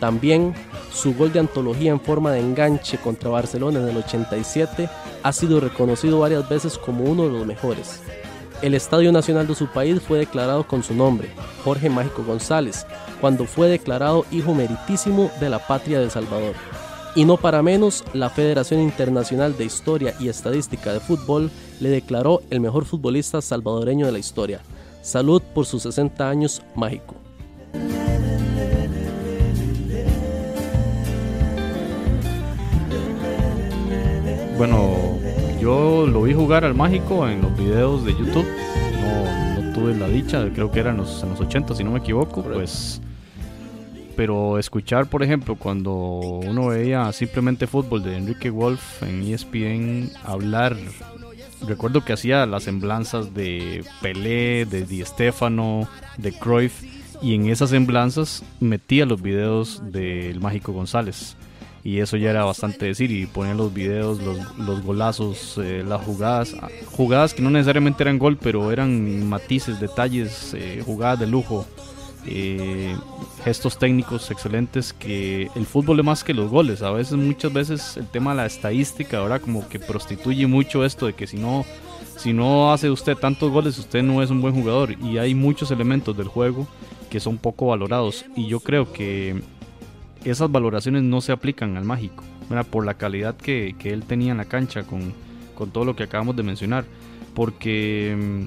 También 0.00 0.54
su 0.92 1.14
gol 1.14 1.32
de 1.32 1.40
antología 1.40 1.90
en 1.90 2.00
forma 2.00 2.32
de 2.32 2.40
enganche 2.40 2.98
contra 2.98 3.30
Barcelona 3.30 3.80
en 3.80 3.88
el 3.88 3.96
87 3.96 4.88
ha 5.22 5.32
sido 5.32 5.60
reconocido 5.60 6.20
varias 6.20 6.48
veces 6.48 6.78
como 6.78 7.04
uno 7.04 7.24
de 7.24 7.30
los 7.30 7.46
mejores. 7.46 8.02
El 8.62 8.74
Estadio 8.74 9.12
Nacional 9.12 9.46
de 9.46 9.54
su 9.54 9.66
país 9.66 10.00
fue 10.00 10.18
declarado 10.18 10.66
con 10.66 10.82
su 10.82 10.94
nombre, 10.94 11.30
Jorge 11.64 11.90
Mágico 11.90 12.24
González, 12.24 12.86
cuando 13.20 13.44
fue 13.44 13.68
declarado 13.68 14.24
hijo 14.30 14.54
meritísimo 14.54 15.30
de 15.40 15.50
la 15.50 15.58
patria 15.58 16.00
de 16.00 16.10
Salvador. 16.10 16.54
Y 17.16 17.24
no 17.24 17.36
para 17.36 17.62
menos, 17.62 18.04
la 18.12 18.28
Federación 18.28 18.80
Internacional 18.80 19.56
de 19.56 19.64
Historia 19.64 20.14
y 20.18 20.28
Estadística 20.28 20.92
de 20.92 20.98
Fútbol 20.98 21.48
le 21.78 21.88
declaró 21.88 22.42
el 22.50 22.60
mejor 22.60 22.86
futbolista 22.86 23.40
salvadoreño 23.40 24.06
de 24.06 24.12
la 24.12 24.18
historia. 24.18 24.60
Salud 25.00 25.40
por 25.54 25.64
sus 25.64 25.84
60 25.84 26.28
años 26.28 26.60
mágico. 26.74 27.14
Bueno, 34.58 35.18
yo 35.60 36.06
lo 36.08 36.22
vi 36.22 36.34
jugar 36.34 36.64
al 36.64 36.74
mágico 36.74 37.28
en 37.28 37.42
los 37.42 37.56
videos 37.56 38.04
de 38.04 38.12
YouTube. 38.12 38.46
No, 39.00 39.62
no 39.62 39.72
tuve 39.72 39.94
la 39.94 40.08
dicha, 40.08 40.48
creo 40.52 40.72
que 40.72 40.80
eran 40.80 40.96
los, 40.96 41.22
en 41.22 41.30
los 41.30 41.40
80 41.40 41.76
si 41.76 41.84
no 41.84 41.92
me 41.92 42.00
equivoco. 42.00 42.42
Pues 42.42 43.00
pero 44.16 44.58
escuchar, 44.58 45.06
por 45.06 45.22
ejemplo, 45.22 45.56
cuando 45.56 45.92
uno 45.92 46.68
veía 46.68 47.12
simplemente 47.12 47.66
fútbol 47.66 48.02
de 48.02 48.16
Enrique 48.16 48.50
Wolf 48.50 49.02
en 49.02 49.22
ESPN 49.22 50.10
hablar, 50.24 50.76
recuerdo 51.66 52.04
que 52.04 52.12
hacía 52.12 52.46
las 52.46 52.64
semblanzas 52.64 53.34
de 53.34 53.84
Pelé, 54.00 54.66
de 54.66 54.84
Di 54.84 55.04
Stefano, 55.04 55.88
de 56.16 56.32
Cruyff, 56.32 56.82
y 57.22 57.34
en 57.34 57.48
esas 57.48 57.70
semblanzas 57.70 58.42
metía 58.60 59.06
los 59.06 59.22
videos 59.22 59.80
del 59.90 60.40
Mágico 60.40 60.72
González. 60.72 61.36
Y 61.82 61.98
eso 61.98 62.16
ya 62.16 62.30
era 62.30 62.44
bastante 62.44 62.86
decir, 62.86 63.10
y 63.10 63.26
ponía 63.26 63.54
los 63.54 63.72
videos, 63.74 64.18
los, 64.56 64.82
golazos, 64.82 65.58
eh, 65.58 65.84
las 65.86 66.02
jugadas, 66.02 66.56
jugadas 66.86 67.34
que 67.34 67.42
no 67.42 67.50
necesariamente 67.50 68.02
eran 68.02 68.18
gol, 68.18 68.38
pero 68.38 68.72
eran 68.72 69.28
matices, 69.28 69.80
detalles, 69.80 70.54
eh, 70.54 70.82
jugadas 70.84 71.20
de 71.20 71.26
lujo 71.26 71.66
eh, 72.26 72.96
gestos 73.44 73.78
técnicos 73.78 74.30
excelentes 74.30 74.92
que 74.92 75.50
el 75.54 75.66
fútbol 75.66 76.00
es 76.00 76.04
más 76.04 76.24
que 76.24 76.34
los 76.34 76.50
goles. 76.50 76.82
A 76.82 76.90
veces, 76.90 77.16
muchas 77.16 77.52
veces, 77.52 77.96
el 77.96 78.06
tema 78.06 78.30
de 78.30 78.38
la 78.38 78.46
estadística 78.46 79.18
ahora 79.18 79.38
como 79.38 79.68
que 79.68 79.78
prostituye 79.78 80.46
mucho 80.46 80.84
esto 80.84 81.06
de 81.06 81.12
que 81.12 81.26
si 81.26 81.36
no, 81.36 81.64
si 82.16 82.32
no 82.32 82.72
hace 82.72 82.90
usted 82.90 83.16
tantos 83.16 83.50
goles, 83.50 83.78
usted 83.78 84.02
no 84.02 84.22
es 84.22 84.30
un 84.30 84.40
buen 84.40 84.54
jugador. 84.54 84.96
Y 85.02 85.18
hay 85.18 85.34
muchos 85.34 85.70
elementos 85.70 86.16
del 86.16 86.28
juego 86.28 86.66
que 87.10 87.20
son 87.20 87.38
poco 87.38 87.66
valorados. 87.66 88.24
Y 88.36 88.46
yo 88.46 88.60
creo 88.60 88.92
que 88.92 89.42
esas 90.24 90.50
valoraciones 90.50 91.02
no 91.02 91.20
se 91.20 91.32
aplican 91.32 91.76
al 91.76 91.84
mágico, 91.84 92.24
por 92.70 92.86
la 92.86 92.94
calidad 92.94 93.36
que, 93.36 93.74
que, 93.78 93.90
él 93.92 94.04
tenía 94.04 94.32
en 94.32 94.38
la 94.38 94.44
cancha 94.46 94.84
con, 94.84 95.12
con 95.54 95.70
todo 95.70 95.84
lo 95.84 95.96
que 95.96 96.04
acabamos 96.04 96.36
de 96.36 96.42
mencionar. 96.42 96.86
Porque 97.34 98.46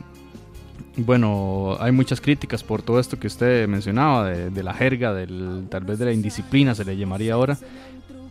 bueno, 0.97 1.77
hay 1.79 1.91
muchas 1.91 2.19
críticas 2.19 2.63
por 2.63 2.81
todo 2.81 2.99
esto 2.99 3.19
que 3.19 3.27
usted 3.27 3.67
mencionaba, 3.67 4.29
de, 4.29 4.63
la 4.63 4.73
jerga, 4.73 5.13
del, 5.13 5.67
tal 5.69 5.83
vez 5.83 5.99
de 5.99 6.05
la 6.05 6.11
indisciplina 6.11 6.73
se 6.73 6.83
le 6.83 6.97
llamaría 6.97 7.33
ahora. 7.35 7.57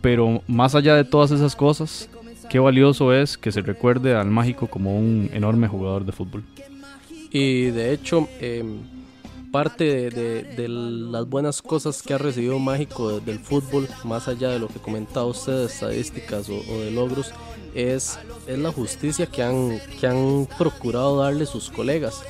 Pero 0.01 0.41
más 0.47 0.75
allá 0.75 0.95
de 0.95 1.03
todas 1.05 1.31
esas 1.31 1.55
cosas, 1.55 2.09
qué 2.49 2.59
valioso 2.59 3.13
es 3.13 3.37
que 3.37 3.51
se 3.51 3.61
recuerde 3.61 4.15
al 4.15 4.29
mágico 4.29 4.67
como 4.67 4.97
un 4.97 5.29
enorme 5.33 5.67
jugador 5.67 6.05
de 6.05 6.11
fútbol. 6.11 6.43
Y 7.31 7.65
de 7.71 7.93
hecho, 7.93 8.27
em, 8.39 8.79
parte 9.51 10.09
de, 10.09 10.67
las 10.67 11.27
buenas 11.27 11.61
cosas 11.61 12.01
que 12.01 12.13
ha 12.13 12.17
recibido 12.17 12.59
Mágico 12.59 13.11
de- 13.11 13.21
del 13.21 13.39
fútbol, 13.39 13.87
más 14.03 14.27
allá 14.27 14.49
de 14.49 14.59
lo 14.59 14.67
que 14.67 14.79
comentaba 14.79 15.25
usted 15.25 15.53
de 15.59 15.65
estadísticas 15.65 16.49
o, 16.49 16.57
o 16.57 16.79
de 16.79 16.91
logros, 16.91 17.31
es, 17.73 18.19
es 18.47 18.59
la 18.59 18.71
justicia 18.71 19.25
que 19.25 19.43
han, 19.43 19.79
que 19.99 20.07
han 20.07 20.47
procurado 20.57 21.17
darle 21.17 21.45
sus 21.45 21.69
colegas. 21.69 22.21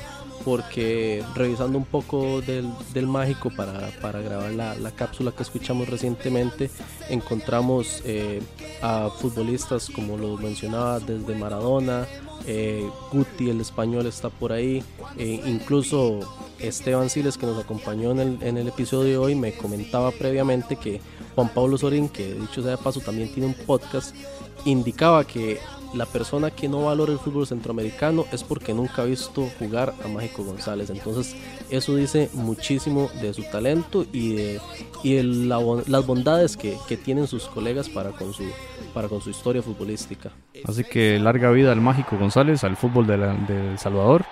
Porque 0.48 1.22
revisando 1.34 1.76
un 1.76 1.84
poco 1.84 2.40
del, 2.40 2.66
del 2.94 3.06
Mágico 3.06 3.50
para, 3.50 3.90
para 4.00 4.22
grabar 4.22 4.50
la, 4.52 4.74
la 4.76 4.90
cápsula 4.92 5.30
que 5.30 5.42
escuchamos 5.42 5.90
recientemente, 5.90 6.70
encontramos 7.10 8.00
eh, 8.06 8.40
a 8.80 9.10
futbolistas 9.10 9.90
como 9.90 10.16
lo 10.16 10.38
mencionaba 10.38 11.00
desde 11.00 11.34
Maradona, 11.34 12.06
eh, 12.46 12.88
Guti 13.12 13.50
el 13.50 13.60
español 13.60 14.06
está 14.06 14.30
por 14.30 14.52
ahí, 14.52 14.82
eh, 15.18 15.42
incluso 15.44 16.20
Esteban 16.58 17.10
Siles 17.10 17.36
que 17.36 17.44
nos 17.44 17.62
acompañó 17.62 18.12
en 18.12 18.20
el, 18.20 18.38
en 18.40 18.56
el 18.56 18.68
episodio 18.68 19.10
de 19.10 19.18
hoy 19.18 19.34
me 19.34 19.52
comentaba 19.52 20.12
previamente 20.12 20.76
que 20.76 21.02
Juan 21.34 21.50
Pablo 21.50 21.76
Sorín, 21.76 22.08
que 22.08 22.32
dicho 22.32 22.62
sea 22.62 22.70
de 22.70 22.78
paso 22.78 23.00
también 23.00 23.30
tiene 23.34 23.48
un 23.48 23.66
podcast, 23.66 24.16
indicaba 24.64 25.26
que 25.26 25.60
la 25.94 26.06
persona 26.06 26.50
que 26.50 26.68
no 26.68 26.84
valora 26.84 27.12
el 27.12 27.18
fútbol 27.18 27.46
centroamericano 27.46 28.24
es 28.32 28.44
porque 28.44 28.74
nunca 28.74 29.02
ha 29.02 29.04
visto 29.04 29.48
jugar 29.58 29.94
a 30.04 30.08
Mágico 30.08 30.44
González. 30.44 30.90
Entonces 30.90 31.34
eso 31.70 31.96
dice 31.96 32.30
muchísimo 32.34 33.10
de 33.20 33.32
su 33.34 33.42
talento 33.44 34.04
y 34.12 34.34
de, 34.34 34.60
las 35.22 36.06
bondades 36.06 36.56
que, 36.56 36.76
tienen 37.04 37.26
sus 37.26 37.44
colegas 37.44 37.88
para 37.88 38.10
con 38.10 38.32
su, 38.32 39.30
historia 39.30 39.62
futbolística. 39.62 40.30
Así 40.64 40.84
que 40.84 41.18
larga 41.18 41.50
vida 41.50 41.72
al 41.72 41.80
mágico 41.80 42.18
González, 42.18 42.64
al 42.64 42.76
fútbol 42.76 43.06
de, 43.06 43.16
de 43.16 43.70
El 43.72 43.78
Salvador. 43.78 44.24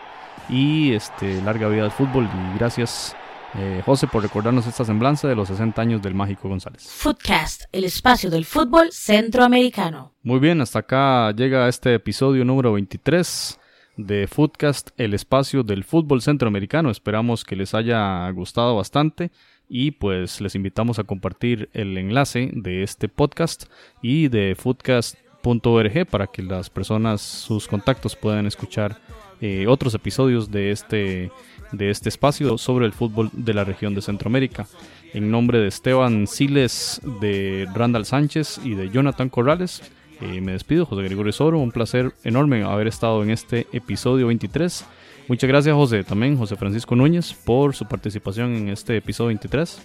Y 0.48 0.92
este, 0.92 1.42
larga 1.42 1.68
vida 1.68 1.84
al 1.84 1.90
fútbol. 1.90 2.24
Y 2.24 2.58
gracias, 2.58 3.16
eh, 3.58 3.82
José, 3.84 4.06
por 4.06 4.22
recordarnos 4.22 4.66
esta 4.66 4.84
semblanza 4.84 5.28
de 5.28 5.34
los 5.34 5.48
60 5.48 5.80
años 5.80 6.02
del 6.02 6.14
mágico 6.14 6.48
González. 6.48 6.88
Footcast, 6.88 7.64
el 7.72 7.84
espacio 7.84 8.28
del 8.28 8.44
fútbol 8.44 8.92
centroamericano. 8.92 10.12
Muy 10.22 10.40
bien, 10.40 10.60
hasta 10.60 10.80
acá 10.80 11.32
llega 11.32 11.68
este 11.68 11.94
episodio 11.94 12.44
número 12.44 12.72
23 12.74 13.58
de 13.96 14.26
Footcast, 14.26 14.90
el 14.98 15.14
espacio 15.14 15.62
del 15.62 15.84
fútbol 15.84 16.20
centroamericano. 16.20 16.90
Esperamos 16.90 17.44
que 17.44 17.56
les 17.56 17.74
haya 17.74 18.28
gustado 18.30 18.76
bastante 18.76 19.30
y 19.68 19.92
pues 19.92 20.40
les 20.40 20.54
invitamos 20.54 20.98
a 20.98 21.04
compartir 21.04 21.70
el 21.72 21.96
enlace 21.96 22.50
de 22.52 22.82
este 22.82 23.08
podcast 23.08 23.64
y 24.02 24.28
de 24.28 24.54
footcast.org 24.54 26.06
para 26.10 26.26
que 26.26 26.42
las 26.42 26.70
personas, 26.70 27.20
sus 27.20 27.66
contactos 27.66 28.16
puedan 28.16 28.46
escuchar 28.46 29.00
eh, 29.40 29.66
otros 29.66 29.94
episodios 29.94 30.50
de 30.50 30.70
este, 30.70 31.30
de 31.72 31.90
este 31.90 32.09
espacio 32.09 32.59
sobre 32.59 32.86
el 32.86 32.93
fútbol 32.93 33.30
de 33.32 33.55
la 33.55 33.64
región 33.64 33.94
de 33.94 34.02
Centroamérica. 34.02 34.66
En 35.12 35.30
nombre 35.30 35.59
de 35.59 35.68
Esteban 35.68 36.26
Siles, 36.26 37.01
de 37.20 37.66
Randall 37.74 38.05
Sánchez 38.05 38.60
y 38.64 38.74
de 38.74 38.90
Jonathan 38.90 39.28
Corrales, 39.28 39.82
eh, 40.20 40.40
me 40.40 40.52
despido, 40.52 40.86
José 40.86 41.02
Gregorio 41.02 41.32
Soro. 41.32 41.59
Un 41.59 41.72
placer 41.72 42.12
enorme 42.24 42.62
haber 42.62 42.86
estado 42.86 43.22
en 43.22 43.30
este 43.30 43.66
episodio 43.72 44.28
23. 44.28 44.84
Muchas 45.28 45.48
gracias, 45.48 45.74
José, 45.74 46.05
también 46.05 46.38
José 46.38 46.56
Francisco 46.56 46.94
Núñez, 46.94 47.34
por 47.34 47.74
su 47.74 47.84
participación 47.86 48.55
en 48.55 48.68
este 48.68 48.97
episodio 48.97 49.28
23. 49.28 49.82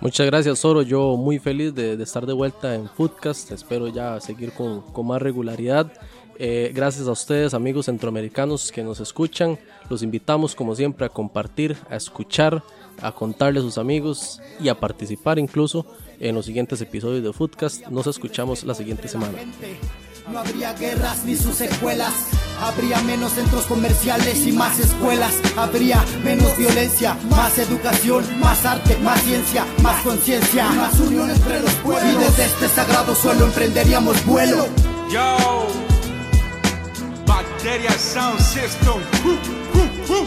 Muchas 0.00 0.26
gracias, 0.26 0.58
Soro. 0.58 0.82
Yo 0.82 1.16
muy 1.16 1.38
feliz 1.38 1.74
de, 1.74 1.94
estar 2.02 2.26
de 2.26 2.34
vuelta 2.34 2.74
en 2.74 2.86
Foodcast. 2.88 3.50
Espero 3.52 3.88
ya 3.88 4.20
seguir 4.20 4.52
con, 4.52 4.82
con 4.82 5.06
más 5.06 5.22
regularidad. 5.22 5.90
Eh, 6.38 6.72
gracias 6.74 7.08
a 7.08 7.12
ustedes, 7.12 7.54
amigos 7.54 7.86
centroamericanos 7.86 8.70
que 8.70 8.82
nos 8.82 9.00
escuchan. 9.00 9.58
Los 9.88 10.02
invitamos, 10.02 10.54
como 10.54 10.74
siempre, 10.74 11.06
a 11.06 11.08
compartir, 11.08 11.76
a 11.88 11.96
escuchar, 11.96 12.62
a 13.00 13.12
contarle 13.12 13.60
a 13.60 13.62
sus 13.62 13.78
amigos 13.78 14.40
y 14.60 14.68
a 14.68 14.78
participar 14.78 15.38
incluso 15.38 15.86
en 16.20 16.34
los 16.34 16.46
siguientes 16.46 16.80
episodios 16.80 17.22
de 17.22 17.32
Foodcast. 17.32 17.86
Nos 17.88 18.06
escuchamos 18.06 18.64
la 18.64 18.74
siguiente 18.74 19.08
semana. 19.08 19.38
No 20.30 20.40
habría 20.40 20.72
guerras 20.72 21.24
ni 21.24 21.36
sus 21.36 21.54
secuelas. 21.54 22.12
Habría 22.60 23.00
menos 23.02 23.32
centros 23.32 23.64
comerciales 23.66 24.44
y 24.46 24.52
más 24.52 24.78
escuelas. 24.80 25.34
Habría 25.56 26.04
menos 26.24 26.56
violencia, 26.56 27.16
más 27.30 27.58
educación, 27.58 28.24
más 28.40 28.64
arte, 28.64 28.96
más 28.98 29.20
ciencia, 29.22 29.64
más 29.82 30.02
conciencia, 30.02 30.68
más 30.70 30.98
unión 30.98 31.30
entre 31.30 31.60
los 31.60 31.72
pueblos. 31.74 32.12
Y 32.12 32.16
desde 32.18 32.44
este 32.46 32.68
sagrado 32.68 33.14
suelo 33.14 33.46
emprenderíamos 33.46 34.24
vuelo. 34.26 34.66
Yo, 35.10 35.36
Bacteria 37.26 37.90
Sound 37.98 38.40
System. 38.40 39.02
Uh, 39.24 39.36
uh, 39.74 40.12
uh. 40.12 40.26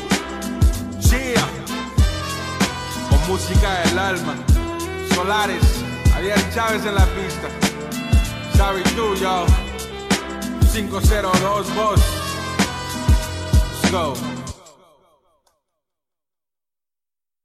Yeah. 1.09 1.47
Con 3.09 3.27
música 3.27 3.79
del 3.85 3.97
alma. 3.97 4.35
Solares, 5.15 5.63
Ariel 6.15 6.39
Chávez 6.53 6.85
en 6.85 6.95
la 6.95 7.05
pista. 7.07 7.49
Xavi 8.57 8.83
tú, 8.95 9.15
yo. 9.15 9.45
502 10.71 11.75
Boss. 11.75 12.01
Let's 13.81 13.91
go. 13.91 14.38